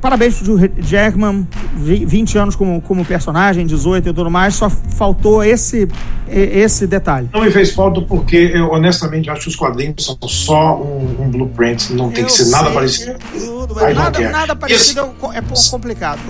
Parabéns 0.00 0.40
pro 0.40 0.56
Jackman, 0.80 1.46
20 1.74 2.38
anos 2.38 2.54
como, 2.54 2.80
como 2.80 3.04
personagem, 3.04 3.66
18 3.66 4.08
e 4.08 4.12
tudo 4.12 4.30
mais, 4.30 4.54
só 4.54 4.70
faltou 4.70 5.42
esse, 5.42 5.88
esse 6.28 6.86
detalhe. 6.86 7.28
Não 7.32 7.40
me 7.40 7.50
fez 7.50 7.72
falta 7.72 8.00
porque 8.02 8.52
eu 8.54 8.70
honestamente 8.70 9.28
acho 9.28 9.42
que 9.42 9.48
os 9.48 9.56
quadrinhos 9.56 10.04
são 10.04 10.16
só 10.28 10.76
um, 10.76 11.24
um 11.24 11.28
blueprint, 11.28 11.94
não 11.94 12.12
tem 12.12 12.20
eu 12.20 12.26
que 12.26 12.32
ser 12.32 12.48
nada 12.48 12.70
parecido. 12.70 13.18
Tudo, 13.32 13.74
nada, 13.74 14.30
nada 14.30 14.54
parecido 14.54 15.00
é, 15.32 15.38
é 15.38 15.42
complicado, 15.68 16.20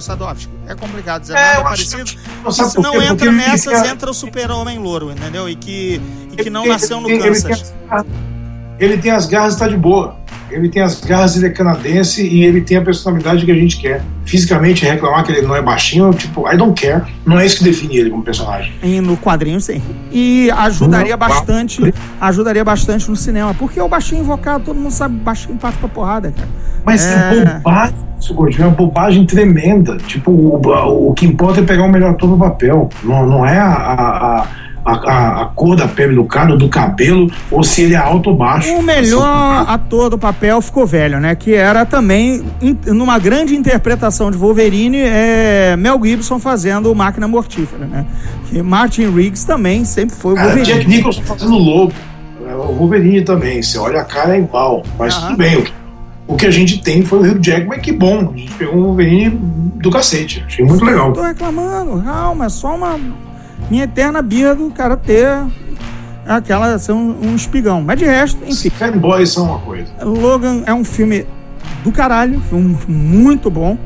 Sadovski. 0.00 0.52
É 0.68 0.76
complicado 0.76 1.22
dizer 1.22 1.36
é, 1.36 1.54
nada 1.54 1.62
parecido. 1.64 2.04
Que, 2.04 2.18
não, 2.44 2.50
se 2.52 2.80
não 2.80 3.02
entra 3.02 3.32
nessas, 3.32 3.82
entra 3.84 4.10
o 4.12 4.14
super-homem 4.14 4.78
louro, 4.78 5.10
entendeu? 5.10 5.48
E 5.48 5.56
que, 5.56 6.00
e 6.32 6.36
que 6.36 6.50
não 6.50 6.64
nasceu 6.64 7.00
no 7.00 7.08
Kansas. 7.08 7.74
Ele 7.90 8.27
tem 8.98 9.10
as 9.10 9.26
garras 9.26 9.54
e 9.54 9.58
tá 9.58 9.68
de 9.68 9.76
boa 9.76 10.16
ele 10.50 10.68
tem 10.68 10.82
as 10.82 11.00
garras, 11.00 11.36
ele 11.36 11.46
é 11.46 11.50
canadense 11.50 12.26
e 12.26 12.44
ele 12.44 12.60
tem 12.60 12.76
a 12.76 12.82
personalidade 12.82 13.44
que 13.44 13.50
a 13.50 13.54
gente 13.54 13.78
quer. 13.78 14.02
Fisicamente, 14.24 14.84
reclamar 14.84 15.24
que 15.24 15.32
ele 15.32 15.46
não 15.46 15.54
é 15.54 15.62
baixinho, 15.62 16.12
tipo, 16.12 16.50
I 16.50 16.56
don't 16.56 16.78
care. 16.80 17.02
Não 17.24 17.38
é 17.38 17.46
isso 17.46 17.58
que 17.58 17.64
define 17.64 17.96
ele 17.96 18.10
como 18.10 18.22
personagem. 18.22 18.72
E 18.82 19.00
no 19.00 19.16
quadrinho, 19.16 19.60
sim. 19.60 19.82
E 20.12 20.50
ajudaria 20.50 21.16
não, 21.16 21.28
bastante, 21.28 21.80
não. 21.80 21.92
ajudaria 22.20 22.64
bastante 22.64 23.08
no 23.08 23.16
cinema. 23.16 23.54
Porque 23.54 23.80
o 23.80 23.88
baixinho 23.88 24.22
invocado, 24.22 24.64
todo 24.64 24.76
mundo 24.76 24.92
sabe, 24.92 25.16
baixinho 25.16 25.56
parte 25.56 25.78
pra 25.78 25.88
porrada, 25.88 26.32
cara. 26.32 26.48
Mas 26.84 27.06
é, 27.06 27.38
é 27.38 27.60
bobagem, 27.60 27.94
é 28.58 28.66
uma 28.66 28.70
bobagem 28.70 29.26
tremenda. 29.26 29.96
Tipo, 29.98 30.30
o, 30.30 31.08
o 31.08 31.14
que 31.14 31.26
importa 31.26 31.60
é 31.60 31.64
pegar 31.64 31.84
o 31.84 31.88
melhor 31.88 32.12
ator 32.12 32.28
no 32.28 32.38
papel. 32.38 32.88
Não, 33.02 33.26
não 33.26 33.46
é 33.46 33.58
a, 33.58 33.72
a, 33.72 34.40
a 34.42 34.46
a, 34.88 35.10
a, 35.10 35.42
a, 35.42 35.44
cor 35.46 35.76
da 35.76 35.86
pele 35.86 36.14
do 36.14 36.24
cara, 36.24 36.56
do 36.56 36.68
cabelo, 36.68 37.30
ou 37.50 37.62
se 37.62 37.82
ele 37.82 37.94
é 37.94 37.98
alto 37.98 38.30
ou 38.30 38.36
baixo. 38.36 38.72
O 38.72 38.82
melhor 38.82 39.22
assim, 39.22 39.72
ator 39.72 40.10
do 40.10 40.18
papel 40.18 40.60
ficou 40.62 40.86
velho, 40.86 41.20
né? 41.20 41.34
Que 41.34 41.54
era 41.54 41.84
também, 41.84 42.42
in, 42.62 42.76
numa 42.86 43.18
grande 43.18 43.54
interpretação 43.54 44.30
de 44.30 44.38
Wolverine, 44.38 44.98
é 44.98 45.76
Mel 45.76 46.00
Gibson 46.02 46.38
fazendo 46.38 46.90
o 46.90 46.94
Máquina 46.94 47.28
Mortífera, 47.28 47.86
né? 47.86 48.06
Que 48.48 48.62
Martin 48.62 49.10
Riggs 49.10 49.46
também 49.46 49.84
sempre 49.84 50.16
foi 50.16 50.32
o 50.32 50.36
Wolverine. 50.36 50.64
Jack 50.64 50.88
Nicholson 50.88 51.22
fazendo 51.22 51.54
o 51.54 51.58
Lobo. 51.58 51.92
É, 52.48 52.54
o 52.54 52.72
Wolverine 52.72 53.22
também, 53.22 53.62
você 53.62 53.76
olha 53.78 54.00
a 54.00 54.04
cara 54.04 54.36
é 54.36 54.38
igual, 54.38 54.82
mas 54.98 55.16
tudo 55.16 55.36
bem. 55.36 55.64
O 56.26 56.36
que 56.36 56.46
a 56.46 56.50
gente 56.50 56.82
tem 56.82 57.02
foi 57.02 57.18
o 57.20 57.22
Hugh 57.22 57.40
Jackman, 57.42 57.80
que 57.80 57.90
bom. 57.90 58.32
A 58.34 58.36
gente 58.36 58.52
pegou 58.52 58.76
um 58.76 58.82
Wolverine 58.84 59.30
do 59.76 59.90
cacete. 59.90 60.44
Achei 60.46 60.64
muito 60.64 60.84
legal. 60.84 61.12
Tô 61.12 61.22
reclamando, 61.22 62.02
calma, 62.02 62.46
é 62.46 62.48
só 62.50 62.74
uma 62.74 62.98
minha 63.70 63.84
eterna 63.84 64.22
birra 64.22 64.54
do 64.54 64.70
cara 64.70 64.96
ter 64.96 65.28
aquela 66.26 66.78
ser 66.78 66.92
um, 66.92 67.16
um 67.22 67.34
espigão. 67.34 67.82
Mas 67.82 67.98
de 67.98 68.04
resto, 68.04 68.38
enfim. 68.46 68.70
Fanboys 68.70 69.30
são 69.30 69.44
uma 69.44 69.58
coisa. 69.58 69.86
Logan 70.02 70.62
é 70.66 70.74
um 70.74 70.84
filme 70.84 71.26
do 71.82 71.92
caralho, 71.92 72.42
um 72.52 72.76
muito 72.86 73.50
bom. 73.50 73.78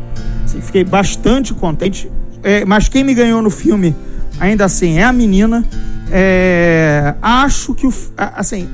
Assim, 0.44 0.60
fiquei 0.60 0.84
bastante 0.84 1.54
contente. 1.54 2.10
É, 2.42 2.64
mas 2.64 2.88
quem 2.88 3.04
me 3.04 3.14
ganhou 3.14 3.40
no 3.40 3.50
filme, 3.50 3.94
ainda 4.40 4.64
assim, 4.64 4.98
é 4.98 5.04
a 5.04 5.12
menina. 5.12 5.64
É, 6.10 7.14
acho 7.22 7.74
que 7.74 7.86
o, 7.86 7.94
assim 8.16 8.68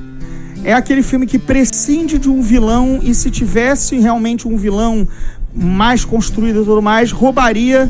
é 0.63 0.73
aquele 0.73 1.01
filme 1.01 1.25
que 1.25 1.39
prescinde 1.39 2.17
de 2.17 2.29
um 2.29 2.41
vilão 2.41 2.99
e 3.01 3.13
se 3.15 3.31
tivesse 3.31 3.97
realmente 3.97 4.47
um 4.47 4.57
vilão 4.57 5.07
mais 5.53 6.03
construído 6.05 6.61
e 6.61 6.65
tudo 6.65 6.81
mais, 6.81 7.11
roubaria 7.11 7.89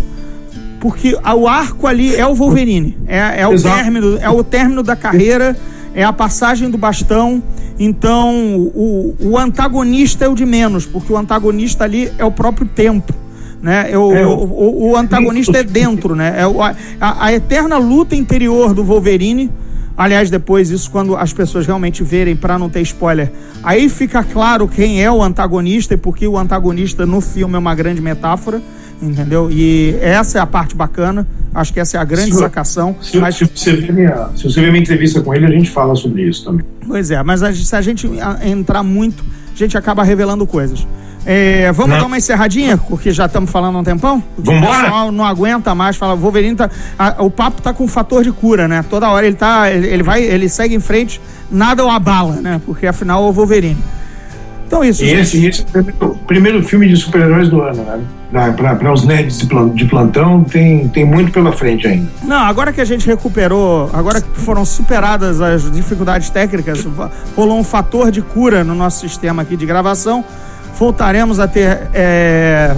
porque 0.80 1.16
o 1.16 1.48
arco 1.48 1.86
ali 1.86 2.16
é 2.16 2.26
o 2.26 2.34
Wolverine. 2.34 2.98
É, 3.08 3.42
é 3.42 3.48
o, 3.48 3.62
término, 3.62 4.18
é 4.18 4.30
o 4.30 4.44
término 4.44 4.82
da 4.82 4.96
carreira, 4.96 5.56
é 5.94 6.04
a 6.04 6.14
passagem 6.14 6.70
do 6.70 6.78
bastão. 6.78 7.44
Então, 7.78 8.58
o, 8.58 9.16
o 9.20 9.38
antagonista 9.38 10.26
é 10.26 10.28
o 10.28 10.36
de 10.36 10.46
menos, 10.46 10.86
porque 10.86 11.12
o 11.12 11.18
antagonista 11.18 11.84
ali 11.84 12.12
é 12.18 12.26
o 12.26 12.32
próprio 12.32 12.68
tempo. 12.68 13.14
Né? 13.62 13.92
É 13.92 13.98
o, 13.98 14.14
é, 14.14 14.26
o, 14.26 14.32
o, 14.32 14.90
o, 14.92 14.96
antagonista 14.96 15.58
é 15.58 15.64
dentro, 15.64 16.16
né? 16.16 16.34
É 16.38 16.44
a, 17.02 17.26
a, 17.26 17.34
eterna 17.34 17.78
luta 17.78 18.16
interior 18.16 18.74
do 18.74 18.86
Wolverine. 18.86 19.52
Aliás, 19.98 20.30
depois, 20.30 20.70
isso 20.70 20.90
quando 20.90 21.18
as 21.18 21.34
pessoas 21.34 21.68
realmente 21.68 22.02
verem, 22.02 22.38
para 22.38 22.58
não 22.58 22.70
ter 22.70 22.80
spoiler, 22.82 23.30
aí 23.62 23.90
fica 23.90 24.24
claro 24.24 24.66
quem 24.66 25.04
é 25.04 25.12
o 25.12 25.22
antagonista 25.22 25.94
e 25.94 25.98
porque 25.98 26.26
o 26.26 26.38
antagonista 26.38 27.06
no 27.06 27.20
filme 27.20 27.56
é 27.56 27.58
uma 27.58 27.76
grande 27.76 28.02
metáfora 28.02 28.62
entendeu? 29.02 29.50
E 29.52 29.96
essa 30.02 30.38
é 30.38 30.42
a 30.42 30.46
parte 30.46 30.76
bacana, 30.76 31.28
acho 31.54 31.74
que 31.74 31.80
essa 31.80 31.98
é 31.98 32.00
a 32.00 32.04
grande 32.04 32.34
se, 32.34 32.40
sacação. 32.40 32.96
Se, 33.02 33.18
mas... 33.18 33.36
se, 33.36 33.46
você 33.46 33.76
ver 33.76 33.94
minha, 33.94 34.30
se 34.36 34.44
você 34.44 34.62
ver 34.62 34.72
minha 34.72 34.82
entrevista 34.82 35.22
com 35.22 35.34
ele, 35.34 35.46
a 35.46 35.52
gente 35.52 35.70
fala 35.70 35.96
sobre 35.96 36.24
isso 36.24 36.46
também. 36.46 36.66
Pois 36.86 37.12
é, 37.12 37.22
mas 37.24 37.44
a, 37.44 37.54
se 37.54 37.76
a 37.76 37.82
gente 37.82 38.10
entrar 38.44 38.84
muito, 38.84 39.24
a 39.54 39.58
gente 39.58 39.78
acaba 39.78 40.04
revelando 40.04 40.46
coisas. 40.46 40.86
É, 41.26 41.72
vamos 41.74 41.92
não. 41.92 42.00
dar 42.00 42.06
uma 42.08 42.18
encerradinha, 42.18 42.78
porque 42.78 43.12
já 43.12 43.26
estamos 43.26 43.52
falando 43.52 43.76
há 43.76 43.80
um 43.80 43.84
tempão? 43.84 44.24
Vamos 44.38 44.64
O 44.64 44.72
pessoal 44.72 45.12
não 45.12 45.26
aguenta 45.26 45.76
mais, 45.76 45.98
fala, 45.98 46.16
Wolverine 46.16 46.56
tá. 46.56 46.70
A, 46.98 47.22
o 47.22 47.30
papo 47.30 47.62
tá 47.62 47.74
com 47.74 47.88
fator 47.88 48.24
de 48.24 48.32
cura, 48.32 48.68
né? 48.68 48.84
Toda 48.90 49.10
hora 49.10 49.28
ele 49.28 49.36
tá. 49.36 49.70
Ele, 49.70 49.88
ele 49.88 50.02
vai, 50.02 50.24
ele 50.24 50.48
segue 50.48 50.74
em 50.74 50.80
frente, 50.80 51.22
nada 51.52 51.86
o 51.86 51.90
abala, 51.90 52.36
né? 52.36 52.62
Porque 52.66 52.88
afinal 52.88 53.24
é 53.26 53.28
o 53.28 53.34
Wolverine. 53.34 53.78
Então, 54.70 54.84
isso. 54.84 55.04
E 55.04 55.08
gente. 55.08 55.20
esse, 55.22 55.46
esse 55.48 55.62
é 55.62 55.80
o 55.80 55.84
primeiro, 55.84 56.16
primeiro 56.28 56.64
filme 56.64 56.88
de 56.88 56.96
super-heróis 56.96 57.50
do 57.50 57.60
ano, 57.60 57.84
né? 57.84 58.54
Para 58.56 58.94
os 58.94 59.04
nerds 59.04 59.40
de 59.40 59.48
plan- 59.48 59.70
de 59.70 59.86
plantão, 59.86 60.44
tem, 60.44 60.88
tem 60.90 61.04
muito 61.04 61.32
pela 61.32 61.52
frente 61.52 61.88
ainda. 61.88 62.08
Não, 62.24 62.38
agora 62.38 62.72
que 62.72 62.80
a 62.80 62.86
gente 62.86 63.08
recuperou, 63.08 63.90
agora 63.92 64.22
que 64.22 64.40
foram 64.40 64.64
superadas 64.64 65.42
as 65.42 65.72
dificuldades 65.72 66.30
técnicas, 66.30 66.88
rolou 67.36 67.58
um 67.60 67.64
fator 67.64 68.12
de 68.12 68.22
cura 68.22 68.64
no 68.64 68.76
nosso 68.76 69.00
sistema 69.00 69.42
aqui 69.42 69.58
de 69.58 69.66
gravação. 69.66 70.24
Voltaremos 70.78 71.40
a 71.40 71.48
ter 71.48 71.90
é, 71.92 72.76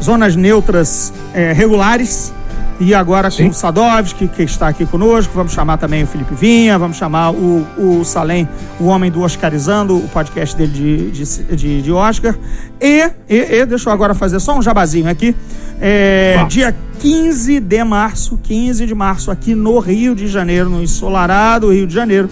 zonas 0.00 0.36
neutras 0.36 1.12
é, 1.34 1.52
regulares. 1.52 2.32
E 2.80 2.94
agora 2.94 3.28
com 3.28 3.36
Sim. 3.36 3.48
o 3.48 3.52
Sadovski, 3.52 4.28
que 4.28 4.44
está 4.44 4.68
aqui 4.68 4.86
conosco, 4.86 5.32
vamos 5.34 5.52
chamar 5.52 5.78
também 5.78 6.04
o 6.04 6.06
Felipe 6.06 6.34
Vinha, 6.34 6.78
vamos 6.78 6.96
chamar 6.96 7.32
o, 7.32 7.66
o 7.76 8.04
Salem, 8.04 8.48
o 8.78 8.84
homem 8.84 9.10
do 9.10 9.22
Oscarizando, 9.22 9.96
o 9.96 10.08
podcast 10.08 10.56
dele 10.56 10.72
de, 10.72 11.10
de, 11.10 11.56
de, 11.56 11.82
de 11.82 11.92
Oscar. 11.92 12.36
E, 12.80 13.10
e, 13.28 13.36
e, 13.36 13.66
deixa 13.66 13.90
eu 13.90 13.92
agora 13.92 14.14
fazer 14.14 14.38
só 14.38 14.56
um 14.56 14.62
jabazinho 14.62 15.10
aqui. 15.10 15.34
É, 15.80 16.44
dia 16.48 16.74
15 17.00 17.58
de 17.58 17.82
março, 17.82 18.38
15 18.44 18.86
de 18.86 18.94
março, 18.94 19.30
aqui 19.32 19.56
no 19.56 19.78
Rio 19.80 20.14
de 20.14 20.28
Janeiro, 20.28 20.70
no 20.70 20.80
ensolarado 20.80 21.72
Rio 21.72 21.86
de 21.86 21.94
Janeiro. 21.94 22.28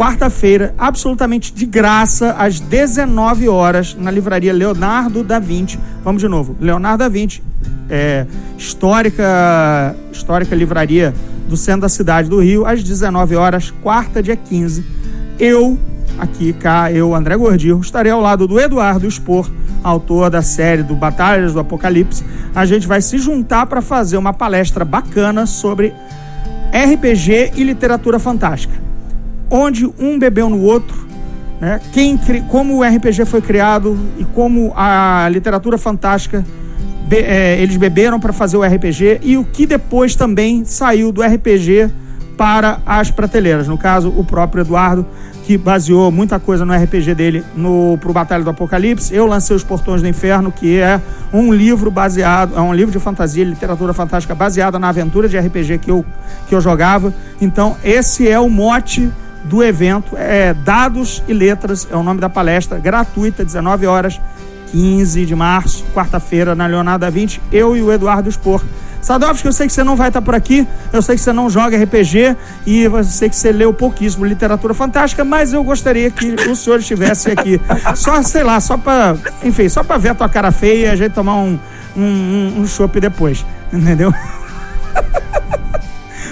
Quarta-feira, 0.00 0.74
absolutamente 0.78 1.52
de 1.52 1.66
graça, 1.66 2.32
às 2.38 2.58
19 2.58 3.50
horas, 3.50 3.94
na 3.94 4.10
livraria 4.10 4.50
Leonardo 4.50 5.22
da 5.22 5.38
Vinci. 5.38 5.78
Vamos 6.02 6.22
de 6.22 6.26
novo, 6.26 6.56
Leonardo 6.58 7.00
da 7.00 7.08
Vinci, 7.10 7.42
é, 7.90 8.24
histórica, 8.56 9.94
histórica 10.10 10.56
livraria 10.56 11.14
do 11.46 11.54
centro 11.54 11.82
da 11.82 11.90
cidade 11.90 12.30
do 12.30 12.40
Rio, 12.40 12.64
às 12.64 12.82
19 12.82 13.36
horas, 13.36 13.70
quarta, 13.82 14.22
dia 14.22 14.36
15. 14.36 14.82
Eu, 15.38 15.78
aqui 16.18 16.54
cá, 16.54 16.90
eu, 16.90 17.14
André 17.14 17.36
Gordillo, 17.36 17.82
estarei 17.82 18.10
ao 18.10 18.22
lado 18.22 18.48
do 18.48 18.58
Eduardo 18.58 19.06
Spor, 19.10 19.50
autor 19.84 20.30
da 20.30 20.40
série 20.40 20.82
do 20.82 20.94
Batalhas 20.94 21.52
do 21.52 21.60
Apocalipse. 21.60 22.24
A 22.54 22.64
gente 22.64 22.86
vai 22.86 23.02
se 23.02 23.18
juntar 23.18 23.66
para 23.66 23.82
fazer 23.82 24.16
uma 24.16 24.32
palestra 24.32 24.82
bacana 24.82 25.44
sobre 25.44 25.92
RPG 26.72 27.52
e 27.54 27.62
literatura 27.62 28.18
fantástica, 28.18 28.88
onde 29.50 29.86
um 29.98 30.18
bebeu 30.18 30.48
no 30.48 30.62
outro, 30.62 31.06
né? 31.60 31.80
Quem, 31.92 32.18
como 32.48 32.78
o 32.78 32.82
RPG 32.82 33.24
foi 33.26 33.42
criado 33.42 33.98
e 34.18 34.24
como 34.24 34.72
a 34.74 35.28
literatura 35.30 35.76
fantástica 35.76 36.44
be- 37.06 37.18
é, 37.18 37.60
eles 37.60 37.76
beberam 37.76 38.18
para 38.18 38.32
fazer 38.32 38.56
o 38.56 38.62
RPG 38.62 39.20
e 39.22 39.36
o 39.36 39.44
que 39.44 39.66
depois 39.66 40.14
também 40.14 40.64
saiu 40.64 41.12
do 41.12 41.20
RPG 41.22 41.90
para 42.36 42.80
as 42.86 43.10
prateleiras. 43.10 43.68
No 43.68 43.76
caso, 43.76 44.08
o 44.16 44.24
próprio 44.24 44.62
Eduardo, 44.62 45.04
que 45.44 45.58
baseou 45.58 46.10
muita 46.10 46.38
coisa 46.40 46.64
no 46.64 46.72
RPG 46.72 47.14
dele 47.14 47.44
no 47.54 47.98
pro 48.00 48.14
Batalha 48.14 48.42
do 48.42 48.48
Apocalipse. 48.48 49.14
Eu 49.14 49.26
lancei 49.26 49.54
Os 49.54 49.62
Portões 49.62 50.00
do 50.00 50.08
Inferno, 50.08 50.50
que 50.50 50.78
é 50.78 50.98
um 51.34 51.52
livro 51.52 51.90
baseado, 51.90 52.56
é 52.56 52.60
um 52.62 52.72
livro 52.72 52.90
de 52.90 52.98
fantasia, 52.98 53.44
literatura 53.44 53.92
fantástica 53.92 54.34
baseada 54.34 54.78
na 54.78 54.88
aventura 54.88 55.28
de 55.28 55.36
RPG 55.38 55.76
que 55.78 55.90
eu, 55.90 56.02
que 56.48 56.54
eu 56.54 56.60
jogava. 56.62 57.12
Então, 57.38 57.76
esse 57.84 58.26
é 58.26 58.40
o 58.40 58.48
mote 58.48 59.10
do 59.44 59.62
evento, 59.62 60.16
é 60.16 60.52
Dados 60.52 61.22
e 61.26 61.32
Letras, 61.32 61.86
é 61.90 61.96
o 61.96 62.02
nome 62.02 62.20
da 62.20 62.28
palestra, 62.28 62.78
gratuita, 62.78 63.44
19 63.44 63.86
horas, 63.86 64.20
15 64.70 65.26
de 65.26 65.34
março, 65.34 65.84
quarta-feira, 65.94 66.54
na 66.54 66.66
Leonardo 66.66 67.00
da 67.00 67.10
Vinci, 67.10 67.40
eu 67.50 67.76
e 67.76 67.82
o 67.82 67.92
Eduardo 67.92 68.30
Spor. 68.30 68.62
Sadovski, 69.00 69.46
eu 69.46 69.52
sei 69.52 69.66
que 69.66 69.72
você 69.72 69.82
não 69.82 69.96
vai 69.96 70.08
estar 70.08 70.20
por 70.20 70.34
aqui, 70.34 70.66
eu 70.92 71.00
sei 71.00 71.16
que 71.16 71.22
você 71.22 71.32
não 71.32 71.48
joga 71.48 71.82
RPG 71.82 72.36
e 72.66 72.82
eu 72.82 73.02
sei 73.02 73.30
que 73.30 73.36
você 73.36 73.50
leu 73.50 73.72
pouquíssimo 73.72 74.26
literatura 74.26 74.74
fantástica, 74.74 75.24
mas 75.24 75.54
eu 75.54 75.64
gostaria 75.64 76.10
que 76.10 76.34
o 76.34 76.54
senhor 76.54 76.80
estivesse 76.80 77.30
aqui. 77.30 77.58
Só, 77.96 78.22
sei 78.22 78.44
lá, 78.44 78.60
só 78.60 78.76
para, 78.76 79.16
enfim, 79.42 79.68
só 79.68 79.82
para 79.82 79.96
ver 79.96 80.10
a 80.10 80.14
tua 80.14 80.28
cara 80.28 80.52
feia 80.52 80.86
e 80.86 80.90
a 80.90 80.96
gente 80.96 81.12
tomar 81.12 81.36
um, 81.36 81.58
um, 81.96 82.02
um, 82.02 82.60
um 82.60 82.66
chopp 82.66 83.00
depois, 83.00 83.44
entendeu? 83.72 84.12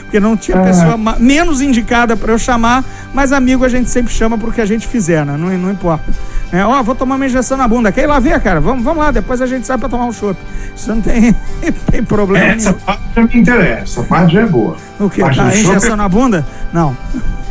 Porque 0.08 0.18
não 0.18 0.38
tinha 0.38 0.56
pessoa 0.62 0.96
ma- 0.96 1.16
menos 1.18 1.60
indicada 1.60 2.16
para 2.16 2.32
eu 2.32 2.38
chamar, 2.38 2.82
mas 3.12 3.30
amigo 3.30 3.62
a 3.62 3.68
gente 3.68 3.90
sempre 3.90 4.10
chama 4.10 4.38
porque 4.38 4.58
a 4.58 4.64
gente 4.64 4.86
fizer, 4.88 5.22
né? 5.26 5.36
Não, 5.36 5.50
não 5.58 5.70
importa. 5.70 6.04
É, 6.50 6.64
ó, 6.64 6.82
vou 6.82 6.94
tomar 6.94 7.16
uma 7.16 7.26
injeção 7.26 7.58
na 7.58 7.68
bunda. 7.68 7.92
Quer 7.92 8.04
ir 8.04 8.06
lá 8.06 8.18
ver, 8.18 8.40
cara? 8.40 8.58
Vamos, 8.58 8.82
vamos 8.82 9.04
lá, 9.04 9.10
depois 9.10 9.42
a 9.42 9.46
gente 9.46 9.66
sai 9.66 9.76
para 9.76 9.86
tomar 9.90 10.06
um 10.06 10.12
chopp. 10.12 10.34
Isso 10.74 10.88
não 10.88 11.02
tem, 11.02 11.36
tem 11.92 12.02
problema 12.02 12.46
Essa 12.46 12.70
nenhum. 12.70 12.80
parte 12.86 13.02
já 13.14 13.22
me 13.22 13.30
interessa, 13.38 13.82
essa 13.82 14.02
parte 14.04 14.32
já 14.32 14.40
é 14.40 14.46
boa. 14.46 14.76
O 14.98 15.10
que? 15.10 15.20
Tá, 15.20 15.30
chopp 15.34 15.58
injeção 15.58 15.92
é- 15.92 15.96
na 15.96 16.08
bunda? 16.08 16.46
Não. 16.72 16.96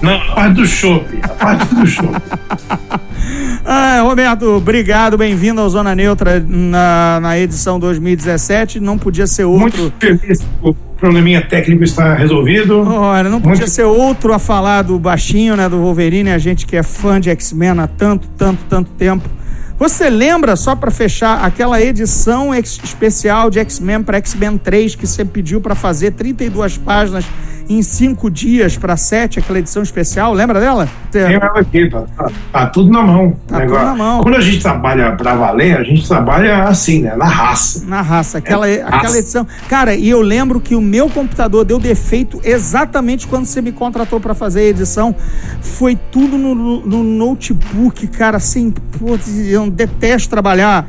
Não, 0.02 0.16
a 0.16 0.26
parte 0.34 0.54
do 0.56 0.66
chopp. 0.66 1.20
A 1.24 1.28
parte 1.28 1.76
do 1.76 1.86
chopp. 1.86 2.10
Ah, 3.70 4.00
Roberto, 4.04 4.46
obrigado, 4.56 5.18
bem-vindo 5.18 5.60
ao 5.60 5.70
Zona 5.70 5.94
Neutra 5.94 6.40
na, 6.48 7.20
na 7.22 7.38
edição 7.38 7.78
2017. 7.78 8.80
Não 8.80 8.98
podia 8.98 9.28
ser 9.28 9.44
outro. 9.44 9.82
Muito 9.82 9.94
feliz 10.00 10.40
que 10.40 10.46
o 10.62 10.74
probleminha 10.98 11.42
técnico 11.42 11.84
está 11.84 12.14
resolvido. 12.14 12.82
Olha, 12.82 13.30
não 13.30 13.40
podia 13.40 13.68
ser 13.68 13.84
outro 13.84 14.34
a 14.34 14.40
falar 14.40 14.82
do 14.82 14.98
baixinho, 15.00 15.56
né, 15.56 15.70
do 15.70 15.78
Wolverine, 15.78 16.32
a 16.32 16.38
gente 16.38 16.66
que 16.66 16.76
é 16.76 16.84
fã 16.84 17.20
de 17.20 17.30
X-Men 17.30 17.80
há 17.80 17.88
tanto, 17.88 18.28
tanto, 18.30 18.64
tanto 18.68 18.92
tempo. 18.92 19.30
Você 19.78 20.10
lembra, 20.10 20.56
só 20.56 20.76
pra 20.76 20.90
fechar, 20.90 21.46
aquela 21.46 21.80
edição 21.80 22.54
especial 22.56 23.50
de 23.50 23.60
X-Men 23.60 24.02
para 24.02 24.18
X-Men 24.18 24.58
3 24.58 24.96
que 24.96 25.06
você 25.06 25.24
pediu 25.24 25.62
pra 25.62 25.76
fazer 25.76 26.12
32 26.12 26.78
páginas 26.80 27.26
em 27.70 27.82
5 27.82 28.32
dias 28.32 28.78
pra 28.78 28.96
7, 28.96 29.40
aquela 29.40 29.60
edição 29.60 29.84
especial? 29.84 30.34
Lembra 30.34 30.58
dela? 30.62 30.88
Tem 31.12 31.34
ela 31.34 31.60
aqui, 31.60 31.90
tá, 31.90 32.04
tá- 32.16 32.32
tá 32.52 32.66
tudo 32.68 32.90
na 32.90 33.02
mão. 33.04 33.36
Tá 33.46 33.60
tudo 33.60 33.74
na 33.74 33.94
mão. 33.94 34.24
Quando 34.24 34.36
a 34.38 34.42
gente 34.42 34.62
trabalha 34.62 35.12
pra 35.18 35.36
valer, 35.36 35.78
a 35.78 35.84
gente 35.84 36.08
trabalha 36.08 36.64
assim, 36.64 37.02
né? 37.02 37.14
Na 37.18 37.26
raça. 37.26 37.84
Na 37.86 38.02
raça, 38.02 38.38
aquela, 38.38 38.70
É, 38.70 38.82
aquela 38.82 39.02
raça. 39.02 39.20
edição. 39.20 39.46
Cara, 39.68 39.94
e 39.96 40.08
eu 40.10 40.22
lembro 40.22 40.62
que 40.62 40.76
o 40.76 40.82
meu 40.82 41.10
computador 41.10 41.66
deu 41.66 41.78
defeito 41.78 42.40
exatamente 42.42 43.28
quando 43.28 43.46
você 43.46 43.62
me 43.62 43.74
contratou 43.74 44.20
pra 44.22 44.34
fazer 44.34 44.62
a 44.62 44.64
edição. 44.70 45.14
Foi 45.62 45.98
tudo 46.10 46.38
no, 46.38 46.56
no 46.56 47.04
notebook, 47.04 48.08
cara, 48.08 48.38
assim, 48.38 48.72
pô, 48.72 49.20
eu 49.46 49.67
detesto 49.70 50.30
trabalhar 50.30 50.86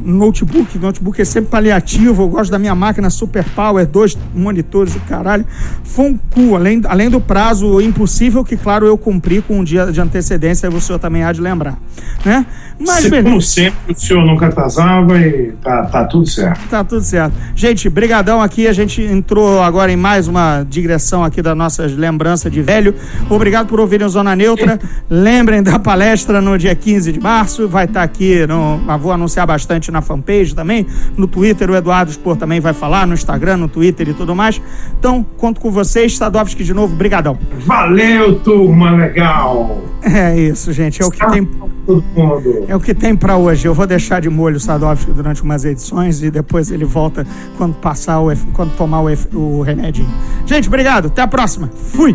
notebook. 0.00 0.78
Notebook 0.78 1.20
é 1.20 1.24
sempre 1.24 1.50
paliativo, 1.50 2.22
eu 2.22 2.28
gosto 2.28 2.50
da 2.50 2.58
minha 2.58 2.74
máquina 2.74 3.10
Super 3.10 3.44
Power, 3.44 3.86
dois 3.86 4.16
monitores, 4.34 4.94
o 4.94 5.00
caralho. 5.00 5.44
Foi 5.84 6.06
um 6.10 6.16
cu, 6.16 6.54
além, 6.56 6.82
além 6.86 7.10
do 7.10 7.20
prazo 7.20 7.80
impossível, 7.80 8.44
que, 8.44 8.56
claro, 8.56 8.86
eu 8.86 8.96
cumpri 8.98 9.40
com 9.42 9.60
um 9.60 9.64
dia 9.64 9.86
de 9.92 10.00
antecedência, 10.00 10.68
o 10.68 10.80
senhor 10.80 10.98
também 10.98 11.24
há 11.24 11.32
de 11.32 11.40
lembrar, 11.40 11.78
né? 12.24 12.46
Mas, 12.78 13.04
Se- 13.04 13.10
beleza. 13.10 13.28
Como 13.30 13.40
sempre, 13.40 13.78
o 13.92 13.94
senhor 13.98 14.24
nunca 14.26 14.46
atrasava 14.46 15.18
e 15.18 15.52
tá, 15.62 15.86
tá 15.86 16.04
tudo 16.04 16.26
certo. 16.28 16.68
Tá 16.68 16.84
tudo 16.84 17.00
certo. 17.02 17.32
Gente, 17.54 17.88
brigadão 17.88 18.42
aqui. 18.42 18.66
A 18.66 18.72
gente 18.72 19.00
entrou 19.02 19.62
agora 19.62 19.90
em 19.90 19.96
mais 19.96 20.28
uma 20.28 20.62
digressão 20.68 21.24
aqui 21.24 21.40
das 21.40 21.56
nossas 21.56 21.96
lembranças 21.96 22.52
de 22.52 22.60
velho. 22.60 22.94
Obrigado 23.30 23.66
por 23.66 23.80
ouvirem 23.80 24.06
o 24.06 24.10
Zona 24.10 24.36
Neutra. 24.36 24.78
Lembrem 25.08 25.62
da 25.62 25.78
palestra 25.78 26.42
no 26.42 26.58
dia 26.58 26.74
15 26.74 27.12
de 27.12 27.20
março. 27.20 27.66
Vai 27.66 27.86
estar 27.86 28.02
aqui, 28.02 28.46
no, 28.46 28.78
vou 28.98 29.10
anunciar 29.10 29.46
bastante 29.46 29.85
na 29.90 30.02
fanpage 30.02 30.54
também. 30.54 30.86
No 31.16 31.26
Twitter, 31.26 31.70
o 31.70 31.76
Eduardo 31.76 32.10
Spor 32.12 32.36
também 32.36 32.60
vai 32.60 32.72
falar. 32.72 33.06
No 33.06 33.14
Instagram, 33.14 33.56
no 33.56 33.68
Twitter 33.68 34.08
e 34.08 34.14
tudo 34.14 34.34
mais. 34.34 34.60
Então, 34.98 35.24
conto 35.36 35.60
com 35.60 35.70
vocês. 35.70 36.16
Sadovski 36.16 36.64
de 36.64 36.74
novo, 36.74 36.94
brigadão. 36.94 37.38
Valeu, 37.60 38.38
turma 38.40 38.90
legal! 38.90 39.82
É 40.02 40.38
isso, 40.38 40.72
gente. 40.72 41.02
É 41.02 41.04
o 41.04 41.10
que 41.10 41.26
tem... 41.30 41.44
Todo 41.86 42.04
mundo. 42.16 42.64
É 42.68 42.74
o 42.74 42.80
que 42.80 42.94
tem 42.94 43.14
pra 43.14 43.36
hoje. 43.36 43.66
Eu 43.66 43.74
vou 43.74 43.86
deixar 43.86 44.20
de 44.20 44.28
molho 44.28 44.56
o 44.56 44.60
Sadovski 44.60 45.12
durante 45.12 45.42
umas 45.42 45.64
edições 45.64 46.22
e 46.22 46.30
depois 46.30 46.70
ele 46.70 46.84
volta 46.84 47.26
quando 47.56 47.74
passar 47.74 48.20
o 48.20 48.26
quando 48.52 48.74
tomar 48.76 49.02
o, 49.02 49.08
o 49.34 49.62
remedinho. 49.62 50.08
Gente, 50.44 50.68
obrigado. 50.68 51.06
Até 51.06 51.22
a 51.22 51.28
próxima. 51.28 51.70
Fui. 51.92 52.14